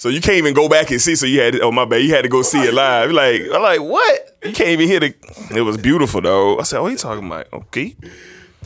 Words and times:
So 0.00 0.08
you 0.08 0.22
can't 0.22 0.38
even 0.38 0.54
go 0.54 0.66
back 0.66 0.90
and 0.90 0.98
see. 1.00 1.14
So 1.14 1.26
you 1.26 1.40
had 1.42 1.52
to, 1.52 1.60
oh 1.60 1.70
my 1.70 1.84
bad, 1.84 1.98
you 2.02 2.14
had 2.14 2.22
to 2.22 2.30
go 2.30 2.40
see 2.40 2.58
it 2.60 2.72
live. 2.72 3.10
Like 3.12 3.42
I'm 3.52 3.60
like 3.62 3.80
what? 3.82 4.38
You 4.42 4.52
can't 4.52 4.70
even 4.70 4.88
hear 4.88 4.98
the. 5.00 5.14
It 5.54 5.60
was 5.60 5.76
beautiful 5.76 6.22
though. 6.22 6.58
I 6.58 6.62
said, 6.62 6.78
oh, 6.80 6.86
he 6.86 6.96
talking 6.96 7.26
about 7.26 7.46
okay. 7.52 7.94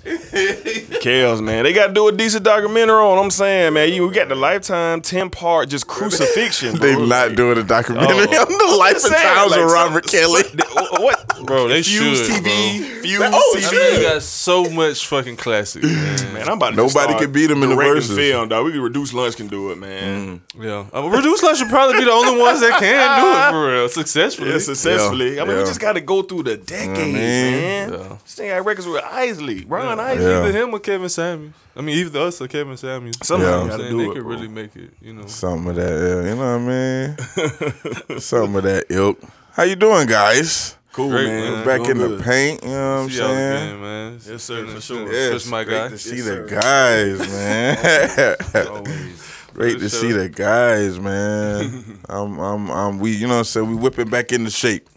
Kels, 0.05 1.43
man, 1.43 1.65
they 1.65 1.73
got 1.73 1.89
to 1.89 1.93
do 1.95 2.07
a 2.09 2.13
decent 2.13 2.45
documentary 2.45 2.97
on. 2.97 3.19
I'm 3.19 3.31
saying, 3.31 3.73
man, 3.73 3.93
you 3.93 4.13
got 4.13 4.29
the 4.29 4.35
lifetime 4.35 5.01
ten 5.01 5.31
part 5.31 5.71
just 5.71 5.87
crucifixion. 5.87 6.79
They 6.79 6.95
not 6.95 7.35
doing 7.35 7.59
a 7.59 7.63
documentary 7.63 8.27
Oh. 8.31 8.43
on 8.43 8.71
the 8.71 8.77
life 8.77 9.03
and 9.05 9.15
times 9.15 9.51
like, 9.53 9.61
of 9.61 9.71
Robert 9.71 10.07
Kelly. 10.07 10.43
some- 10.43 10.57
what, 10.75 11.47
Bro, 11.47 11.69
they 11.69 11.83
Fuse 11.83 12.19
should, 12.27 12.31
TV, 12.45 12.83
Fuse 13.03 13.21
Oh, 13.23 13.55
TV. 13.57 13.69
I 13.69 13.71
mean, 13.93 14.01
you 14.01 14.07
got 14.09 14.23
so 14.23 14.65
much 14.71 15.07
fucking 15.07 15.37
classic, 15.37 15.83
man. 15.83 16.33
Man, 16.35 16.47
I'm 16.49 16.55
about 16.55 16.71
to 16.71 16.77
Nobody 16.77 16.91
start 16.91 17.21
can 17.23 17.33
beat 17.33 17.51
'em 17.51 17.63
in 17.63 17.69
the 17.71 17.75
directing 17.77 17.95
verses. 17.95 18.17
Film, 18.17 18.49
dog. 18.49 18.65
We 18.67 18.73
can 18.73 18.81
reduce 18.81 19.13
lunch 19.13 19.37
can 19.37 19.49
do 19.49 19.71
it, 19.71 19.79
man. 19.79 20.41
Yeah, 20.59 20.85
uh, 20.95 21.03
Reduce 21.09 21.43
Lunch 21.43 21.59
should 21.59 21.69
probably 21.69 21.99
be 21.99 22.05
the 22.05 22.11
only 22.13 22.41
ones 22.41 22.61
that 22.61 22.79
can 22.79 23.21
do 23.21 23.39
it 23.39 23.51
for 23.51 23.73
real 23.73 23.89
successfully. 23.89 24.51
Yeah, 24.51 24.59
successfully. 24.59 25.37
Yeah, 25.37 25.43
I 25.43 25.45
mean, 25.47 25.57
we 25.59 25.65
just 25.65 25.81
got 25.81 25.95
to 25.95 26.01
go 26.01 26.23
through 26.23 26.45
the 26.45 26.57
decades, 26.57 26.97
man. 26.97 27.91
man. 27.91 27.93
Yeah. 27.93 28.17
This 28.25 28.35
thing 28.35 28.49
got 28.49 28.65
records 28.65 28.87
with 28.87 29.03
Isley, 29.05 29.65
Ron 29.67 29.99
Isley. 30.01 30.25
Yeah. 30.25 30.43
Either 30.45 30.53
him 30.53 30.73
or 30.75 30.79
Kevin 30.81 31.09
Samuels. 31.09 31.53
I 31.77 31.81
mean, 31.81 31.97
either 31.99 32.21
us 32.21 32.41
or 32.41 32.47
Kevin 32.49 32.77
Samuels. 32.77 33.17
Somehow 33.23 33.47
Yeah. 33.59 33.63
you 33.65 33.69
got 33.71 33.77
to 33.79 33.89
do 33.91 33.99
they 33.99 34.05
it. 34.05 34.13
could 34.15 34.23
bro. 34.23 34.31
really 34.33 34.49
make 34.49 34.77
it. 34.77 34.91
You 35.03 35.13
know, 35.15 35.27
Something 35.27 35.71
of 35.71 35.77
that, 35.77 35.91
yeah, 35.91 36.31
you 36.31 36.37
know 36.37 36.59
what 36.59 38.09
I 38.09 38.15
mean? 38.15 38.21
Something 38.21 38.57
of 38.57 38.63
that 38.65 38.85
ilk. 38.91 39.19
How 39.55 39.63
you 39.63 39.77
doing, 39.77 40.07
guys? 40.07 40.77
Cool, 40.93 41.11
Great, 41.11 41.27
man. 41.27 41.53
man. 41.53 41.65
Back 41.67 41.83
Doing 41.85 41.91
in 42.01 42.17
the 42.17 42.23
paint, 42.23 42.63
you 42.63 42.71
know 42.71 42.95
what 42.97 43.03
I'm 43.03 43.11
see 43.11 43.19
y'all 43.19 43.29
saying? 43.29 43.67
again, 43.69 43.81
man. 43.81 44.21
Yes, 44.27 44.43
sir, 44.45 44.67
for 44.67 44.81
sure. 44.81 45.13
Yeah, 45.13 45.31
Yes, 45.33 45.47
my 45.47 45.65
great 45.65 45.77
guy. 45.77 45.89
to 45.89 45.99
see 45.99 46.17
Yes, 46.17 46.25
the 46.25 46.49
sir. 46.49 46.61
guys, 46.61 48.57
man. 48.57 48.67
Always. 48.69 49.33
great 49.55 49.73
to 49.75 49.79
Good 49.81 49.91
see 49.91 50.11
show. 50.11 50.19
the 50.19 50.29
guys, 50.29 50.99
man. 51.01 52.01
I'm, 52.09 52.39
I'm, 52.39 52.71
I'm. 52.71 52.99
We, 53.01 53.13
you 53.13 53.27
know 53.27 53.35
what 53.35 53.39
I'm 53.39 53.45
saying? 53.45 53.69
We 53.69 53.75
whipping 53.75 54.09
back 54.09 54.33
into 54.33 54.51
shape. 54.51 54.89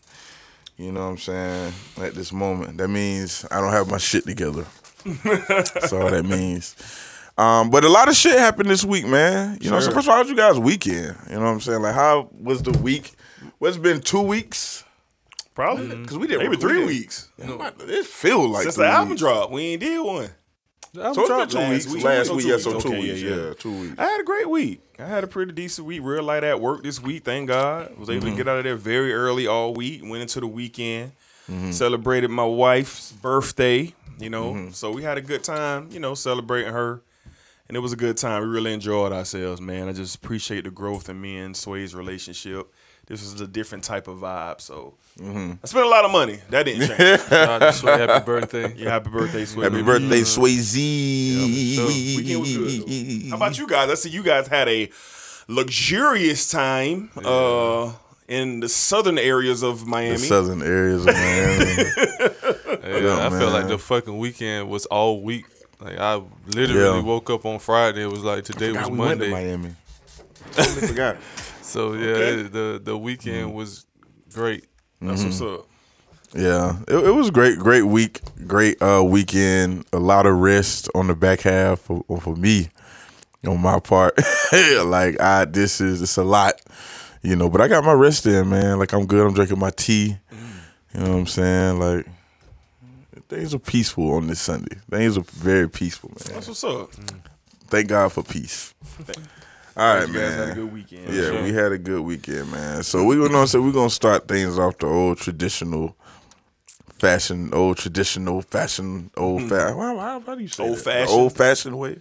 You 0.77 0.91
know 0.91 1.01
what 1.01 1.07
I'm 1.11 1.17
saying? 1.17 1.73
At 2.01 2.13
this 2.13 2.31
moment, 2.31 2.77
that 2.77 2.87
means 2.89 3.43
I 3.49 3.59
don't 3.59 3.71
have 3.73 3.89
my 3.89 3.97
shit 3.97 4.25
together. 4.25 4.65
That's 5.23 5.91
all 5.93 6.11
that 6.11 6.25
means. 6.25 6.75
Um, 7.39 7.69
but 7.71 7.83
a 7.83 7.89
lot 7.89 8.07
of 8.09 8.15
shit 8.15 8.37
happened 8.37 8.69
this 8.69 8.85
week, 8.85 9.05
man. 9.07 9.57
You 9.61 9.71
know, 9.71 9.79
so 9.79 9.85
Sure. 9.85 9.93
first 9.95 10.07
of 10.07 10.09
all, 10.11 10.15
how 10.17 10.21
was 10.21 10.29
you 10.29 10.35
guys' 10.35 10.59
weekend? 10.59 11.15
You 11.29 11.35
know 11.35 11.41
what 11.41 11.47
I'm 11.47 11.61
saying? 11.61 11.81
Like, 11.81 11.95
how 11.95 12.29
was 12.39 12.61
the 12.63 12.71
week? 12.79 13.13
What's 13.59 13.77
been 13.77 14.01
two 14.01 14.21
weeks? 14.21 14.83
Probably. 15.55 15.87
Mm-hmm. 15.87 16.01
Because 16.03 16.17
we 16.17 16.27
did 16.27 16.37
Maybe 16.39 16.57
three 16.57 16.79
did- 16.79 16.87
weeks. 16.87 17.29
It 17.39 18.05
feels 18.05 18.49
like 18.51 18.63
Since 18.63 18.75
three 18.75 18.85
the 18.85 18.91
album 18.91 19.09
weeks. 19.09 19.21
dropped, 19.21 19.51
we 19.51 19.61
ain't 19.63 19.81
did 19.81 19.99
one. 19.99 20.29
The 20.93 21.03
album 21.03 21.15
So 21.15 21.21
it's 21.21 21.29
been 21.29 21.49
two 21.49 21.57
last 21.57 21.71
weeks. 21.71 21.93
week. 21.95 22.03
Last 22.03 22.29
week, 22.31 22.41
two 22.43 22.47
yeah. 22.49 22.57
So 22.57 22.71
weeks. 22.71 22.83
two 22.83 22.89
Okay, 22.89 22.99
weeks, 23.01 23.21
yeah, 23.21 23.29
yeah, 23.29 23.35
yeah. 23.47 23.53
two 23.57 23.81
weeks. 23.81 23.95
I 23.99 24.03
had 24.05 24.21
a 24.21 24.23
great 24.23 24.49
week. 24.49 24.81
I 24.99 25.05
had 25.05 25.23
a 25.23 25.27
pretty 25.27 25.51
decent 25.51 25.87
week. 25.87 26.01
Real 26.03 26.23
light 26.23 26.43
at 26.43 26.61
work 26.61 26.83
this 26.83 27.01
week, 27.01 27.23
thank 27.25 27.47
God. 27.47 27.97
Was 27.97 28.09
able 28.09 28.21
to 28.21 28.27
mm-hmm. 28.27 28.37
get 28.37 28.47
out 28.47 28.57
of 28.59 28.63
there 28.63 28.75
very 28.75 29.13
early 29.13 29.47
all 29.47 29.73
week. 29.73 30.01
Went 30.03 30.21
into 30.21 30.39
the 30.39 30.47
weekend. 30.47 31.11
Mm-hmm. 31.49 31.71
Celebrated 31.71 32.29
my 32.29 32.45
wife's 32.45 33.11
birthday. 33.11 33.93
You 34.19 34.29
know, 34.31 34.69
so 34.71 34.91
we 34.91 35.03
had 35.03 35.17
a 35.17 35.21
good 35.21 35.43
time. 35.43 35.89
You 35.91 35.99
know, 35.99 36.13
celebrating 36.15 36.73
her, 36.73 37.01
and 37.67 37.77
it 37.77 37.79
was 37.79 37.93
a 37.93 37.97
good 37.97 38.17
time. 38.17 38.41
We 38.43 38.47
really 38.49 38.73
enjoyed 38.73 39.11
ourselves, 39.11 39.61
man. 39.61 39.87
I 39.87 39.93
just 39.93 40.15
appreciate 40.15 40.63
the 40.63 40.71
growth 40.71 41.09
in 41.09 41.19
me 41.21 41.37
and 41.37 41.55
Sway's 41.55 41.93
relationship. 41.93 42.67
This 43.07 43.21
was 43.23 43.39
a 43.41 43.47
different 43.47 43.83
type 43.85 44.07
of 44.09 44.17
vibe. 44.17 44.59
So 44.61 44.93
I 45.19 45.55
spent 45.65 45.85
a 45.85 45.89
lot 45.89 46.03
of 46.05 46.11
money. 46.11 46.39
That 46.49 46.63
didn't 46.63 46.87
change. 46.87 46.97
That's 47.29 47.79
happy 47.81 48.25
birthday. 48.25 48.73
yeah, 48.77 48.89
happy 48.91 49.09
birthday, 49.09 49.45
Sway. 49.45 49.63
Happy 49.63 49.75
baby. 49.77 49.85
birthday, 49.85 50.21
Swayze. 50.21 50.77
Weekend 52.17 52.39
was 52.41 52.57
good, 52.57 53.25
How 53.29 53.35
about 53.37 53.57
you 53.57 53.65
guys? 53.67 53.89
I 53.89 53.93
see 53.95 54.09
you 54.09 54.23
guys 54.23 54.47
had 54.47 54.67
a 54.67 54.89
luxurious 55.47 56.49
time 56.51 57.09
uh, 57.23 57.93
in 58.27 58.59
the 58.59 58.67
southern 58.69 59.17
areas 59.17 59.63
of 59.63 59.81
The 59.81 59.85
Miami. 59.85 60.17
southern 60.17 60.61
areas 60.61 61.05
of 61.05 61.13
Miami. 61.13 61.83
Yeah, 63.05 63.25
I 63.27 63.29
feel 63.29 63.51
like 63.51 63.67
the 63.67 63.77
fucking 63.77 64.17
weekend 64.17 64.69
was 64.69 64.85
all 64.87 65.21
week. 65.21 65.45
Like 65.79 65.97
I 65.97 66.21
literally 66.47 66.97
Yeah. 66.99 67.01
woke 67.03 67.29
up 67.29 67.45
on 67.45 67.59
Friday. 67.59 68.03
It 68.03 68.11
was 68.11 68.23
like 68.23 68.43
today 68.43 68.69
was 68.71 68.77
God, 68.81 68.91
we 68.91 68.97
went 68.97 69.21
to 69.21 69.29
Monday. 69.29 69.47
Miami. 69.55 69.75
Totally 70.53 70.87
forgot. 70.87 71.17
So 71.77 71.93
yeah, 71.93 72.15
it- 72.15 72.51
the 72.53 72.81
the 72.83 72.97
weekend 72.97 73.49
mm-hmm. 73.49 73.57
was 73.57 73.85
great. 74.33 74.65
That's 74.99 75.23
what's 75.23 75.41
mm-hmm. 75.41 75.61
up. 75.61 75.67
Yeah, 76.33 76.79
it, 76.87 77.05
it 77.09 77.11
was 77.11 77.29
great. 77.29 77.59
Great 77.59 77.83
week. 77.83 78.19
Great 78.47 78.81
uh, 78.81 79.03
weekend. 79.05 79.85
A 79.93 79.99
lot 79.99 80.25
of 80.25 80.39
rest 80.39 80.89
on 80.95 81.05
the 81.05 81.15
back 81.15 81.41
half 81.41 81.81
for, 81.81 82.03
for 82.19 82.35
me, 82.35 82.69
on 83.45 83.61
my 83.61 83.79
part. 83.79 84.17
like 84.85 85.21
I, 85.21 85.45
this 85.45 85.79
is 85.79 86.01
it's 86.01 86.17
a 86.17 86.23
lot, 86.23 86.59
you 87.21 87.35
know. 87.35 87.47
But 87.47 87.61
I 87.61 87.67
got 87.67 87.83
my 87.83 87.93
rest 87.93 88.25
in, 88.25 88.49
man. 88.49 88.79
Like 88.79 88.91
I'm 88.93 89.05
good. 89.05 89.27
I'm 89.27 89.35
drinking 89.35 89.59
my 89.59 89.69
tea. 89.69 90.17
Mm. 90.33 90.39
You 90.95 90.99
know 91.01 91.11
what 91.11 91.19
I'm 91.19 91.27
saying? 91.27 91.79
Like 91.79 92.07
things 93.29 93.53
are 93.53 93.59
peaceful 93.59 94.13
on 94.13 94.25
this 94.25 94.41
Sunday. 94.41 94.77
Things 94.89 95.15
are 95.15 95.21
very 95.21 95.69
peaceful, 95.69 96.09
man. 96.09 96.33
That's 96.33 96.47
what's 96.47 96.63
up. 96.63 96.89
Thank 97.67 97.89
God 97.89 98.11
for 98.11 98.23
peace. 98.23 98.73
All 99.77 99.95
right, 99.95 100.07
you 100.07 100.13
guys 100.15 100.33
had 100.33 100.39
a 100.41 100.45
man. 100.47 100.55
good 100.55 100.73
weekend. 100.73 101.13
Yeah, 101.13 101.21
Sure. 101.21 101.43
we 101.43 101.53
had 101.53 101.71
a 101.71 101.77
good 101.77 102.01
weekend, 102.01 102.51
man. 102.51 102.81
So 102.83 103.03
we 103.03 103.15
gonna 103.15 103.45
say 103.45 103.59
we're 103.59 103.71
gonna 103.71 103.89
start 103.91 104.27
things 104.27 104.57
off 104.57 104.77
the 104.79 104.87
old 104.87 105.19
traditional 105.19 105.95
fashion, 106.97 107.51
old 107.53 107.77
traditional 107.77 108.41
fashion, 108.41 109.11
old 109.15 109.43
fashion. 109.49 109.77
Why, 109.77 109.93
why, 109.93 110.17
why 110.17 110.35
do 110.35 110.41
you 110.41 110.47
say 110.47 110.63
Old 110.67 110.79
fashioned? 110.79 111.09
old 111.09 111.35
fashioned 111.37 111.77
way? 111.77 111.99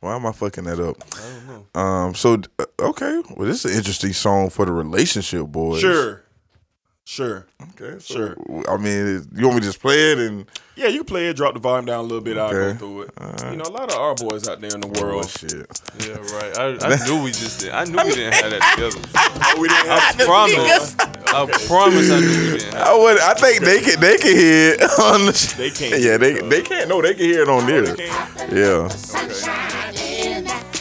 Why 0.00 0.16
am 0.16 0.26
I 0.26 0.32
fucking 0.32 0.64
that 0.64 0.80
up? 0.80 0.96
I 1.14 1.20
don't 1.20 1.46
know. 1.74 1.80
Um. 1.80 2.14
So 2.14 2.40
uh, 2.58 2.64
okay, 2.80 3.22
well, 3.36 3.46
this 3.46 3.64
is 3.64 3.70
an 3.72 3.78
interesting 3.78 4.12
song 4.12 4.50
for 4.50 4.64
the 4.66 4.72
relationship 4.72 5.46
boys. 5.46 5.80
Sure. 5.82 6.19
Sure. 7.04 7.46
Okay. 7.72 7.98
So, 7.98 8.14
Sure. 8.14 8.36
I 8.68 8.76
mean, 8.76 9.26
you 9.34 9.44
want 9.46 9.56
me 9.56 9.60
to 9.62 9.66
just 9.66 9.80
play 9.80 10.12
it 10.12 10.18
and 10.18 10.46
Yeah, 10.76 10.86
you 10.88 11.02
play 11.02 11.28
it, 11.28 11.34
drop 11.36 11.54
the 11.54 11.60
volume 11.60 11.86
down 11.86 11.98
a 12.00 12.02
little 12.02 12.20
bit, 12.20 12.38
I'll 12.38 12.52
go 12.52 12.74
through 12.74 13.02
it. 13.02 13.10
You 13.50 13.56
know, 13.56 13.64
a 13.64 13.72
lot 13.72 13.90
of 13.92 13.98
our 13.98 14.14
boys 14.14 14.46
out 14.48 14.60
there 14.60 14.72
in 14.72 14.80
the 14.80 14.92
oh 14.96 15.02
world. 15.02 15.28
shit. 15.28 15.66
Yeah, 16.06 16.18
right. 16.36 16.56
I, 16.58 16.94
I 16.94 17.04
knew 17.08 17.22
we 17.24 17.30
just 17.32 17.60
did. 17.60 17.70
I 17.70 17.84
knew 17.84 17.96
we 18.04 18.14
didn't 18.14 18.34
have 18.34 18.50
that 18.52 18.74
together. 18.76 19.00
Oh, 19.16 19.56
we 19.60 19.68
didn't 19.68 19.90
I 19.90 19.98
have 19.98 20.18
promise. 20.18 20.96
I 21.32 21.66
promise 21.66 22.10
I 22.10 22.20
knew 22.20 22.52
we 22.52 22.58
didn't. 22.58 22.74
I 22.74 22.96
would. 22.96 23.18
I 23.18 23.34
think 23.34 23.64
they 23.64 23.80
can. 23.80 23.98
They 24.00 24.16
can 24.16 24.36
hear 24.36 24.74
it 24.74 24.82
on 25.00 25.26
the. 25.26 25.54
They 25.58 25.70
can't 25.70 26.00
Yeah, 26.00 26.16
they 26.16 26.34
it, 26.34 26.48
they 26.48 26.62
can't. 26.62 26.88
No, 26.88 27.02
they 27.02 27.14
can 27.14 27.24
hear 27.24 27.42
it 27.42 27.48
on 27.48 27.66
there. 27.66 27.84
Yeah. 28.54 28.88
can't? 28.88 29.79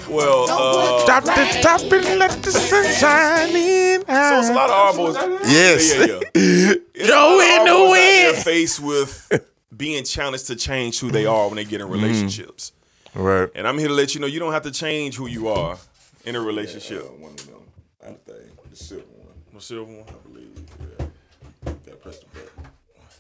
Yeah. 0.09 0.15
Well, 0.15 0.45
uh, 0.49 1.05
Top 1.05 1.23
the 1.23 1.59
top 1.61 1.81
and 1.81 2.19
let 2.19 2.31
the 2.43 2.51
sun 2.51 2.85
shine 2.93 3.55
in. 3.55 4.01
so 4.01 4.39
it's 4.39 4.49
a 4.49 4.53
lot 4.53 4.69
of 4.69 4.75
our 4.75 4.93
boys. 4.95 5.15
Yes. 5.49 5.93
Yeah, 5.95 6.05
yeah, 6.05 6.19
yeah. 6.35 6.73
It's 6.93 7.03
a 7.03 7.07
Joe 7.07 7.37
lot 7.37 7.61
of 7.61 7.67
in 7.67 7.73
the 7.85 7.91
wind. 7.91 8.37
Faced 8.43 8.79
with 8.79 9.45
being 9.75 10.03
challenged 10.03 10.47
to 10.47 10.55
change 10.55 10.99
who 10.99 11.11
they 11.11 11.25
are 11.25 11.47
when 11.47 11.55
they 11.57 11.65
get 11.65 11.81
in 11.81 11.89
relationships. 11.89 12.71
Right. 13.15 13.49
And 13.55 13.67
I'm 13.67 13.77
here 13.77 13.87
to 13.87 13.93
let 13.93 14.13
you 14.13 14.21
know 14.21 14.27
you 14.27 14.39
don't 14.39 14.53
have 14.53 14.63
to 14.63 14.71
change 14.71 15.15
who 15.15 15.27
you 15.27 15.47
are 15.47 15.77
in 16.25 16.35
a 16.35 16.41
relationship. 16.41 17.03
One 17.19 17.31
of 17.31 17.45
them. 17.47 17.55
I 18.01 18.05
think 18.07 18.69
the 18.69 18.75
silver 18.75 19.03
one. 19.17 19.27
The 19.53 19.61
silver 19.61 19.91
one. 19.91 20.05
I 20.07 20.27
believe. 20.27 20.59
Yeah. 20.99 21.05
Got 21.85 22.01
press 22.01 22.19
the 22.19 22.25
button. 22.27 22.49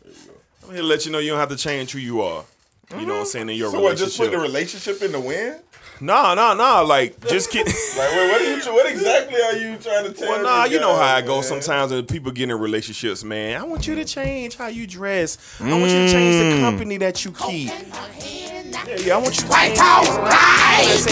There 0.03 0.11
you 0.13 0.27
go. 0.27 0.33
I'm 0.67 0.73
here 0.73 0.81
to 0.81 0.87
let 0.87 1.05
you 1.05 1.11
know 1.11 1.19
you 1.19 1.29
don't 1.31 1.39
have 1.39 1.49
to 1.49 1.55
change 1.57 1.91
who 1.91 1.99
you 1.99 2.21
are. 2.21 2.43
You 2.91 3.05
know 3.05 3.13
what 3.13 3.19
I'm 3.19 3.25
saying 3.27 3.49
in 3.49 3.55
your 3.55 3.71
relationship. 3.71 3.71
So 3.71 3.83
what? 3.83 3.97
Just 3.97 4.17
put 4.17 4.31
the 4.31 4.39
relationship 4.39 5.01
in 5.03 5.11
the 5.11 5.19
wind? 5.19 5.61
Nah, 6.01 6.33
nah, 6.33 6.53
nah. 6.53 6.81
Like 6.81 7.19
just 7.27 7.51
get. 7.51 7.67
Like, 7.99 8.11
wait, 8.11 8.31
what 8.31 8.41
are 8.41 8.45
you? 8.45 8.73
What 8.73 8.91
exactly 8.91 9.41
are 9.41 9.57
you 9.57 9.77
trying 9.77 10.05
to 10.05 10.13
tell? 10.13 10.27
Me? 10.27 10.33
Well, 10.35 10.43
nah, 10.43 10.63
these 10.63 10.73
you 10.73 10.79
know 10.79 10.95
how 10.95 11.15
I 11.15 11.21
go 11.21 11.35
man? 11.35 11.43
sometimes 11.43 11.91
when 11.91 12.05
people 12.05 12.31
get 12.31 12.49
in 12.49 12.57
relationships, 12.57 13.23
man. 13.23 13.59
I 13.59 13.63
want 13.65 13.87
you 13.87 13.95
to 13.95 14.05
change 14.05 14.55
how 14.55 14.67
you 14.67 14.87
dress. 14.87 15.37
I 15.59 15.69
want 15.71 15.91
you 15.91 16.05
to 16.05 16.11
change 16.11 16.35
the 16.37 16.57
mm. 16.57 16.61
company 16.61 16.97
that 16.97 17.25
you 17.25 17.31
keep. 17.31 17.67
Yeah, 17.67 18.97
yeah, 18.99 19.15
I 19.15 19.17
want 19.17 19.35
you 19.35 19.41
to 19.41 19.47
White 19.47 19.67
change. 19.67 19.79
House 19.79 20.17
rise, 20.17 21.05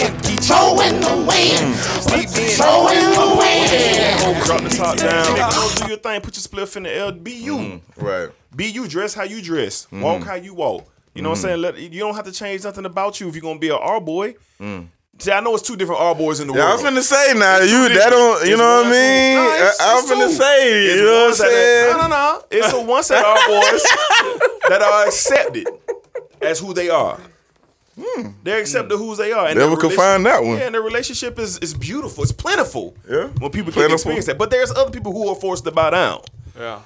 throw 0.46 0.80
in 0.80 1.00
the 1.00 1.16
wind, 1.28 1.74
mm. 1.74 2.56
throw 2.56 2.88
in 2.88 3.10
the 3.12 3.36
wind. 3.38 4.44
Drop 4.44 4.62
the 4.62 4.70
top 4.70 4.96
down. 4.96 5.26
Nigga, 5.26 5.82
do 5.82 5.88
your 5.88 5.98
thing. 5.98 6.20
Put 6.20 6.36
your 6.36 6.42
spliff 6.42 6.76
in 6.76 6.84
the 6.84 6.96
L. 6.96 7.12
Be 7.12 7.32
you. 7.32 7.56
Mm, 7.56 7.80
right. 7.96 8.30
Be 8.54 8.66
you. 8.66 8.88
Dress 8.88 9.14
how 9.14 9.24
you 9.24 9.42
dress. 9.42 9.86
Walk 9.92 10.22
how 10.24 10.34
you 10.34 10.54
walk. 10.54 10.90
You 11.14 11.22
know 11.22 11.30
what 11.30 11.38
I'm 11.38 11.42
mm-hmm. 11.44 11.48
saying? 11.48 11.60
Let, 11.62 11.78
you 11.78 12.00
don't 12.00 12.14
have 12.14 12.24
to 12.26 12.32
change 12.32 12.64
nothing 12.64 12.84
about 12.84 13.20
you 13.20 13.28
if 13.28 13.34
you're 13.34 13.42
gonna 13.42 13.58
be 13.58 13.68
an 13.70 13.78
R 13.80 14.00
boy. 14.00 14.34
Mm. 14.60 14.88
See, 15.20 15.32
I 15.32 15.40
know 15.40 15.52
it's 15.54 15.66
two 15.66 15.74
different 15.76 16.00
R 16.00 16.14
boys 16.14 16.38
in 16.38 16.46
the 16.46 16.54
Yeah, 16.54 16.60
I 16.64 16.68
world. 16.76 16.82
was 16.84 16.92
finna 16.92 17.02
say 17.02 17.34
now. 17.36 17.58
You 17.58 17.88
that 17.98 18.10
don't. 18.10 18.46
You 18.48 18.56
know 18.56 18.82
what 18.82 18.86
I 18.86 18.90
mean? 18.90 19.34
No, 19.34 19.50
I, 19.50 19.54
it's- 19.56 19.80
I 19.80 19.98
it's 19.98 20.02
was 20.10 20.18
finna 20.18 20.26
two. 20.28 20.32
say. 20.34 20.84
It's 20.86 20.94
You 21.00 21.04
know 21.06 21.12
what 21.12 21.18
I'm 21.18 21.24
ones 21.26 21.38
that 21.38 21.50
saying? 21.50 21.90
are- 21.90 21.96
No, 21.96 22.02
no, 22.02 22.08
no. 22.08 22.44
It's 22.52 22.72
a 22.72 22.80
one 22.84 23.02
set 23.02 23.18
of 23.18 23.24
R 23.24 23.48
boys 23.48 23.82
that 24.68 24.80
are 24.82 25.06
accepted 25.08 25.66
as 26.40 26.60
who 26.60 26.72
they 26.72 26.88
are. 26.88 27.18
Hmm. 28.00 28.28
They're 28.44 28.60
accepted 28.60 28.96
hmm. 28.96 29.02
who 29.02 29.16
they 29.16 29.32
are. 29.32 29.48
And 29.48 29.58
Never 29.58 29.70
their 29.70 29.76
could 29.76 29.82
relation- 29.90 29.96
find 29.98 30.26
that 30.26 30.42
one. 30.44 30.58
Yeah, 30.58 30.66
and 30.66 30.74
their 30.76 30.82
relationship 30.82 31.36
is, 31.40 31.58
is 31.58 31.74
beautiful. 31.74 32.22
It's 32.22 32.30
plentiful. 32.30 32.94
Yeah. 33.10 33.26
When 33.26 33.50
people 33.50 33.72
Plentiful. 33.72 33.82
can 33.82 33.92
experience 33.94 34.26
that. 34.26 34.38
But 34.38 34.50
there's 34.50 34.70
other 34.70 34.92
people 34.92 35.12
who 35.12 35.28
are 35.30 35.34
forced 35.34 35.64
to 35.64 35.72
bow 35.72 35.90
down. 35.90 36.20
Yeah. 36.56 36.78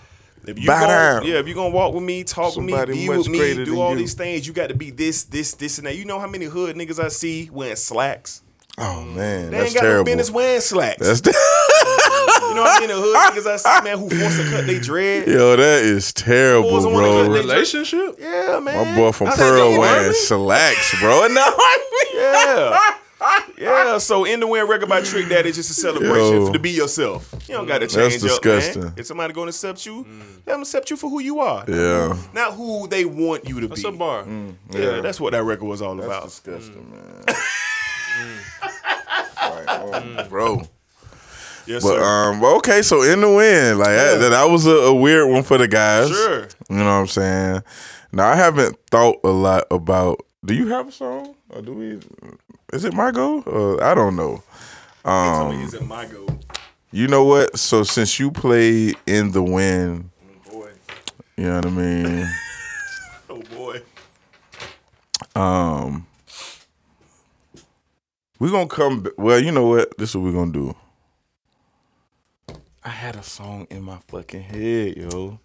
If 0.47 0.59
you 0.59 0.67
Bow 0.67 0.81
gonna, 0.81 0.93
down. 0.93 1.25
Yeah, 1.27 1.39
if 1.39 1.47
you're 1.47 1.55
gonna 1.55 1.71
walk 1.71 1.95
with 1.95 2.03
me, 2.03 2.25
talk 2.25 2.53
Somebody 2.55 2.93
with 3.09 3.29
me, 3.29 3.39
be 3.39 3.49
with 3.49 3.57
me, 3.59 3.65
do 3.65 3.81
all 3.81 3.93
you. 3.93 3.99
these 3.99 4.15
things, 4.15 4.47
you 4.47 4.53
got 4.53 4.69
to 4.69 4.75
be 4.75 4.91
this, 4.91 5.25
this, 5.25 5.55
this, 5.55 5.79
and 5.79 5.87
that. 5.87 5.97
You 5.97 6.05
know 6.05 6.19
how 6.19 6.27
many 6.27 6.47
hood 6.47 6.75
niggas 6.77 6.99
I 7.03 7.09
see 7.09 7.49
wearing 7.53 7.77
slacks? 7.77 8.43
Oh 8.79 9.03
man, 9.05 9.51
They 9.51 9.59
that's 9.59 9.75
ain't 9.75 9.83
got 9.83 9.89
no 9.89 10.03
business 10.05 10.31
wearing 10.31 10.61
slacks. 10.63 10.99
That's 10.99 11.21
the- 11.21 11.31
you 12.49 12.55
know 12.55 12.63
what 12.63 12.77
I 12.77 12.81
mean? 12.81 12.89
The 12.89 12.95
hood 12.97 13.17
niggas 13.45 13.47
I 13.47 13.57
see, 13.57 13.85
man, 13.85 13.99
who 13.99 14.09
forced 14.09 14.39
to 14.39 14.51
cut 14.51 14.67
their 14.67 14.81
dread. 14.81 15.29
yo, 15.29 15.57
that 15.57 15.83
is 15.85 16.13
terrible, 16.15 16.71
Boys 16.71 16.85
don't 16.85 16.95
bro. 16.95 17.23
their- 17.25 17.33
Relationship? 17.43 18.17
Yeah, 18.19 18.59
man. 18.61 18.95
My 18.95 18.97
boy 18.97 19.13
from 19.13 19.29
I 19.29 19.37
Pearl 19.37 19.73
"You 19.75 19.79
wearing 19.81 19.95
heard 20.05 20.09
me?" 20.09 20.15
slacks, 20.15 21.01
bro. 21.01 21.27
No, 21.31 21.55
Yeah. 22.15 22.79
Yeah, 23.59 23.99
so 23.99 24.25
in 24.25 24.41
the 24.41 24.47
wind 24.49 24.69
record 24.69 24.89
by 24.89 25.03
Trick 25.03 25.29
Daddy 25.29 25.51
is 25.51 25.57
just 25.57 25.71
a 25.71 25.75
celebration 25.75 26.47
Yo. 26.47 26.53
to 26.53 26.59
be 26.59 26.71
yourself. 26.71 27.33
You 27.49 27.55
don't 27.55 27.67
got 27.67 27.75
to 27.79 27.87
That's 27.87 27.95
change 27.95 28.15
up, 28.17 28.21
disgusting. 28.43 28.83
man. 28.83 28.95
If 28.97 29.07
somebody 29.07 29.33
going 29.33 29.47
to 29.47 29.51
accept 29.51 29.87
you, 29.87 30.05
let 30.47 30.55
them 30.55 30.63
accept 30.63 30.91
you 30.91 30.97
for 30.97 31.09
who 31.09 31.21
you 31.21 31.39
are. 31.39 31.65
Yeah. 31.69 32.17
Not 32.35 32.55
who 32.55 32.89
they 32.89 33.05
want 33.05 33.49
you 33.49 33.61
to 33.61 33.69
That's 33.69 33.83
be. 33.83 33.89
a 33.89 33.93
bar. 33.93 34.25
Mm, 34.25 34.55
yeah, 34.73 35.01
that's 35.01 35.21
what 35.21 35.33
that 35.33 35.45
record 35.45 35.67
was 35.67 35.81
all 35.81 35.99
about. 36.01 36.25
disgusting, 36.25 36.75
mm. 36.75 37.27
man. 37.27 37.37
Like, 39.43 39.65
oh, 39.69 39.91
mm. 39.93 40.29
bro. 40.29 40.63
Yes, 41.67 41.83
But 41.83 41.97
sir. 41.99 42.03
um, 42.33 42.41
but 42.41 42.57
okay, 42.57 42.83
so 42.83 43.03
in 43.03 43.21
the 43.21 43.29
wind, 43.29 43.79
like 43.79 43.89
that, 43.89 44.19
that 44.31 44.45
was 44.45 44.67
a, 44.67 44.71
a 44.71 44.95
weird 44.95 45.29
one 45.31 45.43
for 45.43 45.59
the 45.59 45.69
guys. 45.69 46.09
sure. 46.09 46.49
You 46.71 46.77
know 46.77 46.85
what 46.85 46.91
I'm 46.91 47.07
saying? 47.07 47.63
Now 48.13 48.29
I 48.29 48.35
haven't 48.37 48.77
thought 48.91 49.19
a 49.25 49.29
lot 49.31 49.65
about. 49.71 50.25
Do 50.45 50.55
you 50.55 50.69
have 50.69 50.89
a 50.89 50.93
song? 50.93 51.35
Or 51.51 51.63
do 51.63 51.73
we? 51.73 52.01
Is 52.73 52.85
it 52.85 52.95
my 52.95 53.11
go? 53.13 53.43
Uh, 53.43 53.85
I 53.85 53.95
don't 53.95 54.17
know. 54.17 54.43
Um, 55.05 55.53
is 55.63 55.75
it 55.75 55.87
my 55.87 56.07
go? 56.07 56.27
You 56.91 57.07
know 57.09 57.25
what? 57.25 57.59
So 57.59 57.85
since 57.85 58.19
you 58.19 58.31
play 58.31 58.93
in 59.07 59.31
the 59.33 59.43
wind, 59.43 60.11
Boy. 60.51 60.71
you 61.37 61.45
know 61.45 61.57
what 61.57 61.67
I 61.67 61.71
mean. 61.71 62.29
Oh, 63.31 63.41
boy. 63.57 63.81
Um, 65.35 66.07
we're 68.39 68.51
gonna 68.51 68.67
come. 68.67 69.07
Well, 69.17 69.39
you 69.43 69.53
know 69.53 69.67
what? 69.69 69.97
This 69.97 70.11
is 70.11 70.17
what 70.17 70.25
we're 70.25 70.33
gonna 70.33 70.53
do. 70.53 70.77
I 72.85 72.91
had 72.91 73.17
a 73.17 73.23
song 73.23 73.67
in 73.71 73.83
my 73.83 73.99
fucking 74.09 74.43
head, 74.43 74.97
yo. 74.99 75.39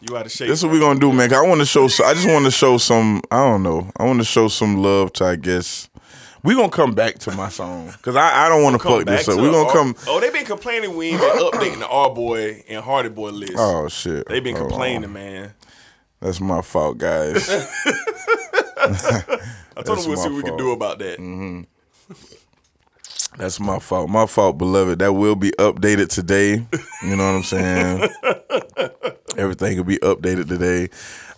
You 0.00 0.16
out 0.16 0.26
of 0.26 0.32
shape. 0.32 0.48
This 0.48 0.58
is 0.58 0.64
what 0.64 0.72
we're 0.72 0.80
gonna 0.80 1.00
do, 1.00 1.12
man. 1.12 1.32
I 1.32 1.40
want 1.42 1.60
to 1.60 1.66
show. 1.66 1.84
I 1.84 2.14
just 2.14 2.26
want 2.28 2.44
to 2.44 2.50
show 2.50 2.76
some. 2.78 3.22
I 3.30 3.36
don't 3.38 3.62
know. 3.62 3.90
I 3.96 4.04
want 4.04 4.18
to 4.20 4.24
show 4.24 4.48
some 4.48 4.82
love 4.82 5.12
to. 5.14 5.24
I 5.24 5.36
guess 5.36 5.88
we 6.42 6.54
gonna 6.54 6.68
come 6.68 6.94
back 6.94 7.18
to 7.20 7.32
my 7.32 7.48
song 7.48 7.86
because 7.92 8.14
I, 8.14 8.46
I 8.46 8.48
don't 8.48 8.62
want 8.62 8.80
to 8.80 8.88
fuck 8.88 9.06
this 9.06 9.28
up. 9.28 9.36
We 9.40 9.50
gonna 9.50 9.66
our- 9.66 9.72
come. 9.72 9.96
Oh, 10.06 10.20
they 10.20 10.30
been 10.30 10.44
complaining 10.44 10.96
we 10.96 11.08
ain't 11.08 11.20
been 11.20 11.30
updating 11.38 11.78
the 11.78 11.88
R 11.88 12.10
Boy 12.14 12.62
and 12.68 12.84
Hardy 12.84 13.08
Boy 13.08 13.30
list. 13.30 13.54
Oh 13.56 13.88
shit! 13.88 14.28
they 14.28 14.40
been 14.40 14.54
Hold 14.54 14.66
on. 14.66 14.70
complaining, 14.70 15.12
man. 15.12 15.54
That's 16.20 16.40
my 16.40 16.60
fault, 16.62 16.98
guys. 16.98 17.48
I 19.78 19.82
told 19.82 19.98
them 19.98 20.08
we'll 20.08 20.16
see 20.16 20.28
what 20.28 20.32
we 20.32 20.42
can 20.42 20.56
do 20.56 20.72
about 20.72 20.98
that. 20.98 21.18
Mm-hmm. 21.18 21.62
That's 23.38 23.60
my 23.60 23.78
fault. 23.78 24.08
My 24.08 24.26
fault, 24.26 24.56
beloved. 24.56 24.98
That 24.98 25.12
will 25.12 25.36
be 25.36 25.50
updated 25.52 26.08
today. 26.08 26.64
You 27.02 27.16
know 27.16 27.32
what 27.32 27.36
I'm 27.36 27.42
saying? 27.42 28.08
Everything 29.36 29.76
will 29.76 29.84
be 29.84 29.98
updated 29.98 30.48
today. 30.48 30.88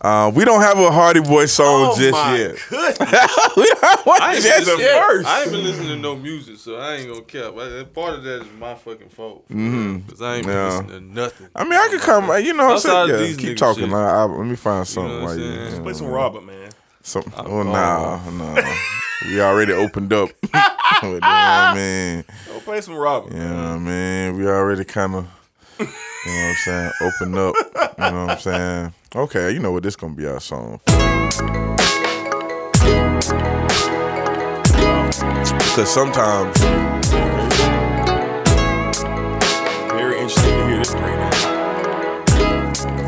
Uh, 0.01 0.31
we 0.33 0.45
don't 0.45 0.61
have 0.61 0.79
a 0.79 0.93
Hardy 0.93 1.21
Boy 1.21 1.47
song 1.47 1.91
Oh 1.93 1.99
just 1.99 2.13
my 2.13 2.37
yet. 2.37 2.57
goodness. 2.71 3.01
we 3.57 3.65
don't 3.65 3.81
have 3.85 4.07
one 4.07 4.23
I 4.23 4.35
ain't, 4.35 4.43
just 4.45 4.49
been 4.59 4.65
listening, 4.77 4.79
yet. 4.87 5.07
first. 5.09 5.27
I 5.29 5.43
ain't 5.43 5.51
been 5.51 5.65
listening 5.65 5.89
to 5.89 5.97
no 5.97 6.15
music, 6.17 6.57
so 6.59 6.77
I 6.77 6.95
ain't 6.95 7.09
gonna 7.09 7.23
care. 7.23 7.51
But 7.51 7.93
part 7.95 8.15
of 8.15 8.23
that 8.23 8.43
is 8.43 8.49
my 8.61 8.77
fucking 8.77 9.09
fault. 9.09 9.49
Because 9.49 10.23
I 10.23 10.37
ain't 10.37 10.47
been 10.47 10.55
Yeah. 10.55 10.67
listening 10.79 10.91
to 10.91 11.01
nothing. 11.01 11.49
I 11.57 11.65
mean, 11.65 11.73
I 11.73 11.89
could 11.91 12.01
come. 12.01 12.25
You 12.45 12.53
know, 12.55 12.67
what 12.67 12.73
I'm 12.75 12.79
saying? 12.79 13.09
Yeah, 13.09 13.17
these 13.17 13.37
keep 13.37 13.57
talking. 13.57 13.93
I, 13.93 13.99
I, 13.99 14.25
let 14.25 14.47
me 14.47 14.55
find 14.55 14.87
something 14.87 15.15
what 15.15 15.23
while 15.23 15.33
I'm 15.33 15.39
you. 15.41 15.55
saying? 15.57 15.77
you 15.77 15.83
Play 15.83 15.93
some 15.95 16.07
know. 16.07 16.13
Robert, 16.13 16.45
man. 16.45 16.71
Some, 17.03 17.33
oh, 17.37 17.63
nah, 17.65 18.31
nah. 18.31 18.75
we 19.27 19.41
already 19.41 19.73
opened 19.73 20.13
up. 20.13 20.29
you 20.43 20.49
know 21.03 21.13
what 21.15 21.25
I 21.25 21.75
mean? 21.75 22.25
Go 22.47 22.61
play 22.61 22.81
some 22.83 22.95
Robert. 22.95 23.33
You 23.33 23.39
know 23.41 23.55
what 23.55 23.67
I 23.67 23.79
mean? 23.79 24.37
We 24.37 24.47
already 24.47 24.85
kind 24.85 25.15
of, 25.17 25.27
you 26.27 26.33
know 26.33 26.39
what 26.39 26.49
I'm 26.49 26.57
saying, 26.57 26.93
Open 27.01 27.39
up. 27.39 27.55
You 27.99 28.11
know 28.11 28.27
what 28.27 28.31
I'm 28.31 28.39
saying? 28.39 28.93
Okay, 29.15 29.53
you 29.53 29.59
know 29.61 29.73
what? 29.73 29.83
This 29.83 29.97
gonna 29.97 30.15
be 30.15 30.27
our 30.27 30.41
song. 30.41 30.81
Because 35.59 35.89
sometimes, 35.93 36.59
Very 39.93 40.17
interesting 40.19 40.45
to 40.45 40.67
hear 40.67 40.79
this 40.79 40.93
right 40.93 41.17
now. 41.17 41.31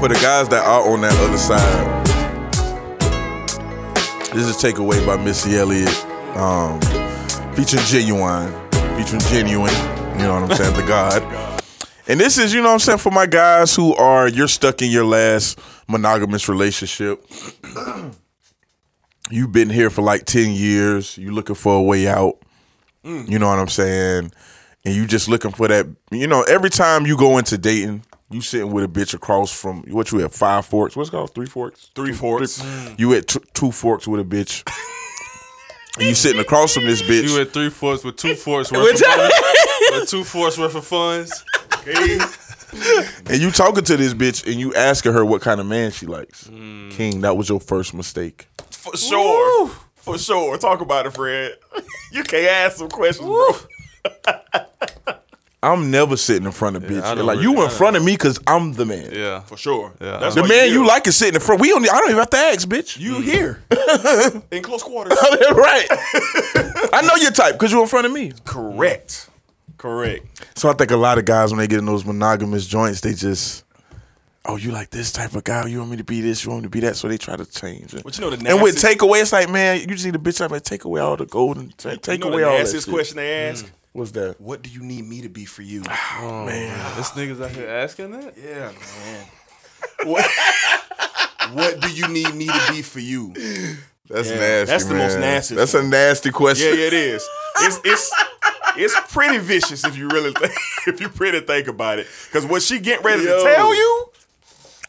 for 0.00 0.08
the 0.08 0.14
guys 0.22 0.48
that 0.48 0.64
are 0.64 0.88
on 0.92 1.00
that 1.02 1.12
other 1.26 1.38
side, 1.38 2.06
this 4.32 4.46
is 4.46 4.56
Takeaway 4.56 5.04
by 5.04 5.16
Missy 5.22 5.56
Elliott, 5.58 5.88
um, 6.36 6.80
featuring 7.54 7.82
Ginuwine, 7.84 8.50
featuring 8.96 9.22
Ginuwine, 9.22 10.16
you 10.18 10.22
know 10.26 10.40
what 10.40 10.50
I'm 10.50 10.56
saying, 10.56 10.76
the 10.76 10.84
God. 10.86 11.19
And 12.10 12.18
this 12.18 12.38
is, 12.38 12.52
you 12.52 12.60
know 12.60 12.70
what 12.70 12.72
I'm 12.72 12.78
saying, 12.80 12.98
for 12.98 13.12
my 13.12 13.26
guys 13.26 13.72
who 13.72 13.94
are, 13.94 14.26
you're 14.26 14.48
stuck 14.48 14.82
in 14.82 14.90
your 14.90 15.04
last 15.04 15.60
monogamous 15.86 16.48
relationship. 16.48 17.24
You've 19.30 19.52
been 19.52 19.70
here 19.70 19.90
for 19.90 20.02
like 20.02 20.24
10 20.24 20.50
years. 20.50 21.16
You're 21.16 21.32
looking 21.32 21.54
for 21.54 21.76
a 21.76 21.80
way 21.80 22.08
out. 22.08 22.36
You 23.04 23.38
know 23.38 23.48
what 23.48 23.60
I'm 23.60 23.68
saying? 23.68 24.32
And 24.84 24.92
you 24.92 25.06
just 25.06 25.28
looking 25.28 25.52
for 25.52 25.68
that, 25.68 25.86
you 26.10 26.26
know, 26.26 26.42
every 26.42 26.68
time 26.68 27.06
you 27.06 27.16
go 27.16 27.38
into 27.38 27.56
dating, 27.56 28.04
you 28.28 28.40
sitting 28.40 28.72
with 28.72 28.82
a 28.82 28.88
bitch 28.88 29.14
across 29.14 29.52
from, 29.52 29.84
what 29.84 30.10
you 30.10 30.18
have, 30.18 30.34
five 30.34 30.66
forks? 30.66 30.96
What's 30.96 31.10
it 31.10 31.12
called? 31.12 31.32
Three 31.32 31.46
forks? 31.46 31.92
Three 31.94 32.12
fourths. 32.12 32.60
You 32.98 33.14
at 33.14 33.28
t- 33.28 33.38
two 33.54 33.70
forks 33.70 34.08
with 34.08 34.20
a 34.20 34.24
bitch. 34.24 34.68
and 35.98 36.08
you 36.08 36.16
sitting 36.16 36.40
across 36.40 36.74
from 36.74 36.86
this 36.86 37.02
bitch. 37.02 37.28
You 37.28 37.40
at 37.40 37.52
three 37.52 37.70
forks 37.70 38.02
with 38.02 38.16
two 38.16 38.34
forks 38.34 38.72
worth 38.72 39.00
of 39.00 39.30
with 39.92 40.08
two 40.08 40.24
forks 40.24 40.58
worth 40.58 40.74
of 40.74 40.84
funds. 40.84 41.44
And 43.26 43.40
you 43.40 43.50
talking 43.50 43.82
to 43.84 43.96
this 43.96 44.14
bitch 44.14 44.46
and 44.46 44.60
you 44.60 44.72
asking 44.74 45.12
her 45.12 45.24
what 45.24 45.42
kind 45.42 45.60
of 45.60 45.66
man 45.66 45.90
she 45.90 46.06
likes. 46.06 46.44
Mm. 46.44 46.92
King, 46.92 47.20
that 47.22 47.36
was 47.36 47.48
your 47.48 47.60
first 47.60 47.94
mistake. 47.94 48.46
For 48.70 48.96
sure. 48.96 49.70
For 49.96 50.18
sure. 50.18 50.56
Talk 50.56 50.80
about 50.80 51.06
it, 51.06 51.10
Fred. 51.10 51.56
You 52.12 52.24
can't 52.24 52.50
ask 52.50 52.78
some 52.78 52.88
questions, 52.88 53.24
bro. 53.24 53.50
I'm 55.62 55.92
never 55.92 56.16
sitting 56.16 56.44
in 56.44 56.50
front 56.50 56.74
of 56.74 56.82
bitch. 56.82 57.02
I 57.02 57.14
don't 57.14 57.24
like 57.24 57.36
really- 57.36 57.42
you 57.44 57.52
in 57.52 57.58
don't 57.58 57.72
front 57.72 57.96
of 57.96 58.04
me 58.04 58.14
because 58.14 58.40
I'm 58.48 58.72
the 58.72 58.84
man. 58.84 59.10
Yeah. 59.12 59.42
For 59.42 59.56
sure. 59.56 59.92
Yeah. 60.00 60.18
That's 60.18 60.34
The 60.34 60.44
man 60.44 60.72
you 60.72 60.84
like 60.84 61.06
is 61.06 61.16
sitting 61.16 61.36
in 61.36 61.40
front. 61.40 61.60
We 61.60 61.68
don't. 61.68 61.88
I 61.88 62.00
don't 62.00 62.08
even 62.10 62.18
have 62.18 62.30
to 62.30 62.36
ask, 62.36 62.68
bitch. 62.68 62.98
You 62.98 63.16
mm. 63.16 63.22
here. 63.22 63.62
In 64.50 64.64
close 64.64 64.82
quarters. 64.82 65.16
right. 65.22 65.86
I 66.92 67.02
know 67.06 67.14
your 67.14 67.30
type 67.30 67.52
because 67.52 67.70
you're 67.70 67.82
in 67.82 67.88
front 67.88 68.06
of 68.06 68.12
me. 68.12 68.32
Correct. 68.44 69.29
Correct. 69.80 70.26
So 70.58 70.68
I 70.68 70.74
think 70.74 70.90
a 70.90 70.96
lot 70.98 71.16
of 71.16 71.24
guys 71.24 71.52
when 71.52 71.58
they 71.58 71.66
get 71.66 71.78
in 71.78 71.86
those 71.86 72.04
monogamous 72.04 72.66
joints, 72.66 73.00
they 73.00 73.14
just, 73.14 73.64
oh, 74.44 74.56
you 74.56 74.72
like 74.72 74.90
this 74.90 75.10
type 75.10 75.34
of 75.34 75.42
guy? 75.42 75.66
You 75.68 75.78
want 75.78 75.90
me 75.92 75.96
to 75.96 76.04
be 76.04 76.20
this? 76.20 76.44
You 76.44 76.50
want 76.50 76.64
me 76.64 76.66
to 76.66 76.70
be 76.70 76.80
that? 76.80 76.96
So 76.96 77.08
they 77.08 77.16
try 77.16 77.34
to 77.36 77.46
change 77.46 77.94
it. 77.94 78.04
But 78.04 78.18
you 78.18 78.22
know 78.22 78.28
the 78.28 78.36
and 78.46 78.62
with 78.62 78.74
nastiest- 78.74 78.98
takeaway, 78.98 79.22
it's 79.22 79.32
like, 79.32 79.48
man, 79.48 79.80
you 79.80 79.86
just 79.86 80.04
need 80.04 80.14
a 80.14 80.18
bitch 80.18 80.38
like, 80.38 80.50
man, 80.50 80.60
take 80.60 80.84
away 80.84 81.00
all 81.00 81.16
the 81.16 81.24
gold 81.24 81.56
and 81.56 81.76
ta- 81.78 81.94
take 81.94 82.18
you 82.22 82.26
know 82.26 82.34
away 82.34 82.42
the 82.42 82.48
all 82.48 82.52
that 82.52 82.64
nastiest 82.64 82.90
question 82.90 83.16
they 83.16 83.24
mm. 83.24 83.50
ask? 83.52 83.72
What's 83.94 84.10
that? 84.10 84.38
What 84.38 84.60
do 84.60 84.68
you 84.68 84.82
need 84.82 85.06
me 85.06 85.22
to 85.22 85.30
be 85.30 85.46
for 85.46 85.62
you? 85.62 85.82
Oh, 86.18 86.44
man. 86.44 86.96
This 86.98 87.12
niggas 87.12 87.42
out 87.42 87.52
here 87.52 87.66
asking 87.66 88.10
that? 88.10 88.34
Yeah, 88.36 88.72
man. 88.72 89.26
What, 90.04 90.30
what 91.54 91.80
do 91.80 91.90
you 91.90 92.06
need 92.08 92.34
me 92.34 92.48
to 92.48 92.72
be 92.72 92.82
for 92.82 93.00
you? 93.00 93.32
That's 94.10 94.28
Yeah, 94.28 94.36
nasty. 94.36 94.70
that's 94.72 94.84
the 94.84 94.94
most 94.94 95.18
nasty 95.18 95.54
That's 95.54 95.72
a 95.72 95.82
nasty 95.82 96.30
question. 96.30 96.68
Yeah, 96.68 96.80
yeah, 96.80 96.86
it 96.88 96.92
is. 96.92 97.26
It's 97.60 97.80
it's 97.84 98.12
it's 98.76 99.12
pretty 99.12 99.38
vicious 99.38 99.84
if 99.84 99.96
you 99.96 100.08
really 100.08 100.32
think, 100.32 100.52
if 100.86 101.00
you 101.00 101.08
pretty 101.08 101.40
think 101.40 101.66
about 101.68 101.98
it. 101.98 102.06
Because 102.26 102.46
what 102.46 102.62
she 102.62 102.78
getting 102.78 103.04
ready 103.04 103.24
Yo. 103.24 103.38
to 103.38 103.54
tell 103.54 103.74
you, 103.74 104.06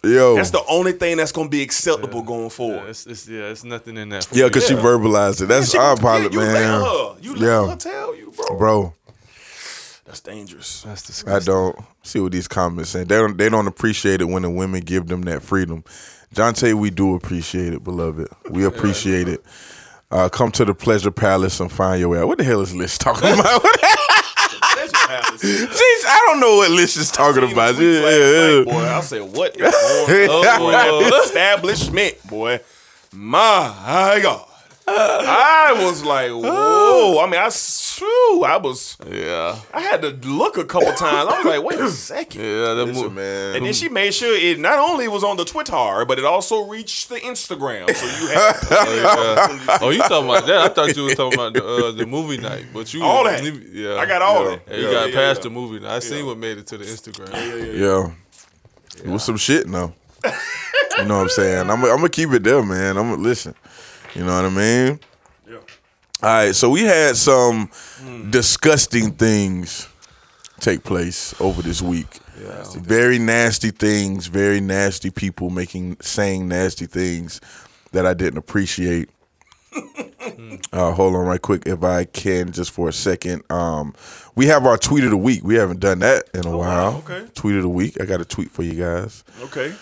Yo, 0.03 0.35
that's 0.35 0.49
the 0.49 0.63
only 0.67 0.93
thing 0.93 1.17
that's 1.17 1.31
gonna 1.31 1.47
be 1.49 1.61
acceptable 1.61 2.23
going 2.23 2.43
Yeah, 2.43 2.49
forward. 2.49 2.89
it's, 2.89 3.05
it's, 3.05 3.27
yeah, 3.27 3.49
it's 3.49 3.63
nothing 3.63 3.97
in 3.97 4.09
that. 4.09 4.27
yeah, 4.31 4.43
me. 4.45 4.49
because 4.49 4.67
she 4.67 4.73
verbalized 4.73 5.41
it. 5.43 5.45
That's 5.45 5.71
She- 5.71 5.77
our 5.77 5.95
yeah, 5.95 6.01
pilot, 6.01 6.33
you 6.33 6.39
man. 6.39 6.53
let 6.53 6.63
her. 6.65 7.15
You 7.21 7.35
let 7.35 7.41
Yeah. 7.41 7.69
her 7.69 7.75
tell 7.75 8.15
you, 8.15 8.33
bro. 8.35 8.57
Bro, 8.57 8.93
That's 10.05 10.19
dangerous. 10.21 10.81
That's 10.81 11.03
disgusting. 11.03 11.53
I 11.53 11.55
don't 11.55 11.75
see 12.03 12.19
what 12.19 12.31
these 12.31 12.47
comments 12.47 12.89
saying. 12.89 13.07
They 13.07 13.15
don't. 13.17 13.37
They 13.37 13.47
don't 13.49 13.67
appreciate 13.67 14.21
it 14.21 14.25
when 14.25 14.41
the 14.41 14.49
women 14.49 14.81
give 14.81 15.05
them 15.07 15.21
that 15.23 15.43
freedom. 15.43 15.83
Jonte, 16.33 16.73
we 16.73 16.89
do 16.89 17.13
appreciate 17.15 17.71
it, 17.73 17.83
beloved. 17.83 18.27
We 18.49 18.63
appreciate 18.65 19.27
it. 19.27 19.43
Uh, 20.11 20.27
come 20.27 20.51
to 20.51 20.65
the 20.65 20.73
pleasure 20.73 21.09
palace 21.09 21.59
and 21.61 21.71
find 21.71 21.99
your 22.01 22.09
way 22.09 22.19
out. 22.19 22.27
What 22.27 22.37
the 22.37 22.43
hell 22.43 22.59
is 22.61 22.75
Liz 22.75 22.97
talking 22.97 23.31
about? 23.31 23.61
Pleasure 23.61 24.91
palace. 24.91 25.41
Jeez, 25.41 26.05
I 26.05 26.25
don't 26.27 26.41
know 26.41 26.57
what 26.57 26.69
Liz 26.71 26.97
is 26.97 27.09
talking 27.11 27.49
about. 27.49 27.75
Yeah, 27.75 28.09
yeah, 28.09 28.63
boy. 28.65 28.83
I 28.83 28.99
said, 29.01 29.21
what 29.21 29.55
is 29.55 29.71
going 29.71 30.75
on? 30.75 31.13
Establishment, 31.23 32.27
boy. 32.27 32.59
My 33.13 34.19
God. 34.21 34.50
I 34.87 35.83
was 35.85 36.03
like, 36.03 36.31
whoa. 36.31 37.19
I 37.23 37.29
mean, 37.29 37.39
I, 37.39 37.49
shoo, 37.49 38.43
I 38.45 38.57
was, 38.57 38.97
Yeah. 39.09 39.59
I 39.73 39.81
had 39.81 40.01
to 40.01 40.09
look 40.27 40.57
a 40.57 40.65
couple 40.65 40.91
times. 40.93 41.29
I 41.29 41.37
was 41.37 41.45
like, 41.45 41.63
wait 41.63 41.79
a 41.79 41.89
second. 41.91 42.41
Yeah, 42.41 42.73
that 42.73 42.85
Listen, 42.85 43.03
movie. 43.03 43.15
man. 43.15 43.55
And 43.57 43.65
then 43.65 43.73
she 43.73 43.89
made 43.89 44.13
sure 44.13 44.35
it 44.35 44.59
not 44.59 44.79
only 44.79 45.07
was 45.07 45.23
on 45.23 45.37
the 45.37 45.45
Twitter, 45.45 46.05
but 46.05 46.17
it 46.19 46.25
also 46.25 46.67
reached 46.67 47.09
the 47.09 47.15
Instagram. 47.17 47.93
So 47.95 48.05
you 48.05 48.31
had 48.33 49.79
Oh, 49.81 49.89
you 49.89 49.99
talking 49.99 50.29
about 50.29 50.45
that? 50.47 50.57
I 50.61 50.67
thought 50.69 50.95
you 50.95 51.03
was 51.03 51.15
talking 51.15 51.39
about 51.39 51.53
the, 51.53 51.65
uh, 51.65 51.91
the 51.91 52.05
movie 52.05 52.37
night, 52.37 52.65
but 52.73 52.93
you 52.93 53.03
All 53.03 53.23
that. 53.25 53.43
Yeah, 53.71 53.95
I 53.95 54.05
got 54.05 54.21
all 54.21 54.43
Yeah. 54.49 54.55
that. 54.55 54.61
Yeah, 54.69 54.75
you 54.77 54.91
got 54.91 55.09
yeah, 55.09 55.15
past 55.15 55.39
yeah. 55.39 55.43
the 55.43 55.49
movie 55.51 55.79
night. 55.79 55.95
I 55.95 55.99
seen 55.99 56.25
what 56.25 56.37
made 56.37 56.57
it 56.57 56.67
to 56.67 56.77
the 56.77 56.85
Instagram. 56.85 57.31
Yeah. 57.33 57.85
yeah, 57.87 59.03
It 59.03 59.07
was 59.09 59.23
some 59.23 59.37
shit, 59.37 59.67
no. 59.67 59.93
you 60.97 61.05
know 61.05 61.17
what 61.17 61.23
I'm 61.23 61.29
saying? 61.29 61.69
I'm, 61.69 61.83
I'm 61.83 61.95
gonna 61.97 62.09
keep 62.09 62.31
it 62.31 62.43
there, 62.43 62.63
man. 62.63 62.97
I'm 62.97 63.09
gonna 63.11 63.21
listen. 63.21 63.55
You 64.15 64.25
know 64.25 64.35
what 64.35 64.45
I 64.45 64.49
mean? 64.49 64.99
Yeah. 65.47 65.55
All 66.23 66.29
right, 66.29 66.55
so 66.55 66.69
we 66.69 66.81
had 66.81 67.15
some 67.15 67.69
disgusting 68.29 69.11
things 69.11 69.87
take 70.59 70.83
place 70.83 71.33
over 71.41 71.61
this 71.61 71.81
week. 71.81 72.19
Yeah. 72.39 72.63
very 72.77 73.19
nasty 73.19 73.69
things, 73.71 74.27
very 74.27 74.59
nasty 74.61 75.11
people 75.11 75.49
making 75.49 75.97
saying 76.01 76.47
nasty 76.47 76.87
things 76.87 77.39
that 77.91 78.05
I 78.05 78.13
didn't 78.13 78.37
appreciate. 78.39 79.09
uh, 80.73 80.91
hold 80.91 81.15
on 81.15 81.25
right 81.25 81.41
quick 81.41 81.63
if 81.65 81.83
I 81.83 82.05
can 82.05 82.51
just 82.51 82.71
for 82.71 82.89
a 82.89 82.93
second. 82.93 83.43
Um, 83.51 83.93
we 84.35 84.47
have 84.47 84.65
our 84.65 84.77
tweet 84.77 85.03
of 85.03 85.11
the 85.11 85.17
week. 85.17 85.43
We 85.43 85.55
haven't 85.55 85.79
done 85.79 85.99
that 85.99 86.29
in 86.33 86.45
a 86.45 86.57
while. 86.57 87.03
okay. 87.07 87.27
Tweet 87.35 87.55
of 87.57 87.63
the 87.63 87.69
week. 87.69 88.01
I 88.01 88.05
got 88.05 88.21
a 88.21 88.25
tweet 88.25 88.49
for 88.51 88.63
you 88.63 88.73
guys. 88.73 89.23
Okay. 89.43 89.73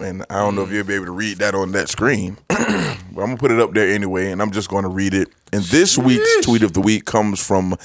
And 0.00 0.24
I 0.30 0.40
don't 0.40 0.54
know 0.54 0.62
if 0.62 0.68
mm. 0.68 0.72
you'll 0.72 0.84
be 0.84 0.94
able 0.94 1.06
to 1.06 1.12
read 1.12 1.38
that 1.38 1.54
on 1.54 1.72
that 1.72 1.88
screen. 1.88 2.38
but 2.48 2.58
I'm 2.58 3.14
gonna 3.14 3.36
put 3.36 3.50
it 3.50 3.60
up 3.60 3.72
there 3.74 3.88
anyway, 3.88 4.30
and 4.30 4.40
I'm 4.40 4.50
just 4.50 4.68
gonna 4.68 4.88
read 4.88 5.14
it. 5.14 5.28
And 5.52 5.62
this 5.64 5.98
week's 5.98 6.44
tweet 6.44 6.62
of 6.62 6.72
the 6.72 6.80
week 6.80 7.04
comes 7.04 7.44
from 7.44 7.76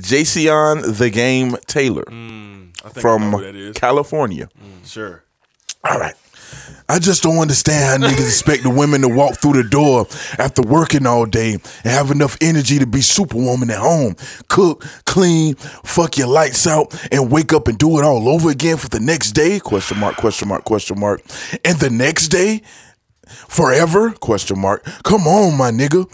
Jason 0.00 0.92
the 0.92 1.10
Game 1.12 1.56
Taylor 1.66 2.04
mm, 2.04 2.68
I 2.84 2.88
think 2.88 2.96
I 2.96 2.98
know 2.98 3.00
from 3.00 3.22
who 3.32 3.40
that 3.42 3.56
is. 3.56 3.76
California. 3.76 4.48
Mm, 4.62 4.86
sure. 4.88 5.24
All 5.84 5.98
right. 5.98 6.14
I 6.90 6.98
just 6.98 7.22
don't 7.22 7.38
understand 7.38 8.02
how 8.02 8.08
niggas 8.08 8.26
expect 8.26 8.62
the 8.62 8.70
women 8.70 9.02
to 9.02 9.08
walk 9.08 9.36
through 9.36 9.62
the 9.62 9.68
door 9.68 10.06
after 10.38 10.62
working 10.62 11.06
all 11.06 11.26
day 11.26 11.52
and 11.52 11.62
have 11.84 12.10
enough 12.10 12.38
energy 12.40 12.78
to 12.78 12.86
be 12.86 13.02
superwoman 13.02 13.70
at 13.70 13.78
home. 13.78 14.16
Cook, 14.48 14.84
clean, 15.04 15.54
fuck 15.54 16.16
your 16.16 16.28
lights 16.28 16.66
out, 16.66 16.94
and 17.12 17.30
wake 17.30 17.52
up 17.52 17.68
and 17.68 17.76
do 17.76 17.98
it 17.98 18.04
all 18.04 18.28
over 18.28 18.48
again 18.50 18.78
for 18.78 18.88
the 18.88 19.00
next 19.00 19.32
day? 19.32 19.60
Question 19.60 19.98
mark, 19.98 20.16
question 20.16 20.48
mark, 20.48 20.64
question 20.64 20.98
mark. 20.98 21.20
And 21.64 21.78
the 21.78 21.90
next 21.90 22.28
day? 22.28 22.62
Forever? 23.26 24.12
Question 24.12 24.58
mark. 24.58 24.84
Come 25.02 25.26
on, 25.26 25.58
my 25.58 25.70
nigga. 25.70 26.10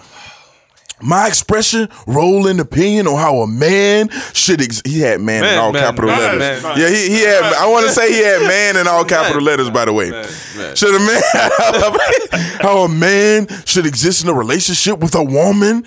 My 1.02 1.26
expression, 1.26 1.88
role, 2.06 2.46
and 2.46 2.60
opinion 2.60 3.06
on 3.06 3.18
how 3.18 3.38
a 3.38 3.46
man 3.46 4.08
should. 4.32 4.62
Ex- 4.62 4.82
he 4.84 5.00
had 5.00 5.20
man, 5.20 5.44
in 5.44 5.58
all 5.58 5.72
man, 5.72 5.82
capital 5.82 6.10
man, 6.10 6.38
letters. 6.38 6.62
man. 6.62 6.78
Yeah, 6.78 6.88
he, 6.88 7.08
he 7.08 7.20
had. 7.22 7.42
I 7.42 7.66
want 7.68 7.86
to 7.86 7.92
say 7.92 8.12
he 8.12 8.22
had 8.22 8.42
man 8.42 8.76
in 8.76 8.86
all 8.86 9.04
capital 9.04 9.42
letters. 9.42 9.70
By 9.70 9.84
the 9.84 9.92
way, 9.92 10.10
man, 10.10 10.26
man. 10.56 10.76
should 10.76 10.94
a 10.94 10.98
man 11.00 11.22
how 12.60 12.78
a 12.84 12.88
man 12.88 13.48
should 13.66 13.86
exist 13.86 14.22
in 14.22 14.30
a 14.30 14.34
relationship 14.34 15.00
with 15.00 15.14
a 15.14 15.22
woman? 15.22 15.84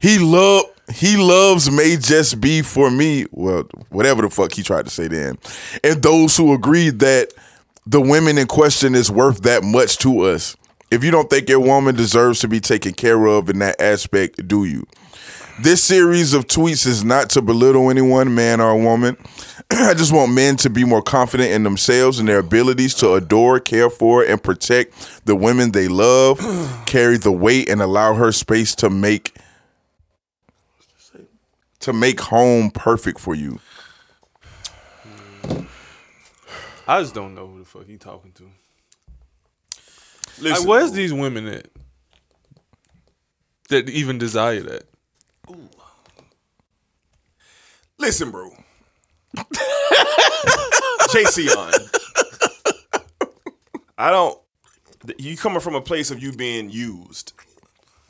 He 0.00 0.18
love 0.18 0.64
he 0.92 1.16
loves 1.16 1.70
may 1.70 1.96
just 1.96 2.40
be 2.40 2.62
for 2.62 2.90
me. 2.90 3.26
Well, 3.30 3.64
whatever 3.90 4.22
the 4.22 4.30
fuck 4.30 4.52
he 4.52 4.62
tried 4.62 4.86
to 4.86 4.90
say 4.90 5.08
then, 5.08 5.38
and 5.84 6.02
those 6.02 6.36
who 6.36 6.52
agreed 6.52 6.98
that 7.00 7.32
the 7.86 8.00
women 8.00 8.38
in 8.38 8.46
question 8.46 8.94
is 8.94 9.10
worth 9.10 9.42
that 9.42 9.62
much 9.62 9.98
to 9.98 10.20
us. 10.20 10.56
If 10.90 11.04
you 11.04 11.12
don't 11.12 11.30
think 11.30 11.48
your 11.48 11.60
woman 11.60 11.94
deserves 11.94 12.40
to 12.40 12.48
be 12.48 12.58
taken 12.58 12.92
care 12.94 13.24
of 13.26 13.48
in 13.48 13.60
that 13.60 13.80
aspect, 13.80 14.48
do 14.48 14.64
you? 14.64 14.86
This 15.62 15.84
series 15.84 16.34
of 16.34 16.48
tweets 16.48 16.84
is 16.84 17.04
not 17.04 17.30
to 17.30 17.42
belittle 17.42 17.90
anyone, 17.90 18.34
man 18.34 18.60
or 18.60 18.76
woman. 18.76 19.16
I 19.70 19.94
just 19.94 20.12
want 20.12 20.32
men 20.32 20.56
to 20.56 20.70
be 20.70 20.84
more 20.84 21.02
confident 21.02 21.52
in 21.52 21.62
themselves 21.62 22.18
and 22.18 22.28
their 22.28 22.38
abilities 22.38 22.94
to 22.94 23.12
adore, 23.12 23.60
care 23.60 23.88
for, 23.88 24.24
and 24.24 24.42
protect 24.42 25.26
the 25.26 25.36
women 25.36 25.70
they 25.70 25.86
love, 25.86 26.40
carry 26.86 27.18
the 27.18 27.30
weight, 27.30 27.68
and 27.68 27.80
allow 27.80 28.14
her 28.14 28.32
space 28.32 28.74
to 28.76 28.90
make 28.90 29.36
to 31.80 31.92
make 31.92 32.20
home 32.20 32.70
perfect 32.70 33.20
for 33.20 33.34
you. 33.34 33.60
I 36.88 37.00
just 37.00 37.14
don't 37.14 37.34
know 37.34 37.46
who 37.46 37.60
the 37.60 37.64
fuck 37.64 37.86
he 37.86 37.96
talking 37.96 38.32
to. 38.32 38.50
Listen, 40.40 40.60
Like, 40.60 40.68
where's 40.68 40.92
these 40.92 41.12
women 41.12 41.46
at 41.48 41.68
that 43.68 43.88
even 43.88 44.18
desire 44.18 44.60
that? 44.62 44.84
Listen, 47.98 48.30
bro. 48.30 48.50
Jason. 51.12 51.48
I 53.98 54.10
don't. 54.10 54.38
You 55.18 55.36
coming 55.36 55.60
from 55.60 55.74
a 55.74 55.80
place 55.80 56.10
of 56.10 56.22
you 56.22 56.32
being 56.32 56.70
used, 56.70 57.32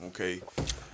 okay? 0.05 0.41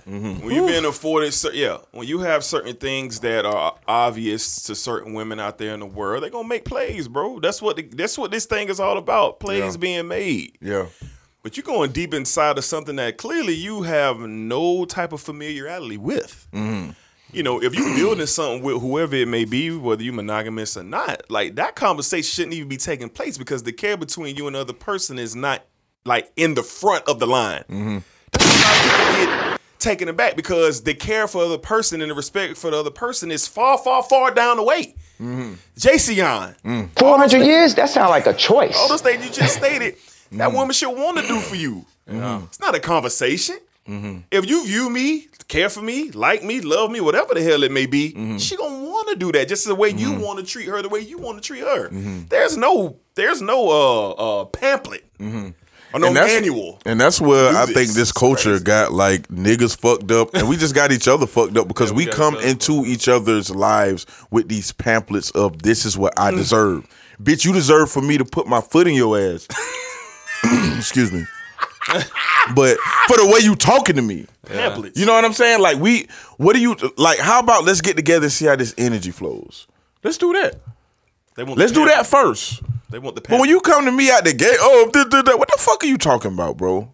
Mm-hmm. 0.07 0.45
When 0.45 0.55
you 0.55 0.65
being 0.65 0.85
afforded, 0.85 1.33
cer- 1.33 1.53
yeah, 1.53 1.77
when 1.91 2.07
you 2.07 2.19
have 2.19 2.43
certain 2.43 2.75
things 2.75 3.19
that 3.21 3.45
are 3.45 3.75
obvious 3.87 4.63
to 4.63 4.75
certain 4.75 5.13
women 5.13 5.39
out 5.39 5.57
there 5.57 5.73
in 5.73 5.79
the 5.81 5.85
world, 5.85 6.23
they're 6.23 6.29
gonna 6.29 6.47
make 6.47 6.65
plays, 6.65 7.07
bro. 7.07 7.39
That's 7.39 7.61
what 7.61 7.75
the, 7.77 7.83
that's 7.83 8.17
what 8.17 8.31
this 8.31 8.45
thing 8.45 8.69
is 8.69 8.79
all 8.79 8.97
about. 8.97 9.39
Plays 9.39 9.73
Yeah. 9.75 9.79
being 9.79 10.07
made. 10.07 10.57
Yeah. 10.61 10.85
But 11.47 11.55
you're 11.55 11.63
going 11.63 11.93
deep 11.93 12.13
inside 12.13 12.57
of 12.57 12.65
something 12.65 12.97
that 12.97 13.15
clearly 13.17 13.53
you 13.53 13.83
have 13.83 14.19
no 14.19 14.83
type 14.83 15.13
of 15.13 15.21
familiarity 15.21 15.95
with. 15.95 16.45
Mm-hmm. 16.51 16.89
You 17.31 17.41
know, 17.41 17.63
if 17.63 17.73
you're 17.73 17.95
building 17.95 18.25
something 18.25 18.61
with 18.61 18.81
whoever 18.81 19.15
it 19.15 19.29
may 19.29 19.45
be, 19.45 19.71
whether 19.71 20.03
you're 20.03 20.13
monogamous 20.13 20.75
or 20.75 20.83
not, 20.83 21.21
like 21.31 21.55
that 21.55 21.77
conversation 21.77 22.29
shouldn't 22.29 22.53
even 22.53 22.67
be 22.67 22.75
taking 22.75 23.07
place 23.07 23.37
because 23.37 23.63
the 23.63 23.71
care 23.71 23.95
between 23.95 24.35
you 24.35 24.47
and 24.47 24.57
the 24.57 24.59
other 24.59 24.73
person 24.73 25.17
is 25.17 25.37
not 25.37 25.63
like 26.03 26.29
in 26.35 26.53
the 26.53 26.63
front 26.63 27.07
of 27.07 27.19
the 27.19 27.27
line. 27.27 27.63
Mm-hmm. 27.69 27.97
That's 28.33 28.63
how 28.63 29.21
people 29.21 29.37
get 29.37 29.61
taken 29.79 30.09
aback 30.09 30.35
because 30.35 30.83
the 30.83 30.95
care 30.95 31.29
for 31.29 31.43
the 31.43 31.53
other 31.53 31.57
person 31.59 32.01
and 32.01 32.11
the 32.11 32.15
respect 32.15 32.57
for 32.57 32.71
the 32.71 32.77
other 32.77 32.91
person 32.91 33.31
is 33.31 33.47
far, 33.47 33.77
far, 33.77 34.03
far 34.03 34.33
down 34.33 34.57
the 34.57 34.63
way. 34.63 34.95
Mm-hmm. 35.21 35.53
Jason, 35.77 36.15
mm. 36.15 36.89
400 36.99 37.37
years? 37.41 37.73
That 37.75 37.87
sounds 37.87 38.09
like 38.09 38.27
a 38.27 38.33
choice. 38.33 38.75
all 38.75 38.89
those 38.89 39.01
things 39.01 39.25
you 39.25 39.31
just 39.31 39.55
stated, 39.55 39.95
that 40.31 40.49
mm. 40.49 40.53
woman 40.53 40.73
should 40.73 40.89
want 40.89 41.17
to 41.17 41.27
do 41.27 41.39
for 41.39 41.55
you. 41.55 41.85
Mm-hmm. 42.09 42.45
It's 42.45 42.59
not 42.59 42.75
a 42.75 42.79
conversation. 42.79 43.57
Mm-hmm. 43.87 44.19
If 44.31 44.49
you 44.49 44.65
view 44.65 44.89
me, 44.89 45.27
care 45.47 45.69
for 45.69 45.81
me, 45.81 46.11
like 46.11 46.43
me, 46.43 46.59
love 46.61 46.91
me, 46.91 46.99
whatever 46.99 47.33
the 47.33 47.41
hell 47.41 47.63
it 47.63 47.71
may 47.71 47.85
be, 47.85 48.09
mm-hmm. 48.09 48.37
she 48.37 48.57
gonna 48.57 48.83
want 48.83 49.07
to 49.09 49.15
do 49.15 49.31
that 49.31 49.47
just 49.47 49.65
the 49.65 49.75
way 49.75 49.89
you 49.89 50.13
want 50.19 50.39
to 50.39 50.45
treat 50.45 50.67
her, 50.67 50.81
the 50.81 50.89
way 50.89 50.99
you 50.99 51.17
want 51.17 51.37
to 51.37 51.41
treat 51.41 51.61
her. 51.61 51.89
There's 51.89 52.57
no, 52.57 52.97
there's 53.15 53.41
no 53.41 53.69
uh, 53.69 54.09
uh, 54.11 54.45
pamphlet 54.45 55.05
or 55.93 55.99
no 55.99 56.07
And 56.07 56.15
that's- 56.15 56.33
manual. 56.33 56.79
And 56.85 56.99
that's 56.99 57.21
where 57.21 57.55
I 57.55 57.65
this. 57.65 57.75
think 57.75 57.91
this 57.91 58.11
culture 58.11 58.59
got 58.59 58.91
like 58.91 59.27
niggas 59.29 59.79
fucked 59.79 60.11
up, 60.11 60.33
and 60.33 60.49
we 60.49 60.57
just 60.57 60.75
got 60.75 60.91
each 60.91 61.07
other 61.07 61.27
fucked 61.27 61.57
up 61.57 61.67
because 61.67 61.91
Yeah, 61.91 61.97
we, 61.97 62.05
we 62.05 62.11
come 62.11 62.35
each 62.35 62.39
other 62.39 62.47
into 62.49 62.85
each 62.85 63.07
other's 63.07 63.49
lives 63.53 64.05
with 64.31 64.49
these 64.49 64.71
pamphlets 64.73 65.31
of 65.31 65.61
this 65.61 65.85
is 65.85 65.97
what 65.97 66.13
I 66.17 66.31
mm. 66.31 66.37
deserve. 66.37 66.87
Bitch, 67.21 67.45
you 67.45 67.53
deserve 67.53 67.89
for 67.89 68.01
me 68.01 68.17
to 68.17 68.25
put 68.25 68.47
my 68.47 68.61
foot 68.61 68.87
in 68.87 68.93
your 68.93 69.17
ass. 69.17 69.47
Excuse 70.77 71.11
me. 71.11 71.25
but 72.55 72.77
for 73.07 73.17
the 73.17 73.29
way 73.33 73.39
you 73.43 73.55
talking 73.55 73.95
to 73.95 74.01
me. 74.01 74.25
Pamphlets. 74.45 74.99
You 74.99 75.05
know 75.05 75.13
what 75.13 75.25
I'm 75.25 75.33
saying? 75.33 75.61
Like 75.61 75.77
we 75.77 76.07
what 76.37 76.53
do 76.53 76.59
you 76.59 76.75
like 76.97 77.19
how 77.19 77.39
about 77.39 77.65
let's 77.65 77.81
get 77.81 77.95
together 77.95 78.25
and 78.25 78.31
see 78.31 78.45
how 78.45 78.55
this 78.55 78.73
energy 78.77 79.11
flows? 79.11 79.67
Let's 80.03 80.17
do 80.17 80.33
that. 80.33 80.55
They 81.35 81.43
want 81.43 81.59
Let's 81.59 81.71
the 81.71 81.79
do 81.81 81.85
that 81.85 82.05
first. 82.07 82.61
They 82.89 82.99
want 82.99 83.15
the 83.15 83.21
But 83.21 83.39
when 83.39 83.49
you 83.49 83.59
come 83.61 83.85
to 83.85 83.91
me 83.91 84.09
out 84.09 84.23
the 84.23 84.33
gate, 84.33 84.55
oh, 84.59 84.89
th- 84.93 85.09
th- 85.09 85.25
th- 85.25 85.37
what 85.37 85.49
the 85.49 85.57
fuck 85.59 85.83
are 85.83 85.87
you 85.87 85.97
talking 85.97 86.33
about, 86.33 86.57
bro? 86.57 86.93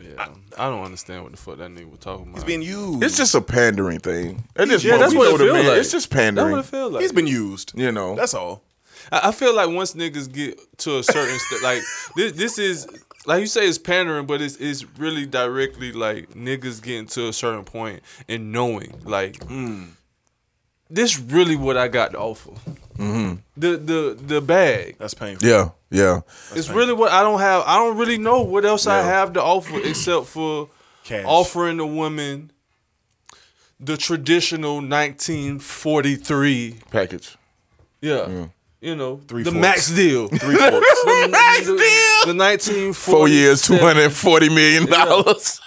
Yeah, 0.00 0.28
I 0.58 0.68
don't 0.68 0.84
understand 0.84 1.22
what 1.22 1.32
the 1.32 1.38
fuck 1.38 1.58
that 1.58 1.70
nigga 1.70 1.90
was 1.90 2.00
talking 2.00 2.26
about. 2.26 2.34
He's 2.36 2.44
been 2.44 2.62
used. 2.62 3.02
It's 3.02 3.16
just 3.16 3.34
a 3.34 3.40
pandering 3.40 3.98
thing. 4.00 4.44
At 4.56 4.68
this 4.68 4.84
yeah, 4.84 4.98
that's 4.98 5.14
what 5.14 5.34
it 5.34 5.38
feels 5.38 5.52
like. 5.66 5.78
It's 5.78 5.90
just 5.90 6.10
That's 6.10 6.26
what 6.26 6.36
pandering. 6.36 6.58
it 6.58 6.66
feels 6.66 6.92
like. 6.92 7.02
He's 7.02 7.12
been 7.12 7.26
used. 7.26 7.72
You 7.74 7.92
know. 7.92 8.14
That's 8.14 8.34
all. 8.34 8.62
I 9.10 9.28
I 9.28 9.32
feel 9.32 9.54
like 9.54 9.68
once 9.70 9.94
niggas 9.94 10.30
get 10.32 10.58
to 10.78 10.98
a 10.98 11.02
certain 11.02 11.38
st- 11.38 11.62
like 11.62 11.82
this 12.16 12.32
this 12.32 12.58
is 12.58 12.86
like 13.26 13.40
you 13.40 13.46
say 13.46 13.66
it's 13.66 13.78
pandering, 13.78 14.26
but 14.26 14.40
it's 14.42 14.56
it's 14.56 14.84
really 14.98 15.26
directly 15.26 15.92
like 15.92 16.30
niggas 16.34 16.82
getting 16.82 17.06
to 17.08 17.28
a 17.28 17.32
certain 17.32 17.64
point 17.64 18.02
and 18.28 18.52
knowing 18.52 18.94
like 19.04 19.42
this 20.90 21.18
really 21.18 21.56
what 21.56 21.76
I 21.76 21.88
got 21.88 22.12
to 22.12 22.18
offer. 22.18 22.50
Mm-hmm. 22.98 23.36
The 23.56 23.76
the 23.76 24.18
the 24.20 24.40
bag. 24.40 24.96
That's 24.98 25.14
painful. 25.14 25.48
yeah, 25.48 25.70
yeah. 25.90 26.20
It's 26.54 26.68
really 26.68 26.92
what 26.92 27.10
I 27.12 27.22
don't 27.22 27.40
have. 27.40 27.62
I 27.66 27.76
don't 27.76 27.96
really 27.96 28.18
know 28.18 28.42
what 28.42 28.64
else 28.64 28.86
I 28.86 29.02
have 29.02 29.32
to 29.34 29.42
offer 29.42 29.78
except 29.84 30.26
for 30.26 30.68
Cash. 31.04 31.24
offering 31.26 31.78
the 31.78 31.86
woman 31.86 32.50
the 33.80 33.96
traditional 33.96 34.74
1943 34.76 36.76
Package. 36.90 37.36
yeah. 38.00 38.46
You 38.82 38.96
know, 38.96 39.20
Three 39.28 39.44
the 39.44 39.52
forks. 39.52 39.60
max 39.62 39.90
deal. 39.90 40.26
Three 40.28 40.56
forks. 40.56 41.02
the, 41.04 41.28
max 41.30 41.60
the, 41.66 41.76
deal. 41.76 42.34
The 42.34 42.38
1940 42.38 42.92
Four 42.92 43.28
years, 43.28 43.62
two 43.62 43.76
hundred 43.78 44.04
and 44.06 44.12
forty 44.12 44.48
million 44.48 44.86
dollars. 44.86 45.60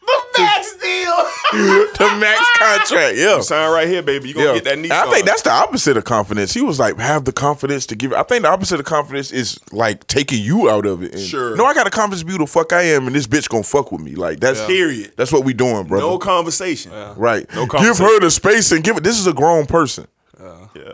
The 0.00 0.42
max 0.42 0.72
deal. 0.72 1.16
the 1.52 2.16
max 2.18 2.40
contract. 2.58 3.16
Yeah. 3.16 3.40
Sign 3.42 3.70
right 3.72 3.86
here, 3.86 4.02
baby. 4.02 4.28
You 4.28 4.34
gonna 4.34 4.46
Yeah. 4.48 4.54
get 4.54 4.64
that 4.64 4.72
And 4.78 4.84
Nissan. 4.84 4.90
I 4.90 5.10
think 5.12 5.26
that's 5.26 5.42
the 5.42 5.50
opposite 5.52 5.96
of 5.96 6.02
confidence. 6.04 6.52
He 6.52 6.62
was 6.62 6.80
like, 6.80 6.98
have 6.98 7.24
the 7.24 7.32
confidence 7.32 7.86
to 7.86 7.94
give 7.94 8.10
it. 8.10 8.18
I 8.18 8.24
think 8.24 8.42
the 8.42 8.48
opposite 8.50 8.80
of 8.80 8.86
confidence 8.86 9.30
is 9.30 9.60
like 9.70 10.04
taking 10.08 10.42
you 10.42 10.68
out 10.68 10.86
of 10.86 11.04
it. 11.04 11.12
And, 11.12 11.22
Sure. 11.22 11.54
No, 11.56 11.64
I 11.66 11.74
got 11.74 11.86
a 11.86 11.90
confidence 11.90 12.20
to 12.22 12.26
be 12.26 12.32
who 12.32 12.38
the 12.38 12.46
fuck 12.48 12.72
I 12.72 12.82
am, 12.82 13.06
and 13.06 13.14
this 13.14 13.28
bitch 13.28 13.48
gonna 13.48 13.62
fuck 13.62 13.92
with 13.92 14.00
me. 14.00 14.16
Like 14.16 14.40
that's 14.40 14.64
Period. 14.66 15.12
That's 15.16 15.30
what 15.32 15.44
we 15.44 15.52
doing, 15.52 15.86
brother. 15.86 16.04
no 16.04 16.18
conversation. 16.18 16.90
right. 17.16 17.46
No 17.54 17.66
Conversation. 17.68 17.92
give 17.92 17.98
her 17.98 18.18
the 18.20 18.30
space 18.32 18.72
and 18.72 18.82
give 18.82 18.96
it. 18.96 19.04
This 19.04 19.20
is 19.20 19.26
a 19.28 19.32
grown 19.34 19.66
person. 19.66 20.08
Yeah. 20.74 20.92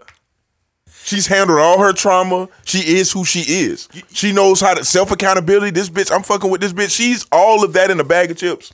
She's 1.06 1.28
handled 1.28 1.60
all 1.60 1.78
her 1.78 1.92
trauma. 1.92 2.48
She 2.64 2.80
is 2.98 3.12
who 3.12 3.25
she 3.25 3.40
is. 3.42 3.88
She 4.12 4.32
knows 4.32 4.60
how 4.60 4.75
to 4.75 4.84
self 4.84 5.12
accountability. 5.12 5.70
This 5.70 5.88
bitch, 5.88 6.10
I'm 6.12 6.25
fucking 6.25 6.50
with 6.50 6.60
this 6.60 6.72
bitch. 6.72 6.90
She's 6.96 7.25
all 7.30 7.62
of 7.64 7.72
that 7.75 7.92
in 7.92 8.00
a 8.00 8.04
bag 8.04 8.32
of 8.32 8.36
chips. 8.38 8.72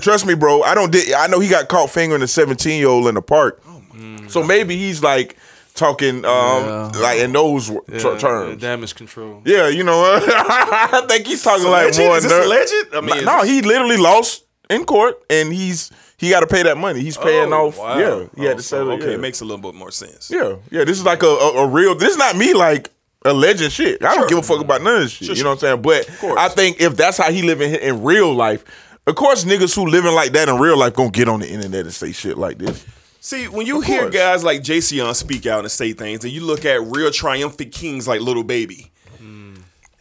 Trust 0.00 0.26
me, 0.26 0.34
bro. 0.34 0.62
I 0.62 0.74
don't. 0.74 0.92
Di- 0.92 1.14
I 1.14 1.28
know 1.28 1.38
he 1.38 1.48
got 1.48 1.68
caught 1.68 1.88
fingering 1.88 2.20
a 2.22 2.26
17 2.26 2.78
year 2.78 2.88
old 2.88 3.06
in 3.06 3.14
the 3.14 3.22
park. 3.22 3.62
Oh 3.66 3.80
so 4.28 4.42
maybe 4.42 4.76
he's 4.76 5.02
like 5.04 5.36
talking, 5.74 6.24
um, 6.24 6.90
like 7.00 7.20
in 7.20 7.32
those 7.32 7.68
w- 7.68 7.84
Yeah, 7.90 7.98
ter- 7.98 8.18
terms. 8.18 8.60
yeah, 8.62 8.68
damage 8.68 8.94
control. 8.96 9.40
Yeah, 9.44 9.68
you 9.68 9.84
know, 9.84 10.02
I 10.26 11.04
think 11.08 11.26
he's 11.26 11.42
talking 11.42 11.66
like 11.70 11.84
Alleged? 11.94 11.98
more. 12.00 12.16
Is 12.16 12.24
this 12.24 12.32
ner- 12.32 12.42
alleged? 12.42 12.94
I 12.94 13.00
mean, 13.00 13.24
no, 13.24 13.42
he 13.44 13.62
literally 13.62 13.96
lost 13.98 14.44
in 14.68 14.84
court, 14.84 15.22
and 15.30 15.52
he's 15.52 15.90
he 16.22 16.30
got 16.30 16.40
to 16.40 16.46
pay 16.46 16.62
that 16.62 16.78
money. 16.78 17.00
He's 17.00 17.18
paying 17.18 17.52
Oh, 17.52 17.66
off. 17.68 17.78
wow. 17.78 17.98
Yeah, 17.98 18.26
he 18.36 18.44
had 18.44 18.54
Oh, 18.54 18.56
to 18.56 18.62
so, 18.62 18.76
settle. 18.78 18.92
Okay, 18.94 19.08
yeah. 19.08 19.14
it 19.14 19.20
makes 19.20 19.40
a 19.40 19.44
little 19.44 19.60
bit 19.60 19.74
more 19.74 19.90
sense. 19.90 20.30
Yeah, 20.30 20.56
yeah. 20.70 20.84
This 20.84 20.98
is 20.98 21.04
like 21.04 21.22
a, 21.22 21.26
a, 21.26 21.64
a 21.64 21.68
real. 21.68 21.94
This 21.94 22.10
is 22.12 22.16
not 22.16 22.36
me 22.36 22.54
like 22.54 22.90
alleging 23.24 23.68
shit. 23.70 24.02
I 24.04 24.14
don't 24.14 24.28
give 24.28 24.38
a 24.38 24.42
fuck 24.42 24.60
about 24.60 24.82
none 24.82 24.96
of 24.96 25.02
this 25.02 25.12
shit. 25.12 25.36
you 25.36 25.42
know 25.44 25.50
what 25.50 25.62
I'm 25.64 25.82
saying? 25.82 25.82
But. 25.82 26.38
I 26.38 26.48
think 26.48 26.80
if 26.80 26.96
that's 26.96 27.18
how 27.18 27.30
he 27.30 27.42
living 27.42 27.74
in 27.74 28.02
real 28.02 28.32
life, 28.34 28.64
of 29.06 29.14
course 29.16 29.44
niggas 29.44 29.74
who 29.74 29.86
living 29.86 30.12
like 30.14 30.32
that 30.32 30.48
in 30.48 30.58
real 30.58 30.76
life 30.78 30.94
gonna 30.94 31.10
get 31.10 31.28
on 31.28 31.40
the 31.40 31.48
internet 31.50 31.84
and 31.84 31.92
say 31.92 32.12
shit 32.12 32.38
like 32.38 32.58
this. 32.58 32.86
See, 33.20 33.46
when 33.46 33.66
you 33.66 33.78
Of 33.78 33.84
hear 33.84 34.00
course. 34.02 34.14
guys 34.14 34.42
like 34.44 34.62
Jayceon 34.62 35.14
speak 35.14 35.46
out 35.46 35.60
and 35.60 35.70
say 35.70 35.92
things, 35.92 36.24
and 36.24 36.32
you 36.32 36.40
look 36.44 36.64
at 36.64 36.80
real 36.82 37.10
triumphant 37.12 37.70
kings 37.72 38.08
like 38.08 38.20
Lil 38.20 38.42
Baby, 38.42 38.90
hmm. 39.18 39.54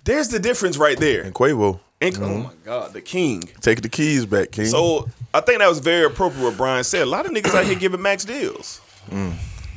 there's 0.05 0.29
the 0.29 0.39
difference 0.39 0.77
right 0.77 0.97
there. 0.99 1.21
And 1.21 1.33
Quavo, 1.35 1.79
And, 2.01 2.15
Mm-hmm. 2.15 2.23
Oh 2.23 2.37
my 2.39 2.53
God, 2.65 2.93
the 2.93 3.01
king. 3.01 3.43
take 3.61 3.81
the 3.81 3.89
keys 3.89 4.25
back, 4.25 4.51
King. 4.51 4.65
So 4.65 5.07
I 5.33 5.39
think 5.41 5.59
that 5.59 5.69
was 5.69 5.79
very 5.79 6.05
appropriate 6.05 6.43
what 6.43 6.57
Brian 6.57 6.83
said. 6.83 7.03
A 7.03 7.05
lot 7.05 7.25
of 7.27 7.31
niggas 7.31 7.53
out 7.53 7.65
here 7.65 7.75
giving 7.75 8.01
max 8.01 8.25
deals. 8.25 8.81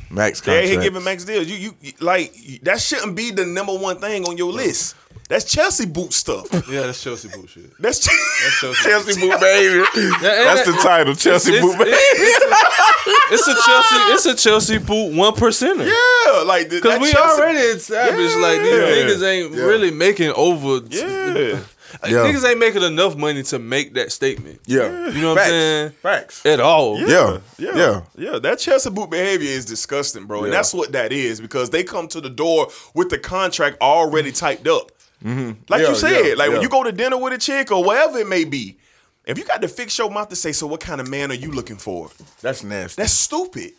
Max 0.09 0.39
They 0.41 0.59
out 0.59 0.65
here 0.65 0.81
giving 0.81 1.03
max 1.03 1.23
deals. 1.25 1.47
You, 1.47 1.55
you 1.57 1.75
you- 1.81 1.93
like 1.99 2.33
that 2.63 2.79
shouldn't 2.81 3.15
be 3.15 3.31
the 3.31 3.45
number 3.45 3.73
one 3.73 3.99
thing 3.99 4.25
on 4.25 4.37
your 4.37 4.51
list. 4.51 4.95
That's 5.29 5.45
Chelsea 5.45 5.85
boot 5.87 6.13
stuff. 6.13 6.47
Yeah, 6.69 6.81
that's 6.81 7.01
Chelsea 7.01 7.29
bullshit. 7.29 7.71
That's 7.79 7.99
Chelsea. 7.99 8.83
Chelsea 8.89 9.19
boot 9.19 9.39
baby. 9.39 9.79
and 9.95 10.21
That's 10.21 10.65
the 10.67 10.73
title. 10.83 11.15
Chelsea 11.15 11.53
It's, 11.53 11.61
boot 11.65 11.77
baby. 11.79 11.91
it's, 11.91 12.43
a, 12.45 13.33
it's 13.33 13.47
a 13.47 13.55
Chelsea. 13.65 13.95
It's 14.13 14.25
a 14.27 14.35
Chelsea 14.35 14.77
boot 14.77 15.15
one 15.15 15.33
percenter. 15.33 15.87
yeah, 15.87 16.41
like 16.41 16.69
th- 16.69 16.81
Because 16.83 16.99
we 16.99 17.11
Chelsea- 17.11 17.41
already 17.41 17.57
established 17.59 18.37
like 18.37 18.61
these 18.61 18.71
Yeah. 18.71 18.79
niggas 18.79 19.23
ain't 19.23 19.51
really 19.55 19.89
making 19.91 20.31
over. 20.35 20.85
Yeah. 20.89 21.59
Like, 22.03 22.11
Yeah. 22.11 22.17
Niggas 22.19 22.49
ain't 22.49 22.59
making 22.59 22.83
enough 22.83 23.15
money 23.15 23.43
to 23.43 23.59
make 23.59 23.93
that 23.95 24.11
statement. 24.11 24.59
Yeah, 24.65 25.09
You 25.09 25.21
know 25.21 25.29
what 25.29 25.37
Facts. 25.37 25.47
I'm 25.47 25.51
saying? 25.51 25.89
Facts. 26.01 26.45
At 26.45 26.59
all. 26.59 26.99
Yeah. 26.99 27.39
Yeah, 27.57 27.75
Yeah. 27.75 28.01
yeah. 28.17 28.39
That 28.39 28.59
Chelsea 28.59 28.89
boot 28.89 29.09
behavior 29.09 29.49
is 29.49 29.65
disgusting, 29.65 30.25
bro, 30.25 30.43
and 30.43 30.53
that's 30.53 30.73
what 30.73 30.91
that 30.93 31.11
is 31.11 31.39
because 31.41 31.69
they 31.69 31.83
come 31.83 32.07
to 32.09 32.21
the 32.21 32.29
door 32.29 32.69
with 32.93 33.09
the 33.09 33.17
contract 33.17 33.81
already 33.81 34.31
typed 34.31 34.67
up. 34.67 34.91
Like 35.23 35.33
Mm-hmm. 35.33 35.73
Yeah, 35.73 35.89
you 35.89 35.95
said, 35.95 36.25
yeah, 36.25 36.33
like 36.35 36.51
when 36.51 36.61
you 36.61 36.69
go 36.69 36.83
to 36.83 36.91
dinner 36.91 37.17
with 37.17 37.33
a 37.33 37.37
chick 37.37 37.71
or 37.71 37.83
whatever 37.83 38.19
it 38.19 38.27
may 38.27 38.43
be, 38.43 38.77
if 39.25 39.37
you 39.39 39.43
got 39.45 39.61
to 39.61 39.67
fix 39.67 39.97
your 39.97 40.11
mouth 40.11 40.29
to 40.29 40.35
say, 40.35 40.51
"So 40.51 40.67
what 40.67 40.81
kind 40.81 41.01
of 41.01 41.09
man 41.09 41.31
are 41.31 41.35
you 41.35 41.51
looking 41.51 41.77
for?" 41.77 42.11
That's 42.41 42.63
nasty. 42.63 43.01
That's 43.01 43.13
stupid. 43.13 43.71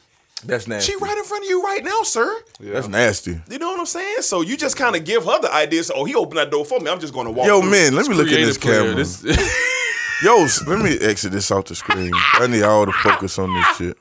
That's 0.45 0.69
nasty. 0.69 0.93
She 0.93 0.99
right 0.99 1.17
in 1.17 1.25
front 1.25 1.45
of 1.45 1.51
you 1.51 1.63
right 1.63 1.83
now, 1.83 2.03
sir. 2.03 2.41
That's 2.61 2.89
nasty. 2.89 3.41
You 3.51 3.59
know 3.59 3.69
what 3.69 3.81
I'm 3.81 3.87
saying? 3.87 4.23
So 4.23 4.43
you 4.43 4.57
just 4.57 4.77
kind 4.77 4.95
of 4.95 5.05
give 5.05 5.25
her 5.25 5.41
the 5.41 5.53
ideas. 5.53 5.91
Oh, 5.95 6.05
he 6.05 6.15
opened 6.15 6.39
that 6.39 6.51
door 6.51 6.65
for 6.65 6.79
me. 6.79 6.91
I'm 6.91 7.01
just 7.01 7.15
going 7.15 7.27
to 7.27 7.33
walk. 7.33 7.47
Yo, 7.47 7.61
through. 7.61 7.71
man, 7.71 7.95
let 7.95 8.07
me 8.07 8.15
look 8.15 8.29
at 8.29 8.35
this 8.35 8.59
player. 8.59 8.81
camera. 8.81 8.95
This- 8.95 9.25
Yo, 10.23 10.47
let 10.67 10.83
me 10.83 10.99
exit 10.99 11.33
this 11.33 11.51
off 11.51 11.67
the 11.67 11.75
screen. 11.75 12.11
I 12.15 12.47
need 12.47 12.63
all 12.63 12.87
the 12.87 12.93
focus 12.93 13.39
on 13.39 13.53
this 13.53 13.77
shit. 13.77 13.99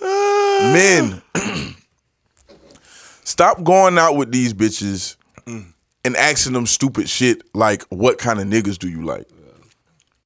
Men, 0.02 1.22
stop 3.24 3.62
going 3.64 3.98
out 3.98 4.16
with 4.16 4.30
these 4.30 4.54
bitches 4.54 5.16
mm. 5.46 5.72
and 6.04 6.16
asking 6.16 6.52
them 6.52 6.66
stupid 6.66 7.08
shit 7.08 7.42
like, 7.54 7.82
"What 7.84 8.18
kind 8.18 8.40
of 8.40 8.46
niggas 8.46 8.78
do 8.78 8.88
you 8.88 9.04
like?" 9.04 9.26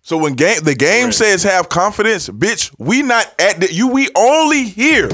So 0.07 0.17
when 0.19 0.35
game 0.35 0.61
the 0.63 0.77
game 0.77 1.11
says 1.11 1.43
have 1.43 1.69
confidence, 1.69 2.29
bitch, 2.29 2.73
we 2.79 3.03
not 3.03 3.27
at 3.41 3.59
the 3.59 3.75
you. 3.75 3.89
We 3.89 4.09
only 4.15 4.63
here 4.63 5.11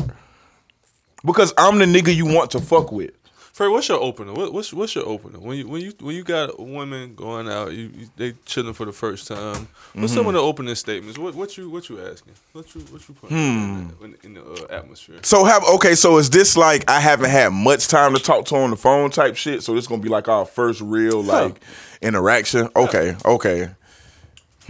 because 1.24 1.54
I'm 1.56 1.78
the 1.78 1.86
nigga 1.86 2.14
you 2.14 2.26
want 2.26 2.50
to 2.50 2.60
fuck 2.60 2.92
with. 2.92 3.12
Fred, 3.54 3.68
what's 3.68 3.88
your 3.88 4.02
opener? 4.02 4.34
What, 4.34 4.52
what's 4.52 4.70
what's 4.74 4.94
your 4.94 5.06
opener 5.06 5.38
when 5.38 5.56
you 5.56 5.66
when 5.66 5.80
you 5.80 5.94
when 6.00 6.14
you 6.14 6.22
got 6.22 6.60
women 6.60 7.14
going 7.14 7.48
out, 7.48 7.72
you, 7.72 7.90
you 7.96 8.06
they 8.18 8.34
chilling 8.44 8.74
for 8.74 8.84
the 8.84 8.92
first 8.92 9.28
time. 9.28 9.66
What's 9.94 10.12
some 10.12 10.26
of 10.26 10.34
the 10.34 10.40
opening 10.40 10.74
statements? 10.74 11.18
What 11.18 11.34
what 11.36 11.56
you 11.56 11.70
what 11.70 11.88
you 11.88 11.98
asking? 12.06 12.34
What 12.52 12.74
you 12.74 12.82
what 12.82 13.08
you 13.08 13.14
putting 13.14 13.38
in, 13.38 13.88
the, 13.98 14.26
in 14.26 14.34
the 14.34 14.44
uh, 14.44 14.76
atmosphere? 14.76 15.20
So 15.22 15.44
have 15.44 15.64
okay. 15.76 15.94
So 15.94 16.18
is 16.18 16.28
this 16.28 16.54
like 16.54 16.84
I 16.90 17.00
haven't 17.00 17.30
had 17.30 17.48
much 17.54 17.88
time 17.88 18.14
to 18.14 18.22
talk 18.22 18.44
to 18.46 18.56
on 18.56 18.68
the 18.68 18.76
phone 18.76 19.10
type 19.10 19.36
shit? 19.36 19.62
So 19.62 19.74
this 19.74 19.86
gonna 19.86 20.02
be 20.02 20.10
like 20.10 20.28
our 20.28 20.44
first 20.44 20.82
real 20.82 21.22
like 21.22 21.62
interaction. 22.02 22.68
Okay, 22.76 23.16
okay. 23.24 23.70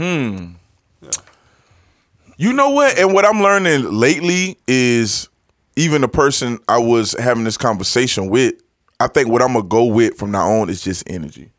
Hmm. 0.02 0.54
You 2.36 2.52
know 2.52 2.70
what? 2.70 2.98
And 2.98 3.14
what 3.14 3.24
I'm 3.24 3.40
learning 3.40 3.84
lately 3.92 4.58
is 4.66 5.28
even 5.76 6.00
the 6.00 6.08
person 6.08 6.58
I 6.68 6.78
was 6.78 7.12
having 7.12 7.44
this 7.44 7.56
conversation 7.56 8.28
with. 8.28 8.54
I 8.98 9.06
think 9.06 9.28
what 9.28 9.42
I'm 9.42 9.52
gonna 9.52 9.64
go 9.64 9.84
with 9.84 10.16
from 10.16 10.32
now 10.32 10.50
on 10.50 10.70
is 10.70 10.82
just 10.82 11.08
energy. 11.08 11.50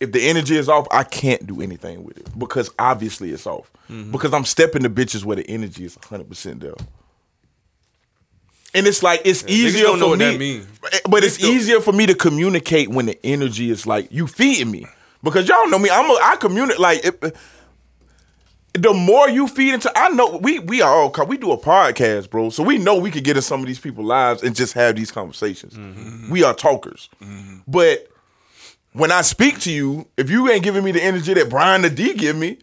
If 0.00 0.12
the 0.12 0.28
energy 0.28 0.56
is 0.56 0.68
off, 0.68 0.86
I 0.90 1.02
can't 1.04 1.46
do 1.46 1.60
anything 1.60 2.04
with 2.04 2.18
it 2.18 2.38
because 2.38 2.70
obviously 2.78 3.30
it's 3.30 3.46
off. 3.46 3.70
Because 4.10 4.34
I'm 4.34 4.44
stepping 4.44 4.82
the 4.82 4.88
bitches 4.88 5.24
where 5.24 5.36
the 5.36 5.48
energy 5.48 5.84
is 5.84 5.96
100 5.96 6.28
percent 6.28 6.60
there. 6.60 6.74
And 8.74 8.86
it's 8.86 9.02
like 9.02 9.22
it's 9.24 9.44
easier 9.46 9.84
don't 9.84 9.98
know 10.00 10.06
for 10.06 10.10
what 10.10 10.18
me, 10.18 10.24
that 10.24 10.38
mean. 10.38 10.66
but 11.08 11.24
it's 11.24 11.42
easier 11.42 11.80
for 11.80 11.92
me 11.92 12.06
to 12.06 12.14
communicate 12.14 12.88
when 12.88 13.06
the 13.06 13.18
energy 13.24 13.70
is 13.70 13.86
like 13.86 14.10
you 14.10 14.26
feeding 14.26 14.70
me 14.70 14.86
because 15.22 15.48
y'all 15.48 15.68
know 15.68 15.78
me. 15.78 15.90
I'm 15.90 16.10
a, 16.10 16.18
I 16.22 16.36
communicate 16.36 16.80
like 16.80 17.04
it, 17.04 17.36
the 18.74 18.92
more 18.92 19.28
you 19.28 19.48
feed 19.48 19.74
into. 19.74 19.90
I 19.96 20.10
know 20.10 20.38
we 20.38 20.58
we 20.58 20.82
are 20.82 20.92
all 20.92 21.26
we 21.26 21.36
do 21.36 21.52
a 21.52 21.58
podcast, 21.58 22.30
bro. 22.30 22.50
So 22.50 22.62
we 22.62 22.78
know 22.78 22.96
we 22.98 23.10
could 23.10 23.24
get 23.24 23.36
in 23.36 23.42
some 23.42 23.60
of 23.60 23.66
these 23.66 23.78
people's 23.78 24.06
lives 24.06 24.42
and 24.42 24.54
just 24.54 24.74
have 24.74 24.96
these 24.96 25.10
conversations. 25.10 25.74
Mm-hmm. 25.74 26.30
We 26.30 26.44
are 26.44 26.54
talkers, 26.54 27.08
but 27.66 28.08
when 28.92 29.12
I 29.12 29.22
speak 29.22 29.60
to 29.60 29.72
you, 29.72 30.08
if 30.16 30.30
you 30.30 30.48
ain't 30.50 30.64
giving 30.64 30.84
me 30.84 30.92
the 30.92 31.02
energy 31.02 31.34
that 31.34 31.48
Brian 31.50 31.82
the 31.82 31.90
D 31.90 32.14
give 32.14 32.36
me, 32.36 32.58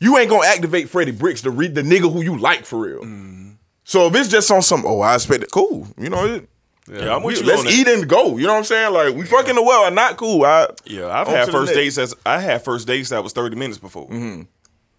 you 0.00 0.16
ain't 0.18 0.30
gonna 0.30 0.46
activate 0.46 0.88
Freddie 0.88 1.12
Bricks 1.12 1.42
to 1.42 1.50
read 1.50 1.74
the 1.74 1.82
nigga 1.82 2.12
who 2.12 2.22
you 2.22 2.38
like 2.38 2.64
for 2.64 2.78
real. 2.78 3.00
Mm-hmm. 3.00 3.52
So 3.84 4.06
if 4.06 4.14
it's 4.14 4.28
just 4.28 4.50
on 4.50 4.62
some, 4.62 4.84
oh, 4.86 5.00
I 5.00 5.14
expect 5.14 5.44
it, 5.44 5.50
cool. 5.50 5.86
You 5.98 6.08
know, 6.08 6.26
it, 6.26 6.48
Yeah, 6.90 7.16
I'm 7.16 7.22
with 7.22 7.36
we- 7.36 7.40
you 7.42 7.46
let's 7.46 7.60
on 7.60 7.66
that. 7.66 7.74
eat 7.74 7.88
and 7.88 8.08
go. 8.08 8.36
You 8.36 8.46
know 8.46 8.52
what 8.52 8.58
I'm 8.58 8.64
saying? 8.64 8.92
Like 8.92 9.14
we 9.14 9.24
fucking 9.24 9.54
the 9.54 9.62
well 9.62 9.84
are 9.84 9.90
not 9.90 10.16
cool. 10.16 10.44
I 10.44 10.68
Yeah, 10.84 11.08
I've 11.08 11.28
had 11.28 11.48
first 11.48 11.72
dates 11.74 11.96
as 11.98 12.14
I 12.26 12.40
had 12.40 12.62
first 12.62 12.86
dates 12.86 13.08
that 13.10 13.22
was 13.22 13.32
30 13.32 13.56
minutes 13.56 13.78
before. 13.78 14.08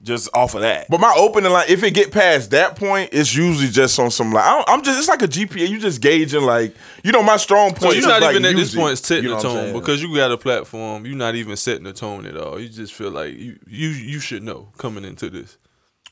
Just 0.03 0.29
off 0.35 0.53
of 0.53 0.61
that. 0.61 0.87
But 0.89 0.99
my 0.99 1.11
opening 1.17 1.51
line, 1.51 1.65
if 1.67 1.81
it 1.81 1.91
get 1.91 2.11
past 2.11 2.51
that 2.51 2.75
point, 2.75 3.09
it's 3.13 3.33
usually 3.35 3.69
just 3.69 3.97
on 3.97 4.11
some 4.11 4.31
like 4.31 4.43
I 4.43 4.51
don't, 4.51 4.69
I'm 4.69 4.83
just 4.83 4.99
it's 4.99 5.07
like 5.07 5.21
a 5.23 5.27
GPA. 5.27 5.67
You 5.67 5.79
just 5.79 5.99
gauging 6.01 6.43
like 6.43 6.75
you 7.03 7.11
know 7.11 7.23
my 7.23 7.37
strong 7.37 7.69
point. 7.71 7.81
So 7.81 7.89
you're 7.91 7.99
is 7.99 8.05
not 8.05 8.21
like 8.21 8.31
even 8.35 8.45
at 8.45 8.49
this 8.49 8.75
music, 8.75 8.79
point 8.79 8.97
setting 8.99 9.23
you 9.23 9.29
know 9.31 9.37
the 9.37 9.41
tone 9.43 9.73
because 9.73 10.03
you 10.03 10.13
got 10.15 10.31
a 10.31 10.37
platform. 10.37 11.05
You're 11.05 11.15
not 11.15 11.35
even 11.35 11.55
setting 11.55 11.85
the 11.85 11.93
tone 11.93 12.25
at 12.27 12.35
all. 12.37 12.59
You 12.59 12.67
just 12.69 12.93
feel 12.93 13.09
like 13.09 13.35
you 13.35 13.57
you 13.67 13.89
you 13.89 14.19
should 14.19 14.43
know 14.43 14.67
coming 14.77 15.05
into 15.05 15.29
this. 15.29 15.57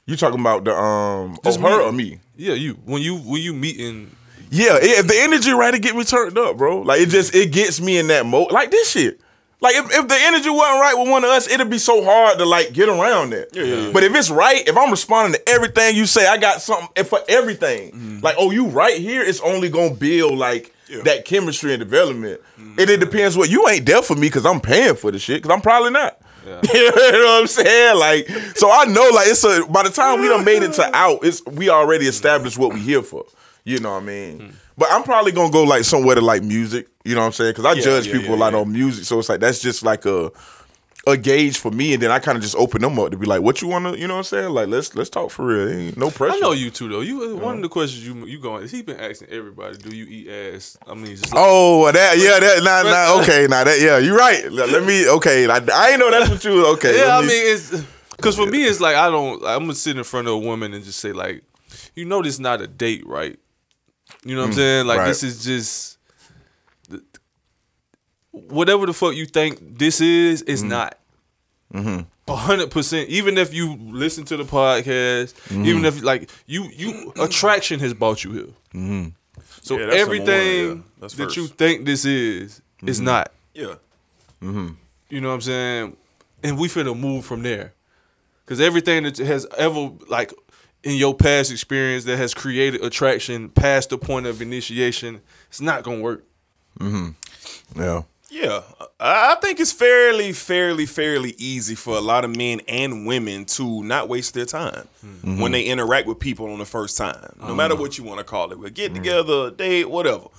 you 0.08 0.16
talking 0.16 0.40
about 0.40 0.64
the 0.64 0.74
um 0.74 1.38
Just 1.44 1.60
oh, 1.60 1.64
her 1.64 1.78
me. 1.80 1.84
or 1.84 1.92
me? 1.92 2.20
Yeah, 2.36 2.54
you 2.54 2.74
when 2.86 3.02
you 3.02 3.18
when 3.18 3.42
you 3.42 3.54
meeting. 3.54 4.16
Yeah, 4.54 4.78
if 4.80 5.08
the 5.08 5.16
energy 5.18 5.52
right, 5.52 5.74
it 5.74 5.82
get 5.82 5.96
me 5.96 6.04
turned 6.04 6.38
up, 6.38 6.58
bro. 6.58 6.82
Like 6.82 7.02
it 7.02 7.10
just 7.10 7.34
it 7.34 7.52
gets 7.52 7.82
me 7.82 7.98
in 7.98 8.06
that 8.08 8.28
mode. 8.28 8.52
Like 8.52 8.70
this 8.70 8.92
shit. 8.92 9.20
Like 9.60 9.76
if, 9.76 9.86
if 9.92 10.08
the 10.08 10.16
energy 10.16 10.50
wasn't 10.50 10.80
right 10.80 10.94
with 10.96 11.10
one 11.10 11.24
of 11.24 11.32
us, 11.32 11.50
it'd 11.50 11.70
be 11.70 11.80
so 11.80 12.04
hard 12.04 12.38
to 12.38 12.46
like 12.46 12.72
get 12.72 12.88
around 12.88 13.32
that. 13.32 13.56
yeah, 13.56 13.63
yeah. 13.63 13.92
But 13.92 14.04
if 14.04 14.13
it's 14.13 14.30
right, 14.30 14.68
if 14.68 14.78
I'm 14.78 14.92
responding 14.92 15.39
to 15.39 15.50
everything 15.50 15.96
you 15.96 16.06
say, 16.06 16.28
I 16.28 16.38
got 16.38 16.62
something 16.62 16.89
eh, 16.96 17.04
for 17.04 17.20
everything. 17.28 17.94
Mm-hmm. 17.94 18.20
Like, 18.20 18.36
oh, 18.38 18.52
you 18.52 18.68
right 18.68 19.00
here, 19.00 19.24
it's 19.24 19.39
only 19.39 19.70
gonna 19.70 19.96
build 19.96 20.38
like 20.38 20.76
that 21.04 21.26
chemistry 21.26 21.74
and 21.74 21.80
development. 21.80 22.39
Mm-hmm. 22.60 22.80
And 22.80 22.89
it 22.92 23.00
depends 23.00 23.36
what 23.36 23.50
you 23.50 23.68
ain't 23.70 23.88
there 23.88 24.04
for 24.04 24.16
me 24.16 24.28
because 24.28 24.46
I'm 24.46 24.62
paying 24.62 24.96
for 24.96 25.10
the 25.10 25.18
shit 25.18 25.42
because 25.42 25.56
I'm 25.56 25.62
probably 25.62 25.89
not. 25.89 26.20
you 26.46 26.52
know 26.52 26.92
what 26.92 27.42
I'm 27.42 27.48
saying? 27.48 27.98
Like, 27.98 28.28
so 28.56 28.70
I 28.70 28.86
know 28.86 29.10
like 29.16 29.30
it's 29.30 29.44
a 29.46 29.66
by 29.66 29.82
the 29.82 29.89
time 29.89 30.22
we 30.22 30.28
done 30.28 30.46
made 30.46 30.62
it 30.62 30.74
to 30.74 30.96
out, 30.96 31.24
it's 31.24 31.44
we 31.46 31.70
already 31.70 32.06
established 32.06 32.60
what 32.60 32.74
we 32.74 32.82
here 32.82 33.02
for. 33.02 33.26
You 33.65 33.80
know 33.80 33.91
what 33.91 34.04
I 34.04 34.06
mean? 34.06 34.39
Hmm. 34.39 34.49
But 34.78 34.89
I'm 34.91 35.04
probably 35.04 35.32
gonna 35.32 35.52
go 35.52 35.63
like 35.63 35.84
somewhere 35.84 36.15
to 36.15 36.21
like 36.21 36.43
music. 36.43 36.88
You 37.06 37.15
know 37.15 37.21
what 37.21 37.28
I'm 37.28 37.34
saying? 37.34 37.52
Because 37.52 37.65
I 37.65 37.73
Yeah, 37.73 37.82
judge 37.82 38.08
yeah, 38.08 38.13
people 38.13 38.30
yeah, 38.30 38.36
a 38.36 38.38
lot 38.38 38.54
on 38.56 38.71
music, 38.71 39.06
so 39.06 39.19
it's 39.19 39.30
like 39.30 39.39
that's 39.39 39.62
just 39.62 39.84
like 39.84 40.06
a 40.06 40.32
a 41.06 41.17
gauge 41.17 41.58
for 41.58 41.69
me, 41.69 41.93
and 41.93 42.02
then 42.02 42.12
I 42.12 42.19
kind 42.19 42.38
of 42.38 42.41
just 42.41 42.56
open 42.56 42.82
them 42.82 42.97
up 42.97 43.12
to 43.12 43.17
be 43.17 43.26
like, 43.26 43.41
"What 43.41 43.62
you 43.62 43.67
want 43.67 43.86
to?" 43.86 43.99
You 43.99 44.08
know 44.08 44.13
what 44.13 44.19
I'm 44.19 44.23
saying? 44.23 44.49
Like, 44.52 44.69
let's 44.69 44.95
let's 44.95 45.10
talk 45.10 45.32
for 45.32 45.45
real. 45.45 45.69
Ain't 45.69 45.97
no 45.97 46.10
pressure. 46.10 46.38
I 46.38 46.39
know 46.39 46.54
you 46.54 46.69
too 46.69 46.88
though. 46.88 47.02
You 47.02 47.23
uh, 47.23 47.36
one 47.36 47.43
uh-huh. 47.43 47.56
of 47.56 47.62
the 47.63 47.69
questions 47.69 48.08
you 48.08 48.26
you 48.26 48.39
going. 48.39 48.67
He 48.67 48.82
been 48.82 48.99
asking 48.99 49.30
everybody, 49.30 49.78
"Do 49.78 49.95
you 49.95 50.06
eat 50.06 50.30
ass?" 50.30 50.78
I 50.88 50.93
mean, 50.93 51.08
just 51.08 51.34
like, 51.34 51.43
Oh, 51.45 51.91
that 51.91 52.17
yeah, 52.17 52.39
that 52.39 52.63
nah, 52.63 52.84
nah, 52.89 53.21
okay, 53.21 53.47
nah, 53.49 53.65
that 53.65 53.82
yeah, 53.82 53.97
you're 53.97 54.17
right. 54.17 54.49
Let, 54.49 54.84
me 54.84 55.08
okay. 55.10 55.45
I, 55.49 55.58
I 55.73 55.89
ain't 55.91 55.99
know 55.99 56.10
that's 56.10 56.30
what 56.30 56.43
you 56.45 56.65
okay. 56.67 56.97
yeah. 56.97 57.17
let 57.17 57.23
I 57.26 57.28
mean, 57.28 57.54
it's 57.54 57.84
because 58.15 58.38
for 58.38 58.45
me, 58.45 58.63
it's 58.63 58.80
like 58.80 58.95
I 58.95 59.10
don't. 59.10 59.43
I'm 59.45 59.63
gonna 59.63 59.76
sit 59.76 59.97
in 59.97 60.04
front 60.06 60.28
of 60.28 60.36
a 60.36 60.39
woman 60.39 60.73
and 60.73 60.86
just 60.86 60.99
say 60.99 61.12
like, 61.12 61.43
you 61.95 62.06
know, 62.06 62.21
this 62.21 62.39
not 62.39 62.62
a 62.62 62.67
date, 62.67 63.06
right? 63.06 63.38
You 64.23 64.36
know 64.36 64.41
what 64.41 64.47
I'm 64.47 64.54
mm, 64.54 64.56
saying? 64.56 64.88
Like 64.88 64.99
right. 64.99 65.08
this 65.08 65.23
is 65.23 65.43
just 65.43 65.97
whatever 68.32 68.86
the 68.86 68.93
fuck 68.93 69.15
you 69.15 69.26
think 69.26 69.78
this 69.78 70.02
is. 70.02 70.41
It's 70.43 70.63
mm. 70.63 70.69
not. 70.69 70.97
Mm-hmm. 71.73 72.02
A 72.32 72.36
hundred 72.36 72.71
percent. 72.71 73.10
Even 73.10 73.38
if 73.38 73.54
you 73.54 73.76
listen 73.80 74.23
to 74.26 74.38
the 74.38 74.43
podcast, 74.43 75.34
mm-hmm. 75.49 75.65
even 75.65 75.86
if 75.86 76.04
like 76.04 76.30
you 76.45 76.69
you 76.76 77.12
attraction 77.19 77.80
has 77.80 77.93
brought 77.93 78.23
you 78.23 78.32
here. 78.32 78.47
Mm-hmm. 78.73 79.08
So 79.62 79.78
Yeah, 79.78 79.86
that's 79.88 79.97
number 79.97 80.15
everything 80.15 80.69
yeah. 80.69 80.84
That's 80.99 81.15
that 81.15 81.36
you 81.36 81.47
think 81.47 81.86
this 81.86 82.06
is 82.06 82.62
is 82.86 83.02
not. 83.02 83.32
Yeah. 83.54 83.76
You 85.10 85.21
know 85.21 85.30
what 85.30 85.36
I'm 85.36 85.41
saying? 85.41 85.97
And 86.43 86.58
we 86.58 86.67
finna 86.67 86.97
move 86.97 87.26
from 87.26 87.43
there. 87.43 87.73
Cause 88.45 88.60
everything 88.60 89.04
that 89.04 89.17
has 89.17 89.47
ever 89.58 89.91
like 90.10 90.34
in 90.84 90.98
your 90.98 91.15
past 91.15 91.52
experience 91.52 92.04
that 92.06 92.17
has 92.17 92.34
created 92.34 92.84
attraction 92.84 93.50
past 93.50 93.89
the 93.89 93.98
point 93.98 94.26
of 94.26 94.41
initiation, 94.41 95.22
it's 95.48 95.62
not 95.62 95.84
gonna 95.84 96.02
work. 96.02 96.24
Mm-hmm. 96.80 97.82
yeah. 97.82 98.04
Yeah, 98.34 98.62
I 99.00 99.34
I 99.34 99.36
think 99.41 99.60
it's 99.60 99.72
fairly, 99.72 100.34
fairly, 100.34 100.88
fairly 100.88 101.36
easy 101.38 101.76
for 101.76 101.96
a 101.96 102.02
lot 102.02 102.26
of 102.26 102.36
men 102.36 102.62
and 102.67 103.06
women 103.06 103.46
to 103.46 103.84
not 103.84 104.10
waste 104.10 104.34
their 104.34 104.46
time 104.46 104.88
mm-hmm. 105.06 105.39
when 105.39 105.52
they 105.52 105.65
interact 105.65 106.08
with 106.08 106.17
people 106.17 106.52
on 106.52 106.58
the 106.58 106.65
first 106.65 106.98
time, 106.98 107.36
no 107.39 107.54
matter 107.54 107.76
mm-hmm. 107.76 107.84
what 107.84 107.98
you 108.00 108.04
want 108.04 108.17
to 108.17 108.24
call 108.24 108.52
it. 108.52 108.58
We 108.58 108.72
get 108.72 108.91
mm-hmm. 108.91 109.04
together, 109.04 109.52
date, 109.52 109.88
whatever. 109.88 110.30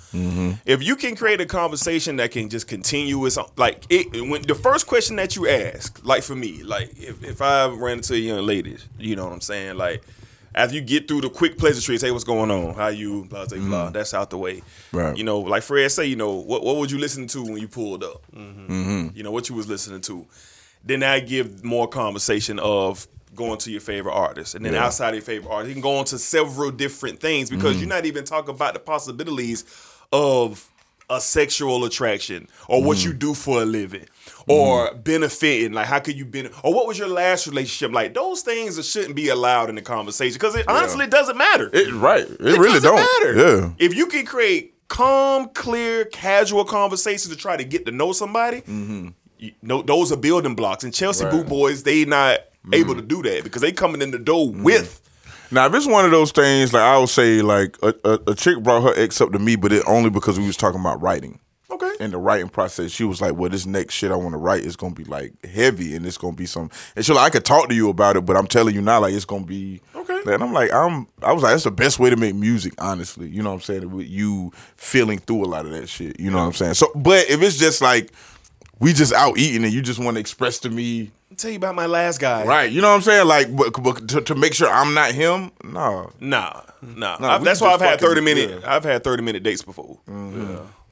If 0.66 0.82
you 0.82 0.96
can 0.96 1.14
create 1.14 1.40
a 1.40 1.46
conversation 1.46 2.16
that 2.16 2.32
can 2.32 2.48
just 2.48 2.66
continue, 2.66 3.24
it's 3.26 3.38
like 3.56 3.84
it. 3.90 4.10
When 4.28 4.42
the 4.42 4.56
first 4.56 4.88
question 4.88 5.14
that 5.16 5.36
you 5.36 5.48
ask, 5.48 6.04
like 6.04 6.24
for 6.24 6.34
me, 6.34 6.64
like 6.64 6.90
if, 6.96 7.22
if 7.22 7.40
I 7.40 7.68
ran 7.68 7.98
into 7.98 8.14
a 8.14 8.18
young 8.18 8.44
lady, 8.44 8.76
you 8.98 9.14
know 9.14 9.24
what 9.24 9.32
I'm 9.32 9.40
saying, 9.40 9.76
like. 9.76 10.02
After 10.54 10.76
you 10.76 10.82
get 10.82 11.08
through 11.08 11.22
the 11.22 11.30
quick 11.30 11.58
pleasantries, 11.58 12.02
hey, 12.02 12.10
what's 12.12 12.24
going 12.24 12.50
on? 12.50 12.74
How 12.74 12.88
you? 12.88 13.24
Blah 13.24 13.46
blah 13.46 13.58
blah. 13.58 13.84
Mm-hmm. 13.84 13.92
That's 13.92 14.14
out 14.14 14.30
the 14.30 14.38
way. 14.38 14.62
Right. 14.92 15.16
You 15.16 15.24
know, 15.24 15.40
like 15.40 15.62
Fred 15.62 15.90
say, 15.90 16.06
you 16.06 16.16
know, 16.16 16.32
what 16.32 16.62
what 16.62 16.76
would 16.76 16.90
you 16.90 16.98
listen 16.98 17.26
to 17.28 17.42
when 17.42 17.58
you 17.58 17.68
pulled 17.68 18.04
up? 18.04 18.22
Mm-hmm. 18.32 19.08
You 19.14 19.22
know 19.22 19.32
what 19.32 19.48
you 19.48 19.54
was 19.56 19.68
listening 19.68 20.00
to. 20.02 20.26
Then 20.84 21.02
I 21.02 21.20
give 21.20 21.64
more 21.64 21.88
conversation 21.88 22.58
of 22.58 23.08
going 23.34 23.58
to 23.58 23.70
your 23.72 23.80
favorite 23.80 24.12
artist, 24.12 24.54
and 24.54 24.64
then 24.64 24.74
Yeah. 24.74 24.84
outside 24.84 25.08
of 25.08 25.14
your 25.16 25.22
favorite 25.22 25.50
artist, 25.50 25.68
you 25.68 25.74
can 25.74 25.82
go 25.82 25.96
on 25.96 26.04
to 26.06 26.18
several 26.18 26.70
different 26.70 27.20
things 27.20 27.50
because 27.50 27.72
you're 27.76 27.82
mm-hmm. 27.82 27.88
not 27.88 28.06
even 28.06 28.24
talking 28.24 28.54
about 28.54 28.74
the 28.74 28.80
possibilities 28.80 29.64
of 30.12 30.68
a 31.10 31.20
sexual 31.20 31.84
attraction 31.84 32.48
or 32.68 32.82
what 32.82 33.04
you 33.04 33.12
do 33.12 33.34
for 33.34 33.62
a 33.62 33.64
living 33.64 34.06
or 34.48 34.94
benefiting 34.94 35.72
like 35.72 35.86
how 35.86 35.98
could 35.98 36.16
you 36.16 36.24
benefit 36.24 36.56
or 36.64 36.74
what 36.74 36.86
was 36.86 36.98
your 36.98 37.08
last 37.08 37.46
relationship 37.46 37.92
like 37.94 38.14
those 38.14 38.42
things 38.42 38.76
that 38.76 38.84
shouldn't 38.84 39.14
be 39.16 39.28
allowed 39.28 39.68
in 39.68 39.74
the 39.74 39.82
conversation 39.82 40.34
because 40.34 40.54
it 40.54 40.66
honestly 40.68 41.06
doesn't 41.06 41.36
matter 41.36 41.70
It, 41.72 41.92
right. 41.94 42.24
It, 42.24 42.40
it 42.40 42.58
really 42.58 42.80
doesn't 42.80 42.94
don't. 42.94 42.96
matter. 43.36 43.36
Yeah. 43.60 43.70
If 43.78 43.94
you 43.94 44.06
can 44.06 44.26
create 44.26 44.74
calm, 44.88 45.48
clear, 45.50 46.04
casual 46.04 46.64
conversations 46.64 47.28
to 47.34 47.36
try 47.36 47.56
to 47.56 47.64
get 47.64 47.86
to 47.86 47.92
know 47.92 48.12
somebody, 48.12 48.62
you 49.38 49.52
know, 49.62 49.82
those 49.82 50.12
are 50.12 50.16
building 50.16 50.54
blocks. 50.54 50.84
And 50.84 50.92
Chelsea 50.94 51.24
Mm-hmm. 51.24 51.36
Right. 51.36 51.42
Boot 51.44 51.48
Boys, 51.50 51.82
they 51.82 52.04
not 52.04 52.40
able 52.72 52.94
to 52.94 53.02
do 53.02 53.22
that 53.22 53.44
because 53.44 53.62
they 53.62 53.72
coming 53.72 54.02
in 54.02 54.10
the 54.10 54.18
door 54.18 54.46
Mm-hmm. 54.48 54.62
with. 54.62 55.00
Now, 55.50 55.66
if 55.66 55.74
it's 55.74 55.86
one 55.86 56.04
of 56.04 56.10
those 56.10 56.32
things, 56.32 56.72
like 56.72 56.82
I 56.82 56.98
would 56.98 57.08
say, 57.08 57.40
like 57.42 57.76
a, 57.82 57.94
a, 58.04 58.18
a 58.28 58.34
chick 58.34 58.62
brought 58.62 58.82
her 58.82 58.94
ex 58.96 59.20
up 59.20 59.30
to 59.32 59.38
me, 59.38 59.56
but 59.56 59.72
it 59.72 59.82
only 59.86 60.10
because 60.10 60.38
we 60.38 60.46
was 60.46 60.56
talking 60.56 60.80
about 60.80 61.00
writing. 61.02 61.38
Okay. 61.70 61.90
In 61.98 62.10
the 62.10 62.18
writing 62.18 62.48
process, 62.48 62.90
she 62.90 63.04
was 63.04 63.20
like, 63.20 63.34
"Well, 63.34 63.48
this 63.48 63.64
next 63.66 63.94
shit 63.94 64.12
I 64.12 64.16
want 64.16 64.32
to 64.32 64.38
write 64.38 64.64
is 64.64 64.76
gonna 64.76 64.94
be 64.94 65.04
like 65.04 65.32
heavy, 65.46 65.94
and 65.94 66.04
it's 66.04 66.18
gonna 66.18 66.36
be 66.36 66.46
some." 66.46 66.70
And 66.94 67.04
she 67.04 67.12
like, 67.12 67.24
"I 67.24 67.30
could 67.30 67.44
talk 67.44 67.68
to 67.68 67.74
you 67.74 67.88
about 67.88 68.16
it, 68.16 68.26
but 68.26 68.36
I'm 68.36 68.46
telling 68.46 68.74
you 68.74 68.82
now, 68.82 69.00
like 69.00 69.14
it's 69.14 69.24
gonna 69.24 69.46
be." 69.46 69.80
Okay. 69.94 70.20
And 70.26 70.42
I'm 70.42 70.52
like, 70.52 70.72
I'm. 70.72 71.06
I 71.22 71.32
was 71.32 71.42
like, 71.42 71.52
that's 71.52 71.64
the 71.64 71.70
best 71.70 71.98
way 71.98 72.10
to 72.10 72.16
make 72.16 72.34
music, 72.34 72.74
honestly. 72.78 73.28
You 73.28 73.42
know 73.42 73.50
what 73.50 73.56
I'm 73.56 73.60
saying? 73.62 73.90
With 73.90 74.06
you 74.06 74.52
feeling 74.76 75.18
through 75.18 75.44
a 75.44 75.46
lot 75.46 75.64
of 75.64 75.72
that 75.72 75.88
shit. 75.88 76.20
You 76.20 76.30
know 76.30 76.38
what 76.38 76.44
I'm 76.44 76.52
saying? 76.52 76.74
So, 76.74 76.90
but 76.94 77.28
if 77.30 77.42
it's 77.42 77.56
just 77.56 77.80
like 77.80 78.12
we 78.80 78.92
just 78.92 79.12
out 79.12 79.38
eating 79.38 79.64
and 79.64 79.72
you 79.72 79.82
just 79.82 79.98
want 79.98 80.16
to 80.16 80.20
express 80.20 80.58
to 80.60 80.70
me 80.70 81.10
I'll 81.30 81.36
tell 81.36 81.50
you 81.50 81.56
about 81.56 81.74
my 81.74 81.86
last 81.86 82.20
guy. 82.20 82.44
Right, 82.44 82.70
you 82.70 82.80
know 82.80 82.90
what 82.90 82.94
I'm 82.96 83.00
saying? 83.02 83.26
Like, 83.26 83.54
but, 83.56 83.72
but 83.82 84.08
to, 84.10 84.20
to 84.20 84.34
make 84.36 84.54
sure 84.54 84.68
I'm 84.68 84.94
not 84.94 85.10
him, 85.12 85.50
no. 85.64 86.12
Nah, 86.20 86.62
nah. 86.80 87.16
Nah, 87.18 87.38
that's 87.38 87.60
why 87.60 87.72
I've 87.72 87.80
had 87.80 87.98
thirty 88.00 88.20
minute. 88.20 88.50
yeah. 88.50 88.56
Mm-hmm. 88.58 88.68
I've 88.68 88.84
had 88.84 89.02
thirty 89.02 89.22
minute 89.24 89.42
dates 89.42 89.62
before. 89.62 89.98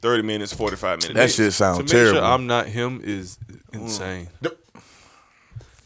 Thirty 0.01 0.21
minutes, 0.23 0.51
forty 0.53 0.75
five 0.75 0.97
minutes. 0.99 1.07
That 1.07 1.13
dates. 1.27 1.35
shit 1.35 1.45
To 1.45 1.51
sounds 1.51 1.77
make 1.79 1.87
terrible. 1.87 2.19
sure 2.19 2.23
I'm 2.25 2.45
not 2.45 2.65
him 2.67 2.99
is 3.05 3.37
insane. 3.71 4.27
Yep. 4.41 4.57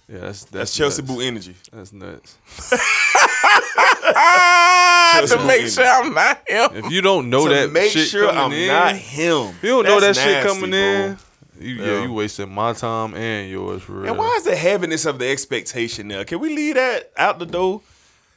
Yeah, 0.09 0.17
that's 0.19 0.45
that's, 0.45 0.51
That's 0.51 0.75
Chelsea 0.75 1.01
nuts. 1.03 1.13
Boot 1.13 1.21
energy. 1.21 1.55
That's 1.71 1.93
nuts. 1.93 2.37
To 5.17 5.43
make 5.47 5.67
sure 5.67 5.85
I'm 5.85 6.13
not 6.13 6.41
him. 6.47 6.69
If 6.85 6.91
you 6.91 7.01
don't 7.01 7.29
know 7.29 7.47
that 7.47 7.49
shit, 7.49 7.61
to 7.61 7.67
that 7.67 7.73
make 7.73 7.91
shit 7.91 8.07
sure 8.07 8.27
coming 8.31 8.39
I'm 8.39 8.53
in, 8.53 8.67
not 8.67 8.95
him. 8.95 9.47
if 9.47 9.63
you 9.63 9.69
don't 9.69 9.83
know 9.85 9.99
that 9.99 10.15
That's 10.15 10.21
shit 10.21 10.45
coming 10.45 10.69
bro. 10.71 10.79
in, 10.79 11.17
you, 11.59 11.75
yeah. 11.75 11.85
Yeah. 11.85 12.03
you 12.03 12.13
wasting 12.13 12.51
my 12.53 12.73
time 12.73 13.13
and 13.15 13.49
yours 13.49 13.83
for 13.83 13.93
real. 13.93 14.09
And 14.09 14.17
why 14.17 14.33
is 14.37 14.43
the 14.43 14.55
heaviness 14.55 15.05
of 15.05 15.19
the 15.19 15.27
expectation 15.29 16.07
there? 16.07 16.23
Can 16.25 16.39
we 16.39 16.55
leave 16.55 16.75
that 16.75 17.11
out 17.17 17.39
the 17.39 17.45
door? 17.45 17.81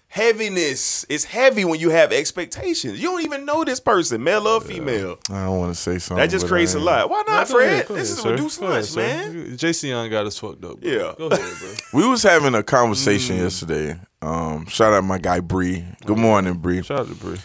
Heaviness. 0.08 1.06
It's 1.08 1.22
heavy 1.22 1.64
when 1.64 1.78
you 1.78 1.90
have 1.90 2.12
expectations. 2.12 3.00
You 3.00 3.10
don't 3.12 3.22
even 3.22 3.44
know 3.44 3.62
this 3.64 3.78
person, 3.78 4.24
male 4.24 4.44
or 4.48 4.60
female. 4.60 5.18
I 5.30 5.44
don't 5.44 5.58
want 5.58 5.72
to 5.72 5.80
say 5.80 5.98
something. 5.98 6.16
That 6.20 6.30
just 6.30 6.48
creates 6.48 6.74
a 6.74 6.80
lot. 6.80 7.08
Why 7.08 7.22
not, 7.28 7.48
Go 7.48 7.60
ahead, 7.60 7.86
Fred? 7.86 7.88
go 7.88 7.94
this 7.94 8.10
ahead, 8.10 8.16
is 8.18 8.22
sir. 8.22 8.30
reduced 8.32 8.58
Go 8.60 8.66
ahead, 8.66 8.76
lunch, 8.76 8.86
sir. 8.88 9.00
man. 9.00 9.56
Jayceon 9.56 10.10
got 10.10 10.26
us 10.26 10.36
fucked 10.38 10.64
up. 10.64 10.80
Bro. 10.80 10.90
Yeah. 10.90 11.12
Go 11.16 11.28
ahead, 11.28 11.58
bro. 11.60 11.74
We 12.02 12.08
was 12.08 12.24
having 12.24 12.56
a 12.56 12.62
conversation 12.64 13.36
yesterday. 13.36 14.00
Um, 14.20 14.66
shout 14.66 14.92
out 14.92 15.04
my 15.04 15.18
guy 15.18 15.38
Bree. 15.38 15.84
Good 16.04 16.18
morning, 16.18 16.54
Bree. 16.54 16.82
Shout 16.82 17.00
out 17.00 17.08
to 17.08 17.14
Bree. 17.14 17.38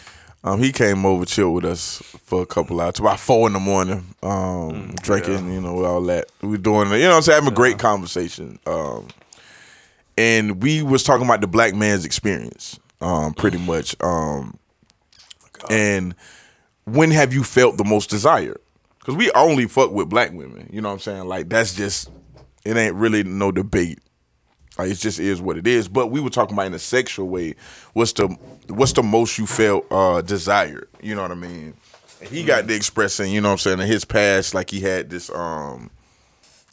Um, 0.46 0.62
he 0.62 0.70
came 0.70 1.04
over, 1.04 1.24
chilled 1.24 1.56
with 1.56 1.64
us 1.64 2.00
for 2.22 2.40
a 2.40 2.46
couple 2.46 2.80
hours, 2.80 3.00
about 3.00 3.18
four 3.18 3.48
in 3.48 3.52
the 3.52 3.58
morning, 3.58 4.14
um, 4.22 4.94
drinking, 5.02 5.52
you 5.52 5.60
know, 5.60 5.84
all 5.84 6.00
that. 6.02 6.26
We 6.40 6.56
doing, 6.56 6.88
you 6.92 6.98
know, 7.00 7.08
what 7.08 7.16
I'm 7.16 7.22
saying, 7.22 7.42
having 7.42 7.52
a 7.52 7.56
great 7.56 7.80
conversation. 7.80 8.60
Um, 8.64 9.08
and 10.16 10.62
we 10.62 10.82
was 10.82 11.02
talking 11.02 11.26
about 11.26 11.40
the 11.40 11.48
black 11.48 11.74
man's 11.74 12.04
experience, 12.04 12.78
um, 13.00 13.34
pretty 13.34 13.58
much. 13.58 13.96
Um, 14.00 14.56
and 15.68 16.14
when 16.84 17.10
have 17.10 17.34
you 17.34 17.42
felt 17.42 17.76
the 17.76 17.84
most 17.84 18.08
desire? 18.08 18.56
Because 19.00 19.16
we 19.16 19.32
only 19.32 19.66
fuck 19.66 19.90
with 19.90 20.08
black 20.08 20.30
women, 20.30 20.70
you 20.72 20.80
know 20.80 20.90
what 20.90 20.94
I'm 20.94 21.00
saying? 21.00 21.24
Like 21.24 21.48
that's 21.48 21.74
just, 21.74 22.08
it 22.64 22.76
ain't 22.76 22.94
really 22.94 23.24
no 23.24 23.50
debate. 23.50 23.98
It 24.78 24.94
just 24.94 25.18
is 25.18 25.40
what 25.40 25.56
it 25.56 25.66
is. 25.66 25.88
But 25.88 26.08
we 26.08 26.20
were 26.20 26.30
talking 26.30 26.54
about 26.54 26.66
in 26.66 26.74
a 26.74 26.78
sexual 26.78 27.28
way. 27.28 27.54
What's 27.94 28.12
the 28.12 28.28
what's 28.68 28.92
the 28.92 29.02
most 29.02 29.38
you 29.38 29.46
felt 29.46 29.86
uh 29.90 30.20
desired? 30.22 30.88
You 31.02 31.14
know 31.14 31.22
what 31.22 31.30
I 31.32 31.36
mean? 31.36 31.74
He 32.22 32.44
got 32.44 32.66
the 32.66 32.74
expressing, 32.74 33.30
you 33.32 33.40
know 33.40 33.48
what 33.48 33.52
I'm 33.52 33.58
saying, 33.58 33.80
in 33.80 33.86
his 33.86 34.04
past, 34.04 34.54
like 34.54 34.70
he 34.70 34.80
had 34.80 35.10
this 35.10 35.30
um 35.30 35.90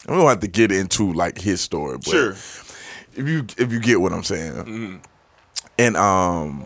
we 0.07 0.15
don't 0.15 0.27
have 0.27 0.41
to 0.41 0.47
get 0.47 0.71
into 0.71 1.13
like 1.13 1.37
his 1.39 1.61
story, 1.61 1.97
but 1.97 2.05
Sure. 2.07 2.31
if 2.31 2.73
you 3.15 3.45
if 3.57 3.71
you 3.71 3.79
get 3.79 4.01
what 4.01 4.11
I'm 4.11 4.23
saying. 4.23 5.01
And 5.77 5.97
um 5.97 6.65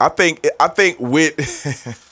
I 0.00 0.08
think 0.08 0.46
I 0.60 0.68
think 0.68 0.98
with 1.00 1.34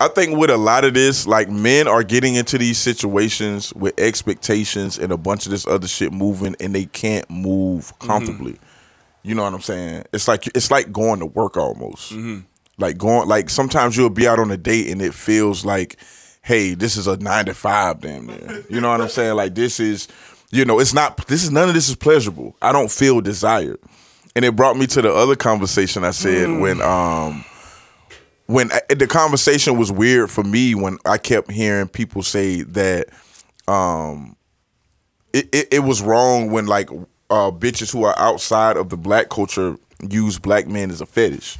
I 0.00 0.08
think 0.08 0.38
with 0.38 0.50
a 0.50 0.56
lot 0.56 0.84
of 0.84 0.94
this, 0.94 1.26
like 1.26 1.48
men 1.48 1.88
are 1.88 2.04
getting 2.04 2.36
into 2.36 2.56
these 2.56 2.78
situations 2.78 3.74
with 3.74 3.98
expectations 3.98 4.96
and 4.96 5.10
a 5.10 5.16
bunch 5.16 5.46
of 5.46 5.50
this 5.50 5.66
other 5.66 5.88
shit 5.88 6.12
moving, 6.12 6.54
and 6.60 6.74
they 6.74 6.84
can't 6.84 7.28
move 7.28 7.86
mm-hmm. 7.86 8.06
comfortably. 8.06 8.58
You 9.22 9.34
know 9.34 9.42
what 9.42 9.54
I'm 9.54 9.60
saying? 9.60 10.04
It's 10.12 10.28
like 10.28 10.46
it's 10.54 10.70
like 10.70 10.92
going 10.92 11.18
to 11.20 11.26
work 11.26 11.56
almost. 11.56 12.12
Mm-hmm. 12.12 12.40
Like 12.78 12.96
going 12.96 13.28
like 13.28 13.50
sometimes 13.50 13.96
you'll 13.96 14.10
be 14.10 14.28
out 14.28 14.38
on 14.38 14.50
a 14.52 14.56
date 14.56 14.88
and 14.88 15.02
it 15.02 15.14
feels 15.14 15.64
like, 15.64 15.96
hey, 16.42 16.74
this 16.74 16.96
is 16.96 17.08
a 17.08 17.16
nine 17.16 17.46
to 17.46 17.54
five 17.54 18.00
damn 18.00 18.26
near. 18.26 18.64
You 18.70 18.80
know 18.80 18.90
what 18.90 19.00
I'm 19.00 19.08
saying? 19.08 19.34
Like 19.34 19.56
this 19.56 19.80
is, 19.80 20.06
you 20.52 20.64
know, 20.64 20.78
it's 20.78 20.94
not. 20.94 21.26
This 21.26 21.42
is 21.42 21.50
none 21.50 21.68
of 21.68 21.74
this 21.74 21.88
is 21.88 21.96
pleasurable. 21.96 22.56
I 22.62 22.70
don't 22.70 22.90
feel 22.90 23.20
desired, 23.20 23.80
and 24.36 24.44
it 24.44 24.54
brought 24.54 24.76
me 24.76 24.86
to 24.86 25.02
the 25.02 25.12
other 25.12 25.34
conversation 25.34 26.04
I 26.04 26.12
said 26.12 26.48
mm. 26.48 26.60
when 26.60 26.80
um 26.80 27.44
when 28.48 28.72
I, 28.72 28.80
the 28.94 29.06
conversation 29.06 29.76
was 29.76 29.92
weird 29.92 30.30
for 30.30 30.42
me 30.42 30.74
when 30.74 30.98
I 31.04 31.18
kept 31.18 31.50
hearing 31.50 31.86
people 31.86 32.22
say 32.22 32.62
that 32.62 33.08
um 33.68 34.36
it, 35.34 35.48
it, 35.52 35.68
it 35.70 35.78
was 35.80 36.02
wrong 36.02 36.50
when 36.50 36.66
like 36.66 36.90
uh 37.30 37.50
bitches 37.50 37.92
who 37.92 38.04
are 38.04 38.18
outside 38.18 38.76
of 38.76 38.88
the 38.88 38.96
black 38.96 39.28
culture 39.28 39.76
use 40.08 40.38
black 40.38 40.66
men 40.66 40.90
as 40.90 41.00
a 41.00 41.06
fetish. 41.06 41.58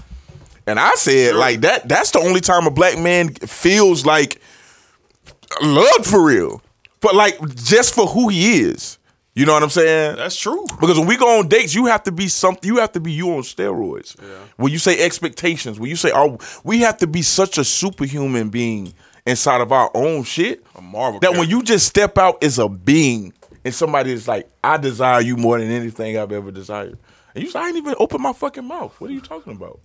And 0.66 0.80
I 0.80 0.94
said 0.94 1.34
like 1.36 1.60
that 1.60 1.88
that's 1.88 2.10
the 2.10 2.20
only 2.20 2.40
time 2.40 2.66
a 2.66 2.70
black 2.70 2.98
man 2.98 3.34
feels 3.34 4.06
like 4.06 4.40
love 5.62 6.06
for 6.06 6.24
real. 6.24 6.62
But 7.00 7.14
like 7.14 7.38
just 7.54 7.94
for 7.94 8.06
who 8.06 8.28
he 8.28 8.60
is. 8.62 8.97
You 9.38 9.46
know 9.46 9.52
what 9.52 9.62
I'm 9.62 9.70
saying? 9.70 10.16
That's 10.16 10.36
true. 10.36 10.66
Because 10.80 10.98
when 10.98 11.06
we 11.06 11.16
go 11.16 11.38
on 11.38 11.46
dates, 11.46 11.72
you 11.72 11.86
have 11.86 12.02
to 12.02 12.12
be 12.12 12.26
something. 12.26 12.66
You 12.66 12.78
have 12.78 12.90
to 12.92 13.00
be 13.00 13.12
you 13.12 13.30
on 13.34 13.42
steroids. 13.42 14.16
When 14.56 14.72
you 14.72 14.78
say 14.78 14.98
expectations, 14.98 15.78
when 15.78 15.88
you 15.88 15.94
say, 15.94 16.10
"Oh, 16.12 16.38
we 16.64 16.80
have 16.80 16.96
to 16.98 17.06
be 17.06 17.22
such 17.22 17.56
a 17.56 17.62
superhuman 17.62 18.48
being 18.48 18.94
inside 19.26 19.60
of 19.60 19.70
our 19.70 19.92
own 19.94 20.24
shit," 20.24 20.66
A 20.74 20.82
Marvel 20.82 21.20
that 21.20 21.34
when 21.34 21.48
you 21.48 21.62
just 21.62 21.86
step 21.86 22.18
out 22.18 22.42
as 22.42 22.58
a 22.58 22.68
being 22.68 23.32
and 23.64 23.72
somebody 23.72 24.10
is 24.12 24.26
like, 24.26 24.50
"I 24.64 24.76
desire 24.76 25.20
you 25.20 25.36
more 25.36 25.60
than 25.60 25.70
anything 25.70 26.18
I've 26.18 26.32
ever 26.32 26.50
desired," 26.50 26.98
and 27.32 27.44
you 27.44 27.50
say, 27.50 27.60
"I 27.60 27.68
ain't 27.68 27.76
even 27.76 27.94
open 28.00 28.20
my 28.20 28.32
fucking 28.32 28.66
mouth." 28.66 28.92
What 28.98 29.08
are 29.08 29.14
you 29.14 29.20
talking 29.20 29.52
about? 29.52 29.78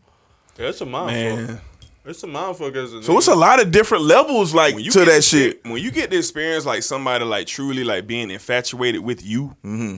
Yeah, 0.58 0.70
it's 0.70 0.82
a 0.82 0.86
mindfuck. 0.86 1.60
It's 2.06 2.22
a 2.24 2.28
mindfuck 2.28 2.76
as 2.76 2.94
a 2.94 3.02
So 3.04 3.18
it's 3.18 3.28
a 3.28 3.36
lot 3.36 3.62
of 3.62 3.72
different 3.72 4.04
levels, 4.04 4.54
like 4.54 4.76
to 4.76 5.06
that 5.06 5.24
shit. 5.24 5.63
When 5.66 5.82
you 5.82 5.89
get 5.92 6.12
to 6.12 6.18
experience 6.18 6.66
like 6.66 6.84
somebody 6.84 7.24
like 7.24 7.48
truly 7.48 7.84
like 7.84 8.08
being 8.08 8.30
infatuated 8.32 9.02
with 9.02 9.26
you, 9.26 9.56
Mm-hmm. 9.63 9.98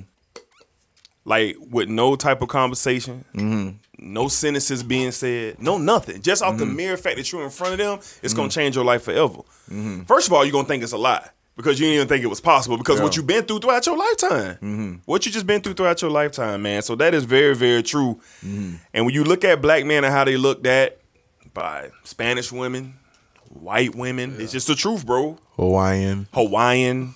like 1.26 1.56
with 1.72 1.90
no 1.90 2.16
type 2.16 2.42
of 2.42 2.48
conversation, 2.50 3.26
Mm-hmm. 3.34 3.78
no 4.14 4.28
sentences 4.28 4.84
being 4.84 5.12
said, 5.12 5.60
no 5.62 5.78
nothing, 5.78 6.22
just 6.22 6.44
off 6.44 6.58
the 6.58 6.66
mere 6.66 6.96
fact 6.98 7.18
that 7.18 7.32
you're 7.32 7.44
in 7.44 7.50
front 7.50 7.74
of 7.74 7.80
them, 7.80 8.00
it's 8.22 8.34
gonna 8.34 8.50
Mm-hmm. 8.50 8.60
change 8.60 8.76
your 8.76 8.86
life 8.86 9.04
forever. 9.04 9.40
First 10.06 10.28
of 10.28 10.34
all, 10.34 10.46
you're 10.46 10.52
gonna 10.52 10.68
think 10.68 10.84
it's 10.84 10.92
a 10.92 10.98
lie 10.98 11.28
because 11.58 11.80
you 11.80 11.86
didn't 11.88 11.96
even 11.96 12.08
think 12.08 12.24
it 12.24 12.28
was 12.28 12.42
possible 12.42 12.78
because 12.78 13.02
what 13.02 13.16
you've 13.16 13.26
been 13.26 13.44
through 13.46 13.60
throughout 13.60 13.86
your 13.86 13.98
lifetime, 13.98 15.02
what 15.06 15.26
you 15.26 15.32
just 15.32 15.48
been 15.48 15.62
through 15.62 15.74
throughout 15.74 16.02
your 16.04 16.12
lifetime, 16.12 16.62
man. 16.62 16.84
So 16.84 16.96
that 16.98 17.16
is 17.16 17.24
very, 17.24 17.56
very 17.56 17.82
true. 17.82 18.20
And 18.44 19.06
when 19.06 19.10
you 19.10 19.24
look 19.24 19.44
at 19.44 19.60
black 19.62 19.86
men 19.86 20.04
and 20.04 20.14
how 20.14 20.24
they 20.24 20.38
looked 20.38 20.68
at 20.68 21.00
by 21.56 21.90
Spanish 22.04 22.52
women, 22.52 22.94
white 23.50 23.96
women, 23.96 24.36
it's 24.40 24.52
just 24.52 24.68
the 24.68 24.76
truth, 24.76 25.04
bro. 25.08 25.40
Hawaiian, 25.56 26.28
Hawaiian, 26.34 27.16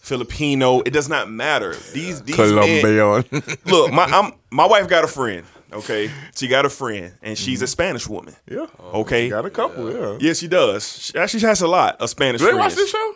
Filipino, 0.00 0.80
it 0.80 0.92
does 0.92 1.08
not 1.10 1.30
matter. 1.30 1.74
These 1.92 2.22
these 2.22 2.36
men, 2.38 3.24
look, 3.66 3.92
my 3.92 4.04
I'm, 4.04 4.32
my 4.50 4.66
wife 4.66 4.88
got 4.88 5.04
a 5.04 5.08
friend. 5.08 5.44
Okay, 5.72 6.08
she 6.36 6.46
got 6.46 6.64
a 6.64 6.70
friend, 6.70 7.14
and 7.20 7.36
she's 7.36 7.60
a 7.60 7.66
Spanish 7.66 8.06
woman. 8.08 8.34
yeah. 8.48 8.66
Okay, 8.94 9.28
Got 9.28 9.44
a 9.44 9.50
couple, 9.50 9.92
yeah. 9.92 10.18
yeah, 10.20 10.32
she 10.32 10.46
does. 10.46 10.86
She 11.02 11.18
actually 11.18 11.40
has 11.40 11.62
a 11.62 11.66
lot 11.66 12.00
of 12.00 12.08
Spanish 12.10 12.40
Do 12.40 12.46
they 12.46 12.52
friends. 12.52 12.64
watch 12.64 12.76
this 12.76 12.90
show? 12.90 13.14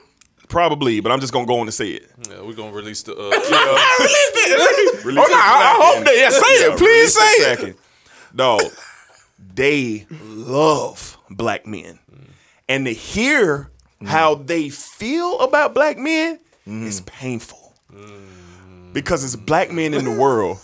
Probably, 0.48 0.98
but 1.00 1.12
I'm 1.12 1.20
just 1.20 1.32
gonna 1.32 1.46
go 1.46 1.60
on 1.60 1.66
and 1.68 1.74
say 1.74 1.90
it. 1.90 2.10
Yeah, 2.28 2.40
we're 2.42 2.54
gonna 2.54 2.72
release 2.72 3.02
the. 3.04 3.12
Uh, 3.12 3.16
oh, 3.32 5.00
Release 5.04 5.16
no, 5.16 5.22
it 5.22 5.30
I, 5.32 5.36
I 5.36 5.94
hope 5.94 6.04
they. 6.04 6.20
Yeah, 6.20 6.30
say 6.30 6.60
Yeah, 6.66 6.72
it. 6.72 6.78
Please 6.78 6.88
release 6.88 7.14
say 7.14 7.20
it 7.22 7.52
it. 7.52 7.56
cracking. 7.58 7.74
They 9.58 10.06
love 10.22 11.18
black 11.30 11.66
men, 11.66 11.98
and 12.68 12.86
to 12.86 12.92
hear 12.92 13.70
how 14.06 14.36
they 14.36 14.68
feel 14.68 15.40
about 15.40 15.74
black 15.74 15.98
men 15.98 16.38
is 16.64 17.00
painful 17.00 17.74
because 18.92 19.24
it's 19.24 19.34
black 19.34 19.72
men 19.72 19.94
in 19.94 20.04
the 20.04 20.12
world 20.16 20.58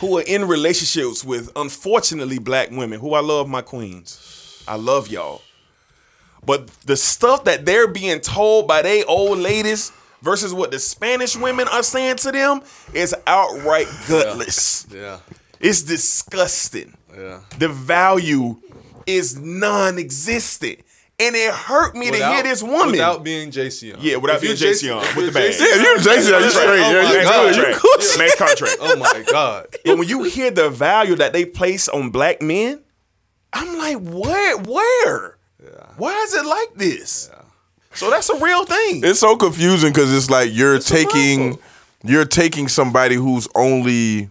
who 0.00 0.18
are 0.18 0.22
in 0.26 0.46
relationships 0.46 1.24
with 1.24 1.50
unfortunately 1.56 2.38
black 2.38 2.70
women 2.70 3.00
who 3.00 3.14
I 3.14 3.20
love 3.20 3.48
my 3.48 3.62
queens. 3.62 4.62
I 4.68 4.76
love 4.76 5.08
y'all. 5.08 5.40
But 6.44 6.68
the 6.84 6.96
stuff 6.96 7.44
that 7.44 7.64
they're 7.64 7.88
being 7.88 8.20
told 8.20 8.68
by 8.68 8.82
they 8.82 9.02
old 9.04 9.38
ladies 9.38 9.92
versus 10.20 10.52
what 10.52 10.70
the 10.72 10.78
Spanish 10.78 11.36
women 11.36 11.68
are 11.68 11.82
saying 11.82 12.16
to 12.16 12.32
them 12.32 12.60
is 12.92 13.14
outright 13.26 13.86
gutless. 14.08 14.86
yeah, 14.90 15.20
It's 15.58 15.82
disgusting. 15.82 16.94
Yeah. 17.20 17.40
The 17.58 17.68
value 17.68 18.56
is 19.06 19.38
non-existent. 19.38 20.78
And 21.22 21.36
it 21.36 21.52
hurt 21.52 21.94
me 21.94 22.10
to 22.10 22.16
hear 22.16 22.42
this 22.42 22.62
woman. 22.62 22.92
without 22.92 23.22
being 23.22 23.50
JC 23.50 23.90
Young. 23.90 23.98
Yeah, 24.00 24.16
without 24.16 24.36
If 24.36 24.40
being 24.42 24.56
you're 24.56 24.72
JC 24.72 24.82
Young, 24.84 25.00
with 25.00 25.08
if 25.08 25.14
the 25.16 25.22
you're 25.22 25.32
bag. 25.32 25.50
JC 25.52 25.60
Yeah, 25.60 25.82
you 25.82 25.98
Jason, 25.98 26.42
you 26.42 26.50
straight. 26.50 26.80
Oh 26.80 26.90
Yeah, 26.92 27.02
my 27.02 27.12
you 27.12 27.22
God. 27.24 27.54
good. 27.54 27.56
You 27.56 27.62
contract. 27.62 27.82
good. 27.82 28.18
Max 28.18 28.36
contract. 28.36 28.76
Oh 28.80 28.96
my 28.96 29.24
god. 29.30 29.66
But 29.84 29.98
when 29.98 30.08
you 30.08 30.22
hear 30.22 30.50
the 30.50 30.70
value 30.70 31.16
that 31.16 31.34
they 31.34 31.44
place 31.44 31.90
on 31.90 32.08
black 32.08 32.40
men, 32.40 32.80
I'm 33.52 33.76
like, 33.76 33.98
where? 33.98 34.56
Where? 34.58 35.36
Why 35.98 36.14
is 36.22 36.32
it 36.34 36.46
like 36.46 36.74
this? 36.76 37.30
So 37.92 38.08
that's 38.08 38.30
a 38.30 38.36
real 38.38 38.64
thing. 38.64 39.02
It's 39.04 39.20
so 39.20 39.36
confusing 39.36 39.92
because 39.92 40.10
it's 40.16 40.30
like 40.30 40.48
you're 40.54 40.76
a 40.76 40.80
taking 40.80 41.58
you're 42.02 42.24
taking 42.24 42.68
somebody 42.68 43.16
who's 43.16 43.46
only 43.54 44.30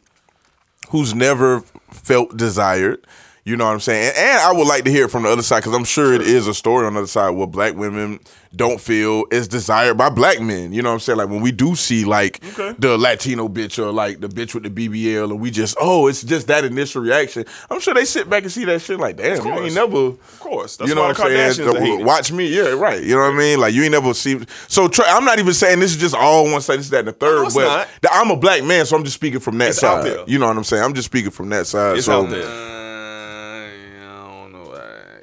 who's 0.89 1.13
never 1.13 1.63
felt 1.91 2.38
desired. 2.38 3.06
You 3.43 3.56
know 3.58 3.65
what 3.65 3.73
I'm 3.73 3.80
saying? 3.80 4.10
And, 4.10 4.17
and 4.17 4.39
I 4.39 4.54
would 4.54 4.67
like 4.67 4.84
to 4.86 4.91
hear 4.91 5.06
it 5.06 5.12
from 5.12 5.23
the 5.23 5.30
other 5.30 5.41
side 5.41 5.60
because 5.60 5.73
I'm 5.73 5.86
sure, 5.86 6.13
it 6.13 6.21
is 6.21 6.47
a 6.47 6.54
story 6.54 6.86
on 6.86 6.93
the 6.93 6.99
other 6.99 7.08
side 7.08 7.32
where 7.32 7.47
black 7.47 7.75
women 7.75 8.19
don't 8.55 8.81
feel 8.81 9.25
is 9.29 9.47
desired 9.47 9.95
by 9.95 10.09
black 10.09 10.41
men. 10.41 10.73
You 10.73 10.81
know 10.81 10.89
what 10.89 10.93
I'm 10.95 10.99
saying? 11.01 11.17
Like 11.19 11.29
when 11.29 11.41
we 11.41 11.51
do 11.51 11.75
see 11.75 12.03
like 12.03 12.43
Okay. 12.57 12.75
the 12.79 12.97
Latino 12.97 13.47
bitch 13.47 13.77
or 13.77 13.91
like 13.91 14.21
the 14.21 14.27
bitch 14.27 14.55
with 14.55 14.63
the 14.63 14.69
BBL, 14.71 15.29
and 15.29 15.39
we 15.39 15.51
just 15.51 15.77
oh, 15.79 16.07
it's 16.07 16.23
just 16.23 16.47
that 16.47 16.63
initial 16.65 17.01
reaction. 17.03 17.45
I'm 17.69 17.79
sure 17.79 17.93
they 17.93 18.05
sit 18.05 18.27
back 18.29 18.41
and 18.43 18.51
see 18.51 18.65
that 18.65 18.81
shit 18.81 18.99
like, 18.99 19.17
damn, 19.17 19.45
you 19.45 19.53
ain't 19.53 19.75
never. 19.75 19.97
of 19.97 20.39
course, 20.39 20.77
that's 20.77 20.89
you 20.89 20.95
know 20.95 21.01
why 21.01 21.07
what 21.09 21.17
the 21.17 21.23
I'm 21.23 21.53
saying? 21.53 21.67
Kardashians 21.69 22.01
are. 22.01 22.05
Watch 22.05 22.31
me, 22.31 22.47
yeah, 22.47 22.69
right. 22.69 23.03
You 23.03 23.15
know 23.15 23.21
what 23.21 23.33
I 23.33 23.38
mean? 23.38 23.59
Like 23.59 23.73
you 23.73 23.83
ain't 23.83 23.91
never 23.91 24.13
see. 24.15 24.39
So 24.67 24.88
Trey, 24.88 25.05
I'm 25.07 25.25
not 25.25 25.38
even 25.39 25.53
saying 25.53 25.79
this 25.79 25.91
is 25.91 25.97
just 25.97 26.15
all 26.15 26.45
one 26.51 26.62
side. 26.62 26.79
This 26.79 26.85
is 26.85 26.91
that 26.91 26.99
and 26.99 27.07
the 27.09 27.12
third. 27.13 27.35
No, 27.41 27.45
it's 27.45 27.55
but 27.55 27.63
not. 27.65 27.88
th- 28.01 28.12
I'm 28.12 28.31
a 28.31 28.35
black 28.35 28.63
man, 28.63 28.85
so 28.88 28.95
I'm 28.97 29.03
just 29.03 29.15
speaking 29.15 29.39
from 29.39 29.57
that 29.59 29.69
It's 29.69 29.79
side. 29.79 29.99
out 29.99 30.03
there. 30.05 30.23
You 30.27 30.39
know 30.39 30.47
what 30.47 30.57
I'm 30.57 30.63
saying? 30.63 30.83
I'm 30.83 30.93
just 30.95 31.05
speaking 31.05 31.31
from 31.31 31.49
that 31.49 31.67
side. 31.67 31.97
It's 31.97 32.07
so 32.07 32.23
out 32.23 32.29
there. 32.29 32.43
Uh, 32.43 32.47
yeah, 32.47 34.23
I 34.25 34.41
don't 34.41 34.51
know. 34.53 34.65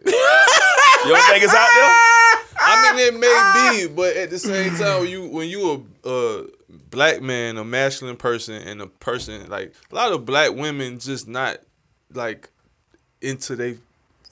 You 1.07 1.13
don't 1.13 1.23
think 1.31 1.45
it's 1.45 1.55
out 1.55 1.69
there? 1.73 1.86
It 3.07 3.19
may 3.19 3.87
be, 3.87 3.95
but 3.95 4.17
at 4.17 4.31
the 4.31 4.39
same 4.39 4.75
time, 4.77 5.01
when 5.01 5.11
you 5.11 5.29
when 5.29 5.49
you 5.49 5.87
a 6.05 6.09
uh, 6.09 6.47
black 6.91 7.23
man, 7.23 7.57
a 7.57 7.65
masculine 7.65 8.17
person, 8.17 8.55
and 8.55 8.81
a 8.81 8.87
person 8.87 9.49
like 9.49 9.75
a 9.91 9.95
lot 9.95 10.13
of 10.13 10.25
black 10.25 10.55
women 10.55 10.99
just 10.99 11.29
not 11.29 11.59
like 12.13 12.51
into 13.21 13.57
they 13.57 13.79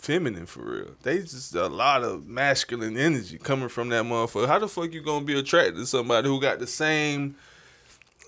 feminine 0.04 0.46
for 0.46 0.60
real. 0.60 0.90
They 1.02 1.18
just 1.20 1.54
a 1.54 1.66
lot 1.66 2.04
of 2.04 2.26
masculine 2.26 2.96
energy 2.96 3.38
coming 3.38 3.68
from 3.68 3.88
that 3.88 4.04
motherfucker. 4.04 4.46
How 4.46 4.58
the 4.58 4.68
fuck 4.68 4.92
you 4.92 5.02
gonna 5.02 5.24
be 5.24 5.38
attracted 5.38 5.76
to 5.76 5.86
somebody 5.86 6.28
who 6.28 6.40
got 6.40 6.58
the 6.58 6.66
same 6.66 7.36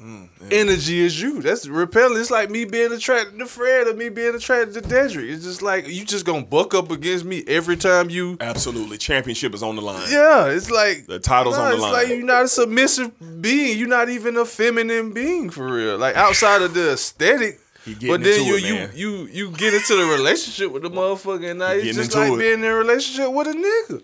Mm, 0.02 0.28
energy 0.50 1.00
is 1.00 1.20
you? 1.20 1.40
That's 1.40 1.66
repelling. 1.66 2.20
It's 2.20 2.30
like 2.30 2.50
me 2.50 2.64
being 2.66 2.92
attracted 2.92 3.38
to 3.38 3.46
Fred 3.46 3.86
or 3.86 3.94
me 3.94 4.10
being 4.10 4.34
attracted 4.34 4.74
to 4.74 4.88
Dedrick. 4.88 5.30
It's 5.30 5.44
just 5.44 5.62
like 5.62 5.88
you 5.88 6.04
just 6.04 6.26
gonna 6.26 6.44
buck 6.44 6.74
up 6.74 6.90
against 6.90 7.24
me 7.24 7.42
every 7.46 7.76
time 7.76 8.10
you 8.10 8.36
Absolutely. 8.40 8.98
Championship 8.98 9.54
is 9.54 9.62
on 9.62 9.76
the 9.76 9.82
line. 9.82 10.06
yeah, 10.10 10.46
it's 10.48 10.70
like 10.70 11.06
The 11.06 11.18
title's 11.18 11.56
on 11.56 11.68
the 11.70 11.74
it's 11.74 11.82
line. 11.82 11.94
It's 11.94 12.02
like 12.02 12.16
you're 12.16 12.26
not 12.26 12.44
a 12.44 12.48
submissive 12.48 13.40
being. 13.40 13.78
You're 13.78 13.88
not 13.88 14.10
even 14.10 14.36
a 14.36 14.44
feminine 14.44 15.12
being 15.12 15.48
for 15.50 15.66
real. 15.66 15.96
Like 15.96 16.16
outside 16.16 16.60
of 16.62 16.74
the 16.74 16.92
aesthetic. 16.92 17.60
But 17.86 18.22
then 18.24 18.44
you, 18.44 18.56
it, 18.56 18.64
you 18.64 18.88
you 18.94 19.26
you 19.26 19.50
get 19.52 19.72
into 19.72 19.94
the 19.94 20.04
relationship 20.06 20.72
with 20.72 20.82
the 20.82 20.90
motherfucker, 20.90 21.50
and 21.50 21.60
now 21.60 21.70
it's 21.70 21.96
just 21.96 22.14
like 22.16 22.32
it. 22.32 22.38
being 22.38 22.54
in 22.54 22.64
a 22.64 22.74
relationship 22.74 23.32
with 23.32 23.46
a 23.46 23.52
nigga. 23.52 24.02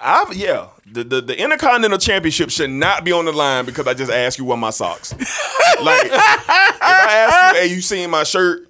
I've 0.00 0.34
yeah. 0.34 0.68
The, 0.86 1.04
the 1.04 1.20
the 1.20 1.38
Intercontinental 1.40 1.98
Championship 1.98 2.50
should 2.50 2.70
not 2.70 3.04
be 3.04 3.12
on 3.12 3.24
the 3.24 3.32
line 3.32 3.64
because 3.66 3.86
I 3.86 3.94
just 3.94 4.10
asked 4.10 4.38
you 4.38 4.44
where 4.44 4.56
my 4.56 4.70
socks. 4.70 5.12
like 5.82 6.06
if 6.06 6.12
I 6.12 7.26
ask 7.28 7.54
you, 7.54 7.60
hey, 7.60 7.66
you 7.74 7.80
seen 7.80 8.10
my 8.10 8.24
shirt? 8.24 8.64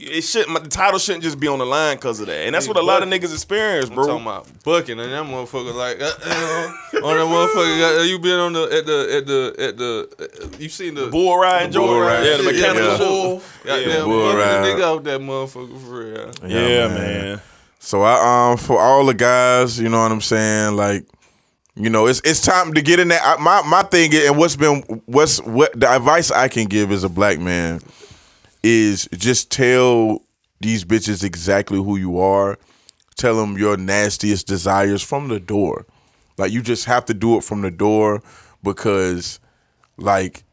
It 0.00 0.22
should 0.22 0.48
my, 0.48 0.60
the 0.60 0.68
title 0.68 0.98
shouldn't 0.98 1.22
just 1.24 1.38
be 1.38 1.48
on 1.48 1.58
the 1.58 1.66
line 1.66 1.96
because 1.96 2.18
of 2.20 2.26
that, 2.28 2.46
and 2.46 2.54
that's 2.54 2.66
what 2.66 2.76
a 2.76 2.82
lot 2.82 3.02
of 3.02 3.08
niggas 3.08 3.32
experience, 3.32 3.90
bro. 3.90 4.04
I'm 4.04 4.24
bro. 4.24 4.32
talking 4.32 4.50
about 4.50 4.64
bucking, 4.64 4.98
and 5.00 5.12
that 5.12 5.24
motherfucker 5.24 5.74
like 5.74 6.00
uh, 6.00 6.04
uh, 6.06 7.06
on 7.06 7.16
that 7.16 7.26
motherfucker. 7.26 8.00
uh, 8.00 8.02
you 8.02 8.18
been 8.18 8.38
on 8.38 8.52
the 8.54 8.62
at 8.64 8.86
the 8.86 9.16
at 9.16 9.26
the 9.26 9.54
at 9.58 9.76
the 9.76 10.08
uh, 10.18 10.56
you 10.58 10.68
seen 10.68 10.94
the, 10.94 11.08
Bull 11.08 11.36
riding, 11.38 11.72
bull 11.72 11.86
Joe 11.88 12.00
ride? 12.00 12.24
yeah, 12.24 12.36
the 12.38 12.42
mechanical 12.42 12.90
yeah. 12.90 12.98
bull. 12.98 13.42
Goddamn, 13.64 13.88
Yeah, 13.90 14.04
bull 14.04 14.36
ride. 14.36 14.64
the 14.64 14.68
nigga 14.68 14.82
out 14.82 15.04
that 15.04 15.20
motherfucker 15.20 15.80
for 15.80 16.04
real. 16.04 16.50
yeah, 16.50 16.88
man. 16.88 16.94
man. 16.94 17.40
So 17.88 18.02
I 18.02 18.50
um 18.50 18.58
for 18.58 18.78
all 18.78 19.06
the 19.06 19.14
guys, 19.14 19.80
you 19.80 19.88
know 19.88 20.02
what 20.02 20.12
I'm 20.12 20.20
saying, 20.20 20.76
like 20.76 21.06
you 21.74 21.88
know, 21.88 22.06
it's 22.06 22.20
it's 22.22 22.42
time 22.42 22.74
to 22.74 22.82
get 22.82 23.00
in 23.00 23.08
that. 23.08 23.22
I, 23.24 23.42
my 23.42 23.62
my 23.62 23.82
thing 23.82 24.14
and 24.14 24.36
what's 24.36 24.56
been 24.56 24.82
what's 25.06 25.40
what 25.40 25.72
the 25.72 25.88
advice 25.88 26.30
I 26.30 26.48
can 26.48 26.66
give 26.66 26.92
as 26.92 27.02
a 27.02 27.08
black 27.08 27.38
man 27.38 27.80
is 28.62 29.08
just 29.14 29.50
tell 29.50 30.20
these 30.60 30.84
bitches 30.84 31.24
exactly 31.24 31.78
who 31.78 31.96
you 31.96 32.18
are. 32.18 32.58
Tell 33.16 33.36
them 33.36 33.56
your 33.56 33.78
nastiest 33.78 34.46
desires 34.46 35.02
from 35.02 35.28
the 35.28 35.40
door. 35.40 35.86
Like 36.36 36.52
you 36.52 36.60
just 36.60 36.84
have 36.84 37.06
to 37.06 37.14
do 37.14 37.38
it 37.38 37.42
from 37.42 37.62
the 37.62 37.70
door 37.70 38.22
because, 38.62 39.40
like, 39.96 40.44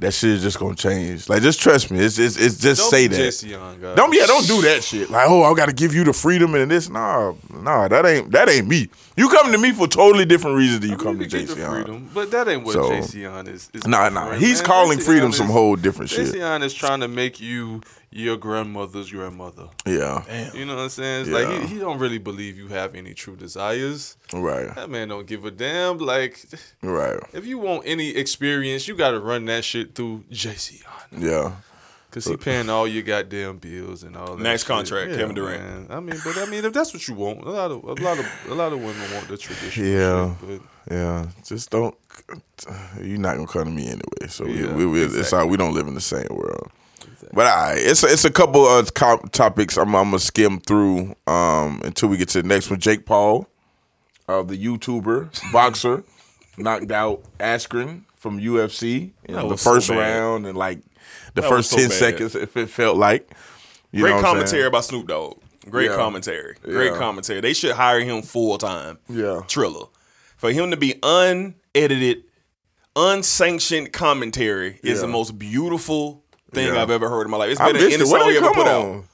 that 0.00 0.12
shit 0.12 0.30
is 0.30 0.42
just 0.42 0.58
gonna 0.58 0.74
change. 0.74 1.28
Like, 1.28 1.42
just 1.42 1.60
trust 1.60 1.90
me. 1.90 2.00
It's 2.00 2.18
it's, 2.18 2.36
it's 2.36 2.58
just 2.58 2.80
Don't 2.82 2.90
say 2.90 3.06
that. 3.06 3.16
Jesse. 3.16 3.50
Don't 3.50 4.12
yeah, 4.12 4.26
don't 4.26 4.46
do 4.46 4.60
that 4.62 4.82
shit. 4.82 5.08
Like, 5.08 5.28
oh, 5.28 5.44
I 5.44 5.54
gotta 5.54 5.72
give 5.72 5.94
you 5.94 6.02
the 6.04 6.12
freedom 6.12 6.54
and 6.56 6.70
this. 6.70 6.88
Nah, 6.88 7.34
nah, 7.52 7.86
that 7.88 8.04
ain't 8.04 8.30
that 8.32 8.48
ain't 8.48 8.66
me. 8.66 8.88
You 9.16 9.28
come 9.28 9.52
to 9.52 9.58
me 9.58 9.70
for 9.72 9.86
totally 9.86 10.24
different 10.24 10.56
reasons 10.56 10.80
than 10.80 10.90
you 10.90 10.96
come 10.96 11.18
to 11.18 11.24
You 11.24 11.30
can 11.30 11.38
keep 11.40 11.48
Jason. 11.56 11.70
freedom, 11.70 12.10
but 12.12 12.32
that 12.32 12.48
ain't 12.48 12.64
what 12.64 12.72
So- 12.72 12.88
Jason 12.90 13.46
is. 13.46 13.70
is 13.72 13.86
Nah, 13.86 14.08
nah. 14.08 14.32
He's 14.32 14.58
man. 14.58 14.66
calling 14.66 14.98
freedom 14.98 15.30
is- 15.30 15.36
some 15.36 15.46
whole 15.46 15.76
different 15.76 16.10
shit. 16.10 16.32
Jason 16.32 16.62
is 16.62 16.74
trying 16.74 16.98
to 17.00 17.08
make 17.08 17.40
you 17.40 17.80
your 18.16 18.36
grandmother's 18.36 19.10
grandmother. 19.10 19.68
Yeah. 19.84 20.22
You 20.54 20.64
know 20.64 20.76
what 20.76 20.82
I'm 20.82 20.88
saying? 20.88 21.22
It's 21.22 21.30
Yeah. 21.30 21.48
like 21.48 21.62
he, 21.62 21.74
he 21.74 21.78
don't 21.80 21.98
really 21.98 22.18
believe 22.18 22.56
you 22.56 22.68
have 22.68 22.94
any 22.94 23.12
true 23.12 23.34
desires. 23.34 24.16
Right. 24.32 24.72
That 24.76 24.88
man 24.88 25.08
don't 25.08 25.26
give 25.26 25.44
a 25.44 25.50
damn. 25.50 25.98
Like 25.98 26.44
Right. 26.80 27.18
if 27.32 27.44
you 27.44 27.58
want 27.58 27.82
any 27.86 28.10
experience, 28.10 28.86
you 28.86 28.94
gotta 28.94 29.18
run 29.18 29.46
that 29.46 29.64
shit 29.64 29.94
through 29.96 30.24
JC. 30.30 30.82
Yeah. 31.10 31.52
Cause 32.12 32.26
he 32.26 32.36
paying 32.36 32.70
all 32.70 32.86
your 32.86 33.02
goddamn 33.02 33.56
bills 33.58 34.04
and 34.04 34.16
all 34.16 34.36
that. 34.36 34.38
Max 34.42 34.62
shit. 34.62 34.68
contract, 34.68 35.14
Kevin 35.16 35.34
Durant. 35.34 35.62
man. 35.64 35.86
I 35.90 35.98
mean, 35.98 36.16
but 36.24 36.38
I 36.38 36.46
mean, 36.46 36.64
if 36.64 36.72
that's 36.72 36.94
what 36.94 37.08
you 37.08 37.14
want, 37.14 37.40
a 37.44 37.50
lot 37.50 37.72
of 37.72 37.82
a 37.82 37.94
lot 38.00 38.20
of 38.20 38.26
a 38.48 38.54
lot 38.54 38.72
of 38.72 38.78
women 38.78 39.12
want 39.12 39.26
the 39.26 39.36
traditional. 39.36 39.88
Yeah. 39.88 40.34
shit, 40.40 40.62
Yeah. 40.88 41.26
Just 41.44 41.70
don't. 41.70 41.96
You're 43.02 43.18
not 43.18 43.34
gonna 43.34 43.48
come 43.48 43.64
to 43.64 43.70
me 43.72 43.86
anyway. 43.88 44.28
So 44.28 44.44
we, 44.44 44.62
Yeah, 44.64 44.72
we, 44.72 44.86
we 44.86 45.02
it's 45.02 45.32
all, 45.32 45.48
we 45.48 45.56
don't 45.56 45.74
live 45.74 45.88
in 45.88 45.94
the 45.94 46.00
same 46.00 46.28
world. 46.30 46.70
But 47.34 47.46
I, 47.46 47.74
it's 47.76 48.02
it's 48.04 48.24
a 48.24 48.30
couple 48.30 48.66
of 48.66 48.94
co- 48.94 49.18
topics 49.32 49.76
I'm, 49.76 49.94
I'm 49.94 50.06
gonna 50.10 50.18
skim 50.20 50.60
through 50.60 51.14
um, 51.26 51.80
until 51.84 52.08
we 52.08 52.16
get 52.16 52.28
to 52.30 52.42
the 52.42 52.48
next 52.48 52.70
one. 52.70 52.78
Jake 52.80 53.04
Paul, 53.06 53.48
uh, 54.28 54.42
the 54.42 54.56
YouTuber 54.56 55.52
boxer, 55.52 56.04
knocked 56.56 56.90
out 56.92 57.22
Askren 57.38 58.02
from 58.16 58.38
UFC 58.40 59.10
in 59.24 59.34
the 59.34 59.44
was 59.46 59.60
so 59.60 59.74
first 59.74 59.90
round 59.90 60.46
and 60.46 60.56
like 60.56 60.78
the 61.34 61.42
That 61.42 61.48
first 61.48 61.70
so 61.70 61.76
ten 61.76 61.88
bad. 61.88 61.98
seconds. 61.98 62.34
If 62.36 62.56
it 62.56 62.70
felt 62.70 62.96
like 62.96 63.28
you 63.90 64.00
know 64.00 64.06
Great 64.06 64.14
what 64.16 64.24
commentary 64.24 64.70
by 64.70 64.80
Snoop 64.80 65.08
Dogg. 65.08 65.38
Great 65.68 65.90
Yeah. 65.90 65.96
commentary. 65.96 66.56
Great 66.62 66.92
Yeah. 66.92 66.98
commentary. 66.98 67.40
They 67.40 67.54
should 67.54 67.72
hire 67.72 68.00
him 68.00 68.22
full 68.22 68.58
time. 68.58 68.98
Yeah. 69.08 69.40
Triller. 69.48 69.86
For 70.36 70.52
him 70.52 70.70
to 70.72 70.76
be 70.76 70.94
unedited, 71.02 72.24
unsanctioned 72.96 73.92
commentary 73.92 74.78
is 74.82 74.96
Yeah. 74.98 75.06
the 75.06 75.08
most 75.08 75.38
beautiful 75.38 76.23
thing 76.54 76.74
Yeah. 76.74 76.82
I've 76.82 76.90
ever 76.90 77.08
heard 77.08 77.22
in 77.26 77.30
my 77.30 77.36
life. 77.38 77.50
It's 77.50 77.60
I 77.60 77.72
been 77.72 77.82
missed 77.82 77.86
any 77.86 77.94
it. 78.04 78.08
What 78.08 78.20
song 78.20 78.28
did 78.28 78.32
he 78.32 78.36
it 78.36 78.38
ever 78.44 78.46
come 78.46 78.54
put 78.64 78.66
on? 78.72 78.96
out. 78.98 79.04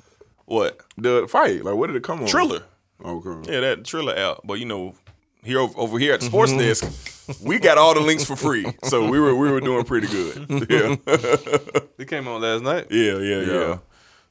What? 0.46 0.81
The 0.98 1.26
fight, 1.29 1.64
like, 1.64 1.74
what 1.74 1.87
did 1.88 1.96
it 1.96 2.03
come 2.03 2.20
on? 2.22 2.26
Triller. 2.26 2.62
Okay. 3.05 3.53
Yeah, 3.53 3.61
that 3.61 3.85
Triller 3.85 4.16
out. 4.16 4.40
But 4.44 4.55
you 4.59 4.66
know, 4.66 4.94
here 5.42 5.61
over, 5.61 5.72
over 5.79 5.98
here 5.98 6.12
at 6.14 6.20
the 6.20 6.26
Sports 6.26 6.53
Desk, 6.53 6.85
we 7.42 7.59
got 7.59 7.79
all 7.79 7.94
the 7.94 8.00
links 8.00 8.24
for 8.24 8.37
free. 8.37 8.66
So 8.85 9.09
we 9.09 9.18
were 9.20 9.35
we 9.35 9.50
were 9.50 9.61
doing 9.61 9.85
pretty 9.85 10.07
good. 10.09 10.46
Yeah. 10.70 10.96
They 11.96 12.05
came 12.05 12.26
on 12.29 12.40
last 12.42 12.62
night. 12.62 12.87
yeah, 12.90 13.18
yeah, 13.18 13.40
yeah. 13.40 13.53
Yeah. 13.53 13.79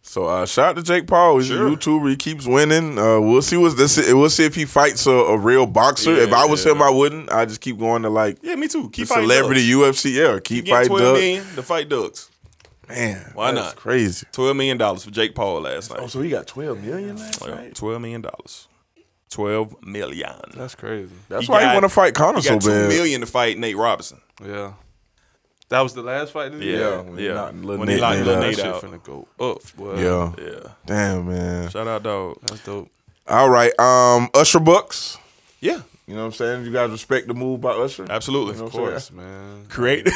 So 0.02 0.26
uh, 0.26 0.46
shout 0.46 0.70
out 0.70 0.76
to 0.78 0.84
Jake 0.84 1.08
Paul. 1.08 1.38
He's 1.40 1.48
Sure. 1.48 1.68
a 1.68 1.72
YouTuber. 1.72 2.10
He 2.10 2.16
keeps 2.16 2.46
winning. 2.48 2.98
Uh, 2.98 3.20
we'll 3.20 3.42
see 3.42 3.58
what 3.58 3.76
this. 3.78 3.98
We'll 4.12 4.30
see 4.30 4.46
if 4.46 4.56
he 4.56 4.66
fights 4.66 5.06
a, 5.06 5.12
a 5.12 5.38
real 5.38 5.66
boxer. 5.66 6.16
Yeah, 6.16 6.24
if 6.24 6.34
I 6.34 6.46
was 6.46 6.66
yeah. 6.66 6.72
him, 6.72 6.82
I 6.82 6.90
wouldn't. 6.90 7.32
I 7.32 7.46
just 7.46 7.60
keep 7.62 7.78
going 7.78 8.04
to 8.04 8.10
like 8.10 8.38
Yeah, 8.42 8.56
me 8.56 8.68
too. 8.68 8.84
the 8.84 8.90
Keep 8.90 9.08
fighting 9.08 9.30
celebrity 9.30 9.70
Ducks. 9.72 10.04
UFC. 10.04 10.14
Yeah, 10.14 10.40
keep 10.44 10.66
Get 10.66 10.72
fighting. 10.72 10.88
12 10.90 11.02
Duck. 11.04 11.14
million 11.16 11.44
to 11.56 11.64
fight 11.64 11.90
Ducks. 11.90 12.30
Man, 12.90 13.32
Why 13.36 13.52
that's 13.52 13.66
not? 13.68 13.76
Crazy. 13.76 14.26
Twelve 14.32 14.56
million 14.58 14.78
dollars 14.78 15.04
for 15.06 15.12
Jake 15.12 15.36
Paul 15.36 15.62
last 15.62 15.90
night. 15.92 16.00
Oh, 16.02 16.08
so 16.08 16.22
he 16.22 16.30
got 16.32 16.48
twelve 16.48 16.84
million 16.84 17.18
last 17.18 17.42
Well, 17.42 17.56
night. 17.56 17.76
Twelve 17.76 18.02
million 18.02 18.22
dollars. 18.22 18.68
Twelve 19.30 19.76
million. 19.86 20.34
That's 20.56 20.74
crazy. 20.76 21.14
That's 21.30 21.46
He 21.46 21.52
why 21.52 21.62
got- 21.62 21.70
he 21.70 21.74
want 21.76 21.84
to 21.84 21.90
fight 21.90 22.16
Conor 22.16 22.38
He 22.40 22.44
so 22.44 22.54
got 22.56 22.62
two 22.64 22.70
bad. 22.70 22.90
million 22.90 23.22
to 23.22 23.28
fight 23.28 23.58
Nate 23.60 23.78
Robinson. 23.78 24.20
Yeah. 24.44 24.74
That 25.70 25.82
was 25.82 25.94
the 25.94 26.02
last 26.02 26.32
fight. 26.34 26.52
Did 26.52 26.64
he? 26.64 26.72
Yeah, 26.72 26.80
Yeah, 26.80 26.90
yeah. 26.90 27.02
when 27.04 27.18
he 27.20 27.28
knocked 27.28 27.56
Lil 27.58 27.78
When 27.78 27.88
he 27.90 27.94
Nate 27.96 28.02
locked 28.02 28.18
Nate 28.18 28.26
Lil 28.26 28.36
out. 28.36 28.40
That 28.40 28.48
Nate 28.48 28.56
shit 28.56 28.66
out. 28.66 28.82
finna 28.82 29.04
go 29.04 29.28
up. 29.40 29.76
Boy. 29.76 30.02
Yeah. 30.02 30.34
Yeah. 30.44 30.70
Damn 30.88 31.28
man. 31.28 31.70
Shout 31.70 31.88
out, 31.88 32.02
dog. 32.02 32.38
That's 32.42 32.64
dope. 32.64 32.90
All 33.28 33.50
right. 33.52 33.80
Um, 33.80 34.30
Usher 34.34 34.60
Bucks. 34.60 35.20
Yeah, 35.60 35.82
You 36.10 36.16
know 36.16 36.22
what 36.22 36.26
I'm 36.28 36.34
saying? 36.34 36.66
You 36.66 36.72
guys 36.72 36.90
respect 36.90 37.28
the 37.28 37.36
move 37.36 37.62
by 37.62 37.70
Usher? 37.70 38.08
absolutely. 38.10 38.54
You 38.56 38.62
know 38.62 38.66
Of 38.66 38.74
what 38.74 38.84
I'm 38.84 38.90
course, 38.90 39.12
man. 39.12 39.66
Create, 39.70 40.10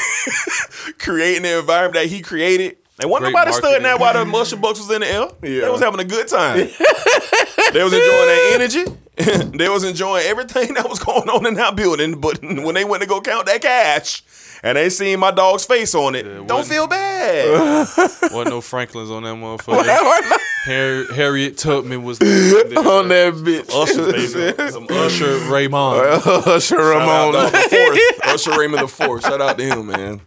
creating 0.98 1.44
the 1.44 1.60
environment 1.60 1.94
that 1.94 2.08
he 2.08 2.22
created. 2.22 2.78
And 3.00 3.12
wasn't 3.12 3.26
Great 3.32 3.34
nobody 3.34 3.52
studying 3.54 3.84
that 3.84 4.00
while 4.00 4.14
the 4.26 4.38
Usher 4.38 4.58
Bucks 4.58 4.80
was 4.80 4.90
in 4.90 5.02
the 5.02 5.08
air. 5.08 5.28
Yeah. 5.44 5.62
They 5.66 5.70
was 5.70 5.82
having 5.82 6.00
a 6.00 6.04
good 6.04 6.28
time. 6.28 6.58
they 7.74 7.84
was 7.84 7.94
enjoying 7.94 8.28
that 8.28 8.52
energy. 8.56 8.86
they 9.58 9.70
was 9.70 9.84
enjoying 9.84 10.26
everything 10.26 10.74
that 10.74 10.90
was 10.90 10.98
going 10.98 11.30
on 11.30 11.46
in 11.46 11.54
that 11.56 11.76
building. 11.76 12.20
But 12.20 12.42
when 12.42 12.74
they 12.74 12.86
went 12.86 13.04
to 13.04 13.08
go 13.08 13.22
count 13.22 13.46
that 13.46 13.62
cash 13.62 14.24
and 14.64 14.78
they 14.78 14.90
seen 14.90 15.20
my 15.20 15.32
dog's 15.32 15.66
face 15.66 15.94
on 15.94 16.16
it, 16.16 16.24
don't 16.48 16.66
feel 16.66 16.88
bad. 16.88 17.50
Wasn't 17.98 18.50
no 18.50 18.62
Franklins 18.62 19.12
on 19.12 19.24
that 19.24 19.36
motherfucker. 19.36 19.84
Har- 20.66 21.14
Harriet 21.14 21.58
Tubman 21.58 22.04
was 22.04 22.20
there. 22.20 22.30
on 22.78 23.10
that 23.10 23.34
bitch. 23.36 23.70
Usher, 23.70 24.12
baby. 24.12 24.72
Some 24.72 24.86
Usher. 24.90 25.26
Usher 25.36 25.52
Raymond. 25.52 25.98
Usher 26.26 26.60
Shout 26.60 26.80
Raymond. 26.80 27.54
the 27.54 27.60
fourth. 27.70 28.34
Usher 28.34 28.60
Raymond 28.60 28.84
the 28.84 28.88
fourth. 28.88 29.24
Shout 29.24 29.42
out 29.42 29.58
to 29.58 29.64
him, 29.66 29.88
man. 29.88 30.20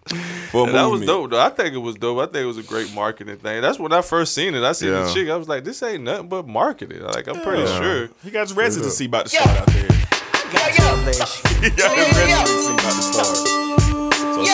For 0.51 0.71
that 0.71 0.85
was 0.85 1.01
dope 1.03 1.31
though. 1.31 1.41
I 1.41 1.49
think 1.49 1.75
it 1.75 1.79
was 1.79 1.97
dope. 1.97 2.19
I 2.19 2.27
think 2.27 2.37
it 2.45 2.47
was 2.47 2.59
a 2.59 2.63
great 2.63 2.95
marketing 2.95 3.37
thing. 3.39 3.63
That's 3.63 3.79
when 3.79 3.93
I 3.93 4.03
first 4.03 4.35
seen 4.35 4.55
it. 4.55 4.63
I 4.63 4.73
seen 4.73 4.91
Yeah. 4.91 5.05
the 5.05 5.13
chick. 5.15 5.29
I 5.31 5.37
was 5.37 5.49
like, 5.49 5.65
this 5.65 5.83
ain't 5.83 6.05
nothing 6.05 6.29
but 6.29 6.47
marketing. 6.47 7.03
Like 7.03 7.27
I'm 7.29 7.41
pretty 7.41 7.63
Yeah. 7.63 7.81
sure. 7.81 8.09
He 8.23 8.31
got 8.31 8.43
his 8.49 8.55
residency 8.57 9.07
about 9.07 9.27
to 9.27 9.31
start 9.31 9.49
out 9.49 9.67
there. 9.69 9.89
he 9.89 11.71
got 11.71 11.97
his 11.97 12.17
residency 12.17 12.73
about 12.75 12.83
to 12.85 13.03
start. 13.03 13.66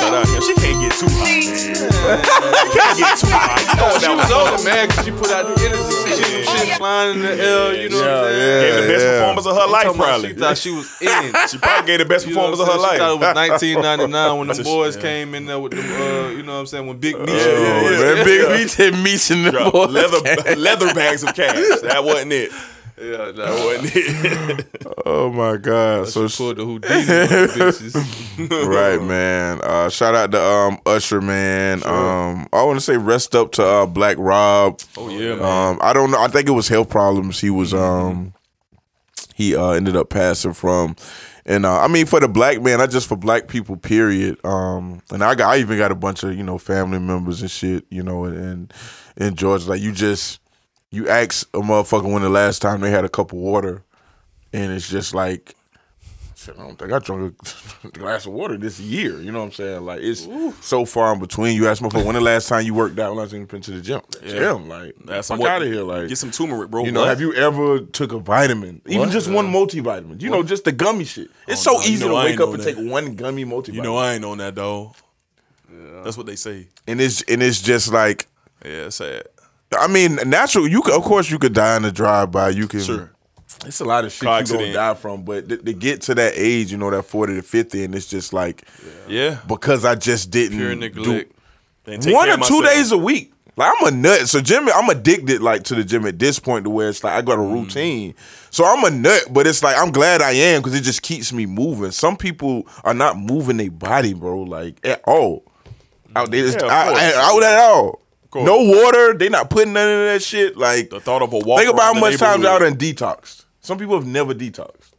So 0.03 0.09
shout 0.09 0.15
out 0.15 0.29
him. 0.29 0.43
She 0.43 0.55
can't 0.55 0.81
get 0.83 0.93
too 0.99 1.07
hot, 1.07 1.31
man. 1.31 1.62
She 1.62 2.79
can't 2.79 2.99
get 2.99 3.19
too 3.19 3.31
hot. 3.31 3.62
You 3.62 3.77
know 3.79 3.99
She 4.03 4.09
was 4.09 4.19
was 4.19 4.33
on 4.33 4.59
it, 4.59 4.65
man, 4.65 4.88
because 4.88 5.05
she 5.05 5.11
put 5.12 5.31
out 5.31 5.47
the 5.47 5.55
energy. 5.62 6.03
She, 6.11 6.43
she, 6.43 6.67
she 6.67 6.75
flying 6.75 7.17
in 7.17 7.23
the 7.23 7.31
air. 7.31 7.75
You 7.75 7.88
know 7.88 8.03
what 8.03 8.09
I'm 8.09 8.25
saying? 8.25 8.62
Gave 8.62 8.83
the 8.83 8.88
best 8.93 9.05
yeah. 9.05 9.19
performance 9.21 9.47
of 9.47 9.55
her 9.55 9.62
I'm 9.62 9.71
life, 9.71 9.95
probably. 9.95 10.29
She 10.29 10.35
thought 10.35 10.59
she 10.59 10.71
was 10.71 10.87
in. 11.01 11.33
She 11.49 11.59
probably 11.59 11.87
gave 11.87 11.99
the 12.01 12.05
best 12.05 12.27
You 12.27 12.35
performance 12.35 12.61
of 12.61 12.67
her 12.67 12.79
I'm? 12.79 12.93
She 12.93 12.99
thought 12.99 13.15
it 13.15 13.21
was 13.23 13.35
1999 13.37 14.38
when 14.38 14.49
the 14.49 14.62
boys 14.65 14.97
yeah. 14.97 15.03
came 15.03 15.35
in 15.35 15.47
there 15.47 15.61
with 15.61 15.73
them. 15.73 15.87
Uh, 15.87 16.31
you 16.31 16.43
know 16.43 16.55
what 16.55 16.61
I'm 16.61 16.67
saying? 16.67 16.87
When 16.87 16.99
Big 16.99 17.19
Meech. 17.19 17.29
yeah, 17.31 18.19
yeah. 18.19 18.25
Big 18.25 18.51
Meech 18.51 18.75
had 18.75 18.95
Meech 18.99 19.31
in 19.31 19.45
the 19.45 19.51
Drop 19.51 19.73
boys. 19.73 19.91
leather 19.91 20.19
leather 20.57 20.95
bags 20.95 21.23
of 21.23 21.35
cash. 21.35 21.55
That 21.83 22.03
wasn't 22.03 22.33
it. 22.33 22.51
Yeah, 23.00 23.33
That 23.33 23.50
wasn't 23.83 23.92
it. 23.96 24.66
Oh 25.07 25.31
my 25.33 25.57
God! 25.57 26.09
So 26.09 26.28
she 26.28 26.37
pulled 26.37 26.59
the 26.59 26.64
Houdini 26.64 27.02
bitches. 27.02 28.66
right, 28.68 29.02
man. 29.02 29.61
Uh, 29.62 29.88
shout 29.88 30.14
out 30.14 30.31
to 30.31 30.40
um, 30.40 30.78
Usher, 30.87 31.20
man. 31.20 31.83
Um, 31.85 32.46
I 32.52 32.62
want 32.62 32.76
to 32.76 32.81
say 32.81 32.96
rest 32.96 33.35
up 33.35 33.52
to 33.52 33.64
uh, 33.64 33.87
Black 33.87 34.16
Rob. 34.18 34.81
Oh 34.96 35.09
yeah, 35.09 35.35
man. 35.37 35.42
Um, 35.44 35.78
I 35.83 35.92
don't 35.92 36.11
know. 36.12 36.20
I 36.20 36.28
think 36.28 36.48
it 36.48 36.52
was 36.52 36.68
health 36.68 36.88
problems. 36.88 37.40
He 37.40 37.50
was 37.50 37.74
um, 37.74 38.33
he 39.35 39.57
uh 39.57 39.70
ended 39.70 39.96
up 39.96 40.11
passing 40.11 40.52
from. 40.52 40.94
And 41.44 41.66
uh, 41.66 41.81
I 41.81 41.88
mean, 41.88 42.07
for 42.07 42.20
the 42.20 42.28
black 42.28 42.62
man, 42.62 42.78
not 42.78 42.90
just 42.90 43.09
for 43.09 43.16
black 43.16 43.48
people, 43.48 43.76
period. 43.76 44.38
Um, 44.44 45.02
and 45.11 45.24
I 45.24 45.35
got, 45.35 45.52
I 45.52 45.59
even 45.59 45.76
got 45.76 45.90
a 45.90 45.96
bunch 45.96 46.22
of 46.22 46.37
you 46.37 46.44
know 46.44 46.59
family 46.59 47.00
members 47.00 47.42
and 47.42 47.50
shit, 47.50 47.85
you 47.90 48.02
know, 48.02 48.24
and 48.24 48.72
in 49.16 49.35
Georgia, 49.35 49.70
like 49.70 49.81
you 49.81 49.90
just 49.90 50.40
you 50.92 51.09
ask 51.09 51.48
a 51.55 51.59
motherfucker 51.61 52.11
when 52.12 52.22
the 52.22 52.28
last 52.28 52.62
time 52.62 52.81
they 52.81 52.90
had 52.90 53.05
a 53.05 53.09
cup 53.09 53.33
of 53.33 53.38
water, 53.38 53.83
and 54.52 54.70
it's 54.70 54.88
just 54.88 55.14
like, 55.14 55.55
shit, 56.37 56.55
I 56.59 56.62
don't 56.62 56.78
think 56.78 56.92
I 56.92 56.98
drunk 56.98 57.35
a 57.85 57.88
glass 57.98 58.26
of 58.26 58.33
water 58.33 58.57
this 58.59 58.78
year. 58.78 59.18
You 59.20 59.33
know 59.33 59.38
what 59.40 59.46
I'm 59.46 59.52
saying? 59.52 59.85
Like 59.87 60.00
it's 60.02 60.28
so 60.61 60.85
far 60.85 61.12
in 61.14 61.18
between. 61.20 61.57
You 61.57 61.66
ask 61.68 61.83
motherfucker 61.83 62.05
when 62.05 62.14
the 62.14 62.20
last 62.20 62.48
time 62.48 62.64
you 62.66 62.74
worked 62.74 62.98
out? 62.98 63.11
When 63.11 63.18
I 63.20 63.22
was 63.22 63.33
been 63.33 63.46
to 63.62 63.70
the 63.70 63.81
gym, 63.81 64.02
Yeah. 64.22 64.33
gym, 64.38 64.68
like 64.68 64.94
That's 65.05 65.28
fuck 65.28 65.40
what- 65.40 65.50
out 65.50 65.62
of 65.62 65.68
here, 65.68 65.83
like 65.83 66.09
Get 66.09 66.18
some 66.18 66.31
turmeric, 66.31 66.70
bro. 66.70 66.85
you 66.85 66.92
know, 66.92 67.00
What? 67.00 67.09
have 67.09 67.20
you 67.22 67.33
ever 67.35 67.81
took 67.81 68.12
a 68.12 68.18
vitamin? 68.18 68.83
Even 68.87 69.00
What? 69.00 69.11
just 69.11 69.31
one 69.31 69.50
multivitamin. 69.50 70.20
You 70.20 70.28
know, 70.31 70.42
just 70.42 70.64
the 70.64 70.72
gummy 70.72 71.05
shit. 71.05 71.31
It's 71.48 71.66
oh, 71.66 71.72
so 71.74 71.78
no, 71.78 71.85
you 71.87 71.92
easy 71.92 72.05
know 72.05 72.11
to 72.11 72.24
wake 72.26 72.40
up 72.40 72.50
and 72.50 72.62
that. 72.62 72.74
take 72.76 72.90
one 72.92 73.14
gummy 73.14 73.44
multivitamin. 73.46 73.74
You 73.74 73.83
know 73.83 73.96
I 73.96 74.14
ain't 74.14 74.24
on 74.24 74.38
that 74.38 74.55
though. 74.55 74.94
Yeah. 75.72 76.02
That's 76.05 76.18
what 76.18 76.26
they 76.26 76.37
say. 76.37 76.68
and 76.87 77.00
it's 77.00 77.22
and 77.22 77.42
it's 77.42 77.62
just 77.62 77.90
like 77.92 78.26
Yeah, 78.62 78.90
sad. 78.90 79.22
I 79.79 79.87
mean, 79.89 80.17
natural. 80.27 80.67
You 80.69 80.83
could, 80.83 80.95
of 80.95 81.03
course, 81.03 81.31
you 81.31 81.39
could 81.39 81.55
die 81.55 81.77
in 81.77 81.85
a 81.85 81.93
drive 81.93 82.31
by. 82.31 82.51
You 82.51 82.67
can. 82.69 82.81
Sure. 82.81 83.11
It's 83.67 83.81
a 83.81 83.85
lot 83.85 84.05
of 84.05 84.13
shit 84.13 84.23
Car 84.27 84.41
you 84.41 84.47
gonna 84.47 84.59
accident. 84.59 84.75
die 84.75 84.95
from, 84.95 85.23
but 85.25 85.49
to, 85.49 85.57
to 85.59 85.73
get 85.73 86.01
to 86.03 86.15
that 86.17 86.33
age, 86.37 86.73
you 86.73 86.79
know, 86.79 86.91
that 86.91 87.03
forty 87.05 87.35
to 87.37 87.43
fifty, 87.43 87.85
and 87.85 87.95
it's 87.95 88.07
just 88.07 88.33
like 88.33 88.65
Yeah. 89.07 89.39
because 89.47 89.85
I 89.85 89.95
just 89.95 90.31
didn't 90.31 90.59
Pure 90.59 90.75
do 90.75 90.81
neglect. 90.81 91.33
And 91.87 92.03
take 92.03 92.15
one 92.15 92.27
care 92.27 92.35
or 92.37 92.41
of 92.41 92.47
two 92.47 92.61
myself. 92.61 92.75
days 92.77 92.93
a 92.93 92.99
week. 92.99 93.33
Like 93.57 93.73
I'm 93.79 93.87
a 93.89 93.91
nut. 93.91 94.29
So 94.29 94.41
Jimmy, 94.41 94.73
I'm 94.73 94.89
addicted 94.89 95.43
like 95.43 95.63
to 95.65 95.75
the 95.75 95.85
gym 95.85 96.07
at 96.07 96.19
this 96.19 96.39
point 96.41 96.65
to 96.65 96.71
where 96.71 96.89
it's 96.89 97.05
like 97.05 97.13
I 97.13 97.21
got 97.23 97.35
a 97.39 97.43
Mm. 97.43 97.53
routine. 97.53 98.15
So 98.51 98.65
I'm 98.65 98.83
a 98.85 98.91
nut, 98.91 99.25
but 99.31 99.47
it's 99.47 99.63
like 99.63 99.77
I'm 99.77 99.93
glad 99.93 100.23
I 100.23 100.33
am 100.33 100.61
because 100.63 100.75
it 100.75 100.83
just 100.83 101.03
keeps 101.03 101.33
me 101.33 101.45
moving. 101.47 101.91
Some 101.93 102.17
people 102.17 102.67
are 102.83 102.95
not 102.95 103.19
moving 103.19 103.59
their 103.59 103.71
body, 103.71 104.15
bro, 104.15 104.41
like 104.41 104.85
at 104.85 105.03
all. 105.07 105.45
Out 106.17 106.31
there, 106.31 106.45
it's- 106.47 106.55
Yeah, 106.61 106.67
of 106.67 106.73
I- 106.73 106.89
course. 106.89 107.15
Out 107.17 107.43
at 107.43 107.59
all. 107.59 108.02
Course. 108.33 108.47
No 108.47 108.57
water. 108.62 109.14
They 109.14 109.29
not 109.29 109.49
putting 109.49 109.73
none 109.73 109.88
of 109.88 110.07
that 110.07 110.23
shit. 110.23 110.57
Like 110.57 110.90
The 110.90 111.01
thought 111.01 111.23
of 111.23 111.33
a 111.33 111.38
walk. 111.38 111.61
think 111.61 111.73
about 111.73 111.95
how 111.95 112.01
much 112.01 112.16
times 112.16 112.42
y'all 112.42 112.59
neighborhood. 112.59 112.79
done 112.79 112.95
detoxed. 112.95 113.45
Some 113.61 113.79
people 113.79 113.95
have 113.95 114.07
never 114.07 114.35
detoxed. 114.35 114.90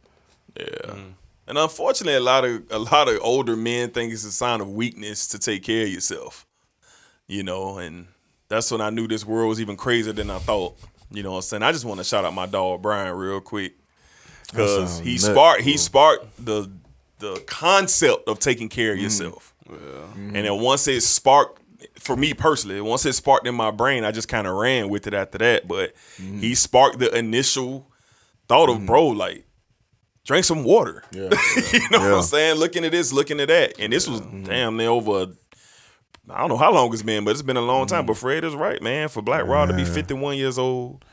Yeah. 0.58 0.94
And 1.46 1.58
unfortunately, 1.58 2.14
a 2.14 2.20
lot 2.20 2.44
of 2.46 2.62
a 2.70 2.78
lot 2.78 3.08
of 3.08 3.18
older 3.20 3.54
men 3.54 3.90
think 3.90 4.12
it's 4.12 4.24
a 4.24 4.32
sign 4.32 4.62
of 4.62 4.72
weakness 4.72 5.26
to 5.28 5.38
take 5.38 5.62
care 5.62 5.82
of 5.82 5.90
yourself. 5.90 6.46
You 7.26 7.42
know, 7.42 7.78
and 7.78 8.06
that's 8.48 8.70
when 8.70 8.80
I 8.80 8.90
knew 8.90 9.06
this 9.06 9.26
world 9.26 9.50
was 9.50 9.60
even 9.60 9.76
crazier 9.76 10.14
than 10.14 10.30
I 10.30 10.38
thought. 10.38 10.78
You 11.10 11.22
know 11.22 11.32
what 11.32 11.36
I'm 11.38 11.42
saying? 11.42 11.62
I 11.62 11.72
just 11.72 11.84
want 11.84 11.98
to 11.98 12.04
shout 12.04 12.24
out 12.24 12.32
my 12.32 12.46
dog 12.46 12.80
Brian 12.80 13.14
real 13.14 13.40
quick. 13.40 13.74
Cause 14.52 15.00
he 15.00 15.12
nuts, 15.12 15.24
sparked 15.24 15.62
he 15.62 15.76
sparked 15.76 16.26
the 16.44 16.70
the 17.18 17.42
concept 17.46 18.28
of 18.28 18.38
taking 18.38 18.68
care 18.68 18.92
of 18.92 18.98
mm. 18.98 19.02
yourself. 19.02 19.54
Mm-hmm. 19.68 20.36
And 20.36 20.46
then 20.46 20.60
once 20.60 20.86
it 20.88 21.00
sparked 21.02 21.60
for 22.04 22.16
me 22.16 22.34
personally, 22.34 22.80
once 22.80 23.06
it 23.06 23.14
sparked 23.14 23.46
in 23.46 23.54
my 23.54 23.70
brain, 23.70 24.04
I 24.04 24.12
just 24.12 24.28
kind 24.28 24.46
of 24.46 24.54
ran 24.54 24.90
with 24.90 25.06
it 25.06 25.14
after 25.14 25.38
that. 25.38 25.66
But 25.66 25.94
mm-hmm. 26.18 26.38
he 26.38 26.54
sparked 26.54 26.98
the 26.98 27.16
initial 27.16 27.90
thought 28.46 28.68
of, 28.68 28.76
mm-hmm. 28.76 28.86
bro, 28.86 29.08
like 29.08 29.46
drink 30.24 30.44
some 30.44 30.64
water. 30.64 31.02
Yeah. 31.12 31.22
you 31.72 31.88
know 31.90 32.00
what 32.00 32.12
I'm 32.12 32.22
saying? 32.22 32.56
Looking 32.56 32.84
at 32.84 32.92
this, 32.92 33.12
looking 33.12 33.40
at 33.40 33.48
that, 33.48 33.74
and 33.78 33.92
this 33.92 34.06
was 34.06 34.20
mm-hmm. 34.20 34.44
damn 34.44 34.76
near 34.76 34.90
over. 34.90 35.32
I 36.28 36.38
don't 36.38 36.48
know 36.50 36.56
how 36.56 36.72
long 36.72 36.92
it's 36.92 37.02
been, 37.02 37.24
but 37.24 37.32
it's 37.32 37.42
been 37.42 37.56
a 37.56 37.62
long 37.62 37.86
time. 37.86 38.06
But 38.06 38.18
Fred 38.18 38.44
is 38.44 38.54
right, 38.54 38.80
man. 38.82 39.08
For 39.08 39.22
Black 39.22 39.46
Rob 39.46 39.68
to 39.68 39.74
be 39.74 39.84
51 39.84 40.36
years 40.36 40.58
old, 40.58 41.04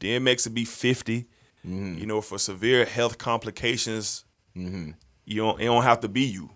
DMX 0.00 0.44
to 0.44 0.50
be 0.50 0.64
50, 0.64 1.26
you 1.64 2.06
know, 2.06 2.20
for 2.20 2.38
severe 2.38 2.84
health 2.84 3.18
complications, 3.18 4.24
you 4.54 4.94
don't. 5.36 5.60
It 5.60 5.66
don't 5.66 5.82
have 5.82 6.00
to 6.00 6.08
be 6.08 6.22
you. 6.22 6.50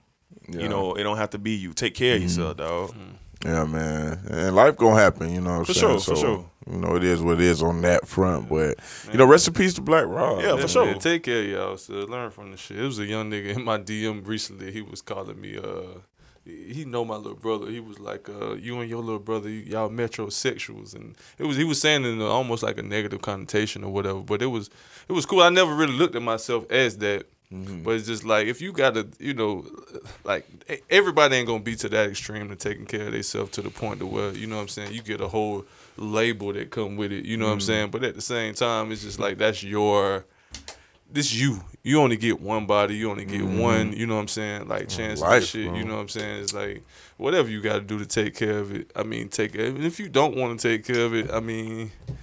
You 0.48 0.68
know, 0.68 0.94
it 0.94 1.02
don't 1.02 1.16
have 1.16 1.30
to 1.30 1.38
be 1.38 1.52
you. 1.52 1.72
Take 1.72 1.94
care 1.94 2.16
of 2.16 2.22
yourself, 2.22 2.56
dog. 2.56 2.94
Yeah, 3.44 3.64
man. 3.64 4.20
And 4.28 4.54
life 4.54 4.76
gonna 4.76 5.00
happen, 5.00 5.32
you 5.32 5.40
know 5.40 5.50
what 5.52 5.58
I'm 5.60 5.64
For 5.66 5.72
saying? 5.74 5.98
sure, 6.00 6.14
for 6.14 6.20
sure. 6.20 6.50
You 6.70 6.76
know, 6.78 6.94
it 6.96 7.04
is 7.04 7.22
what 7.22 7.34
it 7.34 7.40
is 7.40 7.62
on 7.62 7.80
that 7.82 8.06
front. 8.06 8.48
But 8.50 8.78
you 9.10 9.18
know, 9.18 9.24
rest 9.24 9.48
in 9.48 9.54
peace 9.54 9.74
to 9.74 9.80
Black 9.80 10.04
Rob. 10.06 10.40
Yeah, 10.42 10.54
for 10.56 10.60
Yeah, 10.60 10.66
sure. 10.66 10.84
man, 10.86 10.98
take 10.98 11.22
care 11.22 11.40
of 11.42 11.46
y'all. 11.48 11.76
So 11.78 11.94
learn 11.94 12.30
from 12.30 12.50
the 12.50 12.56
shit. 12.58 12.78
It 12.78 12.82
was 12.84 12.98
a 12.98 13.06
young 13.06 13.30
nigga 13.30 13.56
in 13.56 13.64
my 13.64 13.78
DM 13.78 14.26
recently. 14.26 14.70
He 14.72 14.82
was 14.82 15.00
calling 15.00 15.40
me. 15.40 15.56
Uh, 15.56 16.00
he 16.44 16.72
he 16.74 16.84
know 16.84 17.02
my 17.04 17.16
little 17.16 17.34
brother. 17.34 17.70
He 17.70 17.80
was 17.80 17.98
like, 17.98 18.28
uh, 18.28 18.54
"You 18.54 18.78
and 18.80 18.90
your 18.90 19.00
little 19.02 19.18
brother, 19.18 19.48
y'all 19.48 19.88
metrosexuals," 19.88 20.94
and 20.94 21.16
it 21.38 21.44
was 21.44 21.56
he 21.56 21.64
was 21.64 21.80
saying 21.80 22.04
in 22.04 22.20
almost 22.20 22.62
like 22.62 22.76
a 22.78 22.82
negative 22.82 23.22
connotation 23.22 23.82
or 23.84 23.90
whatever. 23.92 24.20
But 24.20 24.42
it 24.42 24.46
was 24.46 24.68
it 25.08 25.12
was 25.12 25.24
cool. 25.26 25.40
I 25.40 25.48
never 25.48 25.74
really 25.74 25.94
looked 25.94 26.14
at 26.14 26.22
myself 26.22 26.70
as 26.70 26.98
that. 26.98 27.24
Mm-hmm. 27.52 27.82
But 27.82 27.94
it's 27.96 28.06
just 28.06 28.24
like 28.24 28.46
if 28.46 28.60
you 28.60 28.72
gotta, 28.72 29.08
you 29.18 29.34
know, 29.34 29.66
like 30.22 30.46
everybody 30.88 31.36
ain't 31.36 31.48
gonna 31.48 31.60
be 31.60 31.74
to 31.76 31.88
that 31.88 32.10
extreme 32.10 32.48
to 32.48 32.56
taking 32.56 32.86
care 32.86 33.06
of 33.06 33.12
themselves 33.12 33.50
to 33.52 33.62
the 33.62 33.70
point 33.70 33.98
to 34.00 34.06
where 34.06 34.32
you 34.32 34.46
know 34.46 34.56
what 34.56 34.62
I'm 34.62 34.68
saying 34.68 34.92
you 34.92 35.02
get 35.02 35.20
a 35.20 35.26
whole 35.26 35.64
label 35.96 36.52
that 36.52 36.70
come 36.70 36.96
with 36.96 37.10
it. 37.10 37.24
You 37.24 37.36
know 37.36 37.46
what 37.46 37.52
I'm 37.52 37.58
mm. 37.58 37.62
saying? 37.62 37.90
But 37.90 38.04
at 38.04 38.14
the 38.14 38.20
same 38.20 38.54
time, 38.54 38.92
it's 38.92 39.02
just 39.02 39.18
like 39.18 39.38
that's 39.38 39.64
your 39.64 40.24
this 41.12 41.34
you. 41.34 41.60
You 41.82 42.00
only 42.00 42.16
get 42.16 42.40
one 42.40 42.66
body. 42.66 42.94
You 42.94 43.10
only 43.10 43.24
get 43.24 43.40
mm-hmm. 43.40 43.58
one. 43.58 43.92
You 43.94 44.06
know 44.06 44.14
what 44.14 44.22
I'm 44.22 44.28
saying? 44.28 44.68
Like 44.68 44.88
chance 44.88 45.20
life, 45.20 45.44
shit. 45.44 45.68
bro. 45.68 45.76
You 45.76 45.84
know 45.84 45.94
what 45.94 46.02
I'm 46.02 46.08
saying? 46.08 46.42
It's 46.42 46.54
like 46.54 46.84
whatever 47.16 47.48
you 47.48 47.60
got 47.60 47.74
to 47.74 47.80
do 47.80 47.98
to 47.98 48.06
take 48.06 48.36
care 48.36 48.58
of 48.58 48.72
it. 48.72 48.90
I 48.94 49.02
mean, 49.02 49.28
take 49.28 49.54
it. 49.54 49.74
And 49.74 49.84
if 49.84 49.98
you 49.98 50.08
don't 50.08 50.36
want 50.36 50.60
to 50.60 50.68
take 50.68 50.84
care 50.84 51.04
of 51.04 51.14
it, 51.14 51.32
I 51.32 51.40
mean, 51.40 51.90
you 52.08 52.16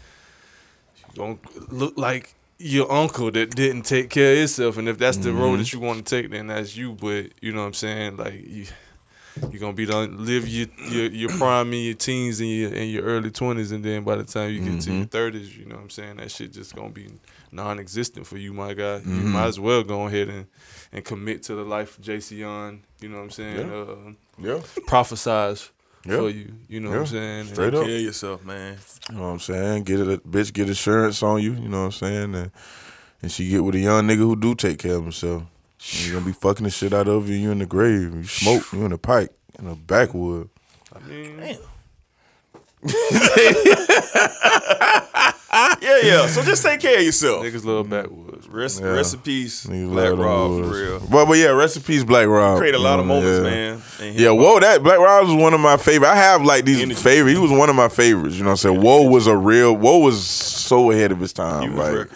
don't 1.16 1.72
look 1.74 1.98
like 1.98 2.34
your 2.60 2.91
uncle 2.91 3.32
that 3.32 3.55
didn't 3.55 3.84
take 3.84 4.10
care 4.10 4.34
of 4.34 4.39
himself. 4.39 4.78
And 4.78 4.89
if 4.89 4.97
that's 4.97 5.18
the 5.18 5.32
road 5.32 5.51
mm-hmm. 5.51 5.58
that 5.60 5.74
you 5.74 5.80
want 5.80 6.05
to 6.05 6.22
take, 6.22 6.32
then 6.32 6.47
that's 6.47 6.76
you. 6.76 6.93
But 6.93 7.32
you 7.41 7.51
know 7.51 7.62
what 7.62 7.68
I'm 7.68 7.74
saying? 7.74 8.18
Like 8.18 8.34
you. 8.45 8.66
You're 9.51 9.60
gonna 9.60 9.74
be 9.74 9.86
done 9.86 10.26
live 10.26 10.47
your, 10.47 10.68
your 10.89 11.05
your 11.12 11.30
mm-hmm. 11.30 11.38
prime 11.38 11.72
in 11.72 11.84
your 11.84 11.93
teens 11.93 12.39
and 12.39 12.49
your 12.49 12.74
in 12.74 12.89
your 12.89 13.03
early 13.03 13.30
twenties, 13.30 13.72
and 13.72 13.84
then 13.84 14.03
by 14.03 14.16
the 14.16 14.24
time 14.24 14.51
you 14.51 14.60
get 14.60 14.82
to 14.82 14.91
your 14.91 15.01
mm-hmm. 15.01 15.10
thirties, 15.10 15.55
you 15.55 15.66
know 15.66 15.76
what 15.76 15.84
I'm 15.84 15.89
saying 15.91 16.18
that 16.18 16.32
shit 16.32 16.53
just 16.53 16.76
gonna 16.76 16.89
be 16.89 17.08
non-existent 17.51 18.26
for 18.26 18.38
you, 18.38 18.53
my 18.53 18.74
guy. 18.74 18.97
You 19.05 19.12
might 19.12 19.45
as 19.45 19.60
well 19.60 19.84
go 19.84 20.08
ahead 20.08 20.30
and, 20.30 20.47
and 20.91 21.05
commit 21.05 21.43
to 21.43 21.55
the 21.55 21.64
life 21.64 21.99
of 21.99 22.05
Jayceon. 22.05 22.80
You 22.99 23.10
know 23.10 23.18
what 23.18 23.24
I'm 23.24 23.30
saying? 23.30 23.72
Uh, 23.72 24.14
Yeah. 24.39 24.60
prophesize 24.88 25.70
Yeah. 26.08 26.18
for 26.18 26.30
you. 26.30 26.53
You 26.68 26.80
know 26.80 26.89
what 26.91 26.99
I'm 26.99 27.05
saying? 27.08 27.45
Straight 27.47 27.72
Take 27.72 27.80
up. 27.80 27.86
care 27.86 27.95
of 27.95 28.01
yourself, 28.01 28.45
man. 28.45 28.78
You 29.10 29.16
know 29.16 29.22
what 29.24 29.28
I'm 29.28 29.39
saying? 29.39 29.84
Get 29.84 29.99
it, 29.99 30.30
bitch, 30.32 30.53
get 30.53 30.68
insurance 30.68 31.22
on 31.24 31.41
you. 31.41 31.53
You 31.53 31.70
know 31.70 31.80
what 31.80 31.86
I'm 31.86 31.91
saying? 31.91 32.36
And, 32.36 32.51
and 33.22 33.32
she 33.32 33.49
get 33.49 33.64
with 33.64 33.76
a 33.76 33.80
young 33.80 34.08
nigga 34.08 34.18
who 34.18 34.36
do 34.36 34.55
take 34.55 34.80
care 34.80 34.95
of 34.95 35.03
himself. 35.03 35.43
And 35.43 36.05
you 36.05 36.14
gonna 36.14 36.26
be 36.26 36.34
fucking 36.34 36.64
the 36.64 36.70
shit 36.70 36.93
out 36.93 37.08
of 37.08 37.30
you. 37.30 37.36
You 37.36 37.51
in 37.51 37.60
the 37.60 37.66
grave. 37.66 38.14
You 38.14 38.24
smoke. 38.24 38.64
You 38.74 38.86
in 38.86 38.91
the 38.91 38.97
pipe. 38.97 39.36
In 39.60 39.66
the 39.66 39.76
backwood. 39.76 40.49
I 40.95 40.99
mean, 41.08 41.58
Yeah, 45.82 45.99
yeah. 46.03 46.28
So 46.28 46.43
just 46.43 46.64
take 46.64 46.80
care 46.80 46.97
of 46.97 47.03
yourself. 47.03 47.43
niggas 47.43 47.66
love 47.66 47.88
Rest, 48.50 48.82
Yeah. 48.82 49.04
peace, 49.24 49.66
Niggas 49.66 49.90
Black 49.90 50.14
Rob, 50.18 50.64
for 50.64 50.70
real. 50.70 51.00
But 51.10 51.26
but 51.26 51.38
yeah, 51.38 51.68
peace, 51.86 52.04
Black 52.04 52.28
Rob. 52.28 52.58
Create 52.60 52.76
a 52.76 52.80
lot 52.80 53.00
of 53.00 53.06
moments, 53.06 53.38
yeah. 53.38 53.44
man. 53.44 54.14
Yeah, 54.16 54.32
whoa, 54.32 54.60
that 54.60 54.84
Black 54.84 55.00
Rob 55.00 55.28
was 55.28 55.36
one 55.36 55.54
of 55.54 55.60
my 55.60 55.78
favorite. 55.78 56.10
I 56.10 56.16
have 56.16 56.44
like 56.44 56.66
these 56.66 56.82
Energy. 56.82 57.00
favorite. 57.00 57.34
He 57.34 57.38
was 57.40 57.52
one 57.52 57.70
of 57.70 57.76
my 57.76 57.90
favorites. 57.90 58.36
You 58.36 58.44
know 58.44 58.50
what 58.50 58.66
I'm 58.66 58.72
saying? 58.74 58.82
Whoa 58.82 59.04
was 59.10 59.28
a 59.28 59.36
real. 59.36 59.76
Whoa 59.76 59.98
was 60.00 60.24
so 60.26 60.92
ahead 60.92 61.12
of 61.12 61.20
his 61.20 61.34
time. 61.34 61.64
Huge 61.64 61.74
Like 61.74 61.94
record. 61.96 62.12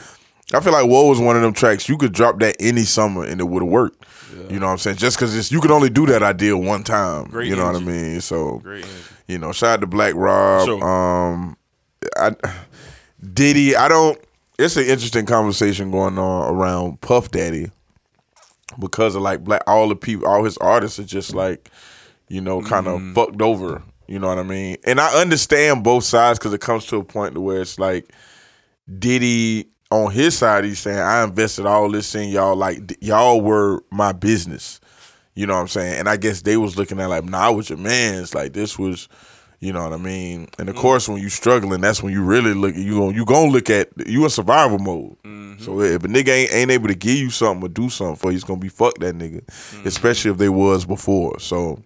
I 0.54 0.60
feel 0.60 0.74
like 0.74 0.86
Whoa 0.88 1.08
was 1.08 1.20
one 1.20 1.36
of 1.38 1.42
them 1.42 1.54
tracks 1.54 1.88
you 1.88 1.98
could 1.98 2.12
drop 2.12 2.40
that 2.40 2.58
any 2.60 2.82
summer 2.84 3.24
and 3.24 3.40
it 3.40 3.46
would 3.46 3.64
have 3.64 3.72
worked. 3.72 4.06
You 4.50 4.60
know 4.60 4.66
what 4.66 4.74
I'm 4.74 4.78
saying? 4.80 4.98
Just 4.98 5.18
because 5.18 5.52
you 5.52 5.62
could 5.62 5.72
only 5.72 5.90
do 5.90 6.06
that 6.08 6.24
idea 6.24 6.58
one 6.58 6.84
time. 6.84 7.26
Great 7.26 7.48
you 7.48 7.56
know 7.56 7.68
energy. 7.70 7.86
what 7.86 7.94
I 7.94 7.96
mean? 7.96 8.22
So 8.22 8.62
you 9.28 9.38
know, 9.38 9.52
shout 9.54 9.70
out 9.76 9.82
to 9.82 9.88
Black 9.88 10.14
Rob. 10.16 10.66
Sure. 10.66 10.84
Um, 10.84 11.56
I, 12.18 12.32
Diddy. 13.34 13.76
I 13.76 13.88
don't. 13.88 14.20
It's 14.62 14.78
an 14.78 14.86
interesting 14.86 15.26
conversation 15.26 15.92
going 15.92 16.18
on 16.18 16.54
around 16.54 17.02
Puff 17.02 17.32
Daddy 17.32 17.72
because 18.80 19.16
of 19.16 19.22
like 19.22 19.44
black. 19.44 19.64
All 19.68 19.88
the 19.90 19.96
people, 19.96 20.28
all 20.28 20.44
his 20.44 20.58
artists 20.58 21.00
are 21.00 21.04
just 21.04 21.34
like, 21.34 21.70
you 22.28 22.42
know, 22.42 22.62
kind 22.62 22.88
of 22.88 23.00
Mm. 23.00 23.16
fucked 23.16 23.42
over. 23.42 23.82
You 24.08 24.20
know 24.20 24.28
what 24.28 24.40
I 24.40 24.44
mean? 24.44 24.78
And 24.86 25.00
I 25.00 25.20
understand 25.20 25.84
both 25.84 26.04
sides 26.04 26.38
because 26.38 26.54
it 26.54 26.62
comes 26.62 26.86
to 26.88 26.98
a 26.98 27.04
point 27.04 27.34
to 27.36 27.42
where 27.42 27.62
it's 27.62 27.80
like 27.80 28.12
Diddy 29.00 29.68
on 29.90 30.12
his 30.12 30.38
side, 30.38 30.64
he's 30.64 30.80
saying, 30.80 31.00
I 31.00 31.24
invested 31.24 31.66
all 31.66 31.90
this 31.90 32.14
in 32.16 32.30
y'all, 32.30 32.56
like 32.56 32.98
y'all 33.02 33.42
were 33.42 33.84
my 33.92 34.12
business. 34.14 34.80
You 35.36 35.48
know 35.48 35.54
what 35.56 35.62
I'm 35.62 35.68
saying? 35.70 36.00
And 36.00 36.10
I 36.10 36.18
guess 36.18 36.42
they 36.42 36.58
was 36.58 36.78
looking 36.78 37.00
at 37.00 37.10
like, 37.10 37.24
nah, 37.26 37.48
I 37.48 37.50
was 37.50 37.70
your 37.70 37.78
man's. 37.78 38.36
Like 38.36 38.54
this 38.54 38.78
was, 38.78 39.08
you 39.62 39.72
know 39.72 39.84
what 39.84 39.94
I 39.94 39.98
mean? 39.98 40.50
And 40.58 40.70
of 40.70 40.76
course, 40.76 41.08
when 41.08 41.22
you 41.22 41.30
struggling, 41.30 41.82
that's 41.82 42.02
when 42.02 42.12
you 42.12 42.24
really 42.24 42.56
look. 42.56 42.76
You 42.76 42.98
gon' 42.98 43.14
you 43.14 43.26
gonna 43.26 43.52
look 43.52 43.70
at 43.70 43.90
you 44.08 44.24
in 44.24 44.30
survival 44.32 44.80
mode. 44.80 45.16
So 45.62 45.80
if 45.82 46.04
a 46.04 46.08
nigga 46.08 46.30
ain't, 46.30 46.54
ain't 46.54 46.72
able 46.72 46.88
to 46.88 46.96
give 46.96 47.18
you 47.18 47.30
something 47.30 47.64
or 47.64 47.70
do 47.70 47.88
something 47.88 48.16
for 48.16 48.32
you, 48.32 48.36
it's 48.38 48.44
gonna 48.44 48.60
be 48.60 48.70
fuck 48.70 48.98
that 48.98 49.16
nigga. 49.16 49.44
Especially 49.86 50.32
if 50.32 50.38
they 50.38 50.50
was 50.50 50.86
before. 50.86 51.40
So. 51.40 51.82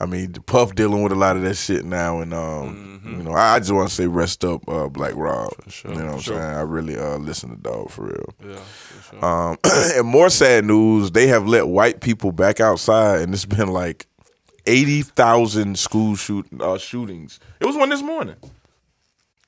I 0.00 0.06
mean, 0.06 0.32
Puff 0.32 0.76
dealing 0.76 1.02
with 1.02 1.10
a 1.10 1.16
lot 1.16 1.34
of 1.36 1.42
that 1.42 1.56
shit 1.56 1.84
now, 1.84 2.20
and 2.20 2.32
um, 2.32 3.00
you 3.04 3.24
know, 3.24 3.32
I, 3.32 3.56
I 3.56 3.58
just 3.58 3.72
want 3.72 3.88
to 3.88 3.94
say 3.96 4.06
rest 4.06 4.44
up, 4.44 4.62
uh, 4.68 4.88
Black 4.88 5.16
Rob. 5.16 5.50
You 5.84 5.90
know 5.90 6.04
what 6.04 6.14
I'm 6.14 6.20
saying? 6.20 6.40
I 6.40 6.60
really 6.60 6.96
uh 6.96 7.16
listen 7.16 7.50
to 7.50 7.56
Dog 7.56 7.90
for 7.90 8.04
real. 8.04 8.34
Yeah, 8.48 8.54
for 8.58 9.16
sure. 9.16 9.24
Um, 9.24 9.58
and 9.96 10.06
more 10.06 10.30
sad 10.30 10.66
news, 10.66 11.10
they 11.10 11.26
have 11.26 11.48
let 11.48 11.66
white 11.66 12.00
people 12.00 12.30
back 12.30 12.60
outside, 12.60 13.22
and 13.22 13.34
it's 13.34 13.44
been 13.44 13.72
like 13.72 14.06
eighty 14.68 15.02
thousand 15.02 15.78
school 15.78 16.14
shoot 16.14 16.46
uh, 16.60 16.78
shootings. 16.78 17.40
It 17.60 17.66
was 17.66 17.74
one 17.76 17.88
this 17.88 18.02
morning. 18.02 18.36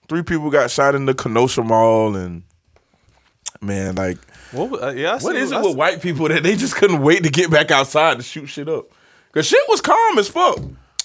Three 0.09 0.23
people 0.25 0.51
got 0.51 0.71
shot 0.71 0.95
in 0.97 1.07
the 1.07 1.15
Kenosha 1.15 1.63
Mall, 1.63 2.17
and 2.17 2.43
man, 3.61 3.95
like, 3.95 4.19
what? 4.53 4.83
uh, 4.83 4.91
yeah, 4.91 5.11
I 5.11 5.13
what 5.19 5.35
see- 5.35 5.41
is 5.41 5.53
it 5.53 5.57
I 5.57 5.61
with 5.61 5.71
see- 5.73 5.77
white 5.77 6.03
people 6.03 6.29
that 6.29 6.43
they 6.43 6.57
just 6.57 6.75
couldn't 6.75 7.01
wait 7.03 7.23
to 7.25 7.31
get 7.31 7.51
back 7.51 7.71
outside 7.71 8.17
to 8.17 8.23
shoot 8.25 8.47
shit 8.47 8.69
up? 8.69 8.87
Cause 9.33 9.47
shit 9.47 9.63
was 9.69 9.81
calm 9.81 10.19
as 10.19 10.29
fuck. 10.29 10.59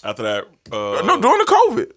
After 0.03 0.23
that, 0.23 0.45
uh, 0.71 1.01
No, 1.05 1.21
during 1.21 1.37
the 1.39 1.45
COVID. 1.45 1.91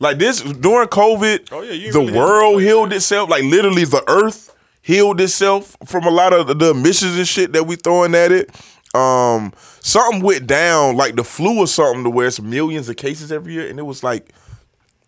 Like 0.00 0.18
this 0.18 0.40
during 0.42 0.88
COVID, 0.88 1.48
Oh, 1.50 1.62
yeah, 1.62 1.90
the 1.92 1.98
really 2.00 2.12
world 2.12 2.58
to- 2.60 2.64
healed 2.64 2.92
itself. 2.92 3.28
Like 3.30 3.42
literally, 3.44 3.84
the 3.84 4.02
earth 4.08 4.54
healed 4.82 5.20
itself 5.20 5.76
from 5.86 6.04
a 6.04 6.10
lot 6.10 6.32
of 6.32 6.46
the- 6.46 6.54
the 6.54 6.70
emissions 6.70 7.16
and 7.16 7.26
shit 7.26 7.52
that 7.54 7.66
we 7.66 7.74
throwing 7.76 8.14
at 8.14 8.30
it. 8.30 8.50
Um, 8.94 9.52
something 9.80 10.22
went 10.22 10.46
down, 10.46 10.96
like 10.96 11.16
the 11.16 11.24
flu 11.24 11.58
or 11.58 11.66
something, 11.66 12.04
to 12.04 12.10
where 12.10 12.28
it's 12.28 12.40
millions 12.40 12.88
of 12.88 12.96
cases 12.96 13.32
every 13.32 13.54
year, 13.54 13.68
and 13.68 13.78
it 13.78 13.82
was 13.82 14.02
like 14.02 14.32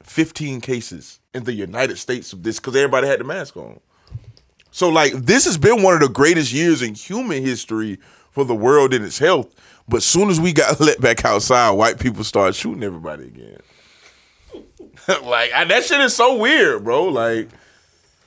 fifteen 0.02 0.60
cases 0.60 1.20
in 1.34 1.44
the 1.44 1.52
United 1.52 1.98
States 1.98 2.32
of 2.32 2.42
this 2.42 2.58
because 2.58 2.74
everybody 2.74 3.06
had 3.06 3.20
the 3.20 3.24
mask 3.24 3.56
on. 3.56 3.78
So 4.70 4.88
like 4.88 5.12
this 5.12 5.44
has 5.44 5.56
been 5.56 5.82
one 5.82 5.94
of 5.94 6.00
the 6.00 6.08
greatest 6.08 6.52
years 6.52 6.82
in 6.82 6.94
human 6.94 7.42
history 7.42 7.98
for 8.30 8.44
the 8.44 8.54
world 8.54 8.92
and 8.92 9.04
its 9.04 9.18
health. 9.18 9.48
But 9.88 10.02
soon 10.02 10.28
as 10.28 10.40
we 10.40 10.52
got 10.52 10.80
let 10.80 11.00
back 11.00 11.24
outside, 11.24 11.70
white 11.70 11.98
people 11.98 12.24
started 12.24 12.54
shooting 12.54 12.82
everybody 12.82 13.24
again. 13.24 13.58
like 15.24 15.52
I, 15.52 15.64
that 15.64 15.84
shit 15.84 16.00
is 16.00 16.14
so 16.14 16.36
weird, 16.36 16.84
bro. 16.84 17.04
Like 17.04 17.48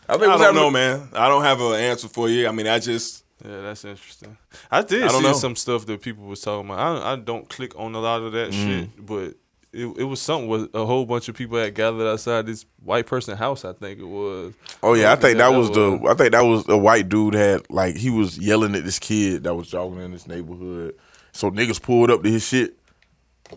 I 0.07 0.17
think 0.17 0.31
I 0.31 0.37
don't 0.37 0.55
know, 0.55 0.71
man. 0.71 1.09
I 1.13 1.27
don't 1.29 1.43
have 1.43 1.61
an 1.61 1.73
answer 1.73 2.07
for 2.07 2.29
you. 2.29 2.47
I 2.47 2.51
mean, 2.51 2.67
I 2.67 2.79
just 2.79 3.23
Yeah, 3.45 3.61
that's 3.61 3.85
interesting. 3.85 4.37
I 4.69 4.81
did 4.81 5.03
I 5.03 5.07
don't 5.07 5.21
see 5.21 5.27
know. 5.27 5.33
some 5.33 5.55
stuff 5.55 5.85
that 5.85 6.01
people 6.01 6.25
was 6.25 6.41
talking 6.41 6.69
about. 6.69 7.03
I, 7.03 7.13
I 7.13 7.15
don't 7.15 7.47
click 7.47 7.73
on 7.77 7.95
a 7.95 7.99
lot 7.99 8.21
of 8.21 8.31
that 8.33 8.51
Mm. 8.51 8.53
shit, 8.53 9.05
but 9.05 9.35
it, 9.71 9.85
it 9.97 10.03
was 10.03 10.19
something 10.19 10.47
with 10.49 10.73
a 10.73 10.85
whole 10.85 11.05
bunch 11.05 11.29
of 11.29 11.35
people 11.35 11.57
that 11.57 11.73
gathered 11.75 12.07
outside 12.09 12.45
this 12.47 12.65
white 12.83 13.05
person 13.05 13.37
house. 13.37 13.63
I 13.63 13.73
think 13.73 13.99
it 13.99 14.05
was. 14.07 14.53
Oh 14.81 14.93
yeah, 14.95 15.11
I 15.11 15.15
think 15.15 15.37
that 15.37 15.49
was 15.53 15.69
the. 15.71 15.99
I 16.09 16.15
think 16.15 16.31
that 16.31 16.41
was 16.41 16.67
a 16.67 16.77
white 16.77 17.07
dude 17.07 17.35
had 17.35 17.69
like 17.69 17.95
he 17.95 18.09
was 18.09 18.37
yelling 18.37 18.75
at 18.75 18.83
this 18.83 18.99
kid 18.99 19.43
that 19.43 19.53
was 19.55 19.67
jogging 19.69 20.01
in 20.01 20.11
this 20.11 20.27
neighborhood. 20.27 20.95
So 21.31 21.51
niggas 21.51 21.81
pulled 21.81 22.09
up 22.09 22.23
to 22.23 22.29
his 22.31 22.45
shit. 22.45 22.75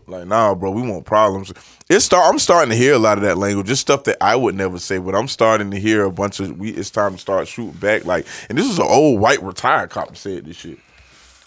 Like 0.07 0.27
nah, 0.27 0.55
bro, 0.55 0.71
we 0.71 0.83
want 0.83 1.05
problems. 1.05 1.53
It's 1.89 2.05
start. 2.05 2.27
I'm 2.33 2.39
starting 2.39 2.71
to 2.71 2.77
hear 2.77 2.95
a 2.95 2.99
lot 2.99 3.19
of 3.19 3.25
that 3.25 3.39
language, 3.39 3.67
just 3.67 3.83
stuff 3.83 4.05
that 4.05 4.17
I 4.21 4.37
would 4.37 4.55
never 4.55 4.79
say. 4.79 4.99
But 4.99 5.15
I'm 5.15 5.29
starting 5.29 5.71
to 5.71 5.79
hear 5.79 6.05
a 6.05 6.11
bunch 6.11 6.41
of. 6.41 6.59
We 6.59 6.71
it's 6.71 6.91
time 6.91 7.13
to 7.13 7.19
start 7.19 7.49
shooting 7.49 7.73
back. 7.73 8.05
Like, 8.05 8.27
and 8.49 8.57
this 8.57 8.69
is 8.69 8.79
an 8.79 8.87
old 8.89 9.21
white 9.21 9.43
retired 9.43 9.91
cop 9.91 10.17
said 10.17 10.47
this 10.47 10.57
shit. 10.57 10.79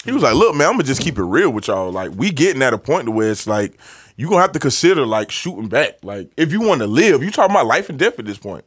He 0.04 0.12
was 0.12 0.22
like, 0.22 0.34
"Look, 0.34 0.54
man, 0.54 0.68
I'm 0.68 0.74
gonna 0.74 0.84
just 0.84 1.00
keep 1.00 1.18
it 1.18 1.24
real 1.24 1.50
with 1.50 1.68
y'all. 1.68 1.90
Like, 1.90 2.12
we 2.14 2.30
getting 2.30 2.62
at 2.62 2.72
a 2.72 2.78
point 2.78 3.08
where 3.08 3.30
it's 3.30 3.46
like 3.46 3.78
you 4.16 4.28
gonna 4.28 4.40
have 4.40 4.52
to 4.52 4.60
consider 4.60 5.04
like 5.04 5.30
shooting 5.30 5.68
back. 5.68 5.98
Like, 6.02 6.30
if 6.36 6.52
you 6.52 6.60
want 6.60 6.80
to 6.80 6.86
live, 6.86 7.22
you 7.22 7.30
talking 7.30 7.54
about 7.54 7.66
life 7.66 7.88
and 7.88 7.98
death 7.98 8.18
at 8.18 8.24
this 8.24 8.38
point. 8.38 8.64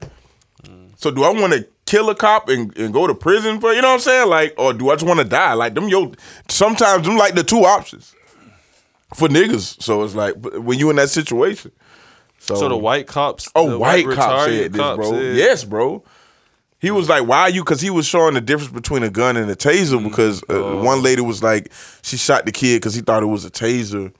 So, 0.97 1.11
do 1.11 1.23
I 1.23 1.29
want 1.29 1.53
to 1.53 1.65
kill 1.85 2.09
a 2.09 2.15
cop 2.15 2.49
and, 2.49 2.77
and 2.77 2.93
go 2.93 3.07
to 3.07 3.15
prison 3.15 3.61
for 3.61 3.73
you 3.73 3.81
know 3.81 3.87
what 3.87 3.93
I'm 3.95 3.99
saying? 4.01 4.29
Like, 4.29 4.53
or 4.57 4.73
do 4.73 4.89
I 4.89 4.95
just 4.95 5.07
want 5.07 5.21
to 5.21 5.25
die? 5.25 5.53
Like, 5.53 5.73
them 5.73 5.87
yo, 5.87 6.11
sometimes 6.49 7.07
them 7.07 7.15
like 7.15 7.35
the 7.35 7.43
two 7.43 7.63
options 7.63 8.13
for 9.15 9.27
niggas. 9.27 9.81
So 9.81 10.03
it's 10.03 10.15
like 10.15 10.35
when 10.35 10.77
you 10.79 10.89
in 10.89 10.95
that 10.97 11.09
situation. 11.09 11.71
So, 12.39 12.55
So 12.55 12.69
the 12.69 12.77
white 12.77 13.05
cops. 13.07 13.49
Oh, 13.53 13.77
white, 13.77 14.05
cop 14.05 14.15
retarded 14.31 14.45
said 14.61 14.73
this, 14.73 14.79
cop 14.79 14.95
bro. 14.97 15.11
said- 15.11 15.35
Yes, 15.35 15.63
bro. 15.65 16.03
He 16.81 16.91
was 16.91 17.09
like, 17.09 17.27
"Why 17.27 17.41
are 17.41 17.49
you?" 17.49 17.61
Because 17.63 17.81
he 17.81 17.89
was 17.89 18.05
showing 18.05 18.35
the 18.35 18.39
difference 18.41 18.71
between 18.71 19.03
a 19.03 19.09
gun 19.09 19.35
and 19.35 19.51
a 19.51 19.55
taser. 19.55 20.01
Because 20.01 20.41
uh, 20.49 20.79
one 20.81 21.03
lady 21.03 21.21
was 21.21 21.43
like, 21.43 21.69
she 22.01 22.15
shot 22.15 22.45
the 22.45 22.53
kid 22.53 22.77
because 22.77 22.93
he 22.95 23.01
thought 23.01 23.21
it 23.21 23.25
was 23.25 23.43
a 23.43 23.51
taser, 23.51 24.13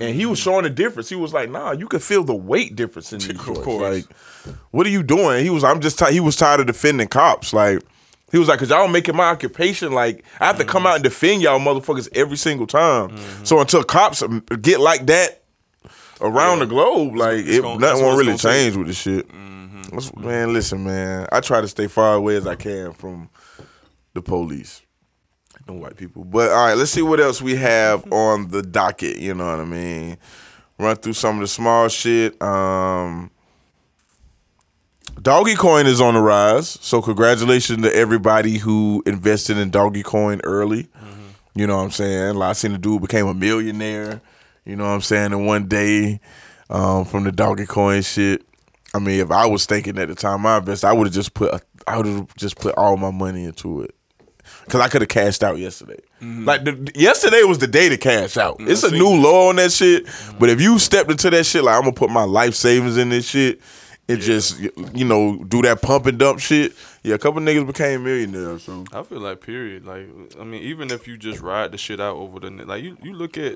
and 0.00 0.12
he 0.16 0.26
was 0.26 0.40
showing 0.40 0.64
the 0.64 0.70
difference. 0.70 1.08
He 1.08 1.14
was 1.14 1.32
like, 1.32 1.48
"Nah, 1.48 1.70
you 1.70 1.86
can 1.86 2.00
feel 2.00 2.24
the 2.24 2.34
weight 2.34 2.74
difference 2.74 3.12
in 3.12 3.18
these 3.20 3.30
Of 3.30 3.38
course. 3.62 3.80
Like, 3.80 4.54
what 4.72 4.84
are 4.84 4.90
you 4.90 5.04
doing?" 5.04 5.44
He 5.44 5.50
was, 5.50 5.62
"I'm 5.62 5.80
just." 5.80 5.96
ti- 5.96 6.10
he 6.12 6.18
was 6.18 6.34
tired 6.34 6.58
of 6.58 6.66
defending 6.66 7.06
cops. 7.06 7.52
Like, 7.52 7.80
he 8.32 8.38
was 8.38 8.48
like, 8.48 8.58
"Cause 8.58 8.70
y'all 8.70 8.88
making 8.88 9.14
my 9.14 9.26
occupation 9.26 9.92
like 9.92 10.24
I 10.40 10.46
have 10.46 10.58
to 10.58 10.64
come 10.64 10.86
out 10.86 10.94
and 10.96 11.04
defend 11.04 11.42
y'all 11.42 11.60
motherfuckers 11.60 12.08
every 12.14 12.36
single 12.36 12.66
time. 12.66 13.16
So 13.44 13.60
until 13.60 13.84
cops 13.84 14.22
get 14.60 14.80
like 14.80 15.06
that." 15.06 15.38
Around 16.20 16.60
the 16.60 16.66
globe, 16.66 17.16
like 17.16 17.38
it, 17.46 17.62
gonna- 17.62 17.80
that's 17.80 17.98
nothing 18.00 18.04
what 18.06 18.10
won't 18.10 18.12
it's 18.12 18.18
really 18.18 18.26
gonna 18.26 18.38
take. 18.38 18.62
change 18.64 18.76
with 18.76 18.86
the 18.86 18.92
shit. 18.92 19.28
That's- 19.90 20.14
Man, 20.16 20.52
listen, 20.52 20.84
man. 20.84 21.26
I 21.32 21.40
try 21.40 21.60
to 21.60 21.66
stay 21.66 21.88
far 21.88 22.14
away 22.14 22.36
as 22.36 22.46
I 22.46 22.54
can 22.54 22.92
from 22.92 23.28
the 24.14 24.22
police 24.22 24.82
and 25.66 25.80
white 25.80 25.96
people. 25.96 26.22
But 26.24 26.52
all 26.52 26.64
right, 26.66 26.74
let's 26.76 26.92
see 26.92 27.02
what 27.02 27.18
else 27.18 27.42
we 27.42 27.56
have 27.56 28.04
on 28.12 28.48
the 28.50 28.62
docket. 28.62 29.16
You 29.18 29.34
know 29.34 29.46
what 29.50 29.58
I 29.58 29.64
mean? 29.64 30.16
Run 30.78 30.94
through 30.94 31.14
some 31.14 31.36
of 31.36 31.40
the 31.40 31.48
small 31.48 31.88
shit. 31.88 32.40
Um, 32.40 33.31
Doggy 35.22 35.54
Coin 35.54 35.86
is 35.86 36.00
on 36.00 36.14
the 36.14 36.20
rise, 36.20 36.78
so 36.80 37.00
congratulations 37.00 37.84
to 37.84 37.94
everybody 37.94 38.58
who 38.58 39.04
invested 39.06 39.56
in 39.56 39.70
Doggy 39.70 40.02
Coin 40.02 40.40
early. 40.42 40.84
Mm-hmm. 40.84 41.60
You 41.60 41.66
know 41.68 41.76
what 41.76 41.84
I'm 41.84 41.90
saying? 41.92 42.34
Like, 42.34 42.50
I 42.50 42.52
seen 42.54 42.72
the 42.72 42.78
dude 42.78 43.02
became 43.02 43.28
a 43.28 43.34
millionaire. 43.34 44.20
You 44.64 44.74
know 44.74 44.84
what 44.84 44.90
I'm 44.90 45.00
saying? 45.00 45.30
In 45.32 45.46
one 45.46 45.68
day, 45.68 46.20
um, 46.70 47.04
from 47.04 47.22
the 47.22 47.30
Doggy 47.30 47.66
Coin 47.66 48.02
shit. 48.02 48.44
I 48.94 48.98
mean, 48.98 49.20
if 49.20 49.30
I 49.30 49.46
was 49.46 49.64
thinking 49.64 49.96
at 49.98 50.08
the 50.08 50.16
time 50.16 50.44
I 50.44 50.58
invested, 50.58 50.88
I 50.88 50.92
would 50.92 51.06
have 51.06 51.14
just 51.14 51.34
put 51.34 51.54
a, 51.54 51.60
I 51.86 51.98
would 51.98 52.06
have 52.06 52.34
just 52.36 52.56
put 52.56 52.74
all 52.76 52.96
my 52.96 53.12
money 53.12 53.44
into 53.44 53.82
it 53.82 53.94
because 54.64 54.80
I 54.80 54.88
could 54.88 55.02
have 55.02 55.08
cashed 55.08 55.44
out 55.44 55.56
yesterday. 55.56 56.00
Mm-hmm. 56.20 56.44
Like 56.44 56.64
the, 56.64 56.90
yesterday 56.96 57.42
was 57.44 57.58
the 57.58 57.68
day 57.68 57.88
to 57.88 57.96
cash 57.96 58.36
out. 58.36 58.58
Mm-hmm. 58.58 58.70
It's 58.70 58.82
a 58.82 58.90
new 58.90 59.14
law 59.22 59.50
on 59.50 59.56
that 59.56 59.70
shit. 59.70 60.06
But 60.38 60.48
if 60.48 60.60
you 60.60 60.80
stepped 60.80 61.10
into 61.10 61.30
that 61.30 61.44
shit, 61.44 61.62
like 61.62 61.76
I'm 61.76 61.82
gonna 61.82 61.92
put 61.92 62.10
my 62.10 62.24
life 62.24 62.54
savings 62.54 62.96
in 62.96 63.10
this 63.10 63.28
shit. 63.28 63.60
And 64.08 64.20
just 64.20 64.58
you 64.60 65.04
know 65.04 65.42
do 65.44 65.62
that 65.62 65.80
pump 65.82 66.06
and 66.06 66.18
dump 66.18 66.40
shit. 66.40 66.72
Yeah, 67.02 67.14
a 67.14 67.18
couple 67.18 67.40
niggas 67.40 67.66
became 67.66 68.04
millionaires. 68.04 68.64
So 68.64 68.84
I 68.92 69.02
feel 69.02 69.20
like 69.20 69.40
period. 69.40 69.84
Like 69.86 70.08
I 70.40 70.44
mean, 70.44 70.62
even 70.62 70.90
if 70.90 71.06
you 71.08 71.16
just 71.16 71.40
ride 71.40 71.72
the 71.72 71.78
shit 71.78 72.00
out 72.00 72.16
over 72.16 72.40
the 72.40 72.50
net, 72.50 72.66
like 72.68 72.82
you 72.82 72.96
you 73.02 73.12
look 73.14 73.36
at 73.38 73.54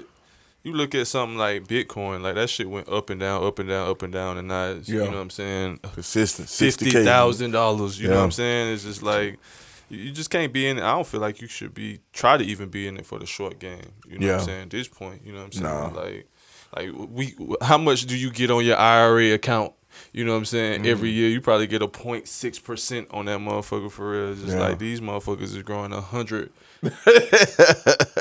you 0.62 0.72
look 0.72 0.94
at 0.96 1.06
something 1.06 1.38
like 1.38 1.66
Bitcoin, 1.68 2.22
like 2.22 2.34
that 2.34 2.50
shit 2.50 2.68
went 2.68 2.88
up 2.88 3.08
and 3.10 3.20
down, 3.20 3.44
up 3.44 3.58
and 3.60 3.68
down, 3.68 3.88
up 3.88 4.02
and 4.02 4.12
down, 4.12 4.36
and 4.38 4.48
now 4.48 4.70
it's, 4.70 4.88
you 4.88 4.98
Yeah. 4.98 5.04
know 5.10 5.16
what 5.16 5.20
I'm 5.22 5.30
saying, 5.30 5.78
consistent, 5.94 6.48
fifty 6.48 6.90
60K. 6.90 7.04
thousand 7.04 7.52
dollars. 7.52 8.00
You 8.00 8.08
know 8.08 8.16
what 8.16 8.24
I'm 8.24 8.30
saying? 8.32 8.72
It's 8.74 8.82
just 8.84 9.02
like 9.02 9.38
you 9.88 10.10
just 10.10 10.30
can't 10.30 10.52
be 10.52 10.66
in 10.66 10.78
it. 10.78 10.82
I 10.82 10.92
don't 10.92 11.06
feel 11.06 11.20
like 11.20 11.40
you 11.40 11.46
should 11.46 11.72
be 11.72 12.00
try 12.12 12.36
to 12.36 12.42
even 12.44 12.68
be 12.68 12.88
in 12.88 12.96
it 12.96 13.06
for 13.06 13.18
the 13.20 13.26
short 13.26 13.60
game. 13.60 13.92
You 14.08 14.18
know 14.18 14.26
what 14.32 14.40
I'm 14.40 14.46
saying? 14.46 14.62
At 14.62 14.70
this 14.70 14.88
point, 14.88 15.22
you 15.24 15.32
know 15.32 15.38
what 15.38 15.44
I'm 15.44 15.52
saying? 15.52 15.64
Nah. 15.64 15.88
Like 16.00 16.28
like 16.76 16.90
we 17.10 17.34
how 17.62 17.78
much 17.78 18.06
do 18.06 18.16
you 18.16 18.30
get 18.30 18.50
on 18.50 18.64
your 18.64 18.76
IRA 18.76 19.34
account? 19.34 19.72
You 20.16 20.24
know 20.24 20.32
what 20.32 20.38
I'm 20.38 20.44
saying? 20.46 20.80
Mm-hmm. 20.80 20.90
Every 20.90 21.10
year 21.10 21.28
you 21.28 21.42
probably 21.42 21.66
get 21.66 21.82
a 21.82 21.88
0.6 21.88 22.64
percent 22.64 23.08
on 23.10 23.26
that 23.26 23.38
motherfucker 23.38 23.90
for 23.90 24.12
real. 24.12 24.32
It's 24.32 24.40
just 24.40 24.54
Yeah. 24.54 24.60
like 24.68 24.78
these 24.78 25.02
motherfuckers 25.02 25.42
is 25.54 25.62
growing 25.62 25.92
a 25.92 26.00
hundred 26.00 26.50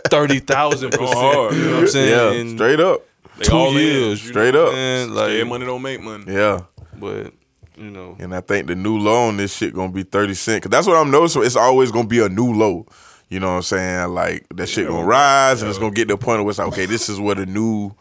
thirty 0.10 0.40
thousand 0.40 0.92
percent. 0.92 1.14
hard, 1.18 1.54
You 1.56 1.62
know 1.64 1.72
what 1.72 1.80
I'm 1.82 1.88
saying? 1.88 2.10
Yeah, 2.36 2.40
In 2.42 2.56
straight 2.58 2.80
up. 2.80 3.02
They 3.38 3.46
two 3.46 3.54
all 3.56 3.70
in. 3.70 3.76
years, 3.84 4.24
you 4.24 4.30
Straight 4.32 4.56
up. 4.56 4.74
Like 5.10 5.48
money 5.48 5.66
don't 5.66 5.82
make 5.82 6.02
money. 6.02 6.26
Yeah. 6.28 6.62
but 7.00 7.34
you 7.78 7.92
know, 7.92 8.16
And 8.20 8.34
I 8.34 8.40
think 8.42 8.68
the 8.68 8.76
new 8.76 8.98
low 8.98 9.28
on 9.28 9.38
this 9.38 9.54
shit 9.56 9.74
gonna 9.74 9.92
be 9.92 10.04
30 10.04 10.34
cent. 10.34 10.64
Cause 10.64 10.70
that's 10.70 10.88
what 10.88 10.96
I'm 10.96 11.12
noticing. 11.12 11.44
It's 11.44 11.56
always 11.58 11.92
gonna 11.92 12.08
be 12.08 12.20
a 12.20 12.30
new 12.30 12.54
low. 12.54 12.86
You 13.30 13.40
know 13.40 13.48
what 13.48 13.56
I'm 13.56 13.62
saying? 13.64 14.10
Like 14.10 14.46
that 14.56 14.68
shit 14.68 14.88
gonna 14.88 15.06
rise 15.06 15.62
and 15.62 15.70
it's 15.70 15.80
gonna 15.80 15.92
get 15.92 16.08
to 16.10 16.14
a 16.14 16.18
point 16.18 16.44
where 16.44 16.50
it's 16.52 16.60
like, 16.60 16.70
okay, 16.70 16.86
this 16.86 17.10
is 17.10 17.20
where 17.20 17.36
the 17.36 17.46
new 17.46 17.92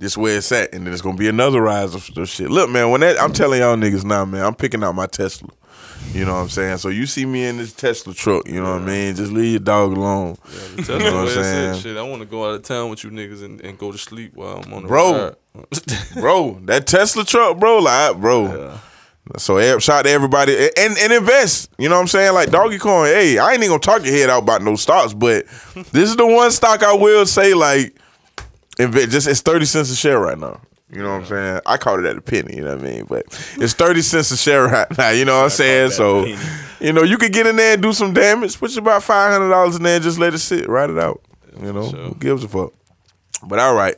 this 0.00 0.16
where 0.16 0.38
it's 0.38 0.50
at, 0.50 0.74
and 0.74 0.86
then 0.86 0.92
it's 0.92 1.02
gonna 1.02 1.16
be 1.16 1.28
another 1.28 1.60
rise 1.60 1.94
of, 1.94 2.10
of 2.16 2.28
shit. 2.28 2.50
Look, 2.50 2.70
man, 2.70 2.90
when 2.90 3.02
that 3.02 3.20
I'm 3.20 3.32
telling 3.32 3.60
y'all 3.60 3.76
niggas 3.76 4.04
now, 4.04 4.24
man, 4.24 4.44
I'm 4.44 4.54
picking 4.54 4.82
out 4.82 4.94
my 4.94 5.06
Tesla. 5.06 5.50
You 6.14 6.24
know 6.24 6.34
what 6.34 6.40
I'm 6.40 6.48
saying? 6.48 6.78
So 6.78 6.88
you 6.88 7.06
see 7.06 7.26
me 7.26 7.44
in 7.44 7.58
this 7.58 7.72
Tesla 7.72 8.14
truck, 8.14 8.48
you 8.48 8.60
know 8.60 8.72
what 8.72 8.82
I 8.82 8.84
mean? 8.86 9.14
Just 9.14 9.30
leave 9.30 9.50
your 9.50 9.60
dog 9.60 9.92
alone. 9.92 10.36
tell 10.82 10.98
You 10.98 11.04
know 11.04 11.24
what 11.24 11.28
I'm 11.28 11.44
saying? 11.44 11.80
Shit, 11.80 11.96
I 11.96 12.02
want 12.02 12.22
to 12.22 12.26
go 12.26 12.48
out 12.48 12.54
of 12.54 12.62
town 12.62 12.88
with 12.88 13.04
you 13.04 13.10
niggas 13.10 13.44
and, 13.44 13.60
and 13.60 13.78
go 13.78 13.92
to 13.92 13.98
sleep 13.98 14.34
while 14.34 14.56
I'm 14.56 14.72
on 14.72 14.82
the 14.82 14.88
Bro. 14.88 15.36
bro. 16.14 16.58
That 16.64 16.86
Tesla 16.86 17.24
truck, 17.24 17.58
bro, 17.58 17.78
like, 17.78 18.16
bro. 18.16 18.78
So 19.36 19.58
eh, 19.58 19.78
shout 19.78 20.06
to 20.06 20.10
everybody 20.10 20.56
and, 20.76 20.98
and 20.98 21.12
invest. 21.12 21.70
You 21.78 21.88
know 21.88 21.96
what 21.96 22.00
I'm 22.00 22.08
saying? 22.08 22.34
Like 22.34 22.50
Doggy 22.50 22.78
Coin. 22.78 23.06
Hey, 23.06 23.38
I 23.38 23.52
ain't 23.52 23.58
even 23.58 23.68
gonna 23.68 23.80
talk 23.80 24.04
your 24.04 24.14
head 24.14 24.30
out 24.30 24.42
about 24.42 24.62
no 24.62 24.74
stocks, 24.74 25.14
but 25.14 25.46
this 25.92 26.08
is 26.08 26.16
the 26.16 26.26
one 26.26 26.50
stock 26.50 26.82
I 26.82 26.94
will 26.94 27.26
say 27.26 27.54
like 27.54 27.99
invest. 28.78 29.10
Just 29.10 29.26
it's 29.26 29.40
thirty 29.40 29.64
cents 29.64 29.90
a 29.90 29.96
share 29.96 30.18
right 30.18 30.38
now. 30.38 30.60
You 30.92 31.02
know 31.02 31.10
what 31.12 31.20
I'm 31.20 31.26
saying? 31.26 31.60
I 31.66 31.76
called 31.76 32.00
it 32.00 32.06
at 32.06 32.16
a 32.16 32.20
penny. 32.20 32.56
You 32.56 32.64
know 32.64 32.76
what 32.76 32.84
I 32.84 32.90
mean? 32.90 33.04
But 33.04 33.24
it's 33.58 33.74
thirty 33.74 34.02
cents 34.02 34.30
a 34.30 34.36
share 34.36 34.66
right 34.66 34.86
now. 34.98 35.10
You 35.10 35.24
know 35.24 35.36
what 35.36 35.44
I'm 35.44 35.50
saying? 35.50 35.90
So 35.92 36.24
you 36.80 36.92
know 36.92 37.02
you 37.02 37.16
could 37.18 37.32
get 37.32 37.46
in 37.46 37.56
there 37.56 37.74
and 37.74 37.82
do 37.82 37.92
some 37.92 38.12
damage. 38.12 38.58
Put 38.58 38.72
you 38.72 38.82
about 38.82 39.02
five 39.02 39.32
hundred 39.32 39.50
dollars 39.50 39.76
in 39.76 39.82
there 39.82 39.96
and 39.96 40.04
just 40.04 40.18
let 40.18 40.34
it 40.34 40.38
sit. 40.38 40.68
Write 40.68 40.90
it 40.90 40.98
out. 40.98 41.20
You 41.60 41.72
know 41.72 41.82
who 41.88 42.14
gives 42.14 42.44
a 42.44 42.48
fuck? 42.48 42.72
But 43.44 43.58
all 43.58 43.74
right. 43.74 43.96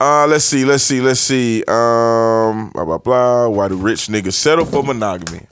Uh, 0.00 0.26
let's 0.26 0.44
see, 0.44 0.64
let's 0.64 0.82
see, 0.82 1.00
let's 1.00 1.20
see. 1.20 1.60
Um, 1.68 2.70
blah 2.70 2.84
blah 2.84 2.98
blah. 2.98 3.48
Why 3.48 3.68
do 3.68 3.76
rich 3.76 4.08
niggas 4.08 4.32
settle 4.32 4.64
for 4.64 4.82
monogamy? 4.82 5.46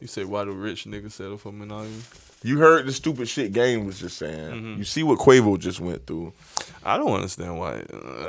You 0.00 0.06
say 0.06 0.24
why 0.24 0.44
do 0.44 0.52
rich 0.52 0.84
niggas 0.84 1.12
settle 1.12 1.38
for 1.38 1.52
monogamy? 1.52 2.02
You 2.42 2.58
heard 2.58 2.86
the 2.86 2.92
stupid 2.92 3.28
shit 3.28 3.52
game 3.52 3.84
was 3.84 3.98
just 3.98 4.16
saying. 4.16 4.50
Mm-hmm. 4.52 4.78
You 4.78 4.84
see 4.84 5.02
what 5.02 5.18
Quavo 5.18 5.58
just 5.58 5.80
went 5.80 6.06
through, 6.06 6.32
I 6.84 6.96
don't 6.96 7.12
understand 7.12 7.58
why. 7.58 7.84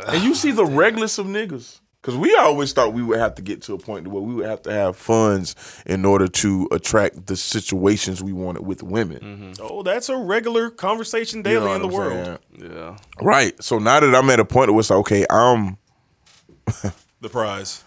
And 0.08 0.24
you 0.24 0.36
see 0.36 0.52
the 0.52 0.64
ah, 0.66 0.70
regulars 0.76 1.18
of 1.20 1.26
niggas. 1.28 1.80
Cause 2.02 2.16
we 2.16 2.34
always 2.38 2.72
thought 2.72 2.94
we 2.94 3.04
would 3.04 3.20
have 3.20 3.36
to 3.36 3.42
get 3.42 3.62
to 3.64 3.74
a 3.74 3.78
point 3.78 4.08
where 4.08 4.22
we 4.24 4.34
would 4.34 4.46
have 4.46 4.62
to 4.62 4.72
have 4.72 4.96
funds 4.96 5.54
in 5.86 6.06
order 6.06 6.30
to 6.30 6.66
attract 6.72 7.28
the 7.28 7.36
situations 7.36 8.24
we 8.24 8.32
wanted 8.32 8.66
with 8.66 8.82
women. 8.82 9.20
Mm-hmm. 9.20 9.52
Oh, 9.62 9.84
that's 9.84 10.08
a 10.08 10.16
regular 10.18 10.70
conversation 10.70 11.40
You 11.40 11.44
daily 11.44 11.66
know 11.66 11.74
in 11.74 11.82
the 11.82 11.88
I'm 11.90 11.94
world. 11.94 12.40
saying? 12.58 12.72
yeah, 12.74 12.98
Right. 13.22 13.62
So 13.62 13.80
now 13.80 14.00
that 14.00 14.16
I'm 14.16 14.30
at 14.30 14.40
a 14.40 14.46
point 14.46 14.72
where 14.72 14.80
it's 14.80 14.90
like, 14.90 15.00
okay, 15.00 15.26
I'm 15.30 15.78
The 17.22 17.30
prize. 17.30 17.84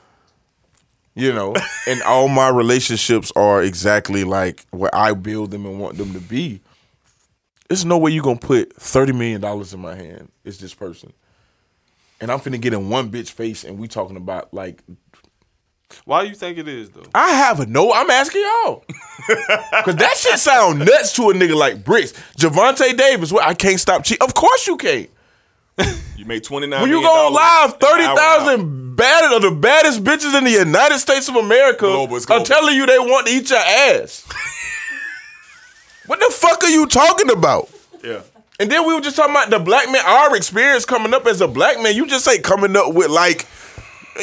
you 1.15 1.33
know, 1.33 1.55
and 1.89 2.03
all 2.03 2.29
my 2.29 2.51
relationships 2.51 3.33
are 3.35 3.63
exactly 3.63 4.25
like 4.25 4.67
what 4.73 4.95
I 4.95 5.15
build 5.15 5.51
them 5.53 5.65
and 5.65 5.81
want 5.81 5.97
them 5.97 6.13
to 6.13 6.21
be. 6.21 6.61
There's 7.73 7.87
no 7.87 7.97
way 7.97 8.11
you're 8.11 8.23
gonna 8.23 8.39
put 8.39 8.77
thirty 8.77 9.15
million 9.15 9.41
dollars 9.41 9.73
in 9.73 9.81
my 9.81 9.95
hand. 9.95 10.31
It's 10.45 10.59
this 10.59 10.75
person, 10.75 11.11
and 12.21 12.31
I'm 12.31 12.39
finna 12.39 12.61
get 12.61 12.75
in 12.75 12.91
one 12.91 13.11
bitch 13.11 13.31
face, 13.31 13.65
and 13.65 13.79
we 13.79 13.89
talking 13.89 14.19
about 14.19 14.53
like 14.53 14.83
why 16.05 16.25
you 16.25 16.35
think 16.35 16.59
it 16.59 16.69
is 16.69 16.91
though? 16.91 17.07
I 17.15 17.31
have 17.31 17.61
a 17.61 17.65
no. 17.65 17.91
I'm 17.91 18.11
asking 18.11 18.43
y'all, 18.43 18.85
cause 19.85 19.97
that 19.97 20.17
shit 20.19 20.39
sound 20.39 20.81
nuts 20.81 21.15
to 21.15 21.31
a 21.31 21.33
nigga 21.33 21.57
like 21.57 21.83
Bricks, 21.83 22.13
Javante 22.37 22.95
Davis. 22.95 23.33
Well, 23.33 23.43
I 23.43 23.55
can't 23.55 23.81
stop 23.81 24.05
cheating. 24.05 24.23
Of 24.23 24.35
course 24.35 24.67
you 24.67 24.77
can't. 24.77 25.09
You 26.19 26.29
made 26.29 26.45
twenty 26.45 26.69
nine. 26.69 26.83
When 26.83 26.91
you 26.91 27.01
go 27.01 27.31
live, 27.33 27.79
thirty 27.81 28.05
thousand 28.05 28.95
baddest 28.97 29.33
of 29.35 29.43
the 29.43 29.51
baddest 29.51 30.05
bitches 30.05 30.39
in 30.39 30.45
the 30.45 30.53
United 30.53 30.99
States 31.01 31.29
of 31.29 31.35
America 31.35 32.07
it's 32.11 32.31
are 32.31 32.45
telling 32.45 32.77
you 32.77 32.87
they 32.87 32.99
want 32.99 33.27
to 33.27 33.33
eat 33.33 33.51
your 33.51 33.59
ass. 33.59 34.25
what 36.53 36.61
fuck 36.61 36.69
are 36.69 36.73
you 36.73 36.87
talking 36.87 37.31
about? 37.31 37.69
Yeah. 38.03 38.23
And 38.61 38.71
then 38.71 38.87
we 38.87 38.95
were 38.95 39.01
just 39.01 39.17
talking 39.17 39.33
about 39.33 39.51
the 39.51 39.59
black 39.59 39.91
man, 39.91 40.03
our 40.07 40.37
experience 40.37 40.85
coming 40.85 41.15
up 41.15 41.27
as 41.27 41.41
a 41.41 41.49
black 41.49 41.83
man. 41.83 41.97
You 41.97 42.07
just 42.07 42.29
ain't 42.29 42.45
coming 42.45 42.77
up 42.77 42.95
with 42.95 43.11
like, 43.11 43.47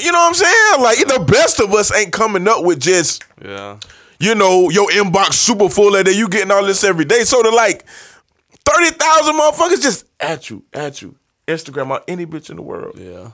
you 0.02 0.12
know 0.12 0.20
what 0.20 0.28
I'm 0.30 0.34
saying? 0.36 0.84
Like 0.84 1.00
the 1.00 1.26
best 1.32 1.60
of 1.60 1.74
us 1.74 1.94
ain't 1.94 2.14
coming 2.14 2.48
up 2.48 2.64
with 2.64 2.80
just, 2.80 3.24
Yeah, 3.44 3.80
you 4.20 4.36
know, 4.36 4.70
your 4.70 4.90
inbox 4.90 5.34
super 5.34 5.70
full 5.70 5.96
of 5.96 6.06
that. 6.06 6.16
You 6.16 6.30
getting 6.30 6.52
all 6.52 6.66
this 6.66 6.84
every 6.84 7.06
day. 7.06 7.24
So 7.24 7.42
to 7.42 7.50
like 7.50 7.86
thirty 8.66 8.92
thousand 8.92 9.36
motherfuckers 9.36 9.82
just 9.82 10.06
at 10.20 10.50
you, 10.50 10.64
at 10.74 11.02
you. 11.02 11.16
Instagram 11.48 11.92
out 11.92 12.04
any 12.08 12.28
bitch 12.28 12.50
in 12.52 12.58
the 12.58 12.62
world. 12.62 12.98
yeah. 12.98 13.32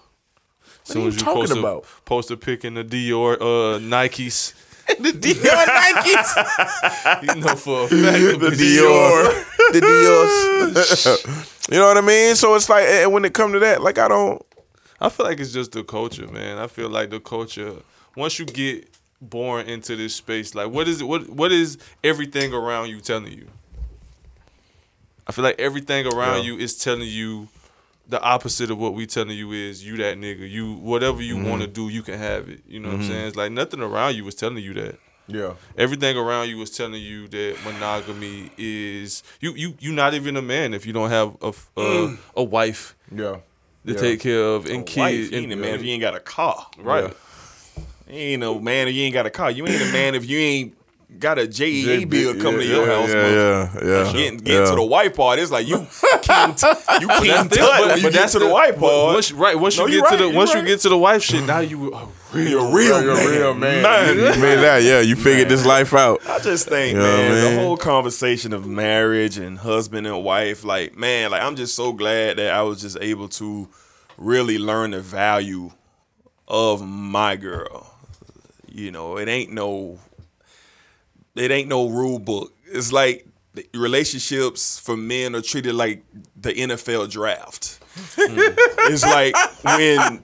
What 0.88 0.98
are 0.98 1.00
you 1.00 1.12
talking 1.12 1.42
post 1.42 1.58
about? 1.58 1.84
A, 1.84 2.02
post 2.04 2.32
a 2.32 2.38
pic 2.38 2.64
in 2.64 2.76
the 2.76 2.84
Dior 2.84 3.34
uh, 3.36 3.80
Nikes, 3.80 4.54
the 4.88 5.12
Dior 5.12 5.66
Nikes. 5.66 7.24
you 7.36 7.42
know 7.42 7.56
for 7.56 7.84
a 7.86 7.88
fact 7.88 8.40
the 8.40 8.52
Dior. 8.52 9.46
the 9.74 9.82
Dios. 9.82 11.68
you 11.72 11.78
know 11.80 11.88
what 11.88 11.98
I 11.98 12.02
mean? 12.02 12.36
So 12.36 12.56
it's 12.56 12.70
like, 12.70 12.86
and 12.86 13.12
when 13.12 13.26
it 13.26 13.34
come 13.34 13.54
to 13.54 13.60
that, 13.60 13.82
like 13.82 13.98
I 13.98 14.08
don't. 14.08 14.42
I 15.02 15.10
feel 15.10 15.26
like 15.26 15.40
it's 15.40 15.52
just 15.52 15.72
the 15.74 15.84
culture, 15.84 16.28
man. 16.28 16.58
I 16.58 16.68
feel 16.68 16.90
like 16.90 17.10
the 17.10 17.20
culture. 17.20 17.74
Once 18.16 18.40
you 18.40 18.46
get 18.46 18.88
born 19.22 19.68
into 19.68 19.96
this 19.96 20.16
space, 20.16 20.56
like 20.56 20.70
what 20.70 20.88
is 20.88 21.02
it? 21.02 21.06
What 21.06 21.30
what 21.30 21.52
is 21.52 21.78
everything 22.04 22.54
around 22.54 22.90
you 22.90 23.02
telling 23.02 23.34
you? 23.34 23.48
I 25.28 25.32
feel 25.32 25.44
like 25.44 25.60
everything 25.60 26.06
around 26.06 26.38
Yeah. 26.44 26.52
you 26.52 26.58
is 26.58 26.78
telling 26.78 27.08
you 27.08 27.48
the 28.08 28.22
opposite 28.22 28.70
of 28.72 28.78
what 28.78 28.94
we 28.94 29.06
telling 29.08 29.36
you 29.38 29.52
is 29.52 29.84
you 29.86 29.98
that 29.98 30.18
nigga. 30.18 30.50
You 30.50 30.74
whatever 30.74 31.22
you 31.22 31.36
Mm-hmm. 31.38 31.50
want 31.50 31.62
to 31.64 31.68
do, 31.68 31.90
you 31.90 32.02
can 32.04 32.18
have 32.20 32.50
it. 32.50 32.62
You 32.68 32.80
know 32.80 32.90
what 32.90 32.98
I'm 32.98 33.04
saying? 33.04 33.28
It's 33.28 33.36
like 33.36 33.52
nothing 33.52 33.82
around 33.82 34.16
you 34.16 34.24
was 34.24 34.36
telling 34.36 34.64
you 34.64 34.74
that. 34.76 35.00
Yeah. 35.28 35.54
Everything 35.76 36.16
around 36.18 36.50
you 36.50 36.62
is 36.62 36.70
telling 36.70 37.02
you 37.02 37.28
that 37.30 37.58
monogamy 37.66 38.52
is 38.60 39.24
you 39.42 39.54
you 39.56 39.74
you 39.80 39.92
not 39.92 40.14
even 40.14 40.38
a 40.38 40.42
man 40.42 40.74
if 40.76 40.86
you 40.86 40.94
don't 40.94 41.10
have 41.10 41.36
a 41.42 42.16
a 42.38 42.44
wife 42.44 42.96
Yeah. 43.12 43.38
to 43.88 43.94
Yeah. 43.94 43.98
take 43.98 44.20
care 44.20 44.40
of 44.44 44.68
and 44.68 44.86
kids. 44.86 45.32
you 45.32 45.38
ain't 45.40 45.50
a 45.50 45.54
and- 45.54 45.62
man 45.62 45.74
if 45.76 45.84
you 45.84 45.92
ain't 45.94 46.02
got 46.02 46.16
a 46.16 46.20
car. 46.20 46.68
right. 46.78 47.12
You 48.08 48.14
ain't 48.16 48.42
no 48.42 48.60
man 48.60 48.88
if 48.88 48.94
you 48.94 49.02
ain't 49.02 49.16
got 49.16 49.26
a 49.26 49.32
car. 49.32 49.50
You 49.50 49.66
ain't 49.66 49.82
a 49.82 49.92
man 49.92 50.14
if 50.14 50.30
you 50.30 50.38
ain't 50.38 50.78
got 51.20 51.40
a 51.40 51.44
JEA 51.44 52.10
bill 52.10 52.34
coming 52.36 52.62
to 52.62 52.66
your 52.68 52.88
yeah, 52.88 52.96
house. 52.96 53.10
Yeah, 53.10 53.28
yeah, 53.28 53.74
yeah. 54.06 54.12
Getting, 54.14 54.38
getting 54.40 54.62
yeah. 54.64 54.70
to 54.70 54.76
the 54.76 54.84
white 54.84 55.16
part, 55.16 55.40
it's 55.40 55.52
like 55.52 55.68
you 55.68 55.78
can't 56.22 56.62
you 57.02 57.08
can't 57.08 57.50
That's 57.50 57.56
tell 57.58 57.82
the- 57.82 57.88
when 57.94 58.00
you 58.00 58.12
get 58.12 58.30
to 58.30 58.40
the 58.40 58.50
white 58.50 58.78
part. 58.78 59.14
Once, 59.16 59.32
right, 59.32 59.58
once 59.58 59.78
No, 59.78 59.86
you 59.88 60.02
get 60.02 60.06
to 60.06 60.10
right, 60.12 60.18
the 60.20 60.26
you're 60.28 60.36
once 60.36 60.54
right. 60.54 60.62
you 60.62 60.68
get 60.68 60.80
to 60.82 60.90
the 60.90 60.98
wife 60.98 61.24
shit, 61.24 61.44
now 61.46 61.60
you 61.60 61.94
a 61.94 62.08
real, 62.34 62.50
You're 62.50 62.76
real 62.76 63.04
You're 63.04 63.16
man. 63.16 63.28
real 63.32 63.54
man. 63.54 63.84
Man. 63.84 64.18
You 64.18 64.42
made 64.42 64.56
that, 64.58 64.84
yeah. 64.84 65.00
You 65.00 65.16
figured 65.16 65.50
this 65.50 65.66
life 65.66 65.94
out. 65.94 66.28
I 66.28 66.40
just 66.40 66.68
think, 66.68 66.96
You 66.96 67.00
man, 67.02 67.32
I 67.32 67.46
mean? 67.46 67.56
the 67.56 67.62
whole 67.62 67.78
conversation 67.78 68.54
of 68.54 68.66
marriage 68.68 69.38
and 69.38 69.58
husband 69.58 70.06
and 70.08 70.24
wife, 70.24 70.64
like, 70.64 70.98
man, 70.98 71.32
like 71.32 71.42
I'm 71.42 71.56
just 71.56 71.76
so 71.76 71.94
glad 71.94 72.38
that 72.38 72.54
I 72.54 72.62
was 72.64 72.82
just 72.82 72.98
able 73.00 73.30
to 73.30 73.70
really 74.18 74.58
learn 74.58 74.92
the 74.92 75.02
value 75.02 75.72
of 76.48 76.86
my 76.86 77.36
girl. 77.36 77.92
You 78.68 78.92
know, 78.92 79.18
it 79.18 79.30
ain't 79.30 79.54
no 79.54 80.00
it 81.36 81.52
ain't 81.52 81.68
no 81.68 81.90
rule 81.90 82.20
book. 82.20 82.54
It's 82.68 82.92
like 82.92 83.28
relationships 83.74 84.80
for 84.80 84.98
men 84.98 85.36
are 85.36 85.42
treated 85.42 85.76
like 85.76 86.04
the 86.36 86.54
NFL 86.54 87.10
draft. 87.10 87.80
Hmm. 88.18 88.36
it's 88.92 89.04
like 89.04 89.34
when 89.64 90.22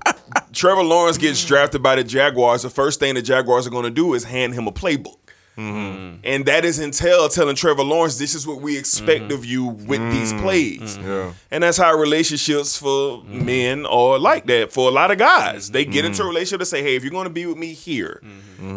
Trevor 0.51 0.83
Lawrence 0.83 1.17
gets 1.17 1.43
drafted 1.45 1.81
by 1.81 1.95
the 1.95 2.03
Jaguars, 2.03 2.63
the 2.63 2.69
first 2.69 2.99
thing 2.99 3.15
the 3.15 3.21
Jaguars 3.21 3.65
are 3.65 3.69
going 3.69 3.85
to 3.85 3.91
do 3.91 4.13
is 4.13 4.25
hand 4.25 4.53
him 4.53 4.67
a 4.67 4.71
playbook. 4.71 5.15
Mm-hmm. 5.57 6.21
And 6.23 6.45
that 6.45 6.63
is 6.63 6.79
Intel 6.79 7.33
telling 7.33 7.55
Trevor 7.55 7.83
Lawrence, 7.83 8.17
this 8.17 8.33
is 8.35 8.47
what 8.47 8.61
we 8.61 8.77
expect 8.77 9.25
mm-hmm. 9.25 9.33
of 9.33 9.45
you 9.45 9.65
with 9.65 10.01
these 10.11 10.31
mm-hmm. 10.31 10.43
plays. 10.43 10.97
Yeah. 10.97 11.33
And 11.51 11.63
that's 11.63 11.77
how 11.77 11.93
relationships 11.93 12.77
for 12.77 13.23
men 13.25 13.85
are 13.85 14.17
like 14.17 14.45
that. 14.45 14.71
For 14.71 14.87
a 14.87 14.91
lot 14.91 15.11
of 15.11 15.17
guys, 15.17 15.69
they 15.71 15.85
get 15.85 16.05
into 16.05 16.23
a 16.23 16.25
relationship 16.25 16.59
to 16.59 16.65
say, 16.65 16.81
"Hey, 16.81 16.95
if 16.95 17.03
you're 17.03 17.11
going 17.11 17.27
to 17.27 17.33
be 17.33 17.45
with 17.45 17.57
me 17.57 17.73
here, 17.73 18.21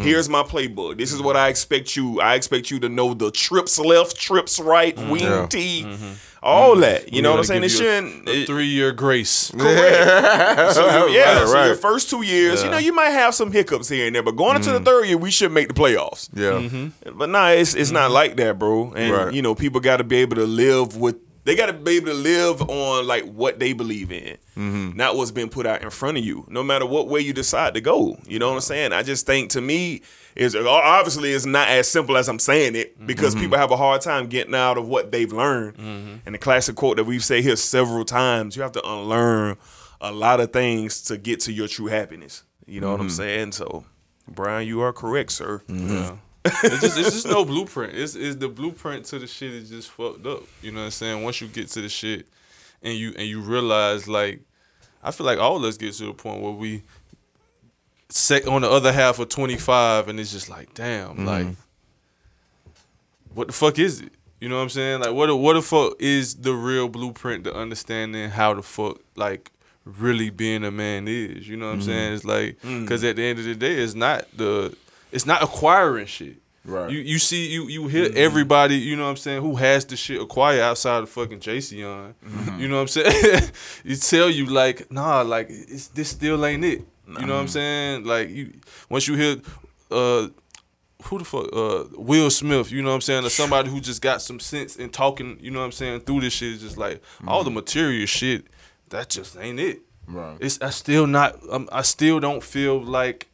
here's 0.00 0.28
my 0.28 0.42
playbook. 0.42 0.98
This 0.98 1.12
is 1.12 1.22
what 1.22 1.36
I 1.36 1.48
expect 1.48 1.96
you. 1.96 2.20
I 2.20 2.34
expect 2.34 2.70
you 2.70 2.80
to 2.80 2.88
know 2.88 3.14
the 3.14 3.30
trips 3.30 3.78
left, 3.78 4.16
trips 4.16 4.58
right, 4.58 4.96
wing 4.96 5.22
Yeah. 5.22 5.46
T, 5.46 5.86
all 6.44 6.76
that. 6.76 7.12
You 7.12 7.22
know 7.22 7.30
what 7.30 7.38
I'm 7.38 7.44
saying? 7.44 7.64
It 7.64 7.70
shouldn't. 7.70 8.28
a 8.28 8.42
it- 8.42 8.46
three 8.46 8.66
year 8.66 8.92
grace. 8.92 9.50
Correct. 9.58 10.74
so 10.74 11.06
you- 11.06 11.14
yeah, 11.14 11.40
Right, 11.40 11.48
so 11.48 11.64
your 11.64 11.74
first 11.76 12.10
two 12.10 12.22
years, 12.22 12.62
you 12.62 12.70
know, 12.70 12.78
you 12.78 12.92
might 12.92 13.10
have 13.10 13.34
some 13.34 13.50
hiccups 13.50 13.88
here 13.88 14.06
and 14.06 14.14
there, 14.14 14.22
but 14.22 14.36
going 14.36 14.56
into 14.56 14.70
the 14.70 14.80
mm. 14.80 14.84
third 14.84 15.06
year, 15.06 15.16
we 15.16 15.30
should 15.30 15.50
make 15.52 15.68
the 15.68 15.74
playoffs. 15.74 16.28
Yeah. 16.34 16.68
Mm-hmm. 16.68 17.18
But 17.18 17.30
nah, 17.30 17.48
it's 17.48 17.74
it's 17.74 17.90
not 17.90 18.04
mm-hmm. 18.04 18.12
like 18.12 18.36
that, 18.36 18.58
bro. 18.58 18.92
And 18.92 19.12
Right. 19.12 19.34
you 19.34 19.42
know, 19.42 19.54
people 19.54 19.80
got 19.80 19.96
to 19.96 20.04
be 20.04 20.16
able 20.16 20.36
to 20.36 20.46
live 20.46 20.96
with. 20.96 21.16
They 21.44 21.54
got 21.54 21.66
to 21.66 21.74
be 21.74 21.96
able 21.96 22.06
to 22.06 22.14
live 22.14 22.62
on 22.62 23.06
like 23.06 23.24
what 23.24 23.58
they 23.58 23.74
believe 23.74 24.10
in, 24.10 24.38
mm-hmm. 24.56 24.96
not 24.96 25.14
what's 25.16 25.30
been 25.30 25.50
put 25.50 25.66
out 25.66 25.82
in 25.82 25.90
front 25.90 26.16
of 26.16 26.24
you. 26.24 26.46
No 26.48 26.62
matter 26.62 26.86
what 26.86 27.08
way 27.08 27.20
you 27.20 27.34
decide 27.34 27.74
to 27.74 27.82
go, 27.82 28.18
you 28.26 28.38
know 28.38 28.48
what 28.48 28.54
I'm 28.54 28.60
saying. 28.62 28.92
I 28.92 29.02
just 29.02 29.26
think 29.26 29.50
to 29.50 29.60
me 29.60 30.00
is 30.34 30.56
obviously 30.56 31.32
it's 31.32 31.44
not 31.44 31.68
as 31.68 31.86
simple 31.86 32.16
as 32.16 32.28
I'm 32.28 32.38
saying 32.38 32.76
it 32.76 33.06
because 33.06 33.34
mm-hmm. 33.34 33.44
people 33.44 33.58
have 33.58 33.70
a 33.70 33.76
hard 33.76 34.00
time 34.00 34.26
getting 34.26 34.54
out 34.54 34.78
of 34.78 34.88
what 34.88 35.12
they've 35.12 35.32
learned. 35.32 35.76
Mm-hmm. 35.76 36.16
And 36.24 36.34
the 36.34 36.38
classic 36.38 36.76
quote 36.76 36.96
that 36.96 37.04
we've 37.04 37.24
said 37.24 37.42
here 37.42 37.56
several 37.56 38.06
times: 38.06 38.56
you 38.56 38.62
have 38.62 38.72
to 38.72 38.88
unlearn 38.88 39.58
a 40.00 40.12
lot 40.12 40.40
of 40.40 40.52
things 40.52 41.02
to 41.02 41.18
get 41.18 41.40
to 41.40 41.52
your 41.52 41.68
true 41.68 41.86
happiness. 41.86 42.42
You 42.66 42.80
know 42.80 42.90
what 42.90 43.00
I'm 43.00 43.08
mm-hmm. 43.08 43.16
saying? 43.16 43.52
So, 43.52 43.84
Brian, 44.26 44.66
you 44.66 44.80
are 44.80 44.92
correct, 44.92 45.32
sir. 45.32 45.62
Yeah. 45.68 46.16
It's 46.44 46.80
just 46.80 46.98
it's 46.98 47.12
just 47.12 47.26
no 47.26 47.44
blueprint. 47.44 47.94
It's 47.94 48.14
is 48.14 48.36
the 48.36 48.48
blueprint 48.48 49.06
to 49.06 49.18
the 49.18 49.26
shit 49.26 49.52
is 49.52 49.70
just 49.70 49.90
fucked 49.90 50.26
up. 50.26 50.42
You 50.60 50.72
know 50.72 50.80
what 50.80 50.86
I'm 50.86 50.90
saying? 50.90 51.22
Once 51.22 51.40
you 51.40 51.48
get 51.48 51.68
to 51.68 51.80
the 51.80 51.88
shit 51.88 52.28
and 52.82 52.94
you 52.94 53.14
and 53.16 53.26
you 53.26 53.40
realize 53.40 54.06
like 54.06 54.40
I 55.02 55.10
feel 55.10 55.26
like 55.26 55.38
all 55.38 55.56
of 55.56 55.64
us 55.64 55.76
get 55.76 55.94
to 55.94 56.06
the 56.06 56.12
point 56.12 56.42
where 56.42 56.52
we 56.52 56.82
set 58.10 58.46
on 58.46 58.62
the 58.62 58.70
other 58.70 58.92
half 58.92 59.18
of 59.18 59.28
25 59.28 60.08
and 60.08 60.20
it's 60.20 60.30
just 60.30 60.48
like 60.48 60.72
damn 60.74 61.10
mm-hmm. 61.10 61.26
like 61.26 61.46
what 63.34 63.48
the 63.48 63.52
fuck 63.52 63.78
is 63.78 64.00
it? 64.00 64.12
You 64.40 64.48
know 64.48 64.56
what 64.56 64.62
I'm 64.62 64.68
saying? 64.68 65.00
Like 65.00 65.12
what 65.12 65.26
the, 65.26 65.36
what 65.36 65.54
the 65.54 65.62
fuck 65.62 65.94
is 65.98 66.36
the 66.36 66.52
real 66.52 66.88
blueprint 66.88 67.44
to 67.44 67.54
understanding 67.54 68.28
how 68.28 68.54
the 68.54 68.62
fuck 68.62 69.00
like 69.16 69.50
really 69.84 70.28
being 70.28 70.62
a 70.62 70.70
man 70.70 71.08
is? 71.08 71.48
You 71.48 71.56
know 71.56 71.66
what 71.66 71.72
I'm 71.72 71.80
mm-hmm. 71.80 71.88
saying? 71.88 72.14
It's 72.14 72.24
like 72.24 72.60
mm. 72.60 72.86
cuz 72.86 73.02
at 73.02 73.16
the 73.16 73.24
end 73.24 73.38
of 73.38 73.46
the 73.46 73.54
day 73.54 73.76
it's 73.76 73.94
not 73.94 74.26
the 74.36 74.76
it's 75.14 75.26
not 75.26 75.42
acquiring 75.42 76.06
shit. 76.06 76.36
Right. 76.64 76.90
You 76.90 76.98
you 76.98 77.18
see 77.18 77.46
you 77.52 77.68
you 77.68 77.88
hear 77.88 78.10
everybody, 78.14 78.76
you 78.76 78.96
know 78.96 79.04
what 79.04 79.10
I'm 79.10 79.16
saying, 79.16 79.42
who 79.42 79.56
has 79.56 79.84
the 79.84 79.96
shit 79.96 80.20
acquired 80.20 80.62
outside 80.62 81.02
of 81.02 81.10
fucking 81.10 81.40
Jayceon. 81.40 82.14
You 82.58 82.68
know 82.68 82.76
what 82.76 82.80
I'm 82.82 82.88
saying? 82.88 83.50
you 83.84 83.96
tell 83.96 84.30
you 84.30 84.46
like, 84.46 84.90
nah, 84.90 85.20
like 85.20 85.48
it's 85.50 85.88
this 85.88 86.08
still 86.08 86.44
ain't 86.44 86.64
it. 86.64 86.82
You 87.06 87.26
know 87.26 87.34
what 87.34 87.40
I'm 87.40 87.48
saying? 87.48 88.04
Like 88.04 88.30
you 88.30 88.54
once 88.88 89.06
you 89.06 89.14
hear 89.14 89.36
uh 89.90 90.28
who 91.04 91.18
the 91.18 91.24
fuck 91.24 91.48
uh 91.52 91.84
Will 91.98 92.30
Smith, 92.30 92.72
you 92.72 92.80
know 92.80 92.88
what 92.88 92.94
I'm 92.94 93.00
saying? 93.02 93.26
Or 93.26 93.30
somebody 93.30 93.68
who 93.68 93.78
just 93.78 94.00
got 94.00 94.22
some 94.22 94.40
sense 94.40 94.76
in 94.76 94.88
talking, 94.88 95.38
you 95.40 95.50
know 95.50 95.58
what 95.58 95.66
I'm 95.66 95.72
saying, 95.72 96.00
through 96.00 96.22
this 96.22 96.32
shit 96.32 96.52
is 96.54 96.60
just 96.62 96.78
like 96.78 97.02
all 97.26 97.44
the 97.44 97.50
material 97.50 98.06
shit, 98.06 98.46
that 98.88 99.10
just 99.10 99.36
ain't 99.36 99.60
it. 99.60 99.82
Right. 100.06 100.38
It's 100.40 100.58
I 100.62 100.70
still 100.70 101.06
not 101.06 101.38
um, 101.50 101.68
I 101.70 101.82
still 101.82 102.20
don't 102.20 102.42
feel 102.42 102.82
like 102.82 103.28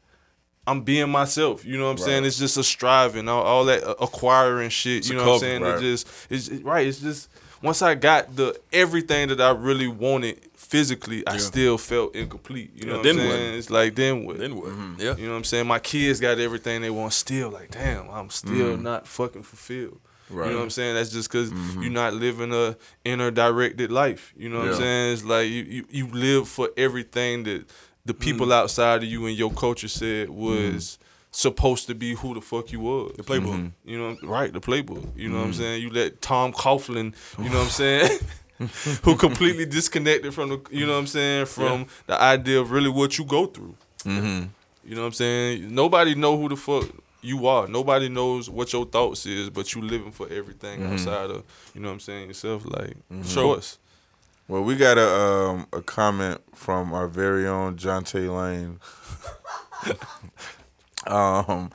I'm 0.66 0.82
being 0.82 1.10
myself. 1.10 1.64
You 1.64 1.78
know 1.78 1.86
what 1.86 1.92
I'm 1.92 1.98
saying? 1.98 2.24
It's 2.24 2.38
just 2.38 2.56
a 2.56 2.62
striving, 2.64 3.28
all, 3.28 3.42
all 3.42 3.64
that 3.66 3.82
acquiring 4.00 4.70
shit. 4.70 5.08
you 5.08 5.16
a 5.18 5.22
know 5.22 5.26
what 5.28 5.34
I'm 5.34 5.40
saying? 5.40 5.62
right. 5.62 5.78
It 5.78 5.80
just 5.80 6.08
it's 6.30 6.48
it- 6.48 6.64
right. 6.64 6.86
It's 6.86 7.00
just 7.00 7.28
once 7.62 7.82
I 7.82 7.94
got 7.94 8.36
the 8.36 8.58
everything 8.72 9.28
that 9.28 9.40
I 9.40 9.50
really 9.50 9.88
wanted 9.88 10.38
physically, 10.54 11.26
I 11.26 11.38
still 11.38 11.76
felt 11.78 12.14
incomplete. 12.14 12.70
You 12.74 12.84
know 12.86 12.92
Yeah, 12.92 12.96
what 12.98 13.02
then 13.04 13.18
I'm 13.20 13.26
what? 13.26 13.32
saying? 13.34 13.54
It's 13.58 13.70
like 13.70 13.94
then 13.96 14.24
what? 14.24 14.38
Then 14.38 14.56
what? 14.56 14.66
Mm-hmm. 14.68 14.94
Yeah. 15.00 15.16
You 15.16 15.24
know 15.26 15.32
what 15.32 15.38
I'm 15.38 15.44
saying? 15.44 15.66
My 15.66 15.78
kids 15.78 16.20
got 16.20 16.38
everything 16.38 16.82
they 16.82 16.90
want 16.90 17.12
still. 17.12 17.50
Like, 17.50 17.70
damn, 17.70 18.08
I'm 18.10 18.30
still 18.30 18.76
not 18.76 19.06
fucking 19.06 19.42
fulfilled. 19.42 19.98
You 20.28 20.36
Mm-hmm. 20.36 20.38
Right. 20.38 20.44
Mm-hmm. 20.44 20.52
know 20.52 20.58
what 20.58 20.64
I'm 20.64 20.70
saying? 20.70 20.94
That's 20.94 21.10
just 21.10 21.28
because 21.28 21.50
you're 21.80 21.90
not 21.90 22.14
living 22.14 22.54
a 22.54 22.76
inner 23.04 23.32
directed 23.32 23.90
life. 23.90 24.32
You 24.36 24.48
know 24.48 24.58
what 24.58 24.66
Yeah. 24.66 24.72
I'm 24.74 24.78
saying? 24.78 25.12
It's 25.14 25.24
like 25.24 25.48
you, 25.48 25.62
you, 25.64 25.84
you 25.90 26.06
live 26.06 26.48
for 26.48 26.70
everything 26.76 27.42
that 27.44 27.64
the 28.04 28.14
people 28.14 28.46
Mm-hmm. 28.46 28.52
outside 28.64 29.02
of 29.02 29.08
you 29.08 29.26
and 29.26 29.36
your 29.36 29.50
culture 29.52 29.88
said 29.88 30.30
was 30.30 30.98
supposed 31.32 31.86
to 31.86 31.94
be 31.94 32.14
who 32.14 32.34
the 32.34 32.40
fuck 32.40 32.72
you 32.72 32.80
was. 32.80 33.12
The 33.16 33.22
playbook. 33.22 33.54
Mm-hmm. 33.54 33.88
You 33.90 33.98
know, 33.98 34.16
right, 34.22 34.52
the 34.52 34.60
playbook. 34.60 35.06
You 35.16 35.28
know 35.28 35.38
what 35.38 35.46
I'm 35.46 35.52
saying? 35.54 35.82
You 35.82 35.90
let 35.90 36.20
Tom 36.20 36.52
Coughlin, 36.52 37.14
you 37.38 37.50
know 37.50 37.58
what 37.58 37.64
I'm 37.64 37.68
saying? 37.70 38.18
who 39.04 39.16
completely 39.16 39.64
disconnected 39.64 40.34
from 40.34 40.48
the, 40.50 40.60
you 40.70 40.86
know 40.86 40.92
what 40.92 40.98
I'm 40.98 41.06
saying, 41.06 41.46
from 41.46 41.86
the 42.06 42.20
idea 42.20 42.60
of 42.60 42.70
really 42.72 42.90
what 42.90 43.16
you 43.18 43.24
go 43.24 43.46
through. 43.46 43.74
Mm-hmm. 44.04 44.46
You 44.84 44.94
know 44.94 45.02
what 45.02 45.06
I'm 45.08 45.12
saying? 45.12 45.74
Nobody 45.74 46.14
know 46.14 46.36
who 46.38 46.48
the 46.48 46.56
fuck 46.56 46.84
you 47.22 47.46
are. 47.46 47.68
Nobody 47.68 48.08
knows 48.08 48.50
what 48.50 48.72
your 48.72 48.84
thoughts 48.86 49.24
is, 49.26 49.50
but 49.50 49.74
you 49.74 49.82
living 49.82 50.10
for 50.10 50.26
everything 50.28 50.80
Mm-hmm. 50.80 50.92
outside 50.94 51.30
of, 51.30 51.44
you 51.74 51.80
know 51.80 51.88
what 51.88 51.94
I'm 51.94 52.00
saying, 52.00 52.28
yourself. 52.28 52.64
Like, 52.66 52.96
show 53.24 53.52
us. 53.54 53.78
Well, 54.50 54.62
we 54.62 54.74
got 54.74 54.98
a 54.98 55.08
um, 55.08 55.66
a 55.72 55.80
comment 55.80 56.40
from 56.56 56.92
our 56.92 57.06
very 57.06 57.46
own 57.46 57.76
Jonte 57.76 58.28
Lane. 58.28 58.80
um, 61.06 61.70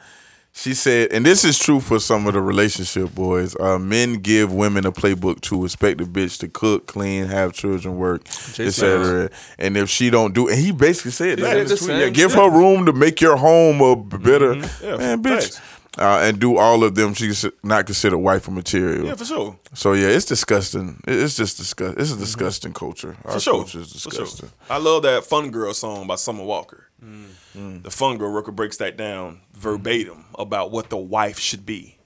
she 0.51 0.73
said, 0.73 1.13
and 1.13 1.25
this 1.25 1.45
is 1.45 1.57
true 1.57 1.79
for 1.79 1.99
some 2.01 2.27
of 2.27 2.33
the 2.33 2.41
relationship 2.41 3.15
boys. 3.15 3.55
Uh, 3.57 3.79
men 3.79 4.15
give 4.15 4.53
women 4.53 4.85
a 4.85 4.91
playbook 4.91 5.39
to 5.41 5.63
expect 5.63 6.01
a 6.01 6.05
bitch 6.05 6.37
to 6.39 6.49
cook, 6.49 6.85
clean, 6.87 7.27
have 7.27 7.53
children, 7.53 7.95
work, 7.97 8.27
etc. 8.59 9.29
And 9.57 9.77
if 9.77 9.89
she 9.89 10.09
don't 10.09 10.33
do, 10.33 10.49
and 10.49 10.59
he 10.59 10.73
basically 10.73 11.11
said 11.11 11.39
that. 11.39 11.45
said 11.45 11.57
in 11.57 11.61
his 11.67 11.69
the 11.71 11.77
tweet. 11.77 11.87
same 11.87 11.99
Yeah, 12.01 12.09
give 12.09 12.33
her 12.33 12.49
room 12.49 12.85
to 12.87 12.93
make 12.93 13.21
your 13.21 13.37
home 13.37 13.79
a 13.79 13.95
better 13.95 14.55
Yeah, 14.83 14.97
man, 14.97 15.23
bitch. 15.23 15.57
facts. 15.57 15.61
Uh, 15.97 16.19
and 16.23 16.39
do 16.39 16.57
all 16.57 16.83
of 16.83 16.95
them. 16.95 17.13
She's 17.13 17.45
not 17.63 17.85
considered 17.85 18.17
wife 18.17 18.49
material. 18.49 19.05
Yeah, 19.05 19.15
for 19.15 19.25
sure. 19.25 19.57
So 19.73 19.93
yeah, 19.93 20.07
it's 20.07 20.25
disgusting. 20.25 21.01
It's 21.07 21.37
just 21.37 21.57
disgust. 21.57 21.97
It's 21.97 22.11
a 22.11 22.17
disgusting 22.17 22.73
culture. 22.73 23.15
Our 23.23 23.33
For 23.33 23.39
sure. 23.39 23.53
culture 23.59 23.79
is 23.79 23.91
For 24.03 24.11
sure. 24.11 24.25
disgusting. 24.25 24.51
I 24.69 24.77
love 24.77 25.03
that 25.03 25.23
Fun 25.25 25.51
Girl 25.51 25.73
song 25.73 26.05
by 26.07 26.15
Summer 26.15 26.43
Walker. 26.43 26.87
Mm. 27.03 27.83
The 27.83 27.91
Fun 27.91 28.17
Girl 28.17 28.29
record 28.29 28.55
breaks 28.55 28.77
that 28.77 28.97
down 28.97 29.39
verbatim 29.53 30.25
about 30.37 30.71
what 30.71 30.89
the 30.89 30.97
wife 30.97 31.39
should 31.39 31.65
be. 31.65 31.97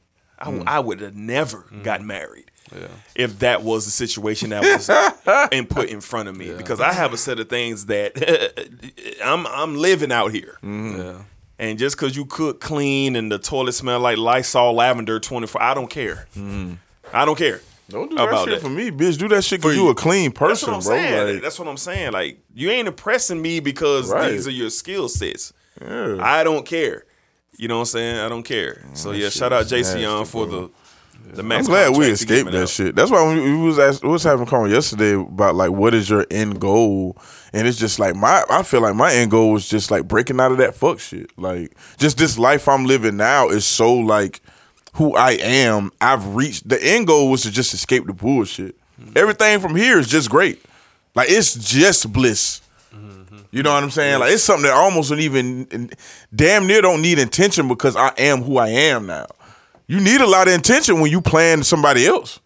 I 0.41 0.79
would 0.79 1.01
have 1.01 1.15
never 1.15 1.65
got 1.83 2.01
married 2.01 2.49
Yeah. 2.73 2.87
if 3.15 3.39
that 3.39 3.61
was 3.63 3.83
the 3.85 3.91
situation 3.91 4.51
that 4.51 4.61
was 4.63 4.89
and 5.51 5.69
put 5.69 5.89
in 5.89 5.99
front 5.99 6.29
of 6.29 6.37
me 6.37 6.53
because 6.53 6.79
I 6.79 6.93
have 6.93 7.11
a 7.11 7.17
set 7.17 7.39
of 7.41 7.49
things 7.49 7.87
that 7.87 8.13
I'm 9.25 9.45
I'm 9.47 9.75
living 9.75 10.11
out 10.13 10.31
here. 10.31 10.57
Yeah. 10.63 11.23
And 11.59 11.77
just 11.77 11.97
because 11.97 12.15
you 12.15 12.25
cook 12.25 12.61
clean 12.61 13.15
and 13.17 13.29
the 13.31 13.37
toilet 13.37 13.73
smell 13.73 13.99
like 13.99 14.17
Lysol 14.17 14.73
lavender 14.73 15.19
24, 15.19 15.61
I 15.61 15.73
don't 15.73 15.89
care. 15.89 16.25
I 17.13 17.25
don't 17.25 17.37
care. 17.37 17.59
Don't 17.89 18.09
do 18.09 18.15
that 18.17 18.27
About 18.29 18.45
shit 18.47 18.55
that. 18.55 18.61
for 18.61 18.69
me, 18.69 18.91
bitch. 18.91 19.17
Do 19.17 19.27
that 19.29 19.43
shit 19.43 19.59
because 19.61 19.73
For 19.73 19.77
you 19.77 19.85
you. 19.85 19.89
a 19.91 19.95
clean 19.95 20.29
That's 20.29 20.39
person, 20.39 20.71
what 20.71 20.77
I'm 20.77 20.83
bro. 20.83 20.95
saying. 20.95 21.33
Like, 21.33 21.43
That's 21.43 21.59
what 21.59 21.67
I'm 21.67 21.77
saying. 21.77 22.11
Like 22.13 22.39
you 22.53 22.69
ain't 22.69 22.87
impressing 22.87 23.41
me 23.41 23.59
because 23.59 24.09
Right. 24.11 24.31
these 24.31 24.47
are 24.47 24.51
your 24.51 24.69
skill 24.69 25.09
sets. 25.09 25.51
yeah. 25.81 26.17
I 26.21 26.43
don't 26.43 26.65
care. 26.65 27.05
You 27.57 27.67
know 27.67 27.75
what 27.75 27.81
I'm 27.81 27.85
saying? 27.87 28.17
I 28.19 28.29
don't 28.29 28.43
care. 28.43 28.85
So 28.93 29.11
yeah, 29.11 29.29
shout 29.29 29.51
out 29.51 29.65
Jayceon 29.65 30.27
for 30.27 30.45
bro. 30.47 30.61
the 30.61 30.69
the 31.35 31.41
I'm 31.41 31.63
glad 31.63 31.97
we 31.97 32.07
escaped 32.07 32.51
that 32.51 32.63
out. 32.63 32.69
shit. 32.69 32.95
That's 32.95 33.11
why 33.11 33.23
when 33.23 33.41
we 33.41 33.57
was 33.57 33.79
asked, 33.79 34.03
we 34.03 34.09
was 34.09 34.23
having 34.23 34.47
a 34.47 34.49
call 34.49 34.69
yesterday 34.69 35.13
about 35.13 35.55
like 35.55 35.71
what 35.71 35.93
is 35.93 36.09
your 36.09 36.25
end 36.31 36.59
goal, 36.59 37.17
and 37.53 37.67
it's 37.67 37.77
just 37.77 37.99
like 37.99 38.15
my 38.15 38.43
I 38.49 38.63
feel 38.63 38.81
like 38.81 38.95
my 38.95 39.13
end 39.13 39.31
goal 39.31 39.51
was 39.51 39.67
just 39.67 39.91
like 39.91 40.07
breaking 40.07 40.39
out 40.39 40.51
of 40.51 40.57
that 40.57 40.75
fuck 40.75 40.99
shit. 40.99 41.31
Like 41.37 41.75
just 41.97 42.17
this 42.17 42.37
life 42.37 42.67
I'm 42.67 42.85
living 42.85 43.17
now 43.17 43.49
is 43.49 43.65
so 43.65 43.93
like 43.93 44.41
who 44.93 45.15
I 45.15 45.31
am. 45.41 45.91
I've 46.01 46.35
reached 46.35 46.67
the 46.67 46.83
end 46.83 47.07
goal 47.07 47.29
was 47.29 47.43
to 47.43 47.51
just 47.51 47.73
escape 47.73 48.05
the 48.05 48.13
bullshit. 48.13 48.75
Everything 49.15 49.59
from 49.59 49.75
here 49.75 49.97
is 49.97 50.07
just 50.07 50.29
great. 50.29 50.61
Like 51.15 51.29
it's 51.29 51.53
just 51.55 52.11
bliss. 52.11 52.61
You 53.51 53.63
know 53.63 53.73
what 53.73 53.81
I'm 53.81 53.89
saying? 53.89 54.19
Like 54.19 54.31
it's 54.31 54.43
something 54.43 54.65
that 54.65 54.73
almost 54.73 55.09
don't 55.09 55.19
even 55.19 55.89
damn 56.35 56.67
near 56.67 56.81
don't 56.81 57.01
need 57.01 57.17
intention 57.17 57.67
because 57.67 57.95
I 57.95 58.13
am 58.17 58.43
who 58.43 58.57
I 58.57 58.67
am 58.67 59.07
now. 59.07 59.25
You 59.89 59.99
need 59.99 60.21
a 60.21 60.27
lot 60.27 60.47
of 60.47 60.53
intention 60.53 60.99
when 60.99 61.09
you 61.09 61.19
plan 61.19 61.63
somebody 61.63 62.05
else. 62.05 62.39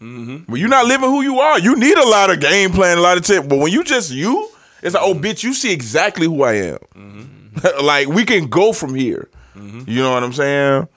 Mm-hmm. 0.00 0.50
When 0.50 0.58
you're 0.58 0.70
not 0.70 0.86
living 0.86 1.10
who 1.10 1.20
you 1.20 1.40
are, 1.40 1.58
you 1.58 1.76
need 1.76 1.98
a 1.98 2.08
lot 2.08 2.30
of 2.30 2.40
game 2.40 2.70
plan, 2.70 2.96
a 2.96 3.02
lot 3.02 3.18
of 3.18 3.22
tip. 3.22 3.46
But 3.46 3.58
when 3.58 3.70
you 3.70 3.84
just 3.84 4.10
you, 4.10 4.48
it's 4.82 4.94
like, 4.94 5.04
oh 5.04 5.12
mm-hmm. 5.12 5.22
bitch, 5.22 5.44
you 5.44 5.52
see 5.52 5.74
exactly 5.74 6.26
who 6.26 6.42
I 6.42 6.54
am. 6.54 6.78
Mm-hmm. 6.94 7.84
like 7.84 8.08
we 8.08 8.24
can 8.24 8.46
go 8.46 8.72
from 8.72 8.94
here. 8.94 9.28
You 9.54 10.02
know 10.02 10.12
what 10.12 10.22
I'm 10.22 10.32
saying? 10.32 10.88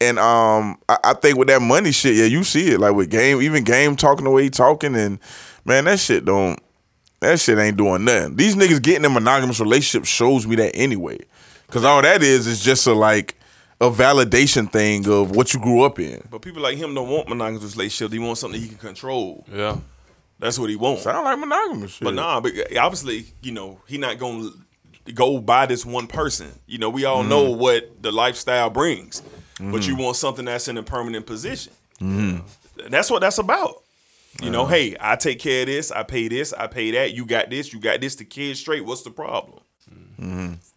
And 0.00 0.18
um, 0.18 0.78
I, 0.88 0.98
I 1.04 1.14
think 1.14 1.36
with 1.36 1.48
that 1.48 1.60
money 1.60 1.92
shit, 1.92 2.14
yeah, 2.14 2.24
you 2.24 2.44
see 2.44 2.68
it. 2.70 2.80
Like 2.80 2.94
with 2.94 3.10
game, 3.10 3.42
even 3.42 3.62
game 3.62 3.94
talking 3.94 4.24
the 4.24 4.30
way 4.30 4.44
he 4.44 4.50
talking, 4.50 4.96
and 4.96 5.18
man, 5.66 5.84
that 5.84 6.00
shit 6.00 6.24
don't. 6.24 6.58
That 7.20 7.38
shit 7.38 7.58
ain't 7.58 7.76
doing 7.76 8.04
nothing. 8.04 8.36
These 8.36 8.56
niggas 8.56 8.82
getting 8.82 9.04
in 9.04 9.12
monogamous 9.12 9.60
relationships 9.60 10.08
shows 10.08 10.46
me 10.46 10.56
that 10.56 10.74
anyway. 10.74 11.18
Cause 11.68 11.84
all 11.84 12.02
that 12.02 12.22
is 12.22 12.46
is 12.46 12.64
just 12.64 12.86
a 12.86 12.94
like 12.94 13.36
a 13.82 13.90
validation 13.90 14.70
thing 14.70 15.08
of 15.08 15.34
what 15.34 15.52
you 15.52 15.58
grew 15.58 15.82
up 15.82 15.98
in. 15.98 16.22
But 16.30 16.40
people 16.40 16.62
like 16.62 16.78
him 16.78 16.94
don't 16.94 17.08
want 17.08 17.28
monogamous 17.28 17.74
relationship. 17.76 18.12
He 18.12 18.20
wants 18.20 18.40
something 18.40 18.60
he 18.60 18.68
can 18.68 18.78
control. 18.78 19.44
Yeah. 19.52 19.76
That's 20.38 20.56
what 20.56 20.70
he 20.70 20.76
wants. 20.76 21.02
Sound 21.02 21.24
like 21.24 21.38
monogamous 21.38 21.92
shit. 21.92 22.04
But 22.04 22.14
nah, 22.14 22.40
but 22.40 22.52
obviously, 22.78 23.26
you 23.42 23.50
know, 23.50 23.80
he 23.88 23.98
not 23.98 24.18
gonna 24.18 24.50
go 25.14 25.40
by 25.40 25.66
this 25.66 25.84
one 25.84 26.06
person. 26.06 26.52
You 26.66 26.78
know, 26.78 26.90
we 26.90 27.04
all 27.04 27.20
mm-hmm. 27.20 27.28
know 27.28 27.50
what 27.50 28.00
the 28.02 28.12
lifestyle 28.12 28.70
brings, 28.70 29.20
but 29.58 29.86
you 29.86 29.94
mm-hmm. 29.94 30.02
want 30.02 30.16
something 30.16 30.44
that's 30.44 30.68
in 30.68 30.78
a 30.78 30.82
permanent 30.82 31.26
position. 31.26 31.72
Mm-hmm. 32.00 32.88
That's 32.88 33.10
what 33.10 33.20
that's 33.20 33.38
about. 33.38 33.82
You 34.40 34.50
know, 34.50 34.64
hey, 34.66 34.96
I 34.98 35.16
take 35.16 35.38
care 35.40 35.62
of 35.62 35.66
this, 35.66 35.90
I 35.90 36.04
pay 36.04 36.26
this, 36.26 36.52
I 36.52 36.66
pay 36.66 36.90
that. 36.92 37.12
You 37.12 37.26
got 37.26 37.50
this, 37.50 37.72
you 37.72 37.78
got 37.78 38.00
this. 38.00 38.14
The 38.14 38.24
kids 38.24 38.60
straight. 38.60 38.84
What's 38.84 39.02
the 39.02 39.10
problem? 39.10 39.60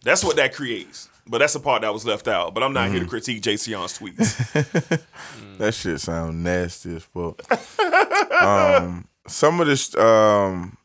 That's 0.02 0.24
what 0.24 0.36
that 0.36 0.54
creates. 0.54 1.08
But 1.28 1.38
that's 1.38 1.54
the 1.54 1.60
part 1.60 1.82
that 1.82 1.92
was 1.92 2.06
left 2.06 2.28
out. 2.28 2.54
But 2.54 2.62
I'm 2.62 2.72
not 2.72 2.90
here 2.90 3.00
to 3.00 3.06
critique 3.06 3.42
Jayceon 3.42 3.98
tweets. 3.98 5.02
That 5.58 5.72
shit 5.72 6.00
sound 6.02 6.44
nasty 6.44 6.96
as 6.96 7.02
fuck. 7.04 7.40
um, 8.42 9.08
some 9.26 9.58
of 9.58 9.66
this, 9.66 9.96
um, 9.96 10.76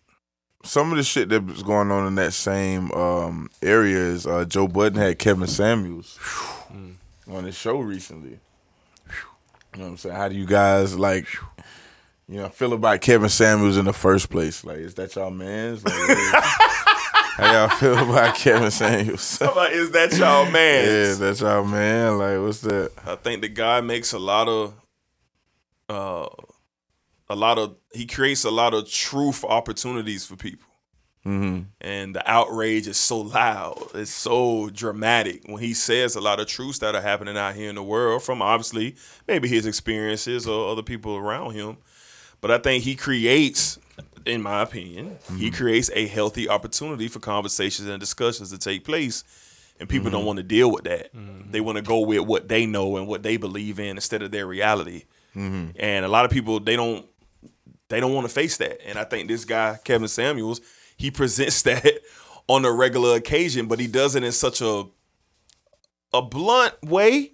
some 0.64 0.92
of 0.92 0.98
the 0.98 1.04
shit 1.04 1.28
that 1.28 1.44
was 1.44 1.62
going 1.62 1.92
on 1.92 2.08
in 2.08 2.16
that 2.16 2.32
same 2.32 2.89
um 2.94 3.50
area 3.62 3.98
is 3.98 4.26
uh, 4.26 4.46
Joe 4.46 4.70
Budden 4.70 4.98
had 4.98 5.20
Kevin 5.20 5.48
Samuels 5.48 6.18
on 7.30 7.44
his 7.44 7.58
show 7.58 7.80
recently. 7.80 8.39
You 9.74 9.80
know 9.80 9.84
what 9.84 9.89
I'm 9.89 9.98
saying? 9.98 10.16
How 10.16 10.30
do 10.30 10.36
you 10.36 10.46
guys 10.46 10.98
like? 10.98 11.28
You 12.30 12.38
know, 12.38 12.48
feel 12.50 12.72
about 12.72 13.02
Kevin 13.02 13.28
Samuels 13.28 13.76
in 13.76 13.84
the 13.84 13.92
first 13.92 14.30
place? 14.30 14.64
Like, 14.64 14.78
is 14.78 14.94
that 14.94 15.14
y'all 15.16 15.32
man's? 15.32 15.84
Like, 15.84 15.94
how 17.42 17.52
y'all 17.52 17.70
feel 17.70 17.98
about 17.98 18.36
Kevin 18.36 18.72
Samuels? 18.72 19.42
Like, 19.42 19.74
is 19.74 19.92
that 19.92 20.18
y'all 20.18 20.50
man? 20.50 20.86
yeah, 20.86 21.14
that's 21.16 21.42
y'all 21.42 21.66
man. 21.66 22.18
Like, 22.18 22.39
what's 22.39 22.62
that? 22.62 22.92
I 23.06 23.16
think 23.16 23.42
the 23.42 23.50
guy 23.50 23.82
makes 23.82 24.14
a 24.14 24.20
lot 24.20 24.48
of 24.48 24.74
uh 25.89 26.28
a 27.30 27.36
lot 27.36 27.58
of 27.58 27.76
he 27.94 28.06
creates 28.06 28.44
a 28.44 28.52
lot 28.52 28.74
of 28.74 28.89
truth 28.89 29.44
opportunities 29.44 30.26
for 30.26 30.36
people. 30.36 30.68
Mm-hmm. 31.26 31.64
And 31.80 32.16
the 32.16 32.30
outrage 32.30 32.88
is 32.88 32.98
so 32.98 33.22
loud. 33.22 33.78
It's 33.94 34.12
so 34.12 34.70
dramatic 34.70 35.44
when 35.46 35.62
he 35.62 35.74
says 35.74 36.16
a 36.16 36.22
lot 36.22 36.39
of 36.39 36.48
truths 36.48 36.80
that 36.80 36.96
are 36.96 37.02
happening 37.02 37.38
out 37.38 37.56
here 37.56 37.70
in 37.70 37.76
the 37.76 37.84
world 37.84 38.24
from 38.24 38.42
obviously 38.42 38.96
maybe 39.28 39.48
his 39.48 39.66
experiences 39.66 40.48
or 40.48 40.72
other 40.72 40.82
people 40.82 41.16
around 41.16 41.54
him. 41.54 41.78
But 42.42 42.50
I 42.50 42.58
think 42.58 42.84
he 42.84 42.96
creates, 42.96 43.78
in 44.26 44.41
my 44.41 44.61
opinion, 44.61 45.17
he 45.38 45.47
mm-hmm. 45.47 45.55
creates 45.55 45.89
a 45.93 46.07
healthy 46.07 46.49
opportunity 46.49 47.07
for 47.07 47.19
conversations 47.19 47.88
and 47.88 47.99
discussions 47.99 48.51
to 48.51 48.57
take 48.57 48.84
place. 48.84 49.24
And 49.80 49.89
people 49.89 50.11
don't 50.11 50.19
mm-hmm. 50.19 50.28
want 50.28 50.38
to 50.38 50.43
deal 50.43 50.72
with 50.72 50.84
that. 50.84 51.13
Mm-hmm. 51.15 51.51
They 51.51 51.61
want 51.61 51.78
to 51.78 51.82
go 51.82 52.01
with 52.01 52.22
what 52.22 52.47
they 52.47 52.65
know 52.65 52.97
and 52.97 53.07
what 53.07 53.24
they 53.24 53.38
believe 53.38 53.80
in 53.80 53.97
instead 53.97 54.22
of 54.22 54.32
their 54.32 54.45
reality. 54.45 55.05
And 55.78 56.05
a 56.05 56.07
lot 56.07 56.26
of 56.26 56.32
people 56.32 56.59
they 56.59 56.76
don't 56.76 57.05
they 57.89 57.99
don't 57.99 58.13
want 58.13 58.28
to 58.28 58.34
face 58.34 58.57
that. 58.57 58.86
And 58.88 58.97
I 58.97 59.03
think 59.03 59.28
this 59.28 59.43
guy, 59.43 59.80
Kevin 59.84 60.07
Samuels, 60.07 60.61
he 60.97 61.11
presents 61.11 61.61
that 61.63 61.99
on 62.47 62.65
a 62.65 62.72
regular 62.72 63.15
occasion, 63.15 63.67
but 63.67 63.80
he 63.80 63.88
does 63.88 64.15
it 64.15 64.24
in 64.24 64.32
such 64.32 64.61
a 64.61 64.86
a 66.13 66.22
blunt 66.22 66.76
way 66.84 67.32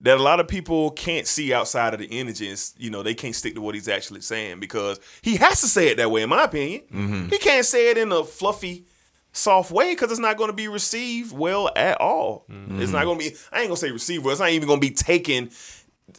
that 0.00 0.18
a 0.18 0.22
lot 0.22 0.38
of 0.38 0.46
people 0.46 0.90
can't 0.92 1.26
see 1.26 1.52
outside 1.52 1.92
of 1.92 2.00
the 2.00 2.08
energy. 2.10 2.48
And, 2.48 2.72
you 2.76 2.90
know, 2.90 3.02
they 3.02 3.14
can't 3.14 3.34
stick 3.34 3.54
to 3.54 3.60
what 3.60 3.74
he's 3.74 3.88
actually 3.88 4.20
saying 4.20 4.60
because 4.60 5.00
he 5.22 5.36
has 5.36 5.60
to 5.60 5.66
say 5.66 5.88
it 5.88 5.96
that 5.96 6.10
way, 6.10 6.22
in 6.22 6.28
my 6.28 6.44
opinion. 6.44 6.82
Mm-hmm. 6.92 7.28
He 7.28 7.38
can't 7.38 7.66
say 7.66 7.90
it 7.90 7.98
in 7.98 8.12
a 8.12 8.22
fluffy, 8.22 8.86
soft 9.32 9.70
way 9.70 9.92
because 9.92 10.10
it's 10.10 10.20
not 10.20 10.36
going 10.36 10.50
to 10.50 10.56
be 10.56 10.68
received 10.68 11.36
well 11.36 11.70
at 11.74 12.00
all. 12.00 12.44
Mm-hmm. 12.50 12.80
It's 12.80 12.92
not 12.92 13.04
going 13.04 13.18
to 13.18 13.30
be, 13.30 13.36
I 13.52 13.60
ain't 13.60 13.68
going 13.68 13.76
to 13.76 13.76
say 13.76 13.90
received 13.90 14.24
well. 14.24 14.32
It's 14.32 14.40
not 14.40 14.50
even 14.50 14.68
going 14.68 14.80
to 14.80 14.88
be 14.88 14.94
taken. 14.94 15.50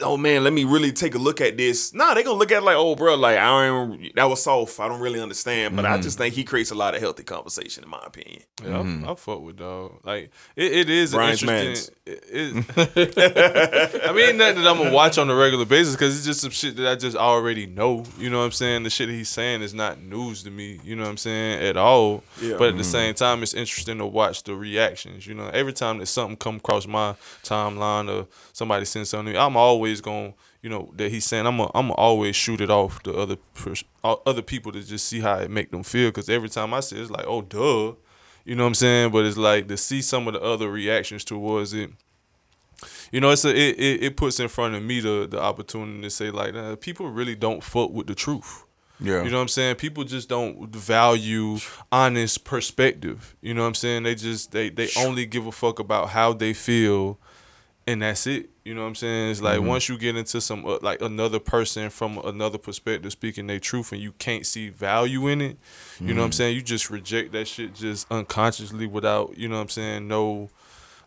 Oh 0.02 0.18
man, 0.18 0.44
let 0.44 0.54
me 0.54 0.66
really 0.66 0.92
take 0.92 1.16
a 1.16 1.18
look 1.18 1.42
at 1.42 1.58
this. 1.58 1.94
Nah, 1.94 2.14
they 2.14 2.24
gonna 2.24 2.38
look 2.38 2.52
at 2.52 2.62
it 2.62 2.66
like, 2.66 2.76
oh 2.78 2.96
bro, 2.96 3.16
like 3.16 3.38
I 3.38 3.66
don't. 3.66 4.16
That 4.16 4.26
was 4.26 4.44
soft. 4.44 4.80
I 4.80 4.88
don't 4.88 5.02
really 5.02 5.20
understand, 5.20 5.76
but 5.76 5.84
I 5.84 5.94
mm-hmm. 5.94 6.04
just 6.04 6.18
think 6.18 6.36
he 6.36 6.44
creates 6.44 6.70
a 6.70 6.76
lot 6.76 6.94
of 6.94 7.02
healthy 7.02 7.24
conversation, 7.24 7.84
in 7.84 7.90
my 7.90 8.02
opinion. 8.06 8.44
Yeah, 8.64 8.80
I, 8.80 8.84
mm-hmm. 8.84 9.10
I 9.10 9.16
fuck 9.16 9.42
with 9.42 9.58
dog. 9.58 10.00
Like 10.04 10.32
it, 10.56 10.72
it 10.72 10.90
is 10.92 11.14
Brian's 11.14 11.42
interesting. 11.42 11.96
It, 12.06 12.24
it- 12.30 14.04
I 14.10 14.14
mean, 14.14 14.38
nothing 14.38 14.64
that 14.64 14.68
I'm 14.70 14.78
gonna 14.78 14.94
watch 14.94 15.18
on 15.18 15.28
a 15.30 15.36
regular 15.36 15.66
basis 15.66 15.96
because 15.96 16.16
it's 16.16 16.26
just 16.26 16.42
some 16.42 16.52
shit 16.52 16.76
that 16.76 16.88
I 16.88 16.96
just 16.96 17.18
already 17.18 17.66
know. 17.66 18.06
You 18.20 18.30
know 18.30 18.40
what 18.40 18.46
I'm 18.46 18.52
saying? 18.52 18.84
The 18.84 18.92
shit 18.92 19.08
that 19.08 19.14
he's 19.14 19.30
saying 19.30 19.64
is 19.64 19.74
not 19.74 20.00
news 20.00 20.44
to 20.44 20.52
me. 20.52 20.80
You 20.84 20.98
know 20.98 21.04
what 21.04 21.10
I'm 21.10 21.18
saying 21.18 21.64
at 21.64 21.78
all. 21.78 22.24
Yeah. 22.40 22.58
But 22.58 22.70
at 22.70 22.76
the 22.76 22.84
mm-hmm. 22.84 22.92
same 22.92 23.14
time, 23.16 23.42
it's 23.42 23.56
interesting 23.56 23.98
to 23.98 24.06
watch 24.06 24.44
the 24.44 24.56
reactions. 24.56 25.26
You 25.26 25.34
know, 25.34 25.48
every 25.48 25.74
time 25.74 25.98
that 25.98 26.06
something 26.06 26.38
come 26.38 26.58
across 26.58 26.86
my 26.86 27.16
timeline 27.44 28.08
or 28.08 28.28
somebody 28.54 28.86
sends 28.86 29.10
something, 29.10 29.36
I'm 29.36 29.58
always 29.58 29.79
gonna. 30.02 30.34
You 30.62 30.70
know 30.70 30.92
that 30.96 31.12
he's 31.12 31.26
saying 31.26 31.46
I'm 31.46 31.60
a, 31.60 31.72
I'm 31.74 31.92
always 31.92 32.36
shoot 32.36 32.62
it 32.62 32.70
off 32.70 33.02
to 33.04 33.14
other 33.16 33.38
pers- 33.54 33.84
other 34.04 34.42
people 34.42 34.72
to 34.74 34.82
just 34.82 35.08
see 35.08 35.22
how 35.22 35.36
it 35.36 35.50
make 35.50 35.72
them 35.72 35.84
feel 35.84 36.10
because 36.10 36.30
every 36.30 36.50
time 36.50 36.74
I 36.74 36.82
say 36.82 36.98
it, 36.98 37.02
it's 37.02 37.12
like 37.12 37.26
oh 37.28 37.42
duh, 37.42 37.94
you 38.46 38.56
know 38.56 38.64
what 38.64 38.70
I'm 38.70 38.74
saying? 38.76 39.12
But 39.12 39.26
it's 39.26 39.38
like 39.38 39.68
to 39.68 39.78
see 39.78 40.02
some 40.02 40.28
of 40.28 40.34
the 40.34 40.42
other 40.42 40.70
reactions 40.70 41.24
towards 41.24 41.74
it. 41.74 41.92
You 43.12 43.22
know, 43.22 43.32
it's 43.32 43.46
a 43.46 43.50
it, 43.50 43.80
it, 43.80 44.04
it 44.04 44.18
puts 44.18 44.40
in 44.40 44.48
front 44.48 44.76
of 44.76 44.84
me 44.84 45.00
the 45.00 45.28
the 45.30 45.42
opportunity 45.42 46.02
to 46.02 46.10
say 46.10 46.30
like 46.30 46.54
nah, 46.54 46.76
people 46.76 47.10
really 47.10 47.36
don't 47.36 47.64
fuck 47.64 47.92
with 47.92 48.08
the 48.08 48.16
truth. 48.16 48.66
Yeah. 49.02 49.24
You 49.24 49.30
know 49.30 49.38
what 49.38 49.44
I'm 49.44 49.48
saying? 49.48 49.76
People 49.76 50.04
just 50.04 50.28
don't 50.28 50.76
value 50.76 51.58
honest 51.92 52.44
perspective. 52.44 53.36
You 53.42 53.54
know 53.54 53.62
what 53.62 53.68
I'm 53.70 53.76
saying? 53.76 54.04
They 54.04 54.16
just 54.16 54.52
they 54.52 54.70
they 54.70 54.90
only 54.98 55.26
give 55.26 55.48
a 55.48 55.52
fuck 55.52 55.80
about 55.80 56.10
how 56.10 56.34
they 56.34 56.54
feel 56.54 57.18
and 57.90 58.04
that's 58.04 58.28
it. 58.28 58.50
You 58.64 58.76
know 58.76 58.82
what 58.82 58.90
I'm 58.90 58.96
saying? 58.96 59.32
It's 59.32 59.42
like 59.42 59.62
once 59.62 59.90
you 59.90 59.98
get 59.98 60.16
into 60.16 60.40
some 60.42 60.64
uh, 60.64 60.78
like 60.84 61.02
another 61.02 61.40
person 61.40 61.90
from 61.90 62.20
another 62.20 62.60
perspective 62.60 63.12
speaking 63.12 63.48
their 63.48 63.60
truth 63.60 63.92
and 63.92 64.00
you 64.00 64.12
can't 64.14 64.46
see 64.46 64.70
value 64.70 65.28
in 65.28 65.42
it, 65.42 65.58
you 66.00 66.14
know 66.14 66.22
what 66.22 66.28
I'm 66.28 66.32
saying? 66.34 66.56
You 66.56 66.62
just 66.62 66.92
reject 66.92 67.32
that 67.32 67.48
shit 67.48 67.74
just 67.74 68.06
unconsciously 68.12 68.86
without, 68.86 69.36
you 69.38 69.48
know 69.48 69.56
what 69.56 69.64
I'm 69.64 69.70
saying, 69.70 70.08
no 70.08 70.50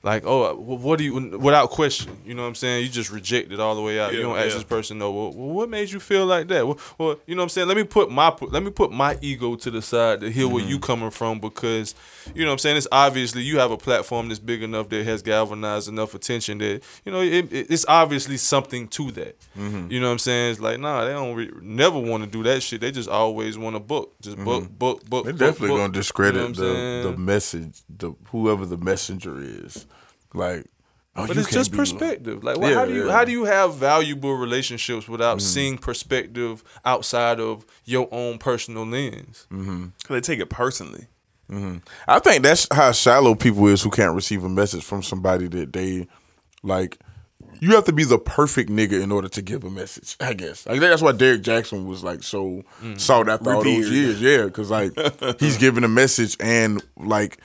like, 0.05 0.24
oh, 0.26 0.55
what 0.55 0.98
do 0.98 1.05
you 1.05 1.14
without 1.38 1.70
question? 1.70 2.16
You 2.26 2.34
know 2.34 2.42
what 2.42 2.48
I'm 2.48 2.55
saying? 2.57 2.82
You 2.82 2.88
just 2.90 3.11
reject 3.12 3.53
it 3.53 3.61
all 3.61 3.76
the 3.76 3.82
way 3.82 4.00
out. 4.00 4.12
you 4.12 4.20
don't 4.22 4.36
ask 4.36 4.48
yeah. 4.48 4.55
this 4.55 4.64
person, 4.64 4.98
no, 4.98 5.12
well, 5.12 5.32
what 5.32 5.68
made 5.68 5.90
you 5.92 6.00
feel 6.00 6.26
like 6.26 6.48
that? 6.48 6.66
Well, 6.66 6.78
well, 6.98 7.20
you 7.26 7.36
know 7.36 7.40
what 7.40 7.44
I'm 7.44 7.48
saying? 7.50 7.68
Let 7.68 7.76
me 7.76 7.84
put 7.84 8.11
my 8.11 8.34
let 8.40 8.62
me 8.64 8.70
put 8.70 8.90
my 8.90 9.16
ego 9.20 9.55
to 9.55 9.70
the 9.70 9.80
side 9.80 10.20
to 10.22 10.30
hear 10.30 10.48
where 10.48 10.62
you 10.64 10.76
Mm-hmm. 10.78 10.82
coming 10.84 11.11
from 11.11 11.38
because 11.38 11.94
you 12.34 12.42
know 12.42 12.48
what 12.48 12.53
I'm 12.55 12.59
saying. 12.59 12.76
It's 12.78 12.88
obviously 12.90 13.42
you 13.42 13.59
have 13.61 13.70
a 13.70 13.76
platform 13.76 14.28
that's 14.28 14.40
big 14.40 14.62
enough 14.62 14.88
that 14.88 15.05
has 15.05 15.22
galvanized 15.22 15.88
enough 15.88 16.14
attention 16.14 16.59
that 16.59 16.82
you 17.05 17.12
know 17.12 17.20
it, 17.20 17.53
it- 17.53 17.70
it's 17.70 17.84
obviously 17.88 18.36
something 18.38 18.88
to 18.88 19.11
that. 19.12 19.38
Mm-hmm. 19.57 19.90
You 19.90 20.00
know 20.00 20.07
what 20.07 20.12
I'm 20.12 20.18
saying? 20.18 20.50
It's 20.53 20.61
like 20.61 20.80
nah, 20.80 21.05
they 21.05 21.12
don't 21.12 21.34
re- 21.36 21.50
never 21.61 21.98
want 21.98 22.24
to 22.24 22.28
do 22.30 22.42
that 22.42 22.62
shit. 22.62 22.80
They 22.80 22.90
just 22.90 23.09
always 23.09 23.57
want 23.57 23.76
to 23.76 23.80
book, 23.80 24.14
just 24.20 24.36
book, 24.38 24.68
book, 24.70 25.05
book. 25.09 25.24
They're 25.24 25.32
book, 25.32 25.38
definitely 25.40 25.68
book. 25.68 25.78
gonna 25.78 25.92
discredit 25.92 26.57
You 26.59 26.64
know 26.64 27.03
the 27.05 27.11
the 27.12 27.16
message, 27.18 27.82
the 27.88 28.12
whoever 28.30 28.66
the 28.66 28.78
messenger 28.78 29.38
is. 29.40 29.86
Like, 30.35 30.66
oh, 31.16 31.26
But 31.26 31.37
you 31.37 31.43
it's 31.43 31.51
just 31.51 31.72
perspective. 31.72 32.43
Like, 32.45 32.59
well, 32.59 32.70
Yeah, 32.70 32.76
how 32.76 32.85
do 32.87 32.93
you 32.93 32.97
yeah. 32.99 33.03
Mm-hmm. 33.05 33.12
how 33.12 33.24
do 33.24 33.33
you 33.33 33.45
have 33.45 33.74
valuable 33.74 34.35
relationships 34.35 35.09
without 35.09 35.41
seeing 35.43 35.78
perspective 35.78 36.62
outside 36.85 37.41
of 37.41 37.64
your 37.85 38.09
own 38.12 38.39
personal 38.39 38.87
lens? 38.87 39.47
Mm-hmm. 39.53 39.85
Cause 40.05 40.09
they 40.09 40.20
take 40.20 40.41
it 40.41 40.51
personally. 40.51 41.07
I 42.09 42.18
think 42.20 42.43
that's 42.43 42.66
how 42.72 42.93
shallow 42.93 43.35
people 43.35 43.66
is 43.66 43.83
who 43.83 43.91
can't 43.91 44.14
receive 44.14 44.43
a 44.43 44.49
message 44.49 44.83
from 44.83 45.03
somebody 45.03 45.49
that 45.49 45.72
they 45.74 46.07
like. 46.62 46.99
You 47.61 47.74
have 47.74 47.85
to 47.85 47.93
be 47.93 48.05
the 48.05 48.18
perfect 48.18 48.70
nigga 48.70 49.03
in 49.03 49.12
order 49.12 49.28
to 49.28 49.43
give 49.43 49.62
a 49.62 49.68
message. 49.70 50.16
I 50.18 50.33
guess. 50.33 50.66
I 50.66 50.70
think 50.70 50.80
that's 50.85 51.03
why 51.03 51.12
Derrick 51.12 51.43
Jaxn 51.43 51.85
was 51.87 52.03
like 52.03 52.22
so 52.22 52.62
sought 52.97 53.28
after 53.28 53.53
all 53.53 53.62
those 53.62 53.91
years. 53.91 54.18
Yeah, 54.20 54.45
because 54.45 54.70
like 54.70 54.93
he's 55.41 55.59
giving 55.59 55.85
a 55.85 55.89
message 55.89 56.39
and 56.41 56.83
like 56.97 57.37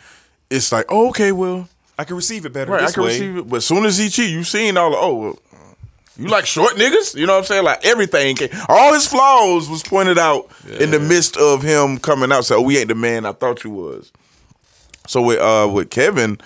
it's 0.50 0.72
like, 0.72 0.86
oh, 0.88 1.10
okay, 1.10 1.34
well, 1.34 1.68
I 1.98 2.04
can 2.04 2.16
receive 2.16 2.46
it 2.46 2.54
better 2.54 2.72
right, 2.72 2.84
I 2.84 2.92
can 2.92 3.04
way. 3.04 3.10
receive 3.10 3.38
it. 3.38 3.48
But 3.50 3.58
as 3.58 3.66
soon 3.66 3.86
as 3.86 3.98
he 3.98 4.10
cheat, 4.10 4.30
you 4.30 4.44
seen 4.44 4.78
all 4.78 4.92
the 4.92 4.98
oh. 4.98 5.16
Well, 5.16 5.40
you 6.18 6.28
like 6.28 6.48
short 6.48 6.76
niggas? 6.76 7.16
You 7.16 7.28
know 7.28 7.34
what 7.34 7.40
I'm 7.40 7.46
saying? 7.46 7.64
Like 7.64 7.86
everything, 7.86 8.36
came, 8.36 8.50
all 8.68 8.94
his 8.94 9.06
flaws 9.06 9.70
was 9.70 9.84
pointed 9.84 10.18
out 10.18 10.50
in 10.80 10.90
the 10.90 11.00
midst 11.00 11.38
of 11.38 11.62
him 11.62 12.00
coming 12.00 12.32
out. 12.32 12.46
So 12.46 12.60
we 12.60 12.78
ain't 12.80 12.88
the 12.88 12.96
man 12.96 13.26
I 13.26 13.34
thought 13.34 13.64
you 13.64 13.70
was. 13.70 14.12
So 15.08 15.22
with 15.22 15.40
uh 15.40 15.70
with 15.72 15.90
Kevin, 15.92 16.40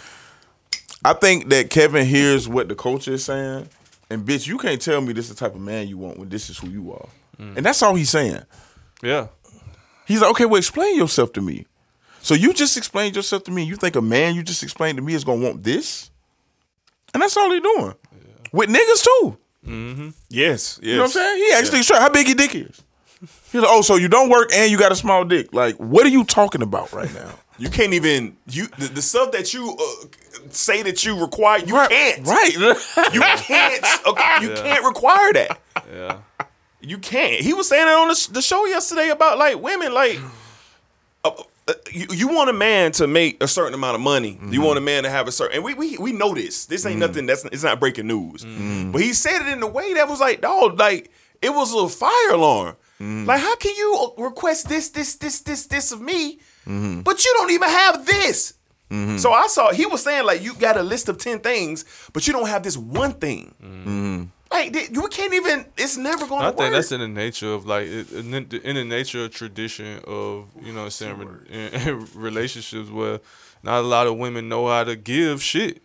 I 1.06 1.14
think 1.14 1.50
that 1.50 1.70
Kevin 1.70 2.06
hears 2.06 2.50
what 2.50 2.68
the 2.68 2.76
culture 2.76 3.14
is 3.14 3.24
saying, 3.24 3.70
and 4.10 4.26
bitch, 4.26 4.46
you 4.46 4.58
can't 4.58 4.82
tell 4.82 5.00
me 5.00 5.14
this 5.14 5.30
is 5.30 5.36
the 5.36 5.46
type 5.46 5.56
of 5.56 5.62
man 5.62 5.88
you 5.88 5.98
want 5.98 6.20
when 6.20 6.30
this 6.30 6.50
is 6.50 6.58
who 6.58 6.68
you 6.70 6.92
are, 6.92 7.08
and 7.40 7.66
that's 7.66 7.82
all 7.82 7.96
he's 7.96 8.10
saying. 8.10 8.44
Yeah. 9.02 9.28
He's 10.06 10.20
like, 10.22 10.32
okay, 10.32 10.46
well, 10.46 10.58
explain 10.58 10.98
yourself 10.98 11.32
to 11.34 11.42
me. 11.42 11.66
So 12.22 12.34
you 12.34 12.54
just 12.54 12.78
explained 12.78 13.16
yourself 13.16 13.44
to 13.46 13.52
me. 13.52 13.64
You 13.64 13.76
think 13.76 13.96
a 13.96 14.02
man 14.02 14.36
you 14.36 14.44
just 14.44 14.64
explained 14.64 14.98
to 14.98 15.02
me 15.04 15.14
is 15.14 15.24
gonna 15.24 15.42
want 15.44 15.64
this, 15.64 16.10
and 17.14 17.22
that's 17.22 17.36
all 17.36 17.52
he 17.52 17.60
doing 17.60 17.94
with 18.52 18.70
niggas 18.70 19.04
too. 19.04 19.38
Yes, 19.64 20.14
yes. 20.30 20.80
You 20.82 20.94
know 20.96 21.02
what 21.02 21.06
I'm 21.06 21.12
saying? 21.12 21.38
He 21.38 21.54
actually 21.54 21.84
straight. 21.84 22.00
How 22.00 22.10
big 22.10 22.28
your 22.28 22.36
dick 22.36 22.56
is? 22.56 22.82
He's 23.52 23.62
like, 23.62 23.70
oh, 23.70 23.82
so 23.82 23.96
you 23.98 24.08
don't 24.08 24.30
work 24.30 24.50
and 24.54 24.72
you 24.72 24.78
got 24.80 24.92
a 24.92 24.96
small 24.96 25.24
dick. 25.26 25.54
Like, 25.54 25.76
what 25.76 26.06
are 26.06 26.10
you 26.10 26.24
talking 26.24 26.62
about 26.64 26.92
right 26.94 27.14
now? 27.14 27.34
You 27.60 27.70
can't 27.70 27.94
even 27.94 28.36
you 28.48 28.68
the, 28.80 28.88
the 28.88 29.02
stuff 29.02 29.32
that 29.34 29.54
you 29.54 29.78
uh, 29.80 30.06
say 30.50 30.82
that 30.82 31.04
you 31.06 31.20
require. 31.20 31.60
You 31.60 31.74
can't. 31.76 32.26
Right. 32.26 32.54
You 32.56 33.22
can't. 33.22 33.86
Okay, 34.08 34.38
you 34.42 34.50
can't 34.56 34.84
require 34.84 35.34
that. 35.34 35.60
Yeah. 35.94 36.18
You 36.80 36.98
can't. 36.98 37.42
He 37.44 37.54
was 37.54 37.68
saying 37.68 37.88
it 37.88 37.92
on 37.94 38.08
the, 38.08 38.16
sh- 38.16 38.28
the 38.28 38.42
show 38.42 38.66
yesterday 38.66 39.10
about 39.10 39.38
like 39.38 39.62
women. 39.62 39.94
Like, 39.94 40.18
uh, 40.18 40.26
uh, 40.26 40.30
Uh, 41.68 41.74
you, 41.92 42.08
you 42.12 42.28
want 42.28 42.50
a 42.50 42.54
man 42.54 42.92
to 42.92 43.06
make 43.06 43.42
a 43.44 43.48
certain 43.48 43.74
amount 43.74 43.96
of 43.96 44.02
money. 44.02 44.30
You 44.30 44.36
mm-hmm. 44.36 44.64
want 44.64 44.78
a 44.80 44.82
man 44.82 45.04
to 45.04 45.10
have 45.10 45.28
a 45.28 45.32
certain. 45.32 45.58
And 45.58 45.64
we 45.64 45.74
we, 45.76 45.98
we 45.98 46.12
know 46.12 46.34
this. 46.34 46.66
This 46.66 46.86
ain't 46.86 46.98
mm. 46.98 47.08
nothing. 47.08 47.28
That's 47.28 47.46
it's 47.46 47.64
not 47.64 47.80
breaking 47.80 48.08
news. 48.08 48.44
Mm. 48.44 48.92
But 48.92 49.02
he 49.02 49.14
said 49.14 49.42
it 49.42 49.48
in 49.48 49.62
a 49.62 49.68
way 49.68 49.94
that 49.94 50.08
was 50.08 50.20
like, 50.20 50.42
dog, 50.42 50.80
like 50.80 51.12
it 51.42 51.52
was 51.52 51.74
a 51.74 51.88
fire 51.88 52.32
alarm. 52.32 52.76
Mm. 53.00 53.26
Like, 53.26 53.42
how 53.42 53.56
can 53.56 53.76
you 53.76 54.14
uh, 54.18 54.24
request 54.24 54.70
this, 54.70 54.90
this, 54.90 55.16
this, 55.16 55.42
this, 55.42 55.66
this 55.66 55.92
of 55.92 56.02
me, 56.02 56.38
mm-hmm. 56.68 57.02
but 57.02 57.24
you 57.26 57.34
don't 57.38 57.52
even 57.52 57.70
have 57.70 58.06
this? 58.06 58.54
Mm-hmm. 58.90 59.18
So 59.18 59.32
I 59.32 59.48
saw 59.48 59.72
he 59.72 59.86
was 59.86 60.04
saying 60.04 60.26
like 60.26 60.42
you 60.42 60.54
got 60.54 60.78
a 60.78 60.84
list 60.84 61.10
of 61.10 61.18
ten 61.18 61.40
things, 61.40 61.86
but 62.12 62.28
you 62.28 62.34
don't 62.34 62.48
have 62.48 62.64
this 62.64 62.78
one 62.78 63.14
thing. 63.14 64.32
Like 64.52 64.74
th- 64.74 64.90
you 64.92 65.08
can't 65.08 65.34
even. 65.34 65.66
It's 65.78 65.96
never 65.98 66.28
going 66.28 66.42
to 66.42 66.46
I 66.48 66.50
work. 66.50 66.58
think 66.58 66.74
that's 66.74 66.92
in 66.92 67.00
the 67.00 67.08
nature 67.08 67.54
of 67.54 67.66
like 67.66 67.88
in 67.88 68.32
the, 68.32 68.62
in 68.64 68.76
the 68.76 68.84
nature 68.86 69.24
of 69.24 69.32
tradition 69.32 70.02
of 70.06 70.50
you 70.62 70.74
know 70.74 70.80
what 70.82 70.86
I'm 70.86 70.90
saying 70.92 71.18
re- 71.18 71.48
in, 71.50 71.74
in 71.90 72.08
relationships 72.16 72.90
where 72.90 73.20
not 73.64 73.80
a 73.80 73.88
lot 73.88 74.08
of 74.08 74.18
women 74.18 74.50
know 74.50 74.68
how 74.68 74.84
to 74.84 74.96
give 74.96 75.42
shit. 75.42 75.82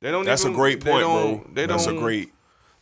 They 0.00 0.10
don't. 0.10 0.24
That's 0.24 0.42
even, 0.42 0.54
a 0.54 0.56
great 0.56 0.80
they 0.82 0.90
point, 0.90 1.02
don't- 1.02 1.42
bro. 1.44 1.50
They 1.52 1.66
That's 1.66 1.86
a 1.86 1.90
don't- 1.92 1.98
great. 2.00 2.32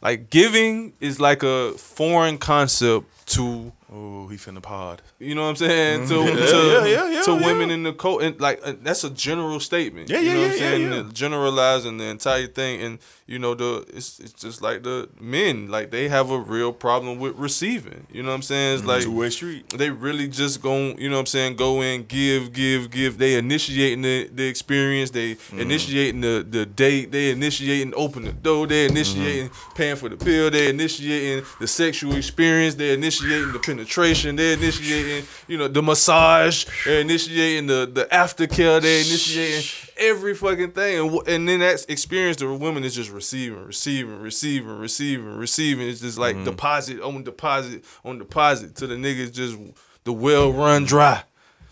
like 0.00 0.30
giving 0.30 0.92
is 1.00 1.18
like 1.18 1.42
a 1.42 1.72
foreign 1.72 2.38
concept 2.38 3.06
to 3.28 3.72
Oh, 3.92 4.26
he 4.28 4.36
finna 4.36 4.60
pod. 4.60 5.00
you 5.18 5.34
know 5.34 5.42
what 5.44 5.48
I'm 5.50 5.56
saying 5.56 6.08
to 6.08 6.14
to, 6.14 6.22
yeah, 6.24 6.84
yeah, 6.86 7.08
yeah, 7.10 7.22
to 7.22 7.32
yeah. 7.32 7.46
women 7.46 7.70
in 7.70 7.82
the 7.84 7.92
cult 7.92 8.20
and 8.22 8.38
like 8.40 8.60
uh, 8.64 8.74
that's 8.82 9.04
a 9.04 9.10
general 9.10 9.58
statement. 9.60 10.10
Yeah, 10.10 10.18
you 10.20 10.26
yeah, 10.28 10.34
know 10.34 10.40
yeah, 10.40 10.46
what 10.48 10.52
I'm 10.56 10.60
yeah, 10.60 10.68
saying? 10.68 10.82
yeah. 10.92 11.02
The- 11.02 11.12
Generalizing 11.12 11.96
the 11.96 12.04
entire 12.04 12.46
thing 12.48 12.82
and 12.82 12.98
you 13.26 13.40
know 13.40 13.54
the 13.54 13.84
it's 13.88 14.20
it's 14.20 14.32
just 14.32 14.62
like 14.62 14.84
the 14.84 15.08
men 15.20 15.68
like 15.68 15.90
they 15.90 16.08
have 16.08 16.30
a 16.30 16.38
real 16.38 16.72
problem 16.72 17.18
with 17.18 17.36
receiving. 17.36 18.06
You 18.10 18.22
know 18.22 18.28
what 18.28 18.36
I'm 18.36 18.42
saying? 18.42 18.74
It's 18.74 18.80
mm-hmm. 18.82 18.90
like 18.90 19.02
Two 19.02 19.16
way 19.16 19.30
street. 19.30 19.68
they 19.70 19.90
really 19.90 20.28
just 20.28 20.62
gon' 20.62 20.96
you 20.96 21.08
know 21.08 21.16
what 21.16 21.20
I'm 21.20 21.26
saying, 21.26 21.56
go 21.56 21.82
in, 21.82 22.04
give, 22.04 22.52
give, 22.52 22.90
give. 22.90 23.18
They 23.18 23.34
initiating 23.34 24.02
the, 24.02 24.28
the 24.32 24.46
experience, 24.46 25.10
they 25.10 25.34
mm-hmm. 25.34 25.60
initiating 25.60 26.20
the, 26.20 26.46
the 26.48 26.66
date, 26.66 27.10
they 27.10 27.30
initiating 27.30 27.94
open 27.96 28.24
the 28.24 28.32
door, 28.32 28.66
they 28.66 28.86
mm-hmm. 28.86 28.96
initiating 28.96 29.50
paying 29.74 29.96
for 29.96 30.08
the 30.08 30.16
bill, 30.16 30.50
they 30.50 30.68
initiating 30.68 31.44
the 31.58 31.66
sexual 31.66 32.14
experience, 32.14 32.76
they 32.76 32.94
initiating 32.94 33.52
the 33.52 33.58
penetration, 33.58 34.36
they 34.36 34.52
initiating, 34.52 35.26
you 35.48 35.58
know, 35.58 35.66
the 35.66 35.82
massage, 35.82 36.64
they 36.84 37.00
initiating 37.00 37.66
the, 37.66 37.90
the 37.92 38.04
aftercare, 38.12 38.80
they 38.80 39.00
initiating 39.00 39.85
every 39.98 40.34
fucking 40.34 40.72
thing. 40.72 40.98
And, 41.00 41.10
wh- 41.14 41.28
and 41.28 41.48
then 41.48 41.60
that 41.60 41.86
experience 41.88 42.36
the 42.38 42.52
women 42.52 42.84
is 42.84 42.94
just 42.94 43.10
receiving, 43.10 43.64
receiving, 43.64 44.18
receiving, 44.20 44.78
receiving, 44.78 45.36
receiving. 45.36 45.88
It's 45.88 46.00
just 46.00 46.18
like 46.18 46.36
mm-hmm. 46.36 46.44
deposit 46.44 47.00
on 47.00 47.22
deposit 47.24 47.84
on 48.04 48.18
deposit 48.18 48.76
to 48.76 48.86
the 48.86 48.94
niggas 48.96 49.32
just 49.32 49.56
the 50.04 50.12
well 50.12 50.52
run 50.52 50.84
dry. 50.84 51.22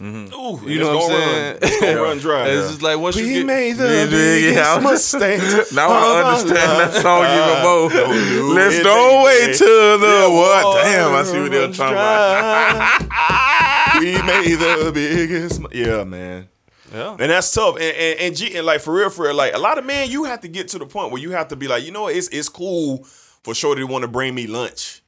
Mm-hmm. 0.01 0.35
Ooh, 0.35 0.69
You 0.69 0.81
know 0.81 0.97
what 0.97 1.13
I'm 1.13 1.17
saying? 1.21 1.59
It's 1.63 1.81
gonna 1.81 2.03
run 2.03 2.19
dry. 2.19 2.49
It's 2.49 2.69
just 2.71 2.83
like 2.83 2.99
once 2.99 3.17
you 3.17 3.33
get 3.33 3.47
made 3.47 3.77
the 3.77 3.85
Yeah, 3.85 4.07
biggest 4.07 4.57
yeah, 4.57 4.73
I'm- 4.73 4.83
mistake. 4.93 5.41
now 5.73 5.89
I 5.89 6.33
understand 6.35 6.81
that 6.81 6.93
song 7.01 7.23
even 7.23 7.39
uh, 7.39 7.63
more. 7.63 7.89
do 7.91 8.55
Let's 8.55 8.75
it, 8.75 8.83
don't 8.83 9.25
baby. 9.25 9.47
wait 9.49 9.57
till 9.57 9.99
the 10.01 10.31
what? 10.31 10.83
Damn, 10.83 11.15
I 11.15 11.23
see 11.23 11.41
what 11.41 11.51
they're 11.53 11.69
talking 11.73 11.95
about. 11.95 13.03
about. 13.03 14.01
we 14.01 14.13
made 14.23 14.57
the 14.59 14.91
biggest. 14.93 15.61
Yeah, 15.73 16.03
man. 16.03 16.49
Yeah. 16.93 17.13
And 17.19 17.31
that's 17.31 17.53
tough. 17.53 17.77
And, 17.77 17.85
and, 17.97 18.21
and, 18.21 18.37
G, 18.37 18.57
and 18.57 18.67
like 18.67 18.81
for 18.81 18.93
real, 18.95 19.11
for 19.11 19.25
real, 19.27 19.35
like 19.35 19.55
a 19.55 19.59
lot 19.59 19.79
of 19.79 19.85
men, 19.85 20.11
you 20.11 20.25
have 20.25 20.41
to 20.41 20.49
get 20.49 20.69
to 20.69 20.79
the 20.79 20.87
point 20.87 21.13
where 21.13 21.21
you 21.21 21.31
have 21.31 21.49
to 21.49 21.57
be 21.57 21.67
like, 21.69 21.85
you 21.85 21.93
know, 21.93 22.09
it's 22.09 22.29
it's 22.29 22.49
cool 22.49 23.05
for 23.43 23.55
Shorty 23.55 23.81
to 23.81 23.87
want 23.87 24.03
to 24.03 24.09
bring 24.09 24.35
me 24.35 24.47
lunch. 24.47 25.03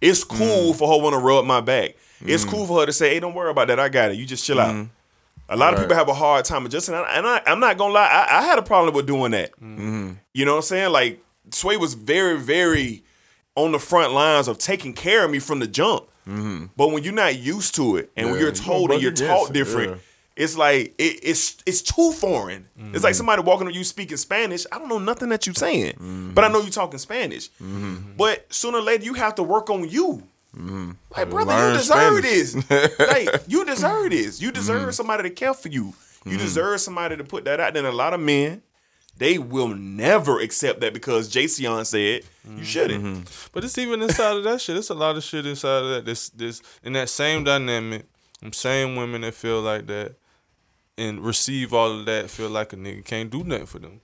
It's 0.00 0.24
cool 0.24 0.74
for 0.74 0.88
her 0.88 1.02
want 1.02 1.14
to 1.14 1.18
rub 1.18 1.44
my 1.44 1.60
back. 1.60 1.96
It's 2.20 2.44
cool 2.44 2.66
for 2.66 2.80
her 2.80 2.86
to 2.86 2.92
say, 2.92 3.10
"Hey, 3.14 3.20
don't 3.20 3.34
worry 3.34 3.50
about 3.50 3.68
that. 3.68 3.78
I 3.78 3.88
got 3.88 4.10
it. 4.10 4.16
You 4.16 4.24
just 4.26 4.44
chill 4.44 4.60
out." 4.60 4.86
A 5.50 5.56
lot 5.56 5.74
of 5.74 5.80
people 5.80 5.94
have 5.94 6.08
a 6.08 6.14
hard 6.14 6.44
time 6.46 6.64
adjusting, 6.64 6.94
and, 6.94 7.04
I, 7.26 7.42
I'm 7.46 7.60
not 7.60 7.76
gonna 7.76 7.92
lie. 7.92 8.06
I, 8.06 8.38
I 8.38 8.42
had 8.42 8.58
a 8.58 8.62
problem 8.62 8.94
with 8.94 9.06
doing 9.06 9.32
that. 9.32 9.50
You 10.32 10.44
know 10.44 10.52
what 10.52 10.56
I'm 10.58 10.62
saying? 10.62 10.90
Like 10.90 11.22
Sway 11.50 11.76
was 11.76 11.92
very, 11.94 12.38
very 12.38 13.02
on 13.54 13.72
the 13.72 13.78
front 13.78 14.12
lines 14.14 14.48
of 14.48 14.56
taking 14.58 14.94
care 14.94 15.24
of 15.24 15.30
me 15.30 15.38
from 15.38 15.58
the 15.58 15.66
jump. 15.66 16.04
But 16.76 16.88
when 16.92 17.04
you're 17.04 17.12
not 17.12 17.36
used 17.38 17.74
to 17.76 17.96
it, 17.98 18.10
and 18.16 18.30
when 18.30 18.40
you're 18.40 18.52
told 18.52 18.90
and 18.90 19.02
you're 19.02 19.12
taught 19.12 19.52
different, 19.52 19.90
yeah. 19.92 19.96
It's 20.36 20.56
like 20.56 20.94
it, 20.98 21.20
it's 21.22 21.56
it's 21.64 21.82
too 21.82 22.12
foreign. 22.12 22.68
It's 22.76 23.04
like 23.04 23.12
mm-hmm. 23.12 23.18
somebody 23.18 23.42
walking 23.42 23.68
up 23.68 23.74
you 23.74 23.84
speaking 23.84 24.16
Spanish. 24.16 24.66
I 24.72 24.78
don't 24.78 24.88
know 24.88 24.98
nothing 24.98 25.28
that 25.28 25.46
you're 25.46 25.54
saying, 25.54 25.94
but 26.34 26.42
I 26.42 26.48
mm-hmm. 26.48 26.54
know 26.54 26.60
you're 26.62 26.70
talking 26.70 26.98
Spanish. 26.98 27.50
Mm-hmm. 27.50 28.16
But 28.16 28.52
sooner 28.52 28.78
or 28.78 28.82
later, 28.82 29.04
you 29.04 29.14
have 29.14 29.36
to 29.36 29.42
work 29.42 29.70
on 29.70 29.88
you. 29.88 30.24
Like, 31.16 31.30
brother, 31.30 31.52
you 31.52 31.76
deserve 31.76 32.24
Spanish. 32.24 32.52
this. 32.52 32.98
like, 32.98 33.42
you 33.48 33.64
deserve 33.64 34.10
this. 34.10 34.40
You 34.40 34.52
deserve 34.52 34.94
somebody 34.94 35.24
to 35.24 35.30
care 35.30 35.54
for 35.54 35.68
you. 35.68 35.94
You 36.24 36.38
deserve 36.38 36.80
somebody 36.80 37.16
to 37.16 37.24
put 37.24 37.44
that 37.44 37.60
out. 37.60 37.74
Then 37.74 37.84
a 37.84 37.92
lot 37.92 38.14
of 38.14 38.20
men, 38.20 38.62
they 39.16 39.38
will 39.38 39.68
never 39.68 40.40
accept 40.40 40.80
that 40.80 40.94
because 40.94 41.28
Jason 41.28 41.84
said 41.84 42.22
you 42.56 42.64
shouldn't. 42.64 43.28
But 43.52 43.64
it's 43.64 43.78
even 43.78 44.02
inside 44.02 44.36
of 44.36 44.44
that 44.44 44.60
shit. 44.60 44.76
It's 44.76 44.90
a 44.90 44.94
lot 44.94 45.16
of 45.16 45.22
shit 45.22 45.46
inside 45.46 45.82
of 45.82 45.88
that. 45.90 46.04
This 46.04 46.30
this 46.30 46.62
in 46.82 46.92
that 46.94 47.08
same 47.08 47.44
dynamic, 47.44 48.06
same 48.52 48.96
women 48.96 49.20
that 49.20 49.34
feel 49.34 49.60
like 49.60 49.86
that 49.86 50.14
and 50.96 51.20
receive 51.20 51.72
all 51.72 51.98
of 51.98 52.06
that 52.06 52.30
feel 52.30 52.50
like 52.50 52.72
a 52.72 52.76
nigga 52.76 53.04
can't 53.04 53.30
do 53.30 53.44
nothing 53.44 53.66
for 53.66 53.78
them. 53.78 54.00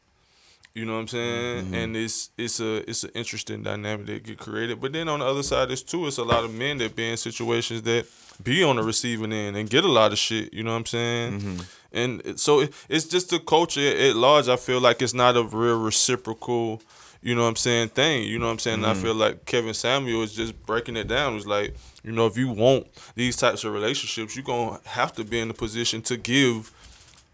You 0.75 0.85
know 0.85 0.95
what 0.95 1.01
I'm 1.01 1.09
saying? 1.09 1.65
Mm-hmm. 1.65 1.75
And 1.75 1.97
it's 1.97 2.31
it's 2.39 2.61
a 2.61 2.89
it's 2.89 3.03
an 3.03 3.11
interesting 3.15 3.63
dynamic 3.63 4.07
that 4.07 4.23
get 4.23 4.39
created. 4.39 4.81
But 4.81 4.93
then 4.93 5.09
on 5.09 5.19
the 5.19 5.27
other 5.27 5.43
side, 5.43 5.71
it's 5.71 5.83
too. 5.83 6.07
It's 6.07 6.19
a 6.19 6.25
lot 6.25 6.45
of 6.45 6.55
men 6.55 6.79
that 6.79 6.95
be 6.95 7.11
in 7.11 7.17
situations 7.17 7.83
that 7.83 8.07
be 8.43 8.63
on 8.63 8.77
the 8.77 8.83
receiving 8.83 9.33
end 9.33 9.57
and 9.57 9.69
get 9.69 9.85
a 9.85 9.91
lot 9.91 10.13
of 10.13 10.19
shit. 10.19 10.55
You 10.55 10.63
know 10.63 10.71
what 10.71 10.79
I'm 10.79 10.87
saying? 10.87 11.41
Mm-hmm. 11.41 11.61
And 11.93 12.39
so 12.41 12.61
it, 12.61 12.73
it's 12.89 13.05
just 13.05 13.31
the 13.31 13.41
culture 13.41 13.81
at 13.81 14.15
large. 14.15 14.49
I 14.49 14.57
feel 14.57 14.81
like 14.81 15.03
it's 15.03 15.15
not 15.15 15.37
a 15.37 15.43
real 15.43 15.81
reciprocal. 15.81 16.81
You 17.21 17.35
know 17.35 17.43
what 17.43 17.49
I'm 17.49 17.57
saying? 17.57 17.89
Thing. 17.89 18.23
You 18.23 18.39
know 18.39 18.47
what 18.47 18.53
I'm 18.53 18.59
saying? 18.61 18.85
I 18.85 18.93
mm-hmm. 18.93 19.03
feel 19.03 19.15
like 19.15 19.45
Kevin 19.47 19.75
Samuel 19.75 20.23
is 20.23 20.33
just 20.33 20.65
breaking 20.67 20.97
it 20.97 21.09
down. 21.09 21.35
It's 21.35 21.47
like 21.47 21.75
you 22.05 22.13
know 22.13 22.27
if 22.27 22.39
you 22.39 22.49
want 22.49 22.87
these 23.17 23.37
types 23.37 23.65
of 23.65 23.73
relationships, 23.73 24.37
you're 24.37 24.45
gonna 24.45 24.79
have 24.85 25.13
to 25.15 25.25
be 25.25 25.41
in 25.41 25.51
a 25.51 25.55
position 25.55 26.01
to 26.03 26.17
give 26.17 26.73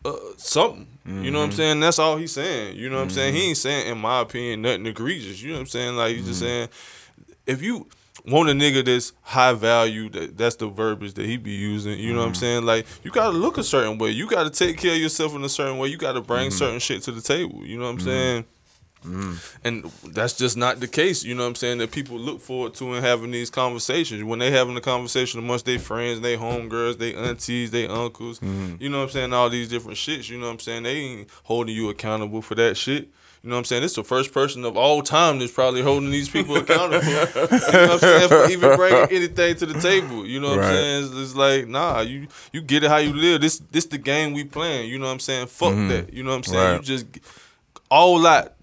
uh, 0.07 0.17
something. 0.37 0.87
You 1.07 1.31
know 1.31 1.39
what 1.39 1.45
I'm 1.45 1.51
mm-hmm. 1.51 1.57
saying? 1.57 1.81
That's 1.81 1.99
all 2.01 2.17
he's 2.17 2.33
saying. 2.33 2.77
You 2.77 2.91
know 2.91 2.97
what 2.97 3.05
I'm 3.05 3.11
saying? 3.11 3.35
He 3.35 3.41
mm-hmm. 3.41 3.49
ain't 3.51 3.57
saying, 3.59 3.93
in 3.93 3.99
my 3.99 4.21
opinion, 4.21 4.63
nothing 4.63 4.87
egregious. 4.87 5.41
You 5.41 5.51
know 5.51 5.55
what 5.55 5.61
I'm 5.61 5.67
saying? 5.67 5.97
Like 5.97 6.17
he's 6.17 6.27
just 6.27 6.43
mm-hmm. 6.43 6.47
saying, 6.47 6.69
if 7.47 7.63
you 7.63 7.89
want 8.27 8.49
a 8.49 8.53
nigga 8.53 8.85
that's 8.85 9.13
high 9.23 9.53
value, 9.53 10.09
that 10.11 10.37
that's 10.37 10.57
the 10.57 10.67
verbiage 10.67 11.15
that 11.15 11.27
he 11.27 11.37
be 11.37 11.53
using. 11.53 11.99
You 11.99 12.13
know 12.13 12.21
what 12.21 12.29
I'm 12.29 12.35
saying? 12.35 12.65
Like 12.65 12.87
you 13.05 13.13
gotta 13.13 13.37
look 13.37 13.57
a 13.57 13.63
certain 13.63 13.99
way. 13.99 14.11
You 14.11 14.29
gotta 14.29 14.51
take 14.51 14.79
care 14.79 14.95
of 14.95 14.99
yourself 14.99 15.35
in 15.37 15.45
a 15.45 15.49
certain 15.49 15.79
way. 15.79 15.89
You 15.89 15.97
gotta 15.97 16.21
bring 16.21 16.51
certain 16.51 16.81
shit 16.81 17.03
to 17.03 17.13
the 17.13 17.21
table. 17.21 17.65
You 17.65 17.79
know 17.79 17.85
what 17.85 17.91
I'm 17.91 18.01
saying? 18.01 18.45
Mm. 19.07 19.57
And 19.65 19.85
that's 20.15 20.37
just 20.37 20.57
not 20.57 20.81
the 20.81 20.89
case, 20.89 21.25
you 21.25 21.35
know 21.35 21.43
what 21.43 21.51
I'm 21.51 21.55
saying, 21.55 21.79
that 21.79 21.93
people 21.93 22.19
look 22.19 22.41
forward 22.41 22.75
to 22.75 22.93
and 22.95 23.05
having 23.05 23.31
these 23.31 23.51
conversations. 23.51 24.23
When 24.25 24.39
they 24.39 24.51
having 24.51 24.77
a 24.77 24.81
conversation 24.81 25.39
amongst 25.39 25.65
their 25.65 25.79
friends, 25.79 26.21
they 26.21 26.37
homegirls, 26.37 26.99
they 26.99 27.15
aunties, 27.15 27.71
they 27.71 27.87
uncles, 27.87 28.41
mm-hmm. 28.41 28.77
you 28.81 28.89
know 28.89 28.99
what 28.99 29.05
I'm 29.05 29.11
saying, 29.11 29.33
all 29.33 29.49
these 29.49 29.69
different 29.69 29.97
shits, 29.99 30.29
you 30.29 30.39
know 30.39 30.47
what 30.47 30.53
I'm 30.53 30.59
saying? 30.61 30.83
They 30.83 30.97
ain't 30.97 31.31
holding 31.45 31.75
you 31.75 31.89
accountable 31.89 32.43
for 32.43 32.55
that 32.57 32.77
shit. 32.77 33.09
You 33.43 33.51
know 33.51 33.57
what 33.57 33.61
I'm 33.61 33.65
saying? 33.67 33.85
It's 33.85 33.95
the 33.95 34.03
first 34.03 34.33
person 34.33 34.65
of 34.65 34.77
all 34.77 35.03
time 35.03 35.39
that's 35.39 35.53
probably 35.53 35.81
holding 35.81 36.11
these 36.11 36.29
people 36.29 36.57
accountable. 36.57 37.07
you 37.07 37.15
know 37.15 37.51
what 37.53 37.91
I'm 37.93 37.99
saying? 38.01 38.29
For 38.29 38.47
even 38.51 38.75
bringing 38.75 39.09
anything 39.09 39.55
to 39.57 39.67
the 39.67 39.81
table. 39.81 40.27
You 40.27 40.41
know 40.41 40.51
what 40.51 40.59
Right. 40.59 40.67
I'm 40.67 40.75
saying? 40.75 41.05
It's, 41.05 41.15
it's 41.15 41.35
like, 41.37 41.69
nah, 41.69 42.01
you 42.01 42.27
you 42.53 42.61
get 42.61 42.83
it 42.83 42.91
how 42.91 42.97
you 42.97 43.13
live. 43.13 43.43
This 43.43 43.61
this 43.71 43.85
the 43.87 43.99
game 43.99 44.33
we 44.33 44.43
playing. 44.43 44.91
You 44.91 44.99
know 44.99 45.07
what 45.07 45.13
I'm 45.13 45.21
saying? 45.21 45.47
Fuck 45.47 45.75
mm-hmm. 45.75 45.89
that. 45.91 46.13
You 46.13 46.25
know 46.25 46.31
what 46.31 46.39
I'm 46.39 46.43
saying? 46.43 46.73
Right. 46.73 46.81
You 46.81 46.83
just 46.83 47.07
all 47.89 48.27
out 48.27 48.56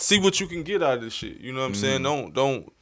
see 0.00 0.18
what 0.18 0.40
you 0.40 0.46
can 0.46 0.62
get 0.62 0.82
out 0.82 0.94
of 0.98 1.02
this 1.02 1.12
shit. 1.12 1.38
You 1.40 1.52
know 1.52 1.60
what 1.60 1.66
I'm 1.66 1.72
Mm-hmm. 1.72 1.80
saying? 1.80 2.02
Don't 2.02 2.34
don't 2.34 2.72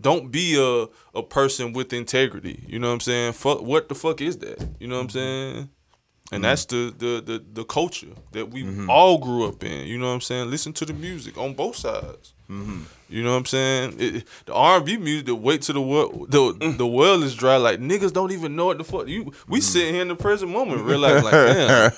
don't 0.00 0.30
be 0.30 0.56
a 0.58 0.86
a 1.18 1.22
person 1.22 1.72
with 1.72 1.92
integrity. 1.92 2.64
You 2.66 2.78
know 2.78 2.88
what 2.88 2.94
I'm 2.94 3.00
saying? 3.00 3.32
Fuck 3.32 3.62
what 3.62 3.88
the 3.88 3.94
fuck 3.94 4.20
is 4.20 4.38
that? 4.38 4.58
You 4.80 4.86
know 4.88 4.96
what 4.96 5.02
I'm 5.02 5.08
Mm-hmm. 5.08 5.54
saying? 5.54 5.68
And 6.30 6.44
that's 6.44 6.66
the, 6.66 6.94
the 6.96 7.22
the 7.24 7.44
the 7.52 7.64
culture 7.64 8.14
that 8.32 8.50
we 8.50 8.62
Mm-hmm. 8.62 8.90
all 8.90 9.18
grew 9.18 9.46
up 9.48 9.64
in. 9.64 9.86
You 9.86 9.96
know 9.98 10.08
what 10.08 10.14
I'm 10.14 10.20
saying? 10.20 10.50
Listen 10.50 10.72
to 10.74 10.84
the 10.84 10.92
music 10.92 11.38
on 11.38 11.54
both 11.54 11.76
sides. 11.76 12.34
Mm-hmm. 12.50 12.82
You 13.10 13.22
know 13.24 13.30
what 13.32 13.38
I'm 13.38 13.44
saying? 13.46 13.96
It, 13.98 14.24
the 14.44 14.52
R&B 14.52 14.98
music, 14.98 15.26
the 15.26 15.34
wait 15.34 15.62
till 15.62 15.74
the 15.74 15.80
world, 15.80 16.30
the 16.30 16.38
Mm. 16.52 16.76
the 16.76 16.86
well 16.86 17.22
is 17.22 17.34
dry. 17.34 17.56
Like 17.56 17.80
niggas 17.80 18.12
don't 18.12 18.32
even 18.32 18.54
know 18.54 18.66
what 18.66 18.76
the 18.76 18.84
fuck 18.84 19.08
you. 19.08 19.24
Mm-hmm. 19.24 19.52
We 19.52 19.60
sitting 19.62 19.94
here 19.94 20.02
in 20.02 20.08
the 20.08 20.14
present 20.14 20.50
moment, 20.50 20.82
realize 20.82 21.24
like, 21.24 21.32
damn, 21.32 21.90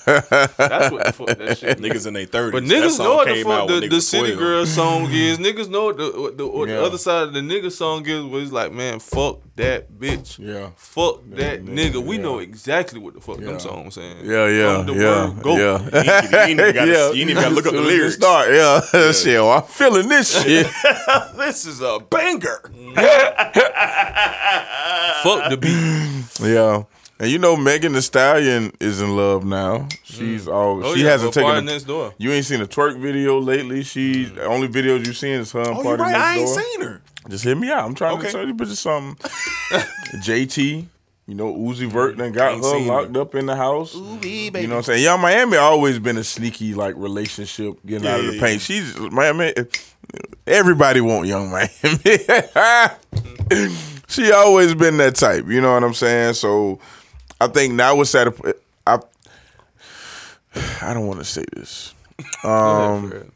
that's 0.56 0.92
what 0.92 1.06
the 1.06 1.12
fuck 1.12 1.36
that 1.38 1.58
shit. 1.58 1.78
Niggas 1.78 2.06
in 2.06 2.14
their 2.14 2.26
thirties. 2.26 2.52
But 2.52 2.62
niggas 2.62 2.98
know 3.00 3.16
what 3.16 3.26
the 3.28 3.42
fuck 3.42 3.66
the, 3.68 3.88
the 3.88 4.00
City 4.00 4.36
Girl 4.36 4.64
song 4.66 5.08
is. 5.10 5.38
Niggas 5.38 5.68
know 5.68 5.86
what 5.86 5.96
the, 5.96 6.12
what 6.20 6.38
the, 6.38 6.46
what 6.46 6.68
the 6.68 6.80
other 6.80 6.98
side 6.98 7.24
of 7.24 7.32
the 7.32 7.40
nigga 7.40 7.72
song 7.72 8.06
is. 8.06 8.22
Was 8.24 8.52
like, 8.52 8.72
man, 8.72 9.00
fuck 9.00 9.40
that 9.56 9.90
bitch. 9.92 10.38
Yeah. 10.38 10.70
Fuck 10.76 11.22
that 11.30 11.64
nigga, 11.64 11.92
nigga. 11.92 12.04
We 12.06 12.18
know 12.18 12.38
exactly 12.38 13.00
what 13.00 13.14
the 13.14 13.20
fuck 13.20 13.40
Yeah. 13.40 13.46
them 13.46 13.58
songs 13.60 13.94
saying. 13.94 14.24
Yeah, 14.24 14.46
yeah, 14.46 14.76
From 14.76 14.86
the 14.86 14.94
yeah, 14.94 15.28
word 15.28 15.42
go. 15.42 15.56
yeah. 15.56 15.78
You 16.30 16.38
ain't, 16.38 16.60
even 16.60 16.74
gotta, 16.74 16.90
you 17.14 17.20
ain't 17.22 17.30
even 17.30 17.34
gotta 17.34 17.54
look 17.54 17.66
up 17.66 17.72
the 17.72 17.78
Soon 17.78 17.86
as 17.86 17.92
it 17.92 17.96
lyrics. 17.96 18.14
Start, 18.14 18.52
yeah. 18.52 18.80
shit, 19.12 19.40
well, 19.40 19.50
I'm 19.50 19.62
feeling 19.64 20.08
this 20.08 20.32
shit. 20.32 20.39
This 21.36 21.66
is 21.66 21.80
a 21.80 21.98
banger. 22.10 22.60
Fuck 25.22 25.50
the 25.50 25.56
beat. 25.60 26.46
yeah. 26.46 26.82
And 27.18 27.30
you 27.30 27.38
know 27.38 27.54
Megan 27.56 27.92
Thee 27.92 28.00
Stallion 28.00 28.72
is 28.80 29.00
in 29.02 29.14
love 29.14 29.44
now. 29.44 29.88
She's 30.04 30.46
mm. 30.46 30.54
all 30.54 30.82
Oh, 30.84 30.94
she 30.94 31.02
yeah, 31.02 31.10
hasn't 31.10 31.34
but 31.34 31.42
Party 31.42 31.56
taken. 31.58 31.68
A, 31.68 31.72
next 31.72 31.84
door. 31.84 32.14
you 32.16 32.32
ain't 32.32 32.46
seen 32.46 32.62
a 32.62 32.66
twerk 32.66 32.98
video 32.98 33.38
lately. 33.38 33.82
She 33.82 34.24
mm. 34.26 34.36
the 34.36 34.44
only 34.46 34.68
videos 34.68 35.04
you've 35.06 35.18
seen 35.18 35.32
is 35.34 35.52
her 35.52 35.60
and 35.60 35.68
Oh, 35.68 35.76
you 35.78 35.82
party 35.82 36.02
right. 36.02 36.12
next 36.12 36.24
I 36.24 36.36
ain't 36.36 36.46
door. 36.46 36.60
seen 36.62 36.80
her. 36.82 37.02
Just 37.28 37.44
hit 37.44 37.58
me 37.58 37.70
out. 37.70 37.84
I'm 37.84 37.94
trying 37.94 38.16
Okay. 38.16 38.26
to 38.28 38.32
tell 38.32 38.46
you 38.46 38.54
bitches 38.54 38.76
something. 38.76 39.16
JT, 40.22 40.86
you 41.26 41.34
know 41.34 41.52
Uzi 41.54 41.86
mm. 41.86 41.92
Vert 41.92 42.16
done 42.16 42.32
got 42.32 42.52
Ain't 42.54 42.64
her 42.64 42.70
seen 42.70 42.84
her. 42.84 42.88
locked 43.02 43.16
up 43.18 43.34
in 43.34 43.44
the 43.44 43.56
house. 43.56 43.94
You 43.94 44.00
know 44.52 44.68
what 44.68 44.76
I'm 44.78 44.82
saying? 44.84 45.02
Young 45.04 45.20
Miami 45.20 45.58
always 45.58 45.98
been 45.98 46.16
a 46.16 46.24
sneaky 46.24 46.72
like 46.72 46.94
relationship 46.96 47.74
getting 47.84 48.04
Yeah, 48.04 48.14
out 48.14 48.20
of 48.20 48.24
yeah, 48.24 48.30
the 48.30 48.36
yeah. 48.38 48.42
paint. 48.42 48.62
She's 48.62 48.98
Miami. 48.98 49.52
Everybody 50.46 51.00
want 51.00 51.26
Young 51.26 51.50
Miami. 51.50 51.70
she 54.08 54.32
always 54.32 54.74
been 54.74 54.96
that 54.98 55.14
type. 55.14 55.46
You 55.48 55.60
know 55.60 55.74
what 55.74 55.84
I'm 55.84 55.94
saying? 55.94 56.34
So 56.34 56.80
I 57.40 57.46
think 57.46 57.74
now 57.74 58.00
it's 58.00 58.14
at 58.14 58.28
a. 58.28 58.56
I, 58.86 58.98
I 60.82 60.94
don't 60.94 61.06
want 61.06 61.20
to 61.20 61.24
say 61.24 61.44
this. 61.54 61.94
Um, 62.44 63.30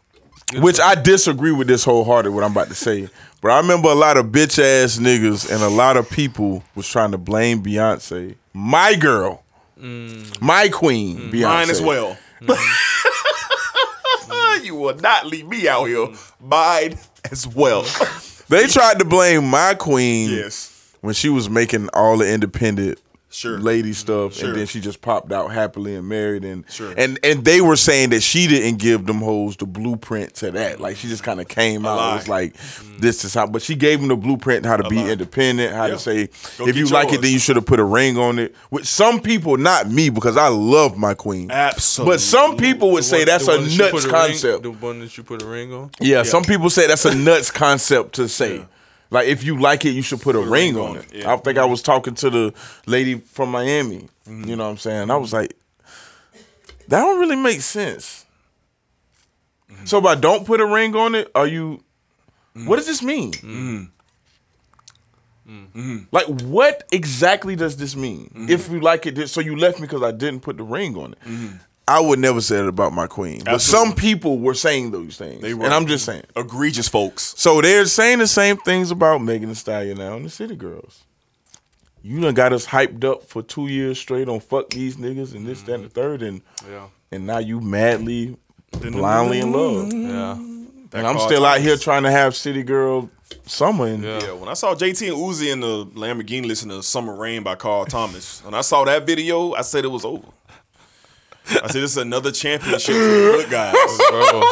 which 0.55 0.81
I 0.81 0.95
disagree 0.95 1.53
with 1.53 1.69
this 1.69 1.85
wholehearted. 1.85 2.33
What 2.33 2.45
I'm 2.45 2.53
about 2.53 2.69
to 2.69 2.75
say, 2.75 3.09
but 3.41 3.51
I 3.51 3.59
remember 3.59 3.89
a 3.89 3.95
lot 3.95 4.17
of 4.17 4.27
bitch 4.27 4.59
ass 4.59 4.99
niggas 4.99 5.53
and 5.53 5.63
a 5.63 5.69
lot 5.69 5.97
of 5.97 6.09
people 6.11 6.65
was 6.75 6.89
trying 6.89 7.13
to 7.13 7.19
blame 7.19 7.63
Beyonce, 7.63 8.35
my 8.53 8.95
girl, 8.95 9.43
mm. 9.79 10.41
my 10.41 10.69
queen, 10.69 11.19
mm. 11.19 11.31
Beyonce. 11.31 11.43
Mine 11.43 11.71
as 11.71 11.83
well. 11.83 12.19
Mm. 12.45 13.14
You 14.65 14.75
will 14.75 14.97
not 14.97 15.27
leave 15.27 15.47
me 15.47 15.69
out 15.69 15.85
here. 15.85 15.99
Mm-hmm. 15.99 16.49
Mine 16.49 16.99
as 17.31 17.47
well. 17.47 17.85
Mm-hmm. 17.85 18.55
They 18.55 18.67
tried 18.67 18.99
to 18.99 19.05
blame 19.05 19.49
my 19.49 19.75
queen 19.75 20.31
yes. 20.31 20.97
when 21.01 21.15
she 21.15 21.29
was 21.29 21.49
making 21.49 21.89
all 21.95 22.19
the 22.19 22.31
independent 22.31 23.01
Sure. 23.35 23.59
lady 23.59 23.93
stuff, 23.93 24.35
Sure. 24.35 24.51
and 24.51 24.59
then 24.59 24.67
she 24.67 24.81
just 24.81 25.01
popped 25.03 25.33
out 25.33 25.51
happily 25.53 25.97
and 25.97 26.09
married, 26.09 26.45
and 26.45 26.65
Sure. 26.71 26.95
and 26.97 27.19
and 27.25 27.45
they 27.45 27.61
were 27.61 27.75
saying 27.75 28.11
that 28.11 28.23
she 28.23 28.47
didn't 28.47 28.79
give 28.79 29.07
them 29.07 29.19
hoes 29.21 29.57
the 29.57 29.67
blueprint 29.67 30.35
to 30.37 30.53
that. 30.53 30.81
Like 30.81 30.97
she 30.97 31.09
just 31.09 31.25
kind 31.25 31.41
of 31.41 31.49
came 31.49 31.85
out, 31.85 31.97
lie. 31.97 32.13
it 32.13 32.17
was 32.19 32.29
like 32.29 32.55
mm. 32.55 33.01
this 33.01 33.25
is 33.25 33.35
how, 33.35 33.49
but 33.49 33.61
she 33.61 33.75
gave 33.75 33.99
them 33.99 34.09
the 34.09 34.17
blueprint 34.17 34.65
how 34.65 34.77
to 34.77 34.89
be 34.89 34.97
lie. 34.97 35.11
independent, 35.11 35.75
how 35.75 35.87
Yeah. 35.87 35.95
to 35.95 35.99
say 35.99 36.29
Go 36.59 36.69
if 36.69 36.77
you 36.77 36.87
like 36.87 37.13
it, 37.13 37.23
then 37.23 37.33
you 37.33 37.41
should 37.41 37.57
have 37.57 37.67
put 37.67 37.81
a 37.81 37.85
ring 37.85 38.17
on 38.17 38.39
it. 38.39 38.55
With 38.71 38.87
some 38.87 39.21
people, 39.21 39.57
not 39.57 39.91
me, 39.91 40.11
because 40.11 40.37
I 40.37 40.47
love 40.49 40.97
my 40.97 41.15
queen. 41.15 41.51
Absolutely. 41.51 42.15
But 42.15 42.21
some 42.21 42.57
people 42.57 42.93
would 42.93 43.05
say 43.05 43.19
one- 43.19 43.27
that's 43.27 43.49
a 43.49 43.61
nuts 43.77 44.07
concept. 44.07 44.63
Ring, 44.65 44.73
the 44.75 44.87
one 44.87 45.01
that 45.01 45.17
you 45.17 45.25
put 45.25 45.43
a 45.43 45.47
ring 45.47 45.73
on. 45.73 45.91
Yeah, 46.01 46.23
some 46.23 46.45
people 46.45 46.71
say 46.71 46.87
that's 46.87 47.05
a 47.05 47.15
nuts 47.15 47.51
concept 47.51 48.15
to 48.15 48.29
say. 48.29 48.59
Yeah. 48.59 48.65
Like 49.11 49.29
if 49.29 49.45
you 49.45 49.59
like 49.61 49.85
it, 49.85 49.91
you 49.91 50.03
should 50.03 50.21
put 50.21 50.35
a 50.35 50.41
ring 50.41 50.77
on 50.77 50.97
it. 50.97 51.07
yeah. 51.13 51.33
I 51.33 51.37
think 51.37 51.59
I 51.59 51.65
was 51.65 51.83
talking 51.83 52.15
to 52.17 52.31
the 52.31 52.55
lady 52.87 53.15
from 53.21 53.51
Miami. 53.51 54.09
You 54.27 54.57
know 54.57 54.65
what 54.65 54.71
I'm 54.71 54.79
saying? 54.79 55.11
I 55.11 55.17
was 55.17 55.33
like, 55.33 55.55
that 56.89 57.01
don't 57.01 57.21
really 57.21 57.37
make 57.37 57.61
sense. 57.61 58.25
So 59.85 59.99
if 59.99 60.05
I 60.05 60.15
don't 60.15 60.47
put 60.47 60.61
a 60.61 60.67
ring 60.67 60.95
on 60.97 61.15
it, 61.15 61.31
are 61.35 61.47
you? 61.47 61.83
What 62.55 62.77
does 62.77 62.87
this 62.87 63.03
mean? 63.03 63.91
Like 66.11 66.27
what 66.43 66.85
exactly 66.91 67.55
does 67.57 67.77
this 67.77 67.95
mean? 67.97 68.47
If 68.49 68.71
you 68.71 68.81
like 68.81 69.07
it, 69.07 69.29
so 69.29 69.41
you 69.41 69.57
left 69.57 69.79
me 69.79 69.87
because 69.87 70.03
I 70.03 70.11
didn't 70.13 70.41
put 70.41 70.57
the 70.57 70.63
ring 70.65 70.97
on 70.97 71.13
it. 71.13 71.19
I 71.87 72.01
would 72.01 72.19
never 72.19 72.41
say 72.41 72.59
it 72.61 72.67
about 72.67 72.95
my 72.95 73.07
queen, 73.07 73.43
but 73.45 73.61
some 73.61 73.95
people 73.95 74.39
were 74.39 74.55
saying 74.55 74.91
those 74.91 75.19
things, 75.19 75.43
They 75.43 75.53
were. 75.53 75.67
and 75.67 75.75
I'm 75.75 75.87
just 75.87 76.07
saying. 76.07 76.25
Egregious 76.35 76.89
folks. 76.89 77.35
So 77.37 77.61
they're 77.61 77.85
saying 77.85 78.21
the 78.21 78.27
same 78.27 78.57
things 78.57 78.91
about 78.91 79.23
Megan 79.23 79.51
Thee 79.51 79.55
Stallion 79.55 79.99
now 79.99 80.17
and 80.17 80.25
the 80.25 80.31
City 80.31 80.57
Girls. 80.57 81.05
You 82.03 82.21
done 82.21 82.35
got 82.35 82.53
us 82.53 82.67
hyped 82.67 83.05
up 83.05 83.25
for 83.25 83.43
two 83.43 83.67
years 83.67 83.99
straight 83.99 84.29
on 84.29 84.41
fuck 84.41 84.71
these 84.71 84.97
niggas 84.97 85.35
and 85.35 85.47
this, 85.47 85.63
that, 85.63 85.75
and 85.75 85.85
the 85.85 85.89
mm-hmm. 85.89 85.95
third, 85.95 86.23
and 86.23 86.43
Yeah. 86.71 86.87
and 87.13 87.27
now 87.27 87.39
you 87.39 87.61
madly, 87.61 88.37
blindly 88.73 89.41
in 89.41 89.53
love. 89.53 89.93
Yeah. 89.93 90.37
Mm-hmm. 90.39 90.65
And 90.95 91.07
I'm 91.07 91.17
Carl 91.17 91.29
still 91.29 91.45
out 91.45 91.61
here 91.61 91.77
trying 91.77 92.05
to 92.05 92.11
have 92.11 92.37
City 92.37 92.63
Girl 92.63 93.11
summer. 93.47 93.87
And 93.87 94.03
Yeah. 94.05 94.21
Yeah, 94.23 94.33
when 94.33 94.49
I 94.49 94.55
saw 94.55 94.75
JT 94.75 95.09
and 95.09 95.17
Uzi 95.17 95.53
in 95.53 95.61
the 95.61 95.87
Lamborghini 95.87 96.47
listening 96.47 96.77
to 96.77 96.83
Summer 96.83 97.15
Rain 97.15 97.43
by 97.43 97.57
Carl 97.57 97.85
Thomas, 97.85 98.45
when 98.45 98.55
I 98.55 98.61
saw 98.61 98.85
that 98.85 99.07
video, 99.07 99.55
I 99.55 99.63
said 99.63 99.85
it 99.85 99.89
was 99.89 100.05
over. 100.05 100.29
I 101.47 101.69
said 101.69 101.83
this 101.83 101.91
is 101.93 101.97
another 101.99 102.33
championship 102.33 102.95
for 102.95 103.01
the 103.01 103.33
good 103.37 103.51
guys. 103.51 103.75
Bro. 104.11 104.43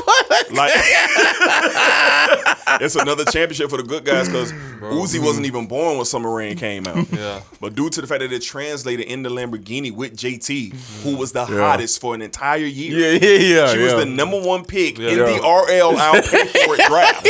Like 0.57 0.73
it's 2.83 2.97
another 2.97 3.25
championship 3.25 3.71
for 3.71 3.79
the 3.79 3.83
good 3.83 4.05
guys 4.05 4.29
because 4.29 4.53
Uzi 4.53 5.19
wasn't 5.23 5.47
even 5.47 5.67
born 5.67 5.97
when 5.97 6.05
Summer 6.05 6.31
Rain 6.35 6.57
came 6.57 6.87
out. 6.87 7.11
Yeah. 7.11 7.41
But 7.61 7.75
due 7.75 7.89
to 7.91 8.01
the 8.01 8.07
fact 8.07 8.21
that 8.21 8.33
it 8.33 8.43
translated 8.43 9.07
in 9.07 9.23
the 9.23 9.31
Lamborghini 9.31 9.91
with 9.93 10.17
JT, 10.17 10.75
who 11.03 11.17
was 11.17 11.33
the 11.33 11.45
hottest 11.45 12.01
for 12.01 12.15
an 12.15 12.23
entire 12.23 12.59
year. 12.59 12.99
yeah, 12.99 13.19
yeah, 13.21 13.39
yeah. 13.39 13.73
She 13.73 13.79
was 13.79 13.93
yeah. 13.93 13.99
the 14.01 14.07
number 14.07 14.41
one 14.41 14.65
pick 14.65 14.99
in 14.99 15.05
Yeah. 15.19 15.25
the 15.25 15.41
RL 15.41 15.97
I'll 15.99 16.21
pay 16.23 16.47
for 16.47 16.75
it 16.79 16.87
draft. 16.87 17.27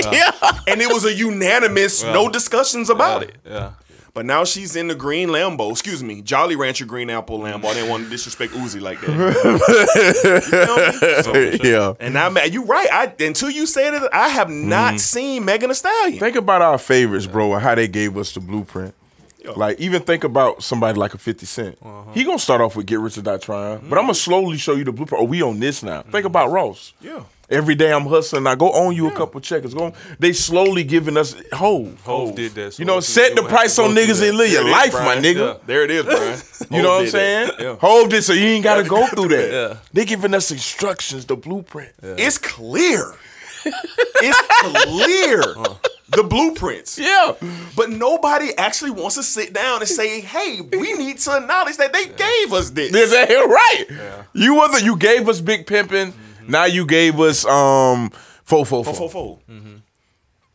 And 0.68 0.80
it 0.80 0.88
was 0.92 1.04
a 1.04 1.12
unanimous, 1.14 2.02
no 2.02 2.28
discussions 2.28 2.90
about 2.90 3.22
it. 3.22 3.36
Yeah. 3.46 3.72
But 4.14 4.26
now 4.26 4.44
she's 4.44 4.76
in 4.76 4.88
the 4.88 4.94
green 4.94 5.30
Lambo. 5.30 5.70
Excuse 5.70 6.02
me, 6.02 6.20
Jolly 6.20 6.54
Rancher 6.54 6.84
green 6.84 7.08
apple 7.08 7.38
Lambo. 7.38 7.66
I 7.66 7.74
didn't 7.74 7.88
want 7.88 8.04
to 8.04 8.10
disrespect 8.10 8.52
Uzi 8.52 8.80
like 8.80 9.00
that. 9.00 9.12
You 10.22 11.22
feel 11.22 11.34
me? 11.34 11.58
yeah. 11.70 11.94
And 11.98 12.18
I'm 12.18 12.36
you 12.52 12.64
right. 12.64 12.88
I 12.92 13.14
until 13.24 13.50
you 13.50 13.66
said 13.66 13.94
it, 13.94 14.02
I 14.12 14.28
have 14.28 14.48
mm-hmm. 14.48 14.68
not 14.68 15.00
seen 15.00 15.44
Megan 15.44 15.70
Thee 15.70 15.74
Stallion. 15.74 16.18
Think 16.18 16.36
about 16.36 16.60
our 16.60 16.78
favorites, 16.78 17.26
bro, 17.26 17.54
and 17.54 17.62
how 17.62 17.74
they 17.74 17.88
gave 17.88 18.16
us 18.18 18.32
the 18.32 18.40
blueprint. 18.40 18.94
Like 19.56 19.80
even 19.80 20.02
think 20.02 20.24
about 20.24 20.62
somebody 20.62 20.98
like 20.98 21.14
a 21.14 21.18
Fifty 21.18 21.46
Cent. 21.46 21.78
Uh-huh. 21.82 22.12
He 22.12 22.24
gonna 22.24 22.38
start 22.38 22.60
off 22.60 22.76
with 22.76 22.86
"Get 22.86 23.00
Rich 23.00 23.18
or 23.18 23.22
Die 23.22 23.38
Trying," 23.38 23.78
but 23.78 23.84
mm-hmm. 23.84 23.94
I'm 23.94 24.04
gonna 24.04 24.14
slowly 24.14 24.58
show 24.58 24.74
you 24.74 24.84
the 24.84 24.92
blueprint. 24.92 25.22
Oh, 25.22 25.24
we 25.24 25.42
on 25.42 25.58
this 25.58 25.82
now. 25.82 26.02
Think 26.02 26.14
mm-hmm. 26.14 26.26
about 26.26 26.50
Ross. 26.50 26.92
Yeah. 27.00 27.22
Every 27.52 27.74
day 27.74 27.92
I'm 27.92 28.06
hustling. 28.06 28.46
I 28.46 28.54
go 28.54 28.72
own 28.72 28.96
you 28.96 29.06
a 29.06 29.10
hmm. 29.10 29.16
couple 29.16 29.40
checkers. 29.40 29.74
Go. 29.74 29.92
They 30.18 30.32
slowly 30.32 30.84
giving 30.84 31.16
us 31.18 31.36
Hov. 31.52 32.00
Hov 32.02 32.34
did 32.34 32.52
that. 32.52 32.74
so 32.74 32.80
You 32.80 32.86
know, 32.86 32.94
Hov 32.94 33.04
set 33.04 33.36
the 33.36 33.42
price 33.42 33.78
on 33.78 33.90
niggas 33.90 34.20
that. 34.20 34.30
and 34.30 34.38
live 34.38 34.50
your 34.50 34.64
There 34.64 34.72
it 34.72 34.86
is, 34.86 34.92
life, 34.92 34.92
Brian. 34.92 35.22
my 35.22 35.28
nigga. 35.28 35.46
Yeah. 35.46 35.58
There 35.66 35.84
it 35.84 35.90
is, 35.90 36.04
Brian. 36.06 36.38
You 36.70 36.82
know 36.82 36.96
what 36.96 37.02
I'm 37.02 37.08
saying? 37.08 37.50
Yeah. 37.58 37.76
Hov 37.76 38.08
did 38.08 38.22
so 38.22 38.32
you 38.32 38.46
ain't 38.46 38.64
gotta 38.64 38.84
go 38.84 39.06
through 39.06 39.28
that. 39.28 39.42
Yeah. 39.52 39.76
They 39.92 40.04
giving 40.06 40.32
us 40.34 40.50
instructions, 40.50 41.26
the 41.26 41.36
blueprint. 41.36 41.92
It's 42.00 42.38
clear. 42.38 43.14
it's 43.64 44.42
clear. 44.62 45.42
The 46.12 46.22
blueprints. 46.22 46.98
Yeah. 46.98 47.32
But 47.74 47.88
nobody 47.88 48.54
actually 48.58 48.90
wants 48.90 49.16
to 49.16 49.22
sit 49.22 49.54
down 49.54 49.80
and 49.80 49.88
say, 49.88 50.20
hey, 50.20 50.60
we 50.60 50.92
need 50.92 51.16
to 51.20 51.38
acknowledge 51.38 51.78
that 51.78 51.94
they 51.94 52.04
gave 52.04 52.52
us 52.52 52.68
this. 52.68 52.94
Is 52.94 53.12
that 53.12 53.30
right? 53.30 54.24
You 54.34 54.54
wasn't 54.54 54.84
you 54.84 54.96
gave 54.98 55.26
us 55.26 55.40
big 55.40 55.66
pimping. 55.66 56.12
Mm. 56.12 56.31
Now 56.48 56.64
you 56.64 56.86
gave 56.86 57.18
us 57.20 57.44
um 57.44 58.10
fo 58.44 58.64
fo 58.64 58.82
Fo, 58.82 58.92
fo. 58.92 59.08
fo. 59.08 59.38
Yeah. 59.48 59.58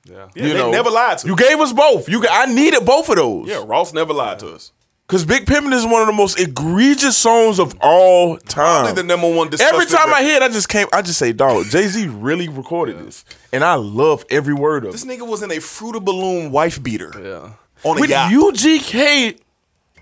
Yeah, 0.06 0.28
You 0.36 0.54
they 0.54 0.60
know, 0.60 0.72
never 0.72 0.90
lied 0.90 1.18
to 1.20 1.28
You 1.28 1.34
us. 1.34 1.40
gave 1.42 1.60
us 1.60 1.74
both. 1.74 2.08
You 2.08 2.26
I 2.30 2.46
needed 2.46 2.86
both 2.86 3.10
of 3.10 3.18
those. 3.18 3.48
Yeah, 3.50 3.64
Ross 3.66 3.94
never 3.94 4.14
lied 4.14 4.40
to 4.40 4.54
us. 4.54 4.72
Cause 5.08 5.24
Big 5.24 5.46
Pimpin' 5.46 5.72
is 5.72 5.86
one 5.86 6.02
of 6.02 6.08
the 6.08 6.14
most 6.14 6.38
egregious 6.38 7.16
songs 7.16 7.60
of 7.60 7.74
all 7.80 8.38
time. 8.38 8.84
Probably 8.84 8.88
time. 8.88 8.96
the 8.96 9.04
number 9.04 9.28
one 9.28 9.48
Every 9.48 9.50
disgusting 9.58 9.98
time 9.98 10.14
I 10.14 10.22
hear 10.22 10.36
it, 10.36 10.44
I 10.44 10.50
just 10.50 10.68
came. 10.68 10.88
I 10.92 11.02
just 11.02 11.18
say, 11.18 11.32
"Dog, 11.32 11.66
Jay 11.68 11.88
Z 11.88 12.08
really 12.10 12.50
recorded 12.50 13.00
this," 13.06 13.24
and 13.54 13.64
I 13.64 13.76
love 13.76 14.26
every 14.30 14.54
word 14.54 14.84
of 14.86 14.92
This 14.92 15.04
it. 15.04 15.08
nigga 15.08 15.26
was 15.26 15.42
in 15.44 15.52
a 15.52 15.60
fruity 15.60 16.00
balloon 16.02 16.52
wife 16.52 16.84
beater 16.84 17.14
Yeah. 17.16 17.52
on 17.90 17.98
a 17.98 18.02
With 18.02 18.10
yacht. 18.10 18.32
UGK, 18.34 19.38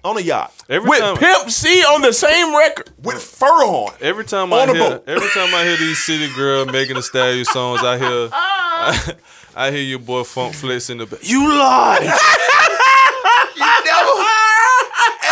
on 0.05 0.17
a 0.17 0.21
yacht. 0.21 0.53
Every 0.69 0.87
with 0.89 0.99
time, 0.99 1.17
Pimp 1.17 1.49
C 1.49 1.81
on 1.83 2.01
the 2.01 2.13
same 2.13 2.55
record. 2.55 2.89
With 3.03 3.21
fur 3.21 3.45
on. 3.47 3.93
every 3.99 4.23
time 4.23 4.53
On 4.53 4.59
I 4.69 4.71
a 4.71 4.75
hear, 4.75 4.89
boat. 4.89 5.03
every 5.07 5.29
time 5.29 5.53
I 5.53 5.63
hear 5.65 5.77
these 5.77 5.97
city 6.03 6.29
girl 6.35 6.65
making 6.65 6.95
the 6.95 7.01
stallion 7.03 7.43
songs, 7.45 7.81
I 7.83 7.97
hear, 7.97 8.29
I, 8.31 8.31
ah. 8.31 9.13
I 9.55 9.71
hear 9.71 9.81
your 9.81 9.99
boy 9.99 10.23
Funk 10.23 10.53
Flex 10.53 10.89
in 10.89 10.99
the 10.99 11.05
back. 11.05 11.19
You 11.23 11.47
lied. 11.47 12.03
you 13.55 13.71
never, 13.85 14.23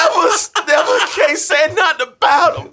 ever, 0.02 0.28
never 0.68 1.00
can't 1.16 1.38
say 1.38 1.74
nothing 1.74 2.08
about 2.08 2.58
him. 2.60 2.72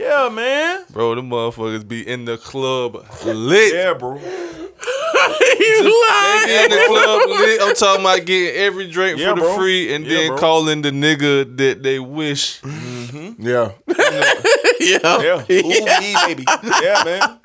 Yeah, 0.00 0.28
man. 0.32 0.84
Bro, 0.90 1.16
the 1.16 1.22
motherfuckers 1.22 1.86
be 1.86 2.06
in 2.06 2.24
the 2.24 2.38
club 2.38 3.04
lit. 3.24 3.74
Yeah, 3.74 3.94
bro. 3.94 4.14
you 4.16 4.22
They 5.82 6.42
be 6.46 6.64
in 6.64 6.70
the 6.70 6.84
club 6.88 7.28
lit. 7.28 7.60
I'm 7.62 7.74
talking 7.74 8.00
about 8.00 8.24
getting 8.24 8.60
every 8.60 8.90
drink 8.90 9.18
Yeah, 9.18 9.30
for 9.30 9.34
the 9.36 9.40
bro. 9.42 9.56
free 9.56 9.92
and 9.94 10.06
Yeah, 10.06 10.16
then 10.18 10.28
bro. 10.28 10.38
calling 10.38 10.82
the 10.82 10.90
nigga 10.90 11.56
that 11.58 11.82
they 11.82 11.98
wish. 11.98 12.60
Mm-hmm. 12.62 13.42
Yeah, 13.46 13.72
Yeah. 15.22 15.44
Ooh, 15.50 16.00
me, 16.00 16.14
baby. 16.26 16.44
Yeah, 16.82 17.02
man. 17.04 17.38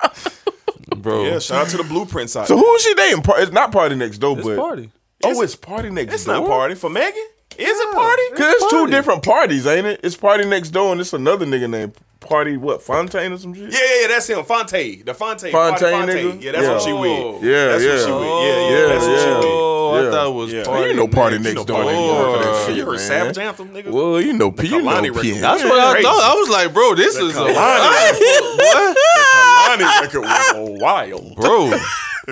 Bro, 0.96 1.24
Yeah, 1.26 1.38
shout 1.38 1.66
out 1.66 1.68
to 1.70 1.76
the 1.76 1.84
blueprint 1.84 2.30
side. 2.30 2.46
So 2.48 2.56
who 2.56 2.74
is 2.74 2.82
she 2.82 2.94
dating? 2.94 3.22
It's 3.26 3.52
not 3.52 3.72
Party 3.72 3.94
Next 3.94 4.18
Door, 4.18 4.38
it's 4.38 4.46
but 4.48 4.56
party. 4.58 4.90
oh, 5.24 5.42
it's 5.42 5.54
Party 5.56 5.90
Next 5.90 6.14
it's 6.14 6.24
Door. 6.24 6.34
not 6.40 6.46
party 6.48 6.74
for 6.74 6.88
Megan. 6.88 7.12
Is 7.58 7.78
it 7.80 7.94
party? 7.94 8.22
Cause 8.36 8.54
it's 8.54 8.70
two 8.70 8.76
Party. 8.78 8.92
different 8.92 9.22
parties, 9.22 9.66
ain't 9.66 9.86
it? 9.86 10.00
It's 10.02 10.16
Party 10.16 10.44
Next 10.46 10.70
Door, 10.70 10.92
and 10.92 11.00
it's 11.00 11.12
another 11.12 11.44
nigga 11.46 11.68
named 11.68 11.94
Party 12.28 12.56
what 12.56 12.82
Fontaine 12.82 13.32
or 13.32 13.38
some 13.38 13.54
shit. 13.54 13.72
Yeah, 13.72 13.78
yeah, 13.78 14.00
yeah, 14.02 14.08
that's 14.08 14.26
him. 14.28 14.44
Fonte. 14.44 15.04
The 15.04 15.14
Fonte. 15.14 15.50
Fontaine 15.50 15.92
Fonte. 16.00 16.10
nigga? 16.12 16.42
Yeah, 16.42 16.52
that's 16.52 16.66
what 16.68 16.82
she 16.82 16.92
with. 16.92 17.42
Yeah, 17.44 17.66
That's 17.66 17.84
yeah. 17.84 17.90
what 17.92 18.00
she 18.06 18.12
with. 18.12 18.22
Yeah, 18.22 18.46
yeah, 18.46 18.70
Yeah, 18.70 18.86
that's 18.88 19.06
what 19.06 19.20
she 19.20 19.26
with. 19.28 19.44
Oh, 19.44 20.00
Yeah. 20.02 20.08
I 20.08 20.10
thought 20.10 20.26
it 20.26 20.34
was 20.34 20.52
Yeah. 20.52 20.64
party. 20.64 20.88
you 20.90 20.94
know 20.96 21.08
Party 21.08 21.36
next. 21.38 21.44
Next 21.46 21.56
know 21.56 21.64
Door. 21.64 21.76
Party 21.82 21.90
ain't 21.96 22.06
Next 22.06 22.12
going 22.12 22.32
Door. 22.32 22.36
for 22.36 22.44
that 22.44 22.66
shit, 22.66 22.76
you 22.76 22.84
heard 22.84 22.90
man. 22.96 23.00
Savage 23.00 23.38
Anthem, 23.38 23.68
nigga? 23.68 23.90
Well, 23.90 24.20
you 24.20 24.32
know, 24.32 24.50
P, 24.50 24.66
you 24.66 24.82
know 24.82 25.00
P. 25.00 25.10
record. 25.10 25.42
That's 25.42 25.62
what 25.64 25.78
I 25.78 26.02
thought. 26.02 26.22
I 26.22 26.34
was 26.34 26.48
like, 26.50 26.74
bro, 26.74 26.94
this 26.96 27.16
is 27.16 27.36
a 27.36 27.40
Kehlani 27.40 27.50
what? 28.56 28.96
The 28.96 29.24
Kehlani 29.32 30.00
record 30.02 30.20
was 30.22 30.80
wild. 30.80 31.34
Bro, 31.36 31.70
The 31.70 31.80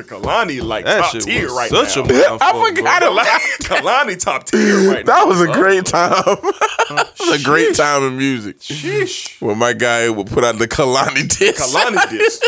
Kehlani 0.03 0.61
like 0.62 0.84
that 0.84 1.01
top 1.03 1.12
shit 1.12 1.22
tier 1.22 1.45
was 1.45 1.53
right 1.53 1.70
such 1.70 1.97
now. 1.97 2.03
a 2.03 2.07
mouthful, 2.38 2.38
I 2.40 2.68
forgot 2.68 3.01
bro. 3.01 3.12
about 3.12 3.26
Kehlani 3.62 4.18
top 4.18 4.45
tier 4.45 4.90
right 4.90 5.07
now. 5.07 5.14
That 5.24 5.28
was 5.28 5.40
a 5.40 5.47
great 5.53 5.86
time. 5.86 6.11
that 6.24 7.12
was 7.20 7.40
a 7.40 7.45
great 7.45 7.76
time 7.76 8.03
in 8.03 8.16
music. 8.18 8.59
Sheesh. 8.61 9.40
When 9.40 9.57
my 9.59 9.72
guy 9.72 10.09
would 10.11 10.26
put 10.26 10.42
out 10.45 10.59
the 10.59 10.66
Kehlani 10.68 11.28
disc. 11.38 11.62
Kehlani 11.62 12.11
disc. 12.11 12.42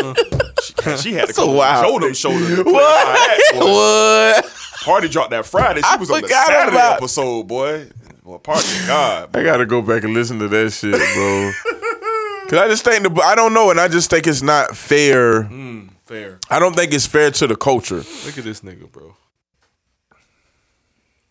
she, 1.01 1.09
she 1.09 1.13
had 1.13 1.27
to 1.29 1.33
So 1.33 1.45
come 1.45 1.55
wild. 1.55 1.85
show 1.85 1.99
them 1.99 2.13
shoulders. 2.13 2.65
What? 2.65 3.55
What? 3.55 4.53
Party 4.83 5.07
dropped 5.09 5.31
that 5.31 5.45
Friday. 5.45 5.81
She 5.81 5.87
I 5.87 5.95
was 5.95 6.09
on 6.11 6.21
the 6.21 6.27
Saturday 6.27 6.75
about- 6.75 6.97
episode, 6.97 7.47
boy. 7.47 7.87
Well, 8.23 8.39
party 8.39 8.67
God. 8.87 9.29
I 9.35 9.43
gotta 9.43 9.65
go 9.65 9.81
back 9.81 10.03
and 10.03 10.13
listen 10.13 10.37
to 10.39 10.49
that 10.49 10.71
shit, 10.71 10.91
bro. 10.91 11.51
Cause 12.49 12.59
I 12.59 12.67
just 12.67 12.83
think 12.83 13.03
the 13.03 13.21
I 13.21 13.35
don't 13.35 13.53
know, 13.53 13.71
and 13.71 13.79
I 13.79 13.87
just 13.87 14.09
think 14.09 14.27
it's 14.27 14.41
not 14.41 14.75
fair. 14.75 15.43
Hmm. 15.43 15.87
Fair. 16.07 16.39
I 16.49 16.59
don't 16.59 16.75
think 16.75 16.93
it's 16.93 17.05
fair 17.05 17.31
to 17.31 17.47
the 17.47 17.55
culture. 17.55 17.97
Look 17.97 18.37
at 18.37 18.43
this 18.43 18.61
nigga, 18.61 18.91
bro. 18.91 19.15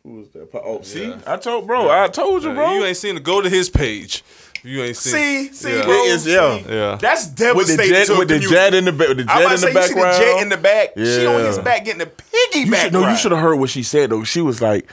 Who 0.03 0.12
was 0.20 0.29
that? 0.31 0.51
Oh, 0.55 0.83
see, 0.83 1.12
I 1.27 1.37
told 1.37 1.66
bro, 1.66 1.91
I 1.91 2.09
told 2.09 2.45
you, 2.45 2.53
bro. 2.53 2.74
You 2.74 2.85
ain't 2.85 2.97
seen 2.97 3.16
it. 3.16 3.22
Go 3.24 3.41
to 3.41 3.49
his 3.49 3.68
page. 3.70 4.22
You 4.62 4.83
ain't 4.83 4.97
seen. 4.97 5.12
See, 5.12 5.53
see, 5.53 5.77
Yeah. 5.77 5.83
bro. 5.83 5.93
It 5.93 6.09
is, 6.11 6.22
see? 6.24 6.33
yeah. 6.35 6.57
Yeah. 6.68 6.99
That's 7.01 7.27
with 7.29 7.68
the 7.77 7.87
jet, 7.89 8.07
to 8.07 8.14
a 8.14 8.18
with 8.18 8.29
the 8.29 8.39
jet 8.39 8.74
in 8.74 8.85
the 8.85 8.93
back, 8.93 9.09
with 9.09 9.18
the 9.18 9.22
I'm 9.29 9.29
jet 9.29 9.43
about 9.43 9.53
in 9.53 9.59
to 9.59 9.66
the 9.66 9.72
say, 9.72 9.81
you 9.81 9.87
see 9.89 9.95
the 9.95 10.01
jet 10.18 10.43
in 10.43 10.49
the 10.51 10.57
back. 10.57 10.89
She 10.97 11.27
on 11.27 11.45
his 11.45 11.59
back 11.59 11.85
getting 11.85 11.99
the 12.01 12.07
piggyback. 12.07 12.55
You 12.66 12.74
should, 12.77 12.93
no, 12.93 13.09
you 13.11 13.16
should 13.16 13.33
have 13.33 13.41
heard 13.41 13.57
what 13.57 13.70
she 13.70 13.83
said 13.83 14.11
though. 14.11 14.24
She 14.24 14.41
was 14.41 14.61
like, 14.61 14.91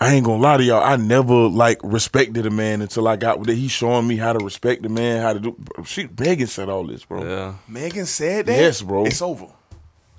"I 0.00 0.14
ain't 0.14 0.24
gonna 0.24 0.42
lie 0.42 0.56
to 0.56 0.64
y'all. 0.64 0.82
I 0.82 0.96
never 0.96 1.34
like 1.34 1.78
respected 1.82 2.46
a 2.46 2.50
man 2.50 2.80
until 2.82 3.06
I 3.06 3.16
got 3.16 3.38
with 3.38 3.50
it. 3.50 3.56
He's 3.56 3.70
showing 3.70 4.06
me 4.08 4.16
how 4.16 4.32
to 4.32 4.42
respect 4.44 4.84
a 4.86 4.88
man, 4.88 5.20
how 5.22 5.32
to 5.34 5.40
do." 5.40 5.56
She 5.84 6.08
Megan 6.18 6.46
said 6.46 6.68
all 6.68 6.84
this, 6.86 7.04
bro. 7.04 7.22
Yeah. 7.24 7.54
Megan 7.68 8.06
said 8.06 8.46
that. 8.46 8.56
Yes, 8.58 8.80
bro. 8.82 9.04
It's 9.04 9.20
over. 9.22 9.46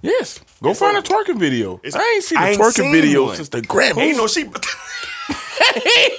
Yes, 0.03 0.39
go 0.63 0.73
find 0.73 0.97
a 0.97 1.01
twerking 1.01 1.37
video. 1.37 1.79
It's- 1.83 1.93
I 1.95 2.13
ain't 2.15 2.23
seen 2.23 2.37
I 2.39 2.47
a 2.47 2.51
ain't 2.51 2.59
twerking 2.61 2.71
seen 2.73 2.91
video 2.91 3.25
one. 3.25 3.35
since 3.35 3.49
the 3.49 3.61
Grammys. 3.61 3.97
Ain't 3.97 4.17
no 4.17 4.25
she. 4.27 4.41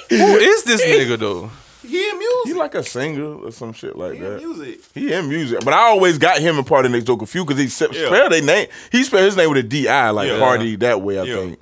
Who 0.09 0.37
is 0.37 0.63
this 0.63 0.81
nigga 0.81 1.17
though? 1.19 1.51
he 1.81 2.09
in 2.09 2.17
music. 2.17 2.45
He 2.45 2.53
like 2.53 2.75
a 2.75 2.83
singer 2.83 3.35
or 3.45 3.51
some 3.51 3.73
shit 3.73 3.97
like 3.97 4.13
He 4.13 4.19
that. 4.19 4.39
He 4.39 4.43
in 4.45 4.49
music. 4.57 4.79
He 4.93 5.13
in 5.13 5.27
music, 5.29 5.59
but 5.65 5.73
I 5.73 5.81
always 5.89 6.17
got 6.17 6.39
him 6.39 6.57
in 6.57 6.63
Party 6.63 6.87
Next 6.89 7.03
Door 7.05 7.17
confused 7.17 7.47
because 7.47 7.61
he 7.61 7.67
se- 7.67 7.87
Yeah. 7.91 8.07
spelled 8.07 8.31
their 8.31 8.41
name. 8.41 8.67
He 8.91 9.03
spelled 9.03 9.25
his 9.25 9.35
name 9.35 9.49
with 9.49 9.57
a 9.57 9.63
D 9.67 9.87
I, 9.89 10.11
like 10.11 10.29
Yeah. 10.29 10.39
Party 10.39 10.77
that 10.77 11.01
way. 11.01 11.19
I 11.19 11.23
Yeah. 11.23 11.35
think. 11.35 11.59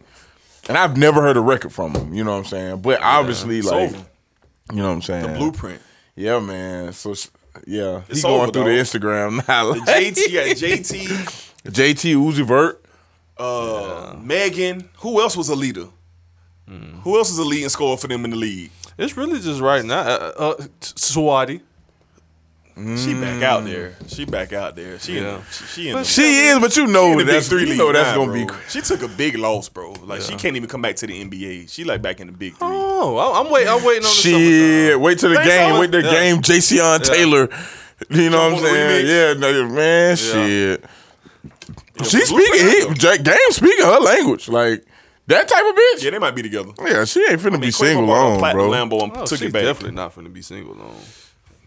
And 0.70 0.78
I've 0.78 0.96
never 0.98 1.22
heard 1.22 1.38
a 1.38 1.42
record 1.42 1.74
from 1.74 1.94
him. 1.96 2.14
You 2.14 2.24
know 2.24 2.32
what 2.32 2.38
I'm 2.40 2.46
saying? 2.46 2.82
But 2.82 3.02
obviously, 3.02 3.60
It's 3.60 3.68
like, 3.68 3.90
over. 3.94 4.06
you 4.72 4.78
know 4.78 4.88
what 4.90 4.94
I'm 4.94 5.02
saying? 5.02 5.32
The 5.34 5.38
blueprint. 5.38 5.82
Yeah, 6.16 6.40
man. 6.40 6.94
So 6.94 7.16
yeah, 7.66 8.02
It's 8.10 8.18
he 8.20 8.28
going 8.28 8.42
over, 8.44 8.52
through 8.52 8.64
dog. 8.64 8.72
the 8.72 9.00
Instagram 9.00 9.48
now. 9.48 9.70
Like, 9.72 9.82
JT, 9.82 10.28
yeah, 10.30 10.48
JT, 10.54 11.52
JT 11.66 12.16
Uzi 12.16 12.46
Vert. 12.46 12.84
uh, 13.38 14.16
Megan. 14.22 14.90
Who 15.00 15.20
else 15.22 15.36
was 15.36 15.50
a 15.50 15.56
leader? 15.56 15.88
Who 17.04 17.18
else 17.18 17.30
is 17.32 17.38
a 17.38 17.44
leading 17.44 17.68
scorer 17.68 17.98
for 17.98 18.08
them 18.08 18.24
in 18.24 18.32
the 18.32 18.38
league? 18.38 18.72
It's 18.98 19.18
really 19.18 19.42
just 19.42 19.60
right 19.60 19.84
now. 19.84 20.00
Uh, 20.00 20.32
uh, 20.38 20.54
Saweetie. 20.80 21.60
She 22.76 23.14
back 23.14 23.44
out 23.44 23.64
mm. 23.64 23.66
there. 23.66 23.96
She 24.08 24.26
back 24.26 24.54
out 24.54 24.76
there. 24.76 24.98
She 25.00 25.18
in 25.18 25.24
Yeah. 25.24 25.38
the, 25.38 25.44
she, 25.52 25.66
she 25.66 25.90
in 25.90 25.96
the, 25.98 26.04
She 26.04 26.22
is, 26.22 26.60
but 26.60 26.76
you 26.78 26.88
know 26.88 27.20
in 27.20 27.28
that's 27.28 27.50
three 27.50 27.62
you 27.64 27.68
league. 27.70 27.78
know 27.78 27.92
that's 27.92 28.16
gonna 28.16 28.32
bro. 28.32 28.46
be. 28.46 28.54
She 28.70 28.82
took 28.82 29.02
a 29.04 29.08
big 29.08 29.38
loss, 29.38 29.68
bro. 29.70 29.92
Like 30.04 30.22
she 30.22 30.36
can't 30.36 30.56
even 30.56 30.70
come 30.70 30.82
back 30.82 30.96
to 30.98 31.08
the 31.08 31.24
NBA. 31.24 31.70
She 31.70 31.84
like 31.84 32.02
back 32.02 32.20
in 32.20 32.28
the 32.28 32.34
big 32.34 32.54
three. 32.54 32.68
Oh, 32.70 33.18
I- 33.18 33.40
I'm 33.42 33.52
waiting. 33.52 33.70
I'm 33.70 33.84
waiting 33.84 34.04
on 34.06 34.10
the 34.10 34.22
Shit, 34.90 35.00
wait 35.00 35.20
till 35.20 35.30
the 35.30 35.36
Think 35.36 35.48
game. 35.48 35.74
so? 35.76 35.80
Wait 35.82 35.92
the 35.92 36.02
Yeah. 36.02 36.12
game. 36.12 36.42
Jason 36.42 37.02
Taylor. 37.02 37.50
You 38.10 38.30
know 38.32 38.32
Jump 38.32 38.34
what 38.34 38.40
I'm 38.42 38.54
on 38.56 38.62
the 38.64 38.70
saying? 38.70 39.08
Yeah, 39.08 39.34
no, 39.40 39.70
man, 39.70 40.16
shit. 40.16 40.86
She 42.04 42.18
but 42.18 42.26
speaking. 42.28 42.68
He, 42.68 42.94
Jack 42.96 43.22
Game 43.24 43.36
speaking 43.52 43.86
her 43.86 44.00
language. 44.00 44.48
Like 44.50 44.84
that 45.28 45.48
type 45.48 45.64
of 45.64 45.76
bitch. 45.76 46.04
Yeah, 46.04 46.10
they 46.12 46.20
might 46.20 46.34
be 46.36 46.42
together. 46.42 46.72
Yeah, 46.84 47.06
she 47.06 47.20
ain't 47.30 47.40
finna 47.40 47.62
be 47.62 47.68
Quavo 47.68 47.74
single 47.74 48.08
bought 48.08 48.40
long, 48.42 48.54
bro. 48.54 48.70
Lambo 48.70 49.04
and 49.04 49.12
Oh, 49.18 49.26
took 49.26 49.38
she's 49.40 49.50
it 49.50 49.54
back. 49.54 49.64
definitely 49.64 49.96
not 49.96 50.16
finna 50.16 50.34
be 50.34 50.42
single 50.42 50.74
long. 50.76 50.96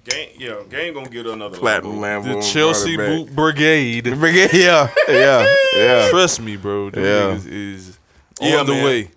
Game, 0.05 0.29
yeah, 0.39 0.57
game 0.69 0.93
gonna 0.93 1.09
get 1.09 1.27
another 1.27 1.57
Platinum 1.57 1.97
Lambo. 1.97 2.25
Lambo. 2.25 2.43
The 2.43 2.49
Chelsea 2.53 2.97
brought 2.97 3.09
it 3.11 3.27
Boot 3.27 3.35
Brigade. 3.37 4.05
back. 4.05 4.53
Yeah, 4.53 4.91
yeah, 5.09 5.55
yeah, 5.79 6.09
Trust 6.11 6.41
me, 6.43 6.57
bro. 6.57 6.91
Them 6.91 7.03
Yeah. 7.05 7.11
niggas 7.39 7.47
is 7.47 7.99
Yeah, 8.41 8.57
on 8.57 8.67
the 8.67 8.73
man. 8.73 8.85
way. 8.85 9.11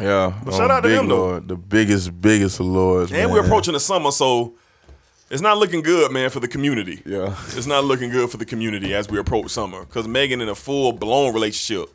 yeah. 0.00 0.32
But 0.42 0.54
oh, 0.54 0.56
shout 0.56 0.70
out 0.70 0.80
to 0.80 0.88
big 0.88 0.96
them, 0.96 1.08
though. 1.08 1.16
Lord, 1.16 1.48
the 1.48 1.56
biggest, 1.56 2.18
biggest 2.22 2.58
of 2.58 2.66
lords. 2.66 3.10
And 3.12 3.20
man. 3.20 3.30
we're 3.30 3.44
approaching 3.44 3.74
the 3.74 3.80
summer, 3.80 4.10
so 4.12 4.54
it's 5.28 5.42
not 5.42 5.58
looking 5.58 5.82
good, 5.82 6.10
man, 6.10 6.30
for 6.30 6.40
the 6.40 6.48
community. 6.48 7.02
Yeah. 7.04 7.36
It's 7.48 7.66
not 7.66 7.84
looking 7.84 8.08
good 8.10 8.30
for 8.30 8.38
the 8.38 8.46
community 8.46 8.94
as 8.94 9.10
we 9.10 9.18
approach 9.18 9.50
summer. 9.50 9.80
Because 9.84 10.08
Megan 10.08 10.40
in 10.40 10.48
a 10.48 10.54
full 10.54 10.92
blown 10.92 11.34
relationship. 11.34 11.90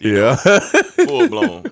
Yeah. 0.00 0.36
full 0.36 1.28
blown. 1.28 1.64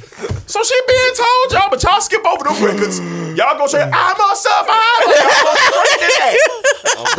So 0.46 0.62
she 0.62 0.74
being 0.86 1.14
told 1.16 1.52
y'all, 1.52 1.70
but 1.70 1.82
y'all 1.82 2.00
skip 2.00 2.24
over 2.26 2.44
them 2.44 2.62
records. 2.62 3.00
Y'all 3.34 3.58
go 3.58 3.66
say, 3.66 3.82
I'm 3.82 4.14
a 4.14 4.36
survivor. 4.36 5.10
Y'all 5.10 5.42
go 5.42 5.54
straight 5.58 5.98
to 5.98 6.08
that. 6.22 6.36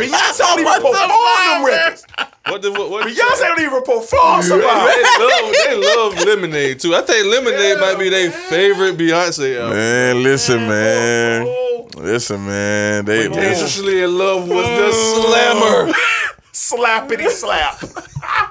Beyonce 0.00 0.38
don't 0.38 0.60
even 0.60 0.72
perform 0.72 0.94
them 0.94 1.64
records. 1.66 2.06
what 2.46 2.62
the 2.62 2.72
what? 2.72 2.88
what 2.88 3.06
Beyonce 3.06 3.40
don't 3.40 3.60
even 3.60 3.82
perform 3.82 4.42
survivor. 4.42 4.92
they 4.92 5.26
love 5.26 5.54
they 5.66 5.94
love 5.94 6.24
Lemonade 6.24 6.80
too. 6.80 6.94
I 6.94 7.02
think 7.02 7.26
Lemonade 7.26 7.78
might 7.80 7.98
be 7.98 8.08
their 8.08 8.30
favorite 8.30 8.96
Beyonce 8.96 9.60
album. 9.60 9.76
Man, 9.76 10.22
listen, 10.22 10.66
man. 10.66 11.44
Oh, 11.46 11.66
Listen, 11.96 12.44
man. 12.44 13.04
They, 13.06 13.26
they 13.28 14.02
in 14.02 14.18
love 14.18 14.48
with 14.48 14.64
the 14.64 14.92
slammer. 14.92 15.92
slappity 16.52 17.28
slap. 17.28 17.82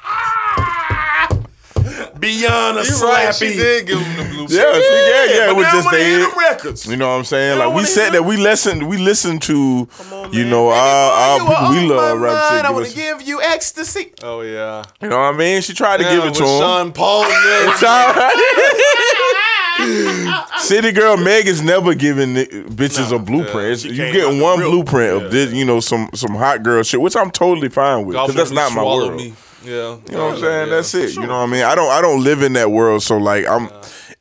Beyond 2.22 2.77
a 2.77 2.81
You 2.81 2.91
slappy. 2.91 3.26
right? 3.26 3.35
She 3.35 3.48
did 3.53 3.88
give 3.88 3.99
him 3.99 4.18
the 4.18 4.23
blueprint. 4.34 4.52
yeah, 4.52 4.73
she- 4.73 4.80
yeah, 4.80 5.26
yeah. 5.26 5.45
but 5.48 5.49
It 5.49 5.56
was 5.57 5.65
just 5.65 5.85
wanna 5.85 5.98
they. 5.98 6.06
hear 6.06 6.19
them 6.19 6.31
records. 6.38 6.85
You 6.88 6.95
know 6.98 7.10
what 7.10 7.15
I'm 7.15 7.23
saying? 7.26 7.60
Like 7.60 7.73
we 7.76 7.84
said 7.84 8.11
that 8.11 8.23
we 8.23 8.38
listened, 8.38 8.88
we 8.88 8.98
listened 8.98 9.41
to, 9.43 9.88
on, 10.14 10.31
you 10.31 10.45
know, 10.45 10.69
our, 10.69 11.11
our 11.11 11.39
people 11.39 11.69
we 11.72 11.88
love 11.89 12.19
rap 12.19 12.34
mind. 12.34 12.57
shit. 12.57 12.65
I 12.65 12.72
want 12.72 12.85
to 12.88 12.95
give 12.95 13.22
you 13.23 13.41
ecstasy. 13.41 14.14
Oh 14.23 14.41
yeah. 14.41 14.84
You 15.02 15.10
know 15.10 15.18
what 15.19 15.34
I 15.34 15.38
mean? 15.38 15.61
She 15.61 15.73
tried 15.73 15.98
to 15.98 16.03
give 16.03 16.23
it 16.23 16.34
to 16.35 16.43
him. 16.43 16.60
Sean 16.61 16.91
Paul. 16.93 17.22
Yeah. 17.27 18.31
City 20.60 20.91
girl 20.91 21.18
Meg 21.18 21.48
is 21.48 21.61
never 21.61 21.95
giving 21.95 22.35
bitches 22.35 23.11
a 23.15 23.18
blueprint. 23.19 23.80
She 23.80 23.89
you 23.89 23.95
get 23.95 24.41
one 24.41 24.60
the 24.60 24.65
blueprint 24.65 25.18
yeah. 25.19 25.26
of 25.26 25.31
this, 25.31 25.52
you 25.53 25.65
know, 25.65 25.80
some 25.80 26.10
some 26.14 26.35
hot 26.35 26.61
girl 26.61 26.84
shit, 26.84 27.02
which 27.02 27.15
I'm 27.15 27.31
totally 27.31 27.69
fine 27.69 28.06
with 28.06 28.15
because 28.15 28.35
that's 28.35 28.52
not 28.52 28.73
my 28.73 28.84
world. 28.84 29.15
Me. 29.15 29.34
Yeah. 29.64 29.98
You 30.10 30.18
know 30.18 30.26
what 30.26 30.36
I'm 30.36 30.40
saying? 30.40 30.70
That's 30.70 30.94
it. 30.96 31.16
You 31.16 31.22
know 31.22 31.40
what 31.40 31.48
I 31.50 31.52
mean? 31.52 31.64
I 31.64 31.76
don't 31.76 31.92
I 31.92 32.02
don't 32.02 32.24
live 32.24 32.42
in 32.42 32.54
that 32.54 32.72
world, 32.72 33.04
so 33.04 33.18
like 33.18 33.48
I'm. 33.48 33.70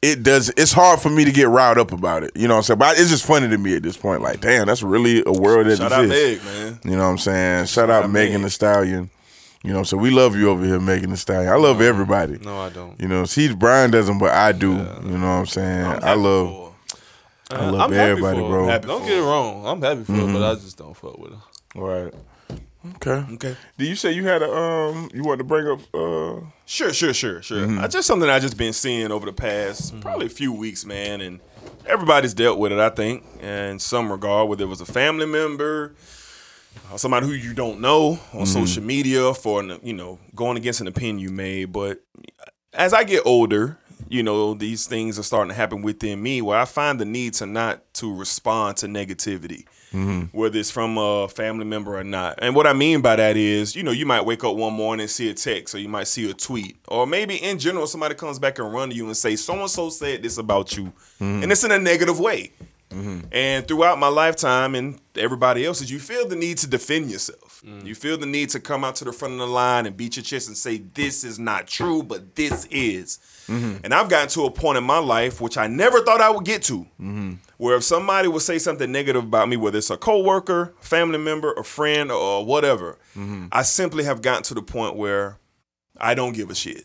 It 0.03 0.23
does. 0.23 0.49
It's 0.57 0.73
hard 0.73 0.99
for 0.99 1.11
me 1.11 1.27
to 1.27 1.31
get 1.31 1.49
riled 1.49 1.77
up 1.77 1.93
about 1.93 2.23
it. 2.23 2.31
You 2.35 2.49
know 2.49 2.55
what 2.55 2.61
I'm 2.61 2.63
saying? 2.63 2.79
But 2.79 2.99
it's 2.99 3.11
just 3.11 3.27
funny 3.27 3.49
to 3.49 3.59
me 3.59 3.77
at 3.77 3.83
this 3.83 3.99
point. 3.99 4.23
Like, 4.23 4.41
damn, 4.41 4.67
that's 4.67 4.83
really 4.83 5.23
a 5.27 5.33
world 5.33 5.67
that 5.67 5.77
Shout 5.77 5.93
out 5.93 6.05
exists. 6.05 6.43
Meg, 6.43 6.55
man. 6.55 6.81
You 6.85 6.97
know 6.97 7.05
what 7.05 7.11
I'm 7.11 7.19
saying? 7.19 7.67
Shout 7.67 7.91
out 7.91 8.05
out 8.05 8.11
Megan 8.11 8.41
Meg. 8.41 8.45
the 8.45 8.51
Stallion. 8.51 9.11
You 9.63 9.75
know, 9.75 9.83
so 9.83 9.99
we 9.99 10.11
love 10.11 10.37
you 10.37 10.49
over 10.49 10.65
here, 10.65 10.81
Megan 10.81 11.11
Thee 11.11 11.17
Stallion. 11.17 11.53
I 11.53 11.57
love 11.57 11.83
everybody. 11.83 12.39
No, 12.39 12.59
I 12.61 12.71
don't. 12.71 12.99
You 12.99 13.09
know, 13.09 13.27
see, 13.27 13.55
Brian 13.55 13.91
doesn't, 13.91 14.19
but 14.19 14.31
I 14.31 14.53
do. 14.53 14.71
You 14.71 14.77
know 14.77 15.19
what 15.19 15.41
I'm 15.41 15.47
saying? 15.47 15.85
I 15.85 16.15
love, 16.15 16.73
I 17.51 17.69
love 17.69 17.81
I'm 17.81 17.93
everybody, 17.93 18.39
bro. 18.39 18.79
Don't 18.79 19.03
get 19.03 19.19
it 19.19 19.23
wrong. 19.23 19.67
I'm 19.67 19.83
happy 19.83 20.05
for 20.05 20.13
her, 20.13 20.21
but 20.21 20.29
mm-hmm. 20.29 20.45
I 20.45 20.55
just 20.55 20.79
don't 20.79 20.97
fuck 20.97 21.19
with 21.19 21.33
her. 21.33 21.41
Right. 21.75 22.15
Okay. 22.97 23.25
Okay. 23.35 23.57
Did 23.77 23.89
you 23.89 23.95
say 23.95 24.13
you 24.13 24.25
had 24.27 24.43
a 24.43 24.51
um? 24.51 25.11
You 25.13 25.23
wanted 25.23 25.39
to 25.39 25.45
bring 25.45 25.67
up 25.67 25.81
uh? 25.95 26.41
Sure, 26.65 26.93
sure, 26.93 27.13
sure, 27.13 27.43
sure. 27.43 27.67
Mm-hmm. 27.67 27.87
Just 27.89 28.07
something 28.07 28.29
I 28.29 28.39
just 28.39 28.57
been 28.57 28.73
seeing 28.73 29.11
over 29.13 29.27
the 29.27 29.33
past 29.33 29.99
probably 30.01 30.27
a 30.27 30.31
few 30.31 30.53
weeks, 30.53 30.87
man, 30.87 31.21
and 31.21 31.41
everybody's 31.87 32.33
dealt 32.33 32.59
with 32.59 32.73
it. 32.73 32.79
I 32.79 32.89
think, 32.89 33.25
in 33.43 33.79
some 33.79 34.11
regard, 34.11 34.49
whether 34.49 34.65
it 34.65 34.69
was 34.69 34.81
a 34.81 34.87
family 34.87 35.27
member, 35.27 35.95
uh, 36.91 36.97
somebody 36.97 37.27
who 37.27 37.33
you 37.33 37.53
don't 37.53 37.81
know 37.81 38.13
on 38.13 38.19
Mm-hmm. 38.19 38.45
social 38.47 38.83
media 38.83 39.35
for 39.35 39.63
you 39.83 39.93
know 39.93 40.19
going 40.35 40.57
against 40.57 40.81
an 40.81 40.87
opinion 40.87 41.19
you 41.19 41.31
made. 41.31 41.73
But 41.73 42.03
as 42.73 42.95
I 42.95 43.05
get 43.05 43.27
older, 43.27 43.77
you 44.09 44.23
know 44.23 44.55
these 44.55 44.87
things 44.87 45.19
are 45.19 45.23
starting 45.23 45.51
to 45.51 45.55
happen 45.55 45.83
within 45.83 46.23
me 46.23 46.41
where 46.41 46.59
I 46.59 46.65
find 46.65 46.99
the 46.99 47.05
need 47.05 47.35
to 47.35 47.47
not 47.47 47.93
to 47.95 48.17
respond 48.17 48.79
to 48.79 48.87
negativity 48.87 49.67
Mm-hmm. 49.93 50.37
whether 50.37 50.57
it's 50.57 50.71
from 50.71 50.97
a 50.99 51.27
family 51.27 51.65
member 51.65 51.99
or 51.99 52.05
not. 52.05 52.39
And 52.41 52.55
what 52.55 52.69
I 52.69 52.73
mean 52.73 53.01
by 53.01 53.17
that 53.17 53.37
is, 53.37 53.75
you 53.75 53.83
know, 53.83 53.91
you 53.91 54.07
might 54.07 54.25
wake 54.25 54.45
up 54.45 54.55
one 54.55 54.73
morning 54.73 55.03
and 55.03 55.11
see 55.11 55.29
a 55.31 55.35
text, 55.35 55.75
or 55.75 55.79
you 55.79 55.89
might 55.89 56.07
see 56.07 56.31
a 56.31 56.33
tweet, 56.33 56.77
or 56.87 57.09
maybe 57.09 57.37
in 57.37 57.59
general 57.59 57.89
somebody 57.89 58.15
comes 58.15 58.39
back 58.39 58.61
and 58.61 58.73
run 58.73 58.91
to 58.91 58.95
you 58.95 59.07
and 59.07 59.17
say, 59.17 59.35
"So 59.35 59.59
and 59.59 59.69
so 59.69 59.91
said 59.91 60.23
this 60.23 60.39
about 60.39 60.77
you," 60.77 60.85
mm-hmm. 60.85 61.43
and 61.43 61.51
it's 61.51 61.65
in 61.65 61.73
a 61.73 61.79
negative 61.79 62.21
way. 62.21 62.53
Mm-hmm. 62.91 63.21
And 63.31 63.69
throughout 63.69 63.99
my 63.99 64.09
lifetime 64.09 64.75
and 64.75 65.01
everybody 65.17 65.65
else's, 65.65 65.91
you 65.91 66.01
feel 66.01 66.27
the 66.27 66.35
need 66.35 66.59
to 66.59 66.67
defend 66.67 67.11
yourself. 67.11 67.63
Mm. 67.65 67.87
You 67.87 67.95
feel 67.95 68.19
the 68.19 68.27
need 68.27 68.51
to 68.51 68.61
come 68.61 68.83
out 68.83 68.97
to 68.97 69.05
the 69.05 69.13
front 69.13 69.35
of 69.35 69.41
the 69.41 69.47
line 69.47 69.87
and 69.87 69.97
beat 69.97 70.17
your 70.17 70.25
chest 70.25 70.49
and 70.49 70.57
say, 70.57 70.79
This 70.79 71.23
is 71.23 71.39
not 71.39 71.69
true, 71.69 72.03
but 72.03 72.35
this 72.35 72.67
is. 72.71 73.19
Mm-hmm. 73.51 73.85
And 73.85 73.93
I've 73.93 74.09
gotten 74.09 74.29
to 74.31 74.45
a 74.45 74.51
point 74.51 74.79
in 74.79 74.85
my 74.85 74.99
life, 74.99 75.41
which 75.41 75.59
I 75.59 75.67
never 75.67 76.01
thought 76.03 76.21
I 76.21 76.31
would 76.31 76.45
get 76.45 76.63
to, 76.65 76.83
mm-hmm. 77.01 77.33
where 77.57 77.77
if 77.77 77.83
somebody 77.83 78.29
would 78.29 78.43
say 78.43 78.59
something 78.59 78.91
negative 78.91 79.25
about 79.25 79.49
me, 79.49 79.57
whether 79.57 79.79
it's 79.79 79.91
a 79.91 79.97
coworker, 79.97 80.73
family 80.81 81.19
member, 81.19 81.53
a 81.55 81.65
friend, 81.65 82.13
or 82.13 82.45
whatever, 82.45 82.93
mm-hmm. 83.17 83.47
I 83.51 83.63
simply 83.63 84.05
have 84.05 84.23
gotten 84.23 84.45
to 84.45 84.55
the 84.55 84.63
point 84.63 84.95
where 84.95 85.39
I 85.99 86.15
don't 86.15 86.33
give 86.33 86.49
a 86.51 86.55
shit. 86.55 86.85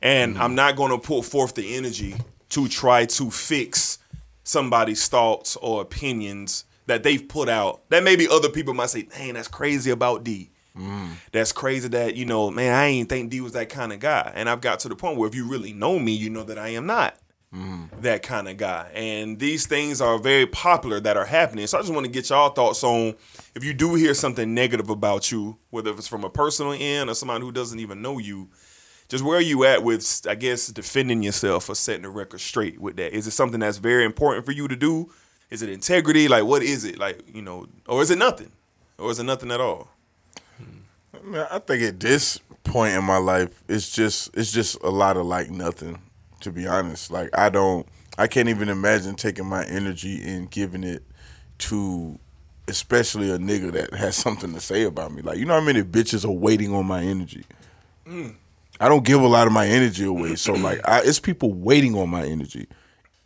And 0.00 0.38
I'm 0.38 0.54
not 0.54 0.76
going 0.76 0.92
to 0.92 0.98
put 0.98 1.24
forth 1.24 1.54
the 1.54 1.76
energy 1.76 2.14
to 2.50 2.68
try 2.68 3.04
to 3.04 3.30
fix 3.30 3.98
somebody's 4.44 5.06
thoughts 5.08 5.56
or 5.56 5.82
opinions 5.82 6.64
that 6.86 7.02
they've 7.02 7.28
put 7.28 7.48
out. 7.48 7.82
That 7.90 8.04
maybe 8.04 8.26
other 8.28 8.48
people 8.48 8.74
might 8.74 8.90
say, 8.90 9.02
"Dang, 9.02 9.34
that's 9.34 9.48
crazy 9.48 9.90
about 9.90 10.24
D." 10.24 10.50
Mm. 10.80 11.10
That's 11.32 11.52
crazy 11.52 11.88
that 11.88 12.16
you 12.16 12.24
know, 12.24 12.50
man. 12.50 12.72
I 12.74 12.86
ain't 12.86 13.08
think 13.08 13.30
D 13.30 13.40
was 13.40 13.52
that 13.52 13.68
kind 13.68 13.92
of 13.92 14.00
guy. 14.00 14.32
And 14.34 14.48
I've 14.48 14.60
got 14.60 14.80
to 14.80 14.88
the 14.88 14.96
point 14.96 15.18
where 15.18 15.28
if 15.28 15.34
you 15.34 15.46
really 15.46 15.72
know 15.72 15.98
me, 15.98 16.12
you 16.12 16.30
know 16.30 16.44
that 16.44 16.58
I 16.58 16.68
am 16.68 16.86
not 16.86 17.16
mm. 17.54 17.88
that 18.00 18.22
kind 18.22 18.48
of 18.48 18.56
guy. 18.56 18.90
And 18.94 19.38
these 19.38 19.66
things 19.66 20.00
are 20.00 20.18
very 20.18 20.46
popular 20.46 21.00
that 21.00 21.16
are 21.16 21.24
happening. 21.24 21.66
So 21.66 21.78
I 21.78 21.82
just 21.82 21.92
want 21.92 22.06
to 22.06 22.12
get 22.12 22.30
y'all 22.30 22.50
thoughts 22.50 22.82
on 22.84 23.14
if 23.54 23.64
you 23.64 23.74
do 23.74 23.94
hear 23.94 24.14
something 24.14 24.54
negative 24.54 24.90
about 24.90 25.30
you, 25.30 25.58
whether 25.70 25.90
it's 25.90 26.08
from 26.08 26.24
a 26.24 26.30
personal 26.30 26.72
end 26.78 27.10
or 27.10 27.14
somebody 27.14 27.44
who 27.44 27.52
doesn't 27.52 27.80
even 27.80 28.02
know 28.02 28.18
you. 28.18 28.48
Just 29.08 29.24
where 29.24 29.38
are 29.38 29.42
you 29.42 29.64
at 29.64 29.82
with, 29.82 30.24
I 30.28 30.36
guess, 30.36 30.68
defending 30.68 31.22
yourself 31.22 31.68
or 31.68 31.74
setting 31.74 32.02
the 32.02 32.10
record 32.10 32.40
straight 32.40 32.80
with 32.80 32.96
that? 32.96 33.12
Is 33.12 33.26
it 33.26 33.32
something 33.32 33.58
that's 33.58 33.78
very 33.78 34.04
important 34.04 34.46
for 34.46 34.52
you 34.52 34.68
to 34.68 34.76
do? 34.76 35.10
Is 35.50 35.62
it 35.62 35.68
integrity? 35.68 36.28
Like, 36.28 36.44
what 36.44 36.62
is 36.62 36.84
it? 36.84 36.96
Like, 36.96 37.22
you 37.34 37.42
know, 37.42 37.66
or 37.88 38.02
is 38.02 38.12
it 38.12 38.18
nothing? 38.18 38.52
Or 38.98 39.10
is 39.10 39.18
it 39.18 39.24
nothing 39.24 39.50
at 39.50 39.60
all? 39.60 39.88
Man, 41.24 41.46
I 41.50 41.58
think 41.58 41.82
at 41.82 42.00
this 42.00 42.38
point 42.64 42.94
in 42.94 43.04
my 43.04 43.18
life, 43.18 43.62
it's 43.68 43.90
just 43.90 44.30
it's 44.36 44.52
just 44.52 44.80
a 44.82 44.90
lot 44.90 45.16
of 45.16 45.26
like 45.26 45.50
nothing. 45.50 46.00
To 46.40 46.50
be 46.50 46.66
honest, 46.66 47.10
like 47.10 47.28
I 47.36 47.50
don't, 47.50 47.86
I 48.16 48.26
can't 48.26 48.48
even 48.48 48.68
imagine 48.70 49.14
taking 49.14 49.46
my 49.46 49.64
energy 49.66 50.22
and 50.22 50.50
giving 50.50 50.84
it 50.84 51.02
to, 51.58 52.18
especially 52.66 53.30
a 53.30 53.36
nigga 53.36 53.72
that 53.72 53.92
has 53.92 54.16
something 54.16 54.54
to 54.54 54.60
say 54.60 54.84
about 54.84 55.12
me. 55.12 55.20
Like 55.20 55.38
you 55.38 55.44
know 55.44 55.54
how 55.54 55.60
many 55.60 55.82
bitches 55.82 56.24
are 56.24 56.30
waiting 56.30 56.74
on 56.74 56.86
my 56.86 57.02
energy. 57.02 57.44
Mm. 58.06 58.36
I 58.80 58.88
don't 58.88 59.04
give 59.04 59.20
a 59.20 59.26
lot 59.26 59.46
of 59.46 59.52
my 59.52 59.66
energy 59.66 60.06
away. 60.06 60.36
So 60.36 60.54
like, 60.54 60.80
I, 60.88 61.02
it's 61.02 61.20
people 61.20 61.52
waiting 61.52 61.94
on 61.96 62.08
my 62.08 62.24
energy, 62.24 62.66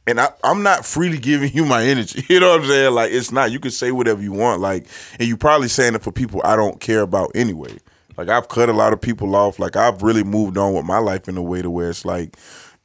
and 0.07 0.21
I, 0.21 0.29
I'm 0.43 0.63
not 0.63 0.85
freely 0.85 1.19
giving 1.19 1.53
you 1.53 1.65
my 1.65 1.85
energy. 1.85 2.25
You 2.35 2.41
know 2.41 2.51
what 2.51 2.63
I'm 2.63 2.67
saying? 2.67 2.95
Like, 2.95 3.13
it's 3.13 3.31
not. 3.31 3.53
You 3.53 3.61
can 3.61 3.71
say 3.71 3.93
whatever 3.93 4.21
you 4.21 4.33
want. 4.33 4.61
Like, 4.61 4.87
and 5.19 5.29
you're 5.29 5.37
probably 5.37 5.69
saying 5.69 5.95
it 5.95 6.03
for 6.03 6.11
people 6.11 6.41
I 6.45 6.57
don't 6.57 6.81
care 6.81 7.03
about 7.03 7.31
anyway. 7.35 7.77
Like, 8.17 8.29
I've 8.29 8.49
cut 8.49 8.69
a 8.69 8.73
lot 8.73 8.93
of 8.93 9.01
people 9.01 9.35
off. 9.37 9.59
Like, 9.59 9.77
I've 9.77 10.03
really 10.03 10.25
moved 10.25 10.59
on 10.59 10.75
with 10.75 10.85
my 10.85 10.99
life 10.99 11.29
in 11.29 11.37
a 11.37 11.43
way 11.43 11.63
to 11.63 11.71
where 11.71 11.91
it's 11.91 12.05
like. 12.05 12.37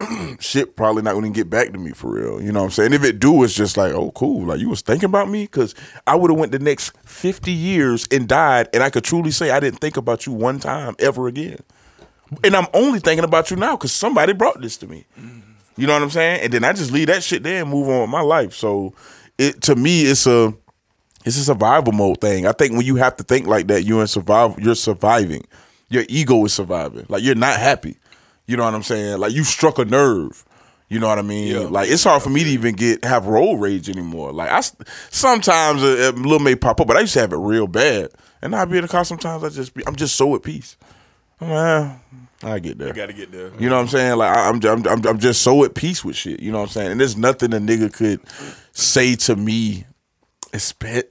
shit 0.40 0.78
probably 0.78 1.02
not 1.02 1.14
gonna 1.14 1.30
get 1.30 1.50
back 1.50 1.74
to 1.74 1.78
me 1.78 1.92
for 1.92 2.14
real. 2.14 2.42
You 2.42 2.54
know 2.54 2.62
what 2.62 2.68
I'm 2.68 2.72
saying? 2.72 2.94
If 2.94 3.04
it 3.04 3.20
do, 3.20 3.44
it's 3.44 3.54
just 3.54 3.76
like, 3.76 3.92
oh, 3.92 4.12
cool. 4.12 4.46
Like 4.46 4.62
you 4.62 4.70
was 4.70 4.80
thinking 4.82 5.10
about 5.10 5.30
me 5.30 5.44
because 5.44 5.76
I 6.08 6.16
would 6.16 6.32
have 6.32 6.40
went 6.40 6.54
the 6.54 6.60
next 6.60 6.98
50 7.06 7.52
years 7.52 8.08
and 8.10 8.26
died, 8.26 8.70
and 8.74 8.82
I 8.82 8.92
could 8.92 9.04
truly 9.04 9.32
say 9.32 9.52
I 9.52 9.60
didn't 9.60 9.82
think 9.82 9.98
about 9.98 10.26
you 10.26 10.32
one 10.32 10.58
time 10.58 10.96
ever 11.00 11.28
again. 11.28 11.60
And 12.46 12.56
I'm 12.56 12.68
only 12.74 13.00
thinking 13.00 13.26
about 13.26 13.52
you 13.52 13.58
now 13.58 13.76
because 13.76 13.92
somebody 13.92 14.32
brought 14.32 14.62
this 14.62 14.78
to 14.78 14.88
me. 14.88 15.06
You 15.80 15.88
know 15.88 15.94
what 15.94 16.04
I'm 16.04 16.10
saying? 16.10 16.42
And 16.42 16.54
then 16.54 16.64
I 16.64 16.74
just 16.74 16.92
leave 16.92 17.08
that 17.08 17.24
shit 17.24 17.44
there 17.44 17.62
and 17.62 17.70
move 17.70 17.88
on 17.90 18.02
with 18.02 18.10
my 18.10 18.22
life. 18.22 18.54
So 18.54 18.94
it 19.38 19.62
to 19.64 19.76
me, 19.76 20.02
it's 20.04 20.28
a 20.28 20.54
it's 21.26 21.38
a 21.38 21.44
survival 21.44 21.94
mode 21.94 22.22
thing. 22.22 22.46
I 22.46 22.52
think 22.52 22.74
when 22.74 22.86
you 22.86 22.96
have 22.98 23.18
to 23.18 23.24
think 23.24 23.48
like 23.48 23.68
that, 23.68 23.84
you're 23.84 24.02
in 24.02 24.08
survival. 24.08 24.62
You're 24.62 24.76
surviving. 24.76 25.46
Your 25.90 26.04
ego 26.10 26.46
is 26.46 26.54
surviving. 26.54 27.06
Like 27.10 27.24
you're 27.24 27.36
not 27.36 27.60
happy. 27.60 27.98
You 28.46 28.58
know 28.58 28.66
what 28.66 28.74
I'm 28.74 28.84
saying? 28.84 29.20
Like 29.20 29.34
you 29.34 29.44
struck 29.44 29.80
a 29.80 29.86
nerve. 29.86 30.44
You 30.90 31.00
know 31.00 31.08
what 31.08 31.20
I 31.20 31.22
mean? 31.22 31.54
Like 31.72 31.90
it's 31.90 32.04
hard 32.04 32.24
for 32.24 32.30
me 32.32 32.44
to 32.44 32.50
even 32.50 32.76
get 32.76 33.06
have 33.06 33.28
road 33.28 33.56
rage 33.58 33.90
anymore. 33.90 34.34
Like 34.34 34.50
I 34.50 34.62
sometimes 35.12 35.84
a, 35.84 36.10
a 36.10 36.12
little 36.12 36.40
may 36.40 36.56
pop 36.56 36.82
up, 36.82 36.88
but 36.88 36.98
I 36.98 37.02
used 37.02 37.14
to 37.14 37.20
have 37.20 37.32
it 37.32 37.38
real 37.38 37.68
bad. 37.68 38.10
And 38.42 38.56
I'd 38.56 38.70
be 38.72 38.78
in 38.78 38.84
the 38.84 38.88
car. 38.88 39.06
Sometimes 39.06 39.44
I 39.44 39.50
just 39.50 39.74
be, 39.74 39.86
I'm 39.86 39.96
just 39.96 40.16
so 40.16 40.34
at 40.36 40.42
peace. 40.42 40.78
I'm 41.40 41.50
like, 41.50 41.92
eh, 41.92 41.96
I 42.44 42.60
get 42.60 42.78
there. 42.78 42.94
Got 42.94 43.08
to 43.08 43.14
get 43.14 43.32
there. 43.32 43.52
You 43.60 43.70
know 43.70 43.76
what 43.76 43.82
I'm 43.82 43.88
saying? 43.90 44.18
Like 44.18 44.36
I- 44.36 44.50
I'm, 44.50 44.64
I'm, 44.88 45.06
I'm, 45.08 45.20
just 45.20 45.42
so 45.42 45.64
at 45.66 45.76
peace 45.76 46.06
with 46.06 46.16
shit. 46.16 46.40
You 46.40 46.52
know 46.52 46.60
what 46.60 46.64
I'm 46.66 46.70
saying? 46.70 46.92
And 46.92 47.00
there's 47.02 47.18
nothing 47.18 47.54
a 47.54 47.58
nigga 47.58 47.92
could 47.94 48.22
say 48.72 49.16
to 49.16 49.36
me. 49.36 49.86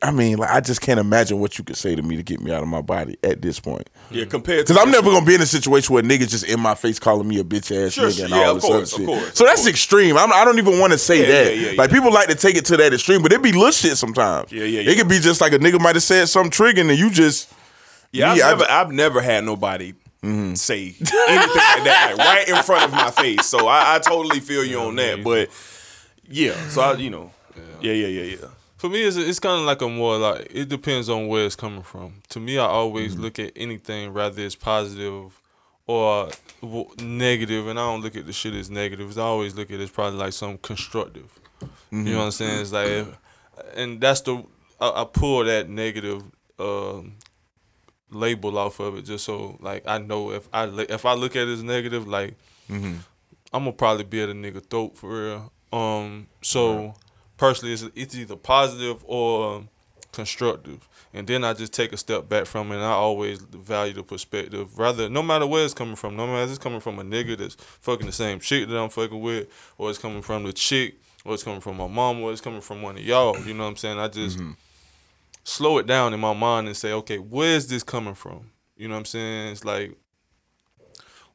I 0.02 0.10
mean, 0.10 0.38
like 0.38 0.50
I 0.50 0.58
just 0.60 0.80
can't 0.80 0.98
imagine 0.98 1.38
what 1.38 1.58
you 1.58 1.64
could 1.64 1.76
say 1.76 1.94
to 1.94 2.02
me 2.02 2.16
to 2.16 2.24
get 2.24 2.40
me 2.40 2.50
out 2.50 2.60
of 2.60 2.68
my 2.68 2.82
body 2.82 3.16
at 3.22 3.40
this 3.40 3.60
point. 3.60 3.88
Yeah, 4.10 4.24
compared 4.24 4.66
to 4.66 4.72
Because 4.72 4.84
I'm 4.84 4.90
never 4.90 5.12
gonna 5.12 5.24
be 5.24 5.36
in 5.36 5.40
a 5.40 5.46
situation 5.46 5.94
where 5.94 6.02
niggas 6.02 6.30
just 6.30 6.42
in 6.44 6.58
my 6.58 6.74
face 6.74 6.98
calling 6.98 7.28
me 7.28 7.38
a 7.38 7.44
bitch 7.44 7.70
ass 7.70 7.92
Sure, 7.92 8.08
nigga 8.08 8.24
and 8.24 8.30
yeah, 8.30 8.46
all 8.48 8.54
this 8.54 8.64
course, 8.64 8.92
other 8.94 9.02
shit. 9.04 9.06
course, 9.06 9.34
so 9.38 9.44
that's 9.44 9.60
course. 9.60 9.68
extreme. 9.68 10.16
I'm, 10.16 10.32
I 10.32 10.44
don't 10.44 10.58
even 10.58 10.80
want 10.80 10.92
to 10.92 10.98
say 10.98 11.20
Yeah, 11.20 11.44
that. 11.44 11.56
yeah, 11.56 11.70
yeah, 11.70 11.78
like 11.80 11.90
yeah. 11.90 11.96
people 11.96 12.12
like 12.12 12.26
to 12.30 12.34
take 12.34 12.56
it 12.56 12.64
to 12.64 12.76
that 12.78 12.92
extreme, 12.92 13.22
but 13.22 13.32
it 13.32 13.40
be 13.40 13.52
little 13.52 13.70
shit 13.70 13.96
sometimes. 13.96 14.50
Yeah, 14.50 14.64
yeah, 14.64 14.90
It 14.90 14.98
could 14.98 15.08
be 15.08 15.20
just 15.20 15.40
like 15.40 15.52
a 15.52 15.58
nigga 15.60 15.80
might 15.80 15.94
have 15.94 16.02
said 16.02 16.26
something 16.28 16.50
triggering 16.50 16.90
and 16.90 16.98
you 16.98 17.08
just 17.08 17.48
Yeah, 18.10 18.32
I've, 18.32 18.40
I- 18.42 18.48
never, 18.50 18.64
I've 18.70 18.90
never 18.90 19.20
had 19.20 19.44
nobody 19.44 19.94
Mm-hmm. 20.22 20.54
say 20.54 20.82
anything 20.82 21.06
like 21.06 21.84
that, 21.84 22.14
like 22.18 22.26
right 22.26 22.48
in 22.48 22.62
front 22.64 22.84
of 22.84 22.90
my 22.92 23.10
face. 23.12 23.46
So 23.46 23.68
I, 23.68 23.94
I 23.94 23.98
totally 24.00 24.40
feel 24.40 24.64
you 24.64 24.80
on 24.80 24.96
that. 24.96 25.22
But 25.22 25.48
yeah, 26.26 26.54
so 26.68 26.82
I, 26.82 26.94
you 26.94 27.10
know, 27.10 27.30
yeah, 27.80 27.92
yeah, 27.92 28.08
yeah, 28.08 28.36
yeah. 28.36 28.48
For 28.78 28.88
me, 28.88 29.02
it's, 29.02 29.16
it's 29.16 29.38
kind 29.38 29.60
of 29.60 29.66
like 29.66 29.80
a 29.80 29.88
more 29.88 30.18
like 30.18 30.48
it 30.50 30.68
depends 30.68 31.08
on 31.08 31.28
where 31.28 31.46
it's 31.46 31.56
coming 31.56 31.82
from. 31.82 32.14
To 32.30 32.40
me, 32.40 32.58
I 32.58 32.66
always 32.66 33.12
mm-hmm. 33.12 33.22
look 33.22 33.38
at 33.38 33.52
anything 33.54 34.12
rather 34.12 34.42
it's 34.42 34.56
positive 34.56 35.40
or 35.86 36.30
w- 36.62 36.90
negative, 37.00 37.68
and 37.68 37.78
I 37.78 37.82
don't 37.82 38.02
look 38.02 38.16
at 38.16 38.26
the 38.26 38.32
shit 38.32 38.54
as 38.54 38.70
negative. 38.70 39.16
I 39.18 39.22
always 39.22 39.54
look 39.54 39.70
at 39.70 39.78
it 39.78 39.82
as 39.84 39.90
probably 39.90 40.18
like 40.18 40.32
something 40.32 40.58
constructive. 40.58 41.38
You 41.60 41.68
know 41.98 42.04
mm-hmm. 42.04 42.16
what 42.16 42.24
I'm 42.24 42.30
saying? 42.32 42.60
It's 42.60 42.72
like, 42.72 42.88
if- 42.88 43.18
and 43.74 44.00
that's 44.00 44.20
the 44.22 44.44
I, 44.80 45.02
I 45.02 45.04
pull 45.04 45.44
that 45.44 45.68
negative 45.68 46.22
um, 46.58 47.14
label 48.10 48.56
off 48.58 48.80
of 48.80 48.96
it 48.96 49.02
just 49.02 49.24
so 49.24 49.56
like 49.60 49.86
I 49.86 49.98
know 49.98 50.30
if 50.32 50.48
I 50.52 50.64
if 50.88 51.04
I 51.04 51.14
look 51.14 51.36
at 51.36 51.46
it 51.48 51.52
as 51.52 51.62
negative, 51.62 52.06
like 52.08 52.34
I'm 52.70 53.62
gonna 53.64 53.72
probably 53.72 54.04
be 54.04 54.20
at 54.22 54.28
a 54.28 54.34
nigga 54.34 54.64
throat 54.68 54.96
for 54.96 55.08
real. 55.24 55.52
Um, 55.72 56.26
so 56.42 56.94
personally, 57.36 57.74
it's, 57.74 57.84
it's 57.94 58.14
either 58.14 58.36
positive 58.36 59.02
or 59.06 59.64
constructive, 60.12 60.88
and 61.14 61.26
then 61.26 61.44
I 61.44 61.52
just 61.54 61.72
take 61.72 61.92
a 61.92 61.96
step 61.96 62.28
back 62.28 62.46
from 62.46 62.72
it. 62.72 62.76
and 62.76 62.84
I 62.84 62.90
always 62.92 63.40
value 63.40 63.92
the 63.94 64.02
perspective, 64.02 64.78
rather 64.78 65.08
no 65.08 65.22
matter 65.22 65.46
where 65.46 65.64
it's 65.64 65.74
coming 65.74 65.96
from, 65.96 66.16
no 66.16 66.26
matter 66.26 66.44
if 66.44 66.50
it's 66.50 66.58
coming 66.58 66.80
from 66.80 66.98
a 66.98 67.04
nigga 67.04 67.36
that's 67.36 67.54
fucking 67.54 68.06
the 68.06 68.12
same 68.12 68.40
chick 68.40 68.68
that 68.68 68.76
I'm 68.76 68.88
fucking 68.90 69.20
with, 69.20 69.48
or 69.78 69.90
it's 69.90 69.98
coming 69.98 70.22
from 70.22 70.44
the 70.44 70.52
chick, 70.52 70.96
or 71.24 71.34
it's 71.34 71.42
coming 71.42 71.60
from 71.60 71.76
my 71.76 71.86
mom, 71.86 72.20
or 72.22 72.32
it's 72.32 72.40
coming 72.40 72.60
from 72.62 72.82
one 72.82 72.96
of 72.96 73.02
y'all. 73.02 73.38
You 73.46 73.54
know 73.54 73.64
what 73.64 73.70
I'm 73.70 73.76
saying? 73.76 73.98
I 73.98 74.08
just 74.08 74.38
slow 75.48 75.78
it 75.78 75.86
down 75.86 76.12
in 76.12 76.20
my 76.20 76.34
mind 76.34 76.66
and 76.66 76.76
say, 76.76 76.92
okay, 76.92 77.18
where's 77.18 77.66
this 77.68 77.82
coming 77.82 78.14
from? 78.14 78.50
You 78.76 78.88
know 78.88 78.94
what 78.94 79.00
I'm 79.00 79.04
saying? 79.06 79.52
It's 79.52 79.64
like, 79.64 79.96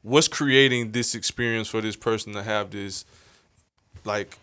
what's 0.02 0.28
creating 0.28 0.92
this 0.92 1.14
experience 1.14 1.68
for 1.68 1.80
this 1.80 1.96
person 1.96 2.32
to 2.34 2.42
have 2.42 2.70
this, 2.70 3.04
like, 4.04 4.38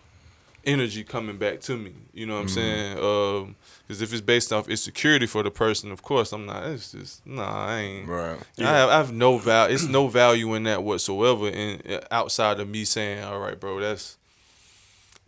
energy 0.65 1.03
coming 1.03 1.37
back 1.37 1.61
to 1.61 1.77
me? 1.77 1.93
You 2.13 2.25
know 2.25 2.35
what 2.35 2.41
I'm 2.41 2.47
mm-hmm. 2.47 2.55
saying? 2.55 2.97
Um, 2.99 3.55
because 3.87 4.01
if 4.01 4.11
it's 4.11 4.21
based 4.21 4.53
off 4.53 4.69
insecurity 4.69 5.25
for 5.25 5.41
the 5.41 5.51
person, 5.51 5.91
of 5.91 6.01
course, 6.01 6.31
I'm 6.31 6.45
not. 6.45 6.65
It's 6.67 6.91
just 6.91 7.25
nah, 7.25 7.67
I 7.67 7.79
ain't. 7.79 8.07
Right. 8.07 8.39
I 8.59 8.63
have, 8.63 8.89
I 8.89 8.97
have 8.97 9.11
no 9.11 9.37
value. 9.37 9.73
It's 9.73 9.85
no 9.85 10.07
value 10.07 10.53
in 10.53 10.63
that 10.63 10.83
whatsoever. 10.83 11.47
And 11.49 12.05
outside 12.09 12.59
of 12.59 12.69
me 12.69 12.85
saying, 12.85 13.23
"All 13.23 13.39
right, 13.39 13.59
bro, 13.59 13.81
that's, 13.81 14.17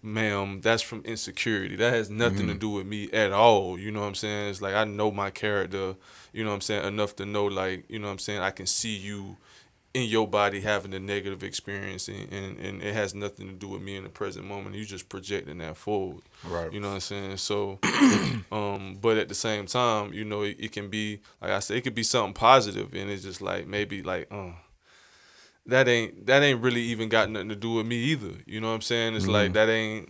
ma'am, 0.04 0.62
that's 0.62 0.82
from 0.82 1.02
insecurity. 1.06 1.76
That 1.76 1.94
has 1.94 2.10
nothing 2.10 2.48
to 2.48 2.54
do 2.54 2.70
with 2.70 2.86
me 2.86 3.10
at 3.12 3.32
all." 3.32 3.80
You 3.80 3.92
know 3.92 4.02
what 4.02 4.08
I'm 4.08 4.16
saying? 4.16 4.50
It's 4.50 4.62
like 4.62 4.76
I 4.76 4.84
know 4.84 5.12
my 5.12 5.32
character. 5.32 5.96
You 6.34 6.44
know 6.44 6.50
what 6.50 6.56
I'm 6.56 6.62
saying? 6.62 6.86
Enough 6.86 7.16
to 7.18 7.26
know, 7.26 7.46
like, 7.46 7.86
you 7.90 8.00
know 8.00 8.08
what 8.08 8.14
I'm 8.14 8.20
saying. 8.20 8.42
I 8.42 8.52
can 8.52 8.66
see 8.66 8.96
you 8.96 9.38
in 9.94 10.10
your 10.10 10.28
body 10.28 10.60
having 10.62 10.94
a 10.94 11.00
negative 11.00 11.44
experience, 11.44 12.08
and, 12.08 12.32
and, 12.34 12.60
and 12.60 12.82
it 12.82 12.94
has 12.96 13.14
nothing 13.14 13.48
to 13.48 13.54
do 13.54 13.68
with 13.68 13.82
me 13.82 13.96
in 13.96 14.04
the 14.04 14.10
present 14.10 14.46
moment. 14.46 14.76
You 14.76 14.86
just 14.86 15.08
projecting 15.08 15.60
that 15.60 15.78
forward. 15.78 16.24
Right. 16.44 16.74
You 16.74 16.80
know 16.80 16.90
what 16.90 16.96
I'm 16.96 17.00
saying? 17.02 17.38
So, 17.38 17.80
um, 18.52 18.98
but 19.00 19.18
at 19.18 19.30
the 19.30 19.36
same 19.36 19.68
time, 19.68 20.12
you 20.12 20.26
know, 20.26 20.42
it, 20.42 20.58
it 20.60 20.72
can 20.72 20.90
be 20.90 21.22
like 21.42 21.52
I 21.52 21.60
said, 21.60 21.78
it 21.78 21.82
could 21.82 21.96
be 21.96 22.04
something 22.04 22.34
positive, 22.34 22.94
and 22.94 23.10
it's 23.10 23.24
just 23.24 23.42
like 23.42 23.68
maybe 23.68 24.02
like, 24.02 24.28
uh, 24.32 24.54
that 25.66 25.88
ain't 25.88 26.26
that 26.26 26.44
ain't 26.44 26.62
really 26.62 26.82
even 26.82 27.10
got 27.10 27.30
nothing 27.30 27.50
to 27.50 27.56
do 27.56 27.74
with 27.74 27.86
me 27.86 27.96
either. 27.96 28.32
You 28.46 28.62
know 28.62 28.70
what 28.70 28.76
I'm 28.76 28.82
saying? 28.82 29.16
It's 29.16 29.28
like 29.28 29.52
mm. 29.52 29.54
that 29.54 29.70
ain't. 29.70 30.10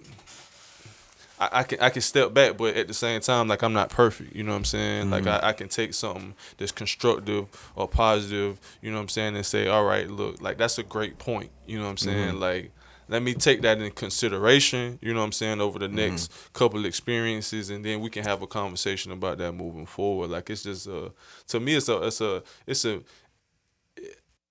I, 1.40 1.50
I 1.52 1.64
can 1.64 1.80
I 1.80 1.90
can 1.90 2.02
step 2.02 2.34
back, 2.34 2.58
but 2.58 2.76
at 2.76 2.88
the 2.88 2.94
same 2.94 3.22
time, 3.22 3.48
like 3.48 3.62
I'm 3.62 3.74
not 3.74 3.90
perfect. 3.90 4.36
You 4.36 4.44
know 4.44 4.52
what 4.52 4.58
I'm 4.58 4.66
saying? 4.66 5.10
Like 5.10 5.24
mm. 5.24 5.44
I, 5.44 5.50
I 5.50 5.54
can 5.54 5.70
take 5.70 5.94
something 5.94 6.34
that's 6.58 6.72
constructive 6.72 7.48
or 7.76 7.88
positive. 7.88 8.60
You 8.82 8.92
know 8.92 8.98
what 8.98 9.04
I'm 9.04 9.10
saying, 9.10 9.36
and 9.36 9.46
say, 9.46 9.68
all 9.68 9.84
right, 9.84 10.10
look, 10.10 10.42
like 10.42 10.58
that's 10.58 10.78
a 10.78 10.84
great 10.84 11.20
point. 11.20 11.52
You 11.68 11.78
know 11.78 11.86
what 11.86 11.92
I'm 11.92 11.96
mm-hmm. 11.98 12.10
saying? 12.10 12.40
Like 12.40 12.72
let 13.10 13.22
me 13.22 13.34
take 13.34 13.62
that 13.62 13.80
in 13.80 13.92
consideration. 13.92 14.98
You 15.02 15.14
know 15.14 15.20
what 15.20 15.28
I'm 15.28 15.32
saying 15.34 15.62
over 15.62 15.78
the 15.78 15.88
mm-hmm. 15.88 15.96
next 15.98 16.32
couple 16.54 16.86
experiences, 16.86 17.70
and 17.70 17.84
then 17.84 18.00
we 18.00 18.10
can 18.10 18.24
have 18.24 18.42
a 18.42 18.48
conversation 18.48 19.12
about 19.12 19.38
that 19.40 19.54
moving 19.54 19.86
forward. 19.86 20.30
Like 20.30 20.50
it's 20.50 20.64
just 20.64 20.88
uh 20.88 21.10
to 21.48 21.60
me, 21.60 21.76
it's 21.76 21.90
a 21.90 22.02
it's 22.04 22.22
a 22.22 22.44
it's 22.66 22.86
a 22.86 23.02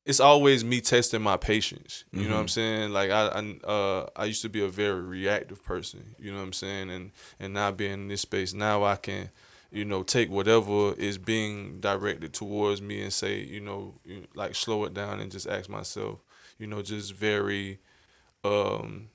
it's 0.05 0.21
always 0.21 0.65
me 0.65 0.81
testing 0.81 1.23
my 1.23 1.37
patience. 1.37 2.05
You 2.13 2.29
know 2.29 2.35
what 2.35 2.41
I'm 2.41 2.49
saying? 2.49 2.91
Like 2.91 3.11
I, 3.11 3.29
I 3.29 3.67
uh 3.67 4.07
I 4.17 4.25
used 4.25 4.43
to 4.43 4.49
be 4.49 4.65
a 4.65 4.69
very 4.69 5.01
reactive 5.01 5.63
person. 5.65 6.15
You 6.19 6.33
know 6.33 6.39
what 6.39 6.45
I'm 6.45 6.53
saying? 6.53 6.91
And 6.91 7.13
and 7.39 7.55
now 7.55 7.71
being 7.71 7.93
in 7.93 8.09
this 8.09 8.23
space, 8.23 8.53
now 8.53 8.83
I 8.85 8.97
can, 8.97 9.31
you 9.71 9.85
know, 9.85 10.03
take 10.03 10.29
whatever 10.31 10.93
is 10.95 11.19
being 11.19 11.81
directed 11.81 12.33
towards 12.33 12.83
me 12.83 13.03
and 13.03 13.13
say, 13.13 13.41
you 13.41 13.61
know, 13.61 13.95
you, 14.05 14.27
like 14.35 14.55
slow 14.55 14.85
it 14.85 14.95
down 14.95 15.21
and 15.21 15.31
just 15.31 15.47
ask 15.47 15.69
myself, 15.69 16.19
you 16.59 16.67
know, 16.67 16.83
just 16.83 17.15
very 17.15 17.79
um 18.45 19.09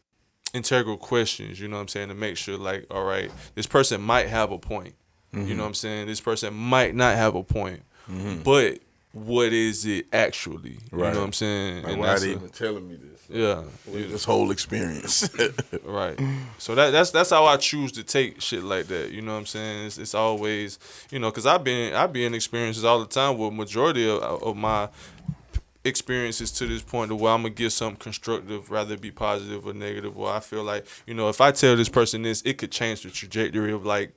integral 0.54 0.96
questions, 0.98 1.60
you 1.60 1.68
know 1.68 1.76
what 1.76 1.82
I'm 1.82 1.88
saying, 1.90 2.08
to 2.08 2.16
make 2.16 2.38
sure 2.38 2.58
like, 2.58 2.86
all 2.90 3.04
right, 3.04 3.30
this 3.56 3.68
person 3.68 4.02
might 4.02 4.28
have 4.30 4.52
a 4.52 4.58
point. 4.58 4.96
You 5.34 5.54
know 5.54 5.64
what 5.64 5.68
I'm 5.68 5.74
saying? 5.76 6.08
This 6.08 6.22
person 6.22 6.54
might 6.54 6.96
not 6.96 7.16
have 7.16 7.36
a 7.36 7.44
point. 7.44 7.84
But 8.44 8.80
what 9.14 9.52
is 9.54 9.86
it 9.86 10.08
actually? 10.14 10.72
You 10.92 11.00
Right. 11.00 11.14
know 11.14 11.20
what 11.20 11.26
I'm 11.26 11.34
saying? 11.34 11.84
Like, 11.84 11.92
And 11.94 12.02
why 12.02 12.08
are 12.10 12.20
they 12.20 12.30
a- 12.32 12.36
even 12.36 12.50
telling 12.50 12.88
me 12.88 12.96
this? 12.98 13.22
yeah. 13.30 13.64
This 13.92 14.24
whole 14.26 14.52
experience. 14.52 15.30
Right. 15.84 16.20
So 16.60 16.76
that 16.76 16.92
that's 16.92 17.12
that's 17.12 17.30
how 17.30 17.46
I 17.46 17.58
choose 17.58 17.92
to 17.94 18.04
take 18.04 18.42
shit 18.42 18.64
like 18.64 18.88
that. 18.88 19.12
You 19.12 19.22
know 19.22 19.34
what 19.34 19.40
I'm 19.40 19.46
saying? 19.46 19.88
It's, 19.88 19.98
it's 19.98 20.14
always 20.14 20.78
you 21.12 21.20
know 21.20 21.30
because 21.32 21.46
I've 21.46 21.64
been 21.64 21.94
I 21.94 22.08
be 22.08 22.26
in 22.26 22.34
experiences 22.34 22.84
all 22.86 23.00
the 23.00 23.06
time 23.08 23.38
with 23.38 23.54
majority 23.54 24.08
of, 24.10 24.22
of 24.22 24.56
my 24.58 24.90
experiences 25.86 26.52
to 26.52 26.66
this 26.68 26.82
point 26.82 27.10
to 27.10 27.16
where 27.16 27.32
I'm 27.34 27.42
gonna 27.44 27.54
give 27.54 27.72
something 27.74 27.98
constructive, 28.00 28.70
rather 28.70 28.96
it 28.96 29.02
be 29.02 29.12
positive 29.12 29.66
or 29.66 29.74
negative. 29.74 30.18
Or 30.18 30.30
I 30.32 30.40
feel 30.42 30.64
like 30.64 30.86
you 31.06 31.14
know 31.14 31.30
if 31.30 31.40
I 31.42 31.52
tell 31.52 31.76
this 31.76 31.90
person 31.90 32.24
this, 32.24 32.42
it 32.44 32.58
could 32.58 32.72
change 32.72 33.04
the 33.04 33.10
trajectory 33.10 33.72
of 33.72 33.86
like 33.86 34.14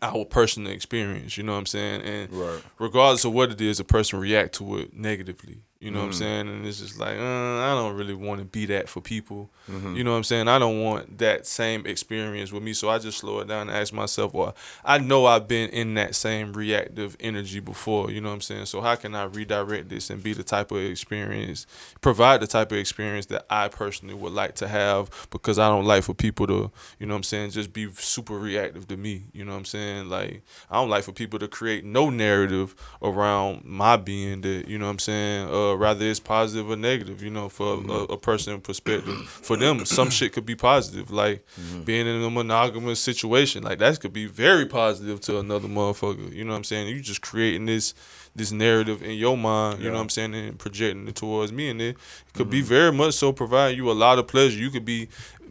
our 0.00 0.24
personal 0.24 0.72
experience. 0.72 1.36
You 1.36 1.42
know 1.44 1.52
what 1.52 1.58
I'm 1.58 1.66
saying? 1.66 2.02
And 2.02 2.32
Right. 2.32 2.62
regardless 2.78 3.24
of 3.24 3.32
what 3.32 3.50
it 3.50 3.60
is, 3.60 3.78
a 3.80 3.84
person 3.84 4.18
react 4.20 4.54
to 4.56 4.78
it 4.78 4.94
negatively. 4.94 5.58
You 5.82 5.90
know 5.90 5.98
what 5.98 6.06
I'm 6.06 6.12
saying? 6.12 6.48
And 6.48 6.64
it's 6.64 6.78
just 6.78 7.00
like, 7.00 7.18
uh, 7.18 7.58
I 7.58 7.74
don't 7.74 7.96
really 7.96 8.14
want 8.14 8.38
to 8.38 8.44
be 8.44 8.66
that 8.66 8.88
for 8.88 9.00
people. 9.00 9.50
Mm-hmm. 9.68 9.96
You 9.96 10.04
know 10.04 10.12
what 10.12 10.18
I'm 10.18 10.22
saying? 10.22 10.46
I 10.46 10.60
don't 10.60 10.80
want 10.80 11.18
that 11.18 11.44
same 11.44 11.84
experience 11.86 12.52
with 12.52 12.62
me. 12.62 12.72
So 12.72 12.88
I 12.88 13.00
just 13.00 13.18
slow 13.18 13.40
it 13.40 13.48
down 13.48 13.68
and 13.68 13.76
ask 13.76 13.92
myself, 13.92 14.32
well, 14.32 14.54
I 14.84 14.98
know 14.98 15.26
I've 15.26 15.48
been 15.48 15.70
in 15.70 15.94
that 15.94 16.14
same 16.14 16.52
reactive 16.52 17.16
energy 17.18 17.58
before. 17.58 18.12
You 18.12 18.20
know 18.20 18.28
what 18.28 18.36
I'm 18.36 18.40
saying? 18.42 18.66
So 18.66 18.80
how 18.80 18.94
can 18.94 19.16
I 19.16 19.24
redirect 19.24 19.88
this 19.88 20.08
and 20.08 20.22
be 20.22 20.32
the 20.32 20.44
type 20.44 20.70
of 20.70 20.78
experience, 20.78 21.66
provide 22.00 22.40
the 22.40 22.46
type 22.46 22.70
of 22.70 22.78
experience 22.78 23.26
that 23.26 23.44
I 23.50 23.66
personally 23.66 24.14
would 24.14 24.32
like 24.32 24.54
to 24.56 24.68
have? 24.68 25.10
Because 25.30 25.58
I 25.58 25.68
don't 25.68 25.84
like 25.84 26.04
for 26.04 26.14
people 26.14 26.46
to, 26.46 26.70
you 27.00 27.06
know 27.06 27.14
what 27.14 27.18
I'm 27.18 27.22
saying, 27.24 27.50
just 27.50 27.72
be 27.72 27.90
super 27.94 28.38
reactive 28.38 28.86
to 28.86 28.96
me. 28.96 29.24
You 29.32 29.44
know 29.44 29.50
what 29.50 29.58
I'm 29.58 29.64
saying? 29.64 30.08
Like 30.08 30.42
I 30.70 30.76
don't 30.76 30.90
like 30.90 31.02
for 31.02 31.12
people 31.12 31.40
to 31.40 31.48
create 31.48 31.84
no 31.84 32.08
narrative 32.08 32.76
around 33.02 33.64
my 33.64 33.96
being 33.96 34.42
that, 34.42 34.68
you 34.68 34.78
know 34.78 34.84
what 34.84 34.92
I'm 34.92 34.98
saying, 35.00 35.48
uh, 35.48 35.71
Uh, 35.72 35.76
rather 35.76 36.04
it's 36.06 36.20
positive 36.20 36.70
or 36.70 36.76
negative, 36.76 37.22
you 37.22 37.30
know, 37.30 37.48
for 37.48 37.74
a, 37.74 38.14
a 38.14 38.18
person 38.18 38.60
perspective. 38.60 39.16
For 39.28 39.56
them, 39.56 39.84
some 39.84 40.10
shit 40.10 40.32
could 40.32 40.46
be 40.46 40.54
positive, 40.54 41.10
like 41.10 41.44
mm-hmm. 41.58 41.82
being 41.82 42.06
in 42.06 42.22
a 42.22 42.30
monogamous 42.30 43.00
situation. 43.00 43.62
Like 43.62 43.78
that 43.78 44.00
could 44.00 44.12
be 44.12 44.26
very 44.26 44.66
positive 44.66 45.20
to 45.22 45.38
another 45.38 45.68
motherfucker. 45.68 46.32
You 46.32 46.44
know 46.44 46.52
what 46.52 46.58
I'm 46.58 46.64
saying? 46.64 46.88
You 46.88 47.00
just 47.00 47.22
creating 47.22 47.66
this 47.66 47.94
this 48.34 48.50
narrative 48.50 49.02
in 49.02 49.12
your 49.12 49.36
mind, 49.36 49.80
you 49.80 49.88
know 49.88 49.96
what 49.96 50.02
I'm 50.02 50.08
saying, 50.08 50.34
and 50.34 50.58
projecting 50.58 51.06
it 51.06 51.16
towards 51.16 51.52
me. 51.52 51.68
And 51.68 51.82
it 51.82 51.96
could 52.32 52.48
be 52.48 52.60
mm-hmm. 52.60 52.68
very 52.68 52.92
much 52.92 53.14
so 53.14 53.32
providing 53.32 53.76
you 53.76 53.90
a 53.90 53.92
lot 53.92 54.18
of 54.18 54.26
pleasure. 54.26 54.58
You 54.58 54.70
could 54.70 54.86
be 54.86 55.08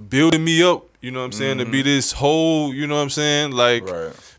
building 0.09 0.43
me 0.43 0.63
up, 0.63 0.85
you 0.99 1.11
know 1.11 1.19
what 1.19 1.25
I'm 1.25 1.31
saying, 1.31 1.59
to 1.59 1.65
be 1.65 1.79
mm-hmm. 1.79 1.87
this 1.87 2.11
whole, 2.11 2.73
you 2.73 2.87
know 2.87 2.95
what 2.95 3.01
I'm 3.01 3.09
saying, 3.09 3.51
like 3.51 3.87
Right. 3.87 4.30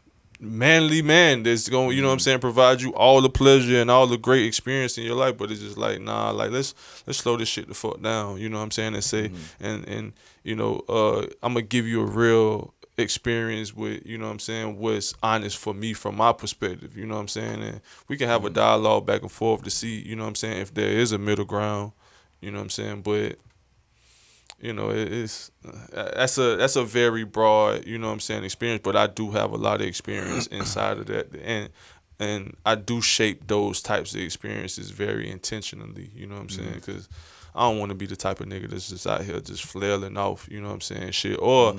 Manly 0.43 1.02
man 1.02 1.44
that's 1.44 1.69
going 1.69 1.97
you 1.97 2.02
know 2.02 2.09
what 2.09 2.14
I'm 2.14 2.19
mm-hmm. 2.19 2.24
saying 2.24 2.40
provide 2.40 2.81
you 2.81 2.93
all 2.94 3.20
the 3.20 3.31
pleasure 3.31 3.81
and 3.81 3.89
all 3.89 4.09
the 4.09 4.19
great 4.19 4.44
experience 4.44 4.98
in 4.98 5.05
your 5.05 5.14
life 5.14 5.39
but 5.39 5.52
it's 5.52 5.60
just 5.60 5.78
like 5.78 6.01
nah 6.01 6.31
like 6.31 6.51
let's 6.51 6.74
let's 7.06 7.20
slow 7.20 7.36
this 7.36 7.48
shit 7.48 7.69
the 7.69 7.74
fuck 7.74 8.02
down 8.02 8.39
you 8.39 8.48
know 8.48 8.59
what 8.59 8.64
I'm 8.64 8.70
saying 8.73 8.94
and 8.94 9.05
say 9.05 9.28
mm-hmm. 9.28 9.64
and 9.64 9.89
and 9.89 10.12
you 10.43 10.56
know 10.56 10.82
uh 10.89 11.20
I'm 11.44 11.55
gonna 11.55 11.62
give 11.62 11.86
you 11.86 12.02
a 12.02 12.06
real 12.06 12.74
experience 12.98 13.73
with 13.73 14.05
you 14.05 14.19
know 14.19 14.27
what 14.27 14.32
I'm 14.32 14.39
saying 14.40 14.78
what's 14.78 15.14
honest 15.23 15.56
for 15.59 15.73
me 15.73 15.93
from 15.93 16.16
my 16.16 16.32
perspective 16.32 16.97
you 16.97 17.06
know 17.06 17.14
what 17.14 17.20
I'm 17.20 17.28
saying 17.28 17.62
and 17.62 17.81
we 18.09 18.16
can 18.16 18.28
have 18.28 18.44
a 18.44 18.48
mm-hmm. 18.48 18.55
dialogue 18.55 19.06
back 19.06 19.23
and 19.23 19.31
forth 19.31 19.62
to 19.62 19.70
see 19.70 20.01
you 20.01 20.16
know 20.16 20.24
what 20.24 20.31
I'm 20.31 20.35
saying 20.35 20.60
if 20.60 20.74
there 20.74 20.90
is 20.90 21.12
a 21.12 21.19
middle 21.19 21.44
ground 21.44 21.93
you 22.40 22.51
know 22.51 22.59
what 22.59 22.64
I'm 22.64 22.70
saying 22.70 23.02
but 23.02 23.39
you 24.62 24.72
know 24.72 24.90
it's 24.90 25.51
uh, 25.94 26.10
that's 26.14 26.39
a 26.39 26.56
that's 26.56 26.76
a 26.76 26.84
very 26.84 27.24
broad 27.24 27.84
you 27.84 27.98
know 27.98 28.06
what 28.06 28.12
i'm 28.14 28.20
saying 28.20 28.44
experience 28.44 28.80
but 28.82 28.97
i 28.97 29.06
do 29.06 29.30
have 29.32 29.52
a 29.52 29.56
lot 29.56 29.80
of 29.80 29.86
experience 29.86 30.47
inside 30.51 30.98
of 30.98 31.06
that. 31.06 31.34
And 31.43 31.68
and 32.20 32.56
i 32.64 32.74
do 32.74 33.02
shape 33.02 33.47
those 33.48 33.82
types 33.82 34.14
of 34.14 34.20
experiences 34.20 34.90
very 34.90 35.28
intentionally 35.28 36.10
you 36.14 36.26
know 36.26 36.36
what 36.36 36.43
i'm 36.43 36.48
saying? 36.48 36.74
Because 36.74 37.09
i 37.55 37.60
don't 37.60 37.78
want 37.78 37.90
to 37.90 37.97
be 37.97 38.06
the 38.06 38.16
type 38.16 38.40
of 38.40 38.47
nigga 38.47 38.70
that's 38.70 38.89
just 38.89 39.06
out 39.06 39.24
here 39.24 39.40
just 39.40 39.64
flailing 39.64 40.16
off 40.16 40.48
you 40.51 40.60
know 40.60 40.68
what 40.68 40.74
i'm 40.74 40.80
saying 40.80 41.10
shit. 41.10 41.39
Or 41.43 41.74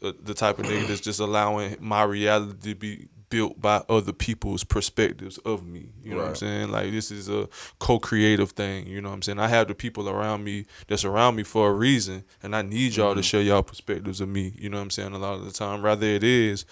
the, 0.00 0.14
the 0.22 0.34
type 0.34 0.58
of 0.58 0.66
nigga 0.66 0.86
that's 0.86 1.00
just 1.00 1.20
allowing 1.20 1.76
my 1.80 2.02
reality 2.02 2.70
to 2.70 2.74
be 2.74 3.08
built 3.28 3.60
by 3.60 3.82
other 3.88 4.12
people's 4.12 4.64
perspectives 4.64 5.38
of 5.38 5.66
me. 5.66 5.90
You 6.02 6.12
know 6.12 6.18
what 6.18 6.28
I'm 6.28 6.34
saying? 6.36 6.70
Like 6.70 6.90
this 6.90 7.10
is 7.10 7.28
a 7.28 7.48
co-creative 7.78 8.52
thing. 8.52 8.86
You 8.86 9.00
know 9.00 9.08
what 9.08 9.16
I'm 9.16 9.22
saying? 9.22 9.38
I 9.38 9.48
have 9.48 9.68
the 9.68 9.74
people 9.74 10.08
around 10.08 10.44
me 10.44 10.66
that's 10.88 11.04
around 11.04 11.36
me 11.36 11.42
for 11.42 11.70
a 11.70 11.72
reason, 11.72 12.24
and 12.42 12.54
I 12.54 12.62
need 12.62 12.96
y'all 12.96 13.14
to 13.14 13.20
mm-hmm. 13.20 13.24
share 13.24 13.42
y'all 13.42 13.62
perspectives 13.62 14.20
of 14.20 14.28
me. 14.28 14.54
You 14.56 14.68
know 14.68 14.78
what 14.78 14.84
I'm 14.84 14.90
saying? 14.90 15.12
A 15.12 15.18
lot 15.18 15.34
of 15.34 15.44
the 15.44 15.52
time, 15.52 15.82
rather 15.82 16.06
it 16.06 16.24
is 16.24 16.64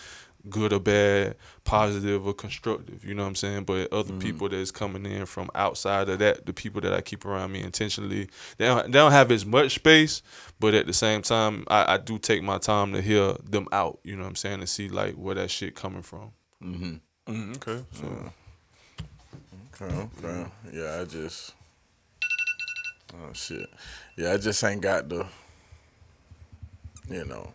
good 0.48 0.72
or 0.72 0.80
bad, 0.80 1.36
positive 1.64 2.26
or 2.26 2.34
constructive. 2.34 3.04
You 3.04 3.14
know 3.14 3.22
what 3.22 3.28
I'm 3.28 3.34
saying? 3.34 3.64
But 3.64 3.92
other 3.92 4.10
mm-hmm. 4.10 4.18
people 4.18 4.48
that's 4.48 4.70
coming 4.70 5.06
in 5.06 5.26
from 5.26 5.50
outside 5.54 6.08
of 6.08 6.18
that, 6.18 6.46
the 6.46 6.52
people 6.52 6.80
that 6.82 6.92
I 6.92 7.00
keep 7.00 7.24
around 7.24 7.52
me 7.52 7.62
intentionally, 7.62 8.28
they 8.58 8.66
don't, 8.66 8.86
they 8.86 8.98
don't 8.98 9.12
have 9.12 9.30
as 9.30 9.46
much 9.46 9.76
space. 9.76 10.22
But 10.60 10.74
at 10.74 10.86
the 10.86 10.92
same 10.92 11.22
time, 11.22 11.64
I, 11.68 11.94
I 11.94 11.96
do 11.98 12.18
take 12.18 12.42
my 12.42 12.58
time 12.58 12.92
to 12.92 13.00
hear 13.00 13.34
them 13.42 13.68
out. 13.72 14.00
You 14.04 14.16
know 14.16 14.22
what 14.22 14.28
I'm 14.28 14.36
saying? 14.36 14.60
To 14.60 14.66
see 14.66 14.88
like 14.88 15.14
where 15.14 15.34
that 15.34 15.50
shit 15.50 15.74
coming 15.74 16.02
from. 16.02 16.32
Mm, 16.64 17.56
okay. 17.56 17.84
So 17.92 18.32
Okay, 19.80 19.94
okay. 19.94 20.46
Yeah, 20.72 21.00
I 21.00 21.04
just. 21.04 21.54
Oh 23.12 23.32
shit. 23.32 23.68
Yeah, 24.16 24.32
I 24.32 24.36
just 24.36 24.62
ain't 24.64 24.80
got 24.80 25.08
the. 25.08 25.26
You 27.10 27.24
know, 27.26 27.52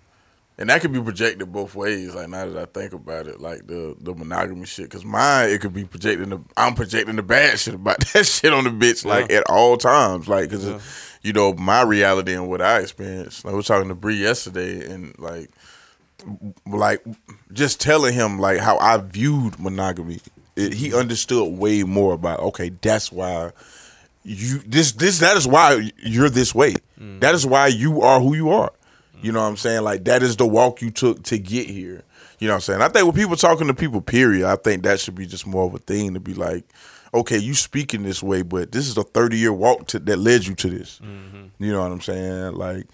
and 0.60 0.70
that 0.70 0.82
could 0.82 0.94
be 0.94 1.02
projected 1.02 1.52
both 1.52 1.74
ways. 1.74 2.14
Like 2.14 2.30
now 2.30 2.46
that 2.46 2.58
I 2.58 2.66
think 2.66 2.94
about 2.94 3.26
it, 3.28 3.40
like 3.40 3.66
the 3.66 3.96
the 4.00 4.14
monogamy 4.14 4.66
shit. 4.66 4.90
Cause 4.92 5.04
mine, 5.04 5.50
it 5.50 5.62
could 5.62 5.74
be 5.74 5.86
projecting 5.86 6.30
the. 6.30 6.42
I'm 6.56 6.76
projecting 6.76 7.16
the 7.16 7.24
bad 7.24 7.58
shit 7.58 7.74
about 7.74 8.00
that 8.14 8.26
shit 8.26 8.54
on 8.54 8.66
the 8.66 8.70
bitch, 8.70 9.06
like 9.06 9.32
at 9.32 9.44
all 9.50 9.78
times. 9.78 10.28
Like, 10.28 10.52
cause 10.52 10.68
you 11.24 11.34
know 11.34 11.54
my 11.54 11.82
reality 11.82 12.34
and 12.34 12.48
what 12.48 12.62
I 12.62 12.80
experienced. 12.80 13.44
Like, 13.44 13.54
I 13.54 13.58
was 13.58 13.66
talking 13.66 13.90
to 13.90 13.96
Bree 13.96 14.18
yesterday, 14.18 14.86
and 14.86 15.18
like 15.18 15.50
like 16.66 17.04
just 17.54 17.80
telling 17.80 18.14
him 18.14 18.40
like 18.40 18.60
how 18.60 18.78
I 18.78 18.98
viewed 18.98 19.60
monogamy. 19.60 20.20
It, 20.56 20.74
he 20.74 20.90
mm-hmm. 20.90 21.00
understood 21.00 21.58
way 21.58 21.84
more 21.84 22.14
about 22.14 22.40
okay, 22.40 22.70
that's 22.70 23.12
why 23.12 23.52
you 24.24 24.60
this 24.60 24.94
this 24.94 25.20
that 25.20 25.38
is 25.38 25.48
why 25.48 25.92
you're 25.98 26.30
this 26.30 26.54
way. 26.54 26.74
Mm-hmm. 26.74 27.20
That 27.20 27.36
is 27.36 27.46
why 27.46 27.68
you 27.68 28.02
are 28.02 28.20
who 28.20 28.36
you 28.36 28.50
are. 28.50 28.72
You 29.14 29.18
mm-hmm. 29.20 29.34
know 29.36 29.42
what 29.42 29.50
I'm 29.50 29.58
saying? 29.58 29.84
Like 29.84 30.06
that 30.06 30.24
is 30.24 30.38
the 30.38 30.48
walk 30.48 30.82
you 30.82 30.92
took 30.92 31.24
to 31.24 31.38
get 31.38 31.68
here. 31.68 32.04
You 32.40 32.48
know 32.48 32.54
what 32.54 32.58
I'm 32.58 32.62
saying? 32.62 32.82
I 32.82 32.88
think 32.88 33.06
when 33.06 33.16
people 33.16 33.36
talking 33.36 33.68
to 33.68 33.74
people, 33.74 34.02
period, 34.02 34.46
I 34.46 34.56
think 34.56 34.84
that 34.84 35.00
should 35.00 35.16
be 35.16 35.26
just 35.26 35.46
more 35.46 35.66
of 35.66 35.74
a 35.74 35.80
thing 35.80 36.14
to 36.14 36.22
be 36.22 36.34
like, 36.34 36.64
okay, 37.14 37.38
you 37.38 37.54
speaking 37.54 38.04
this 38.04 38.24
way, 38.24 38.44
but 38.44 38.72
this 38.72 38.88
is 38.88 38.98
a 38.98 39.04
30 39.04 39.38
year 39.38 39.52
walk 39.52 39.88
to, 39.88 40.00
that 40.00 40.18
led 40.18 40.46
you 40.46 40.56
to 40.56 40.70
this. 40.70 41.02
You 41.60 41.72
know 41.74 41.82
what 41.82 41.92
I'm 41.92 42.02
saying? 42.02 42.54
Like, 42.54 42.88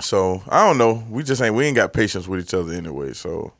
so 0.00 0.42
I 0.48 0.66
don't 0.66 0.78
know. 0.78 1.04
We 1.08 1.22
just 1.22 1.40
ain't 1.42 1.54
we 1.54 1.66
ain't 1.66 1.76
got 1.76 1.92
patience 1.92 2.26
with 2.26 2.40
each 2.40 2.54
other 2.54 2.72
anyway. 2.72 3.12
So 3.12 3.52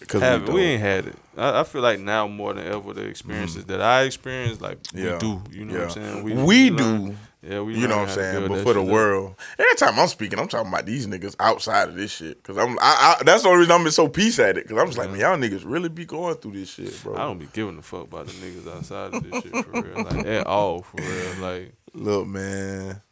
because 0.00 0.48
we, 0.48 0.54
we, 0.54 0.62
ain't 0.62 0.82
had 0.82 1.06
it. 1.06 1.16
I, 1.36 1.60
I 1.60 1.64
feel 1.64 1.82
like 1.82 2.00
now 2.00 2.26
more 2.28 2.52
than 2.52 2.66
ever 2.66 2.92
the 2.92 3.04
experiences 3.04 3.64
mm-hmm. 3.64 3.72
that 3.72 3.80
I 3.80 4.02
experienced, 4.02 4.60
like 4.60 4.78
Yeah. 4.92 5.14
we 5.14 5.18
do. 5.18 5.42
You 5.50 5.64
know 5.64 5.74
what 5.74 5.82
I'm 5.84 5.90
saying? 5.90 6.44
We 6.44 6.70
learn- 6.70 6.76
do. 6.76 7.16
Yeah, 7.46 7.60
we. 7.60 7.74
You 7.74 7.88
know 7.88 7.98
what 7.98 8.08
I'm 8.08 8.14
saying? 8.14 8.48
But 8.48 8.62
for 8.62 8.72
the 8.72 8.82
world, 8.82 9.34
every 9.58 9.76
time 9.76 9.98
I'm 9.98 10.08
speaking, 10.08 10.38
I'm 10.38 10.48
talking 10.48 10.68
about 10.68 10.86
these 10.86 11.06
niggas 11.06 11.36
outside 11.38 11.90
of 11.90 11.94
this 11.94 12.10
shit. 12.10 12.42
Cause 12.42 12.56
I'm, 12.56 12.78
I, 12.80 13.16
I 13.20 13.22
that's 13.22 13.42
the 13.42 13.50
only 13.50 13.60
reason 13.60 13.72
I'm 13.72 13.90
so 13.90 14.08
peace 14.08 14.38
at 14.38 14.56
it. 14.56 14.66
Cause 14.66 14.78
I'm 14.78 14.86
just 14.86 14.96
like, 14.96 15.10
man, 15.10 15.20
y'all 15.20 15.36
niggas 15.36 15.62
really 15.64 15.90
be 15.90 16.06
going 16.06 16.36
through 16.36 16.52
this 16.52 16.70
shit, 16.70 16.98
bro. 17.02 17.14
I 17.14 17.18
don't 17.18 17.38
be 17.38 17.48
giving 17.52 17.76
a 17.76 17.82
fuck 17.82 18.04
about 18.04 18.28
the 18.28 18.32
niggas 18.32 18.74
outside 18.74 19.14
of 19.14 19.30
this 19.30 19.42
shit 19.42 19.64
for 19.64 19.82
real, 19.82 20.04
like 20.04 20.26
at 20.26 20.46
all 20.46 20.82
for 20.82 20.96
real. 20.96 21.34
Like 21.40 21.74
Look, 21.92 22.26
man, 22.26 23.02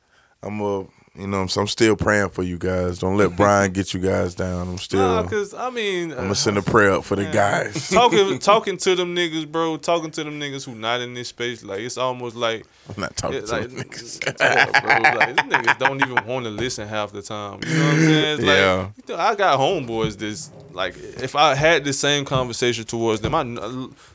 I'm 0.42 0.60
a, 0.60 0.86
you 1.14 1.26
know, 1.26 1.42
what 1.42 1.56
I'm, 1.58 1.66
still 1.66 1.94
praying 1.94 2.30
for 2.30 2.42
you 2.42 2.56
guys. 2.56 2.98
Don't 2.98 3.18
let 3.18 3.36
Brian 3.36 3.70
get 3.72 3.92
you 3.92 4.00
guys 4.00 4.34
down. 4.34 4.66
I'm 4.66 4.78
still, 4.78 5.00
nah, 5.00 5.22
I 5.58 5.68
mean 5.68 6.10
I'm 6.10 6.16
gonna 6.16 6.34
send 6.34 6.56
a 6.56 6.62
prayer 6.62 6.92
up 6.92 7.04
for 7.04 7.16
the 7.16 7.24
Man. 7.24 7.34
guys. 7.34 7.90
talking 7.90 8.38
talking 8.38 8.76
to 8.78 8.94
them 8.94 9.14
niggas, 9.14 9.50
bro. 9.50 9.76
Talking 9.76 10.10
to 10.12 10.24
them 10.24 10.40
niggas 10.40 10.64
who 10.64 10.74
not 10.74 11.02
in 11.02 11.12
this 11.12 11.28
space, 11.28 11.62
like 11.62 11.80
it's 11.80 11.98
almost 11.98 12.34
like 12.34 12.64
I'm 12.88 12.98
not 13.00 13.14
talking 13.14 13.38
it, 13.38 13.46
to 13.46 13.52
like, 13.52 13.68
them 13.68 13.80
niggas. 13.80 14.80
bro, 14.82 15.02
like 15.02 15.36
these 15.36 15.44
niggas 15.44 15.78
don't 15.78 16.00
even 16.00 16.24
want 16.24 16.44
to 16.46 16.50
listen 16.50 16.88
half 16.88 17.12
the 17.12 17.20
time. 17.20 17.60
You 17.62 17.74
know 17.74 17.84
what 17.84 17.92
I'm 17.94 18.00
saying? 18.00 18.38
It's 18.38 18.42
like, 18.42 18.56
Yeah. 18.56 18.90
know, 19.08 19.16
I 19.20 19.34
got 19.34 19.58
homeboys. 19.58 20.16
This 20.16 20.50
like, 20.72 20.96
if 20.96 21.36
I 21.36 21.54
had 21.54 21.84
the 21.84 21.92
same 21.92 22.24
conversation 22.24 22.84
towards 22.84 23.20
them, 23.20 23.34
I 23.34 23.42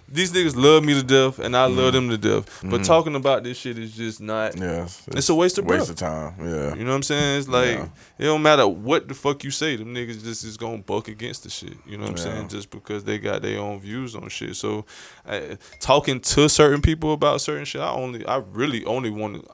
these 0.10 0.32
niggas 0.32 0.56
love 0.56 0.86
me 0.86 0.94
to 0.94 1.04
death, 1.04 1.38
and 1.40 1.56
I 1.56 1.66
love 1.66 1.92
them 1.94 2.10
to 2.10 2.18
death. 2.18 2.62
But 2.64 2.84
talking 2.86 3.16
about 3.16 3.44
this 3.44 3.58
shit 3.58 3.78
is 3.78 3.92
just 3.96 4.22
not. 4.22 4.54
Mm-hmm. 4.54 4.64
Yeah, 5.12 5.18
It's 5.18 5.28
a 5.30 5.36
waste 5.36 5.58
of 5.58 5.66
waste 5.66 5.88
breath. 5.88 5.90
of 5.90 5.96
time. 5.98 6.34
Yeah, 6.40 6.76
You 6.76 6.84
know 6.86 6.92
what 6.92 6.96
I'm 6.98 7.04
saying? 7.04 7.40
It's 7.40 7.48
like 7.50 7.76
Yeah. 7.78 7.88
it 8.20 8.24
don't 8.24 8.42
matter 8.42 8.68
what 8.68 9.08
the 9.08 9.14
fuck 9.14 9.44
you 9.44 9.52
say, 9.52 9.76
them 9.76 9.94
niggas 9.94 10.24
just 10.24 10.44
is 10.46 10.56
gonna 10.58 10.78
buck 10.78 11.08
against 11.10 11.44
the 11.44 11.50
shit. 11.50 11.74
You 11.86 11.98
know 11.98 12.04
what 12.06 12.12
I'm 12.12 12.18
Yeah. 12.18 12.24
saying? 12.36 12.48
Just 12.50 12.70
because 12.70 13.04
they 13.04 13.18
got 13.18 13.42
their 13.42 13.60
own 13.60 13.80
views 13.82 14.16
on 14.16 14.30
shit. 14.30 14.56
So, 14.56 14.86
uh, 15.28 15.42
talking 15.82 16.20
to 16.22 16.48
certain 16.48 16.82
people 16.82 17.12
about 17.14 17.42
certain 17.42 17.66
shit, 17.66 17.82
I 17.82 17.92
only, 17.92 18.26
I 18.26 18.38
really 18.54 18.86
only 18.86 19.10
want 19.10 19.44
to, 19.46 19.52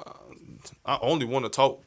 I 0.85 0.99
only 1.01 1.25
want 1.25 1.45
to 1.45 1.49
talk 1.49 1.81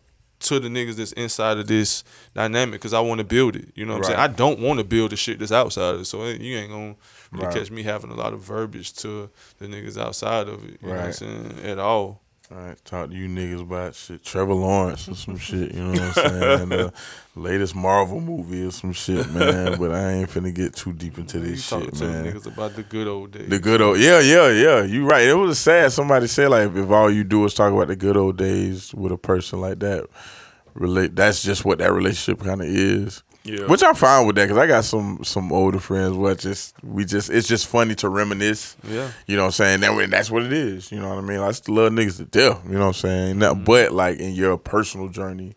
to 0.46 0.60
the 0.60 0.68
niggas 0.68 0.96
that's 0.96 1.12
inside 1.12 1.58
of 1.58 1.66
this 1.66 2.02
dynamic 2.34 2.80
because 2.80 2.92
I 2.92 3.00
want 3.00 3.18
to 3.18 3.24
build 3.24 3.56
it. 3.56 3.68
You 3.74 3.84
know 3.86 3.92
what 3.94 3.98
I'm 3.98 4.04
saying? 4.04 4.18
I 4.18 4.26
don't 4.28 4.60
want 4.60 4.78
to 4.80 4.84
build 4.84 5.12
the 5.12 5.16
shit 5.16 5.38
that's 5.38 5.52
outside 5.52 5.94
of 5.94 6.00
it. 6.00 6.04
So 6.06 6.22
eh, 6.22 6.36
you 6.40 6.56
ain't 6.56 6.70
gonna 6.70 6.94
really 7.32 7.46
Right. 7.46 7.54
catch 7.54 7.70
me 7.70 7.82
having 7.82 8.10
a 8.10 8.14
lot 8.14 8.32
of 8.32 8.40
verbiage 8.40 8.92
to 8.94 9.30
the 9.58 9.66
niggas 9.66 9.98
outside 10.00 10.48
of 10.48 10.64
it. 10.64 10.78
You 10.82 10.88
know 10.88 10.94
what 10.94 10.98
I'm 10.98 11.04
Right. 11.06 11.14
saying? 11.14 11.58
At 11.64 11.78
all. 11.78 12.20
All 12.48 12.58
right, 12.58 12.84
talk 12.84 13.10
to 13.10 13.16
you 13.16 13.26
niggas 13.26 13.60
about 13.60 13.96
shit. 13.96 14.22
Trevor 14.22 14.54
Lawrence 14.54 15.08
or 15.08 15.16
some 15.16 15.36
shit, 15.36 15.74
you 15.74 15.82
know 15.82 16.00
what 16.00 16.18
I'm 16.18 16.30
saying? 16.30 16.68
the 16.68 16.92
latest 17.34 17.74
Marvel 17.74 18.20
movie 18.20 18.64
or 18.64 18.70
some 18.70 18.92
shit, 18.92 19.28
man. 19.32 19.76
But 19.80 19.90
I 19.90 20.12
ain't 20.12 20.30
finna 20.30 20.54
get 20.54 20.76
too 20.76 20.92
deep 20.92 21.18
into 21.18 21.40
this 21.40 21.68
talking 21.68 21.92
shit, 21.92 22.08
man. 22.08 22.26
niggas 22.26 22.46
about 22.46 22.76
the 22.76 22.84
good 22.84 23.08
old 23.08 23.32
days. 23.32 23.48
The 23.48 23.58
good 23.58 23.82
old, 23.82 23.98
yeah, 23.98 24.20
yeah, 24.20 24.48
yeah. 24.50 24.84
You 24.84 25.06
right. 25.06 25.26
It 25.26 25.34
was 25.34 25.58
sad. 25.58 25.90
Somebody 25.90 26.28
said 26.28 26.50
like, 26.50 26.72
if 26.72 26.88
all 26.88 27.10
you 27.10 27.24
do 27.24 27.44
is 27.46 27.52
talk 27.52 27.72
about 27.72 27.88
the 27.88 27.96
good 27.96 28.16
old 28.16 28.36
days 28.36 28.94
with 28.94 29.10
a 29.10 29.18
person 29.18 29.60
like 29.60 29.80
that, 29.80 30.06
relate. 30.74 31.16
That's 31.16 31.42
just 31.42 31.64
what 31.64 31.78
that 31.78 31.92
relationship 31.92 32.44
kind 32.44 32.60
of 32.60 32.68
is. 32.68 33.24
Yeah. 33.46 33.66
Which 33.66 33.82
I'm 33.82 33.94
fine 33.94 34.26
with 34.26 34.36
that 34.36 34.44
because 34.44 34.58
I 34.58 34.66
got 34.66 34.84
some 34.84 35.22
some 35.22 35.52
older 35.52 35.78
friends 35.78 36.16
where 36.16 36.34
just 36.34 36.74
we 36.82 37.04
just 37.04 37.30
it's 37.30 37.46
just 37.48 37.66
funny 37.68 37.94
to 37.96 38.08
reminisce. 38.08 38.76
Yeah. 38.82 39.10
You 39.26 39.36
know 39.36 39.42
what 39.42 39.46
I'm 39.46 39.52
saying? 39.52 39.80
That 39.80 39.94
way 39.94 40.06
that's 40.06 40.30
what 40.30 40.42
it 40.42 40.52
is. 40.52 40.90
You 40.90 41.00
know 41.00 41.08
what 41.10 41.18
I 41.18 41.20
mean? 41.22 41.38
I 41.38 41.52
still 41.52 41.76
love 41.76 41.92
niggas 41.92 42.16
to 42.18 42.24
death. 42.24 42.60
You 42.66 42.72
know 42.72 42.80
what 42.80 42.86
I'm 42.86 42.92
saying? 42.94 43.38
Now, 43.38 43.54
mm-hmm. 43.54 43.64
but 43.64 43.92
like 43.92 44.18
in 44.18 44.32
your 44.32 44.56
personal 44.58 45.08
journey, 45.08 45.54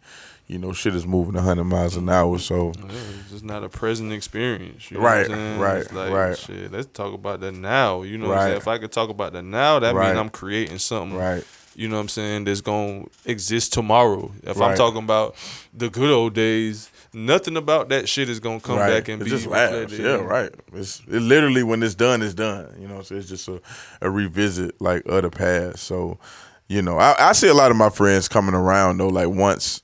you 0.47 0.57
know, 0.57 0.73
shit 0.73 0.95
is 0.95 1.05
moving 1.05 1.35
100 1.35 1.63
miles 1.63 1.95
an 1.95 2.09
hour. 2.09 2.37
So 2.39 2.73
Yeah, 2.77 2.85
it's 3.19 3.31
just 3.31 3.43
not 3.43 3.63
a 3.63 3.69
present 3.69 4.11
experience. 4.13 4.89
You 4.91 4.97
know 4.97 5.03
Right, 5.03 5.27
what 5.29 5.37
I'm 5.37 5.59
right, 5.59 5.93
like, 5.93 6.11
right. 6.11 6.37
Shit, 6.37 6.71
let's 6.71 6.87
talk 6.87 7.13
about 7.13 7.39
the 7.39 7.51
now. 7.51 8.01
You 8.03 8.17
know 8.17 8.27
what 8.27 8.33
I'm 8.33 8.37
Right. 8.39 8.45
saying? 8.49 8.57
If 8.57 8.67
I 8.67 8.77
could 8.79 8.91
talk 8.91 9.09
about 9.09 9.33
the 9.33 9.41
now, 9.41 9.79
that 9.79 9.93
Right. 9.95 10.07
means 10.07 10.19
I'm 10.19 10.29
creating 10.29 10.79
something. 10.79 11.17
right, 11.17 11.43
You 11.75 11.87
know 11.87 11.95
what 11.95 12.01
I'm 12.01 12.09
saying? 12.09 12.43
That's 12.45 12.61
gonna 12.61 13.05
exist 13.25 13.73
tomorrow. 13.73 14.31
If 14.43 14.59
I'm 14.59 14.75
talking 14.75 15.03
about 15.03 15.35
the 15.73 15.89
good 15.89 16.09
old 16.09 16.33
days, 16.33 16.89
nothing 17.13 17.57
about 17.57 17.89
that 17.89 18.07
shit 18.07 18.29
is 18.29 18.39
gonna 18.39 18.59
come 18.59 18.77
right. 18.77 18.89
back 18.89 19.07
and 19.07 19.21
it 19.21 19.25
be 19.25 19.31
just 19.31 19.45
reflected. 19.45 19.99
Yeah, 19.99 20.15
right. 20.17 20.53
It's 20.73 21.01
it 21.07 21.21
literally 21.21 21.63
when 21.63 21.81
it's 21.83 21.95
done, 21.95 22.21
it's 22.21 22.33
done. 22.33 22.75
You 22.79 22.87
know, 22.87 23.01
so 23.01 23.15
it's 23.15 23.29
just 23.29 23.47
a, 23.47 23.61
a 24.01 24.09
revisit 24.09 24.79
like 24.81 25.05
of 25.05 25.23
the 25.23 25.29
past. 25.29 25.79
So, 25.79 26.19
you 26.67 26.81
know, 26.81 26.97
I, 26.97 27.15
I 27.29 27.31
see 27.33 27.47
a 27.47 27.53
lot 27.53 27.71
of 27.71 27.77
my 27.77 27.89
friends 27.89 28.27
coming 28.27 28.55
around 28.55 28.97
though. 28.97 29.07
Like 29.07 29.29
once, 29.29 29.81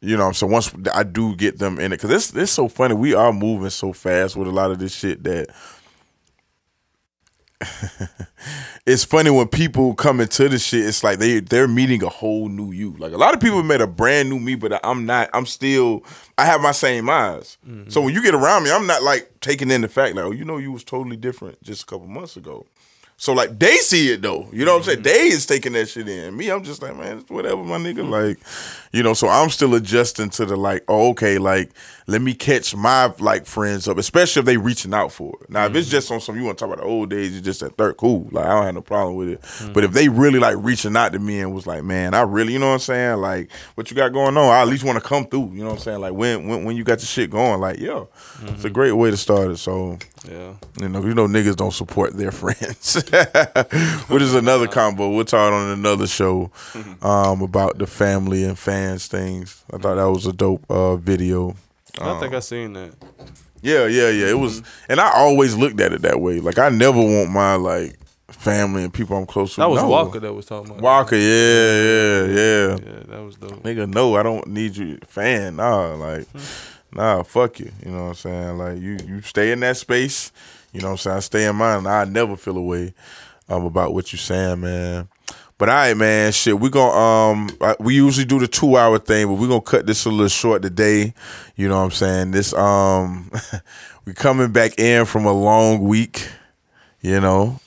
you 0.00 0.16
know, 0.16 0.32
so 0.32 0.46
once 0.46 0.72
I 0.94 1.02
do 1.02 1.34
get 1.36 1.58
them 1.58 1.78
in 1.78 1.92
it, 1.92 2.00
because 2.00 2.10
it's 2.10 2.34
it's 2.34 2.52
so 2.52 2.68
funny. 2.68 2.94
We 2.94 3.14
are 3.14 3.32
moving 3.32 3.70
so 3.70 3.92
fast 3.92 4.36
with 4.36 4.48
a 4.48 4.52
lot 4.52 4.70
of 4.70 4.78
this 4.78 4.94
shit 4.94 5.24
that. 5.24 5.48
it's 8.86 9.04
funny 9.04 9.30
when 9.30 9.48
people 9.48 9.94
come 9.94 10.20
into 10.20 10.48
the 10.48 10.58
shit. 10.58 10.86
It's 10.86 11.02
like 11.02 11.18
they 11.18 11.40
they're 11.40 11.68
meeting 11.68 12.02
a 12.02 12.08
whole 12.08 12.48
new 12.48 12.72
you. 12.72 12.94
Like 12.98 13.12
a 13.12 13.16
lot 13.16 13.34
of 13.34 13.40
people 13.40 13.62
met 13.62 13.80
a 13.80 13.86
brand 13.86 14.30
new 14.30 14.38
me, 14.38 14.54
but 14.54 14.80
I'm 14.84 15.06
not. 15.06 15.30
I'm 15.32 15.46
still. 15.46 16.04
I 16.36 16.44
have 16.44 16.60
my 16.60 16.72
same 16.72 17.10
eyes. 17.10 17.58
Mm-hmm. 17.66 17.90
So 17.90 18.00
when 18.00 18.14
you 18.14 18.22
get 18.22 18.34
around 18.34 18.64
me, 18.64 18.70
I'm 18.70 18.86
not 18.86 19.02
like 19.02 19.30
taking 19.40 19.70
in 19.70 19.80
the 19.80 19.88
fact 19.88 20.14
like, 20.14 20.24
oh, 20.24 20.30
you 20.30 20.44
know, 20.44 20.58
you 20.58 20.72
was 20.72 20.84
totally 20.84 21.16
different 21.16 21.62
just 21.62 21.82
a 21.82 21.86
couple 21.86 22.06
months 22.06 22.36
ago. 22.36 22.66
So 23.20 23.32
like 23.32 23.58
they 23.58 23.76
see 23.78 24.12
it 24.12 24.22
though. 24.22 24.48
You 24.52 24.64
know 24.64 24.74
what 24.74 24.78
I'm 24.78 24.84
saying? 24.84 24.98
Mm-hmm. 24.98 25.04
They 25.04 25.26
is 25.26 25.44
taking 25.44 25.72
that 25.72 25.88
shit 25.88 26.08
in. 26.08 26.36
Me, 26.36 26.50
I'm 26.50 26.62
just 26.62 26.80
like, 26.80 26.96
man, 26.96 27.18
it's 27.18 27.30
whatever, 27.30 27.64
my 27.64 27.78
nigga. 27.78 27.98
Mm-hmm. 27.98 28.10
Like, 28.10 28.38
you 28.92 29.02
know, 29.02 29.12
so 29.12 29.26
I'm 29.26 29.50
still 29.50 29.74
adjusting 29.74 30.30
to 30.30 30.46
the 30.46 30.56
like, 30.56 30.84
oh, 30.86 31.10
okay, 31.10 31.38
like, 31.38 31.72
let 32.10 32.22
me 32.22 32.32
catch 32.32 32.74
my 32.74 33.12
like 33.18 33.44
friends 33.44 33.86
up, 33.86 33.98
especially 33.98 34.40
if 34.40 34.46
they 34.46 34.56
reaching 34.56 34.94
out 34.94 35.12
for 35.12 35.36
it. 35.42 35.50
Now, 35.50 35.66
if 35.66 35.74
it's 35.76 35.90
just 35.90 36.10
on 36.10 36.22
some 36.22 36.36
you 36.36 36.44
want 36.44 36.56
to 36.56 36.64
talk 36.64 36.72
about 36.72 36.82
the 36.82 36.88
old 36.88 37.10
days, 37.10 37.34
you 37.34 37.42
just 37.42 37.60
that 37.60 37.76
third 37.76 37.98
cool. 37.98 38.26
Like, 38.32 38.46
I 38.46 38.48
don't 38.54 38.64
have 38.64 38.74
no 38.76 38.80
problem 38.80 39.16
with 39.16 39.28
it. 39.28 39.72
But 39.74 39.84
if 39.84 39.92
they 39.92 40.08
really 40.08 40.38
like 40.38 40.56
reaching 40.58 40.96
out 40.96 41.12
to 41.12 41.18
me 41.18 41.40
and 41.40 41.52
was 41.54 41.66
like, 41.66 41.84
man, 41.84 42.14
I 42.14 42.22
really, 42.22 42.54
you 42.54 42.58
know 42.60 42.68
what 42.68 42.72
I'm 42.72 42.78
saying? 42.80 43.18
Like, 43.18 43.50
what 43.74 43.90
you 43.90 43.94
got 43.96 44.14
going 44.14 44.38
on? 44.38 44.44
I 44.50 44.62
at 44.62 44.68
least 44.68 44.84
want 44.84 44.96
to 44.96 45.06
come 45.06 45.26
through. 45.26 45.50
You 45.52 45.60
know 45.60 45.66
what 45.66 45.72
I'm 45.74 45.78
saying? 45.80 46.00
Like 46.00 46.14
when 46.14 46.48
when 46.48 46.64
when 46.64 46.76
you 46.78 46.82
got 46.82 46.98
your 47.00 47.06
shit 47.06 47.28
going, 47.30 47.60
like, 47.60 47.78
yo, 47.78 48.08
it's 48.46 48.64
a 48.64 48.70
great 48.70 48.92
way 48.92 49.10
to 49.10 49.16
start 49.18 49.50
it. 49.50 49.58
So 49.58 49.98
Yeah. 50.26 50.54
you 50.80 50.88
know, 50.88 51.02
you 51.04 51.12
know, 51.12 51.26
niggas 51.26 51.56
don't 51.56 51.74
support 51.74 52.14
their 52.16 52.32
friends, 52.42 52.94
which 54.08 54.22
is 54.22 54.34
another 54.34 54.66
combo. 54.66 55.10
We'll 55.10 55.26
talk 55.26 55.52
on 55.52 55.72
another 55.72 56.06
show 56.06 56.50
um, 57.02 57.42
about 57.42 57.76
the 57.76 57.86
family 57.86 58.44
and 58.44 58.58
fans 58.58 59.08
things. 59.08 59.62
I 59.72 59.76
thought 59.76 59.96
that 59.96 60.10
was 60.10 60.24
a 60.26 60.32
dope 60.32 60.64
uh, 60.70 60.96
video. 60.96 61.54
I 62.00 62.10
Um, 62.10 62.20
think 62.20 62.34
I 62.34 62.40
seen 62.40 62.72
that. 62.74 62.94
Yeah, 63.62 63.86
yeah, 63.86 64.08
yeah. 64.10 64.26
It 64.28 64.38
was, 64.38 64.62
and 64.88 65.00
I 65.00 65.10
always 65.12 65.56
looked 65.56 65.80
at 65.80 65.92
it 65.92 66.02
that 66.02 66.20
way. 66.20 66.40
Like 66.40 66.58
I 66.58 66.68
never 66.68 67.00
want 67.00 67.30
my 67.30 67.54
like 67.56 67.98
family 68.28 68.84
and 68.84 68.92
people 68.94 69.16
I'm 69.16 69.26
close 69.26 69.54
to. 69.54 69.60
That 69.62 69.70
was 69.70 69.82
no. 69.82 69.88
Walker 69.88 70.20
that 70.20 70.32
was 70.32 70.46
talking 70.46 70.70
about. 70.70 70.82
Walker, 70.82 71.16
yeah, 71.16 71.82
yeah, 71.82 72.24
yeah. 72.26 72.68
Yeah, 72.70 73.02
that 73.08 73.22
was 73.24 73.36
dope. 73.36 73.62
Nigga, 73.62 73.92
no, 73.92 74.14
I 74.16 74.22
don't 74.22 74.46
need 74.46 74.76
you 74.76 74.98
fan. 75.06 75.56
Nah, 75.56 75.94
like, 75.94 76.26
nah, 76.92 77.22
fuck 77.24 77.58
you. 77.58 77.72
You 77.84 77.90
know 77.90 78.02
what 78.04 78.08
I'm 78.08 78.14
saying? 78.14 78.58
Like, 78.58 78.78
you 78.80 78.98
you 79.06 79.22
stay 79.22 79.50
in 79.50 79.60
that 79.60 79.76
space. 79.76 80.30
You 80.72 80.80
know 80.82 80.88
what 80.88 80.92
I'm 80.92 80.98
saying? 80.98 81.16
I 81.16 81.20
stay 81.20 81.46
in 81.46 81.56
mine. 81.56 81.78
And 81.78 81.88
I 81.88 82.04
never 82.04 82.36
feel 82.36 82.56
away 82.56 82.84
way 82.86 82.94
um, 83.48 83.64
about 83.64 83.94
what 83.94 84.12
you're 84.12 84.18
saying, 84.18 84.60
man. 84.60 85.08
But 85.58 85.68
all 85.68 85.74
right, 85.74 85.96
man, 85.96 86.30
shit. 86.30 86.58
We 86.58 86.70
gonna 86.70 86.92
um, 86.96 87.50
we 87.80 87.96
usually 87.96 88.24
do 88.24 88.38
the 88.38 88.46
two 88.46 88.76
hour 88.76 88.98
thing, 89.00 89.26
but 89.26 89.34
we 89.34 89.48
gonna 89.48 89.60
cut 89.60 89.86
this 89.86 90.04
a 90.04 90.08
little 90.08 90.28
short 90.28 90.62
today. 90.62 91.12
You 91.56 91.68
know 91.68 91.78
what 91.78 91.84
I'm 91.84 91.90
saying? 91.90 92.30
This 92.30 92.54
um, 92.54 93.30
we 94.04 94.14
coming 94.14 94.52
back 94.52 94.78
in 94.78 95.04
from 95.04 95.26
a 95.26 95.32
long 95.32 95.80
week. 95.80 96.28
You 97.00 97.20
know, 97.20 97.58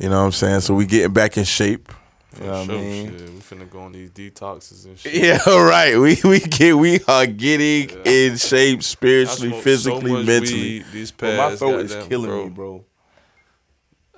you 0.00 0.08
know 0.08 0.18
what 0.18 0.26
I'm 0.26 0.32
saying. 0.32 0.60
So 0.60 0.74
we 0.74 0.84
getting 0.84 1.12
back 1.12 1.36
in 1.36 1.44
shape. 1.44 1.92
You 2.40 2.46
know 2.46 2.52
what 2.58 2.66
Sure, 2.66 2.74
I 2.76 2.80
mean? 2.80 3.06
shit. 3.10 3.20
We 3.30 3.38
finna 3.40 3.70
go 3.70 3.80
on 3.80 3.92
these 3.92 4.10
detoxes 4.10 4.86
and 4.86 4.98
shit. 4.98 5.14
Yeah, 5.14 5.38
right. 5.46 5.96
We 5.98 6.18
we 6.24 6.40
get 6.40 6.76
we 6.76 7.00
are 7.06 7.26
getting 7.26 7.90
in 8.04 8.36
shape 8.36 8.82
spiritually, 8.82 9.60
physically, 9.60 10.10
so 10.10 10.22
mentally. 10.24 10.84
these 10.92 11.12
past, 11.12 11.36
my 11.36 11.56
throat 11.56 11.80
is 11.84 12.08
killing 12.08 12.30
bro, 12.30 12.44
me, 12.44 12.50
bro. 12.50 12.84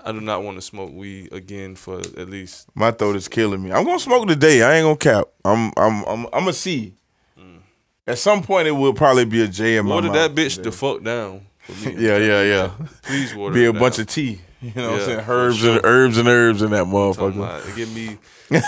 I 0.06 0.12
do 0.12 0.20
not 0.20 0.42
want 0.42 0.58
to 0.58 0.62
smoke 0.62 0.92
weed 0.92 1.32
again 1.32 1.74
for 1.76 1.98
at 1.98 2.28
least. 2.28 2.68
My 2.74 2.90
throat 2.90 3.16
is 3.16 3.26
killing 3.26 3.62
me. 3.62 3.72
I'm 3.72 3.84
gonna 3.84 3.98
smoke 3.98 4.28
today. 4.28 4.62
I 4.62 4.74
ain't 4.76 4.84
gonna 4.84 4.96
cap. 4.96 5.28
I'm 5.44 5.72
I'm 5.76 6.04
I'm 6.04 6.26
I'm 6.32 6.48
a 6.48 6.52
C. 6.52 6.94
At 8.06 8.18
some 8.18 8.42
point, 8.42 8.68
it 8.68 8.72
will 8.72 8.92
probably 8.92 9.24
be 9.24 9.42
a 9.42 9.48
J 9.48 9.78
in 9.78 9.86
my 9.86 9.94
Water 9.94 10.10
that 10.10 10.34
bitch 10.34 10.56
today. 10.56 10.64
the 10.64 10.72
fuck 10.72 11.02
down. 11.02 11.46
Yeah, 11.82 12.18
yeah, 12.18 12.42
yeah. 12.42 12.70
Please 13.02 13.34
water 13.34 13.54
Be 13.54 13.64
a 13.64 13.72
bunch 13.72 13.98
of 13.98 14.06
tea. 14.06 14.42
You 14.64 14.72
know 14.82 14.92
what 14.92 15.00
I'm 15.00 15.06
saying? 15.06 15.20
Herbs 15.28 15.58
sure. 15.58 15.76
and 15.76 15.84
herbs 15.84 16.16
and 16.18 16.28
herbs 16.28 16.62
in 16.62 16.70
that 16.70 16.84
motherfucker. 16.84 17.76
Give 17.76 17.94
me 17.94 18.16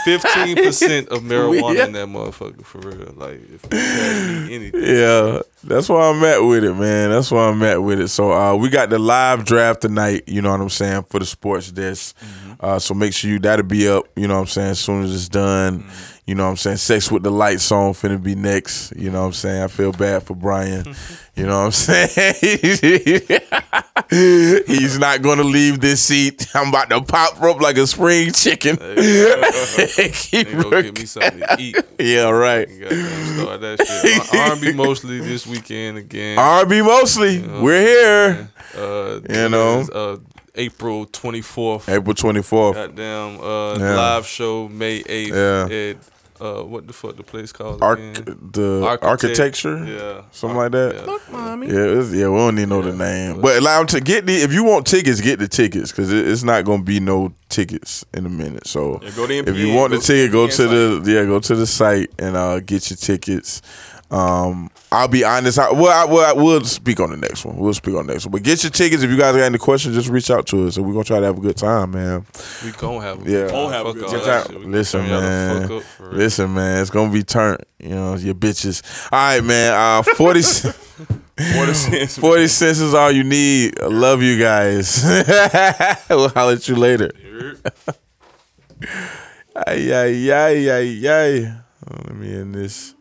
fifteen 0.05 0.56
percent 0.56 1.09
of 1.09 1.20
marijuana 1.23 1.74
Yeah. 1.77 1.86
in 1.86 1.93
that 1.93 2.09
motherfucker 2.09 2.64
for 2.64 2.78
real. 2.78 3.12
Like 3.16 3.35
if 3.43 3.51
you 3.51 3.59
pass 3.70 4.28
me 4.48 4.55
anything, 4.55 4.82
Yeah, 4.82 5.40
that's 5.64 5.89
why 5.89 6.10
I'm 6.10 6.23
at 6.24 6.39
with 6.40 6.64
it, 6.64 6.74
man. 6.74 7.10
That's 7.10 7.31
why 7.31 7.48
I'm 7.48 7.62
at 7.62 7.82
with 7.82 8.01
it. 8.01 8.09
So 8.09 8.32
uh, 8.32 8.55
we 8.56 8.68
got 8.68 8.90
the 8.90 8.98
live 8.98 9.44
draft 9.44 9.81
tonight. 9.82 10.24
You 10.27 10.43
know 10.43 10.51
what 10.51 10.60
I'm 10.60 10.68
saying 10.70 11.05
for 11.09 11.18
the 11.18 11.27
sports 11.27 11.70
desk. 11.73 12.14
Uh, 12.60 12.78
so 12.78 12.94
make 12.94 13.12
sure 13.12 13.31
you 13.31 13.39
that'll 13.39 13.64
be 13.64 13.89
up. 13.89 14.06
You 14.16 14.28
know 14.28 14.35
what 14.35 14.40
I'm 14.40 14.47
saying 14.48 14.70
as 14.73 14.81
soon 14.81 15.02
as 15.05 15.14
it's 15.14 15.28
done. 15.28 15.85
You 16.27 16.35
know 16.35 16.44
what 16.44 16.51
I'm 16.51 16.57
saying. 16.57 16.78
Sex 16.78 17.11
with 17.12 17.23
the 17.23 17.31
lights 17.31 17.70
on 17.70 17.93
finna 17.93 18.20
be 18.20 18.35
next. 18.35 18.93
You 18.97 19.11
know 19.11 19.20
what 19.20 19.27
I'm 19.28 19.32
saying. 19.32 19.62
I 19.62 19.69
feel 19.69 19.93
bad 19.93 20.24
for 20.24 20.35
Brian. 20.35 20.85
you 21.36 21.47
know 21.47 21.66
what 21.66 21.66
I'm 21.66 21.70
saying. 21.70 23.23
He's 24.66 24.98
not 24.98 25.23
gonna 25.23 25.44
leave 25.44 25.81
this 25.81 26.03
seat. 26.03 26.48
I'm 26.55 26.70
about 26.70 26.90
to 26.90 27.01
pop 27.03 27.40
up 27.43 27.61
like 27.61 27.77
a 27.77 27.86
spring 27.86 28.32
chicken. 28.32 28.77
Keep 28.77 30.48
get 30.70 30.98
me 30.98 31.05
something 31.07 31.39
to 31.40 31.57
eat. 31.61 31.77
Yeah, 31.98 32.31
right. 32.31 32.69
Start 32.69 33.61
that 33.61 33.86
shit. 33.86 34.35
R&B 34.35 34.73
mostly 34.73 35.20
this 35.20 35.47
weekend 35.47 35.98
again. 35.98 36.39
R&B 36.39 36.82
mostly. 36.82 37.40
We're 37.47 37.81
here. 37.82 38.48
Uh, 38.77 39.20
You 39.28 39.48
know. 39.48 39.81
is, 39.81 39.90
uh, 39.90 40.16
April 40.59 41.05
twenty 41.07 41.43
fourth. 41.43 41.86
April 41.89 42.15
24th. 42.15 42.74
Goddamn, 42.74 43.40
uh, 43.40 43.78
Yeah. 43.78 43.94
live 43.97 44.27
show 44.27 44.69
May 44.69 45.03
eighth. 45.07 45.35
Yeah. 45.35 45.69
At 45.70 45.97
uh, 46.41 46.63
what 46.63 46.87
the 46.87 46.93
fuck 46.93 47.17
the 47.17 47.23
place 47.23 47.53
called? 47.53 47.83
Arch- 47.83 47.99
again? 47.99 48.51
the 48.53 48.83
Architect- 48.85 49.05
architecture, 49.05 49.85
Yeah, 49.85 50.23
something 50.33 50.57
like 50.57 50.73
that. 50.73 50.95
Yeah. 50.95 51.57
Yeah, 51.57 51.99
it's, 52.01 52.13
yeah, 52.13 52.29
we 52.29 52.37
don't 52.37 52.55
need 52.55 52.63
to 52.63 52.67
know 52.69 52.83
the 52.83 52.93
name, 52.93 53.41
but 53.41 53.57
allow 53.57 53.85
to 53.85 54.01
get 54.01 54.27
the. 54.27 54.35
If 54.37 54.53
you 54.53 54.65
want 54.65 54.87
tickets, 54.87 55.21
get 55.21 55.39
the 55.39 55.49
tickets 55.49 55.91
because 55.91 56.13
it, 56.13 56.29
it's 56.29 56.43
not 56.43 56.65
gonna 56.65 56.83
be 56.83 57.01
no 57.01 57.33
tickets 57.49 58.05
in 58.15 58.27
a 58.27 58.29
minute. 58.29 58.67
So 58.67 59.01
Yeah, 59.03 59.11
go 59.17 59.27
to 59.27 59.35
if 59.35 59.57
you 59.57 59.73
want 59.75 59.91
the 59.93 59.97
go 59.97 60.01
to 60.03 60.07
ticket, 60.07 60.33
go 60.33 60.47
to 60.49 61.01
the 61.01 61.13
yeah, 61.13 61.25
go 61.25 61.41
to 61.41 61.55
the 61.55 61.67
site 61.67 62.11
and 62.19 62.37
uh, 62.37 62.61
get 62.61 62.91
your 62.91 62.97
tickets. 62.97 63.63
Um, 64.11 64.70
I'll 64.93 65.09
be 65.09 65.24
honest. 65.24 65.59
I, 65.59 65.73
well, 65.73 65.87
I, 65.89 66.11
well, 66.11 66.24
I 66.24 66.33
will 66.33 66.62
speak 66.65 67.01
on 67.01 67.11
the 67.11 67.16
next 67.16 67.45
one. 67.45 67.57
We'll 67.57 67.74
speak 67.74 67.97
on 67.97 68.07
the 68.07 68.12
next 68.12 68.24
one. 68.27 68.33
But 68.33 68.45
get 68.45 68.62
your 68.62 68.70
tickets. 68.70 69.03
If 69.03 69.11
you 69.11 69.16
guys 69.16 69.35
got 69.35 69.43
any 69.43 69.59
questions, 69.59 69.97
just 69.97 70.09
reach 70.09 70.31
out 70.31 70.47
to 70.49 70.66
us, 70.69 70.77
and 70.77 70.87
we're 70.87 70.93
gonna 70.93 71.05
try 71.05 71.19
to 71.20 71.27
have 71.27 71.39
a 71.39 71.41
good 71.41 71.57
time, 71.57 71.91
man. 71.91 72.24
We 72.65 72.70
gon' 72.73 73.03
have. 73.03 73.19
Yeah. 73.28 73.43
good 73.47 73.51
Gon' 73.51 73.70
time. 73.70 73.73
have 73.73 73.87
a 73.87 73.93
good 73.95 74.05
all 74.05 74.11
time. 74.11 74.23
that 74.24 74.47
shit. 74.47 74.59
We 74.61 74.66
Listen, 74.66 75.01
turn 75.01 75.11
y'all 75.11 75.20
the 75.20 75.27
man. 75.27 75.69
fuck 75.69 75.83
up. 76.07 76.12
Listen, 76.12 76.55
man, 76.55 76.81
it's 76.83 76.91
gonna 76.91 77.12
be 77.12 77.23
turned. 77.24 77.59
You 77.81 77.89
know, 77.91 78.15
your 78.16 78.35
bitches. 78.35 78.83
All 79.12 79.19
right, 79.19 79.43
man. 79.45 79.73
Uh, 79.74 80.03
forty. 80.15 80.43
What 81.39 81.69
a 81.69 81.74
sense. 81.74 82.16
40 82.16 82.49
cents 82.49 82.78
is 82.81 82.95
all 82.95 83.12
you 83.12 83.23
need. 83.23 83.78
I 83.83 83.89
love 83.89 84.23
you 84.23 84.39
guys. 84.39 85.03
we'll 86.09 86.31
holler 86.31 86.55
at 86.55 86.66
you 86.66 86.77
later. 86.77 87.11
Ay, 89.55 89.93
ay, 89.93 90.33
ay, 90.33 90.70
ay, 90.70 91.09
ay. 91.09 91.53
Oh, 91.91 91.97
let 92.07 92.15
me 92.16 92.35
end 92.35 92.55
this. 92.55 92.95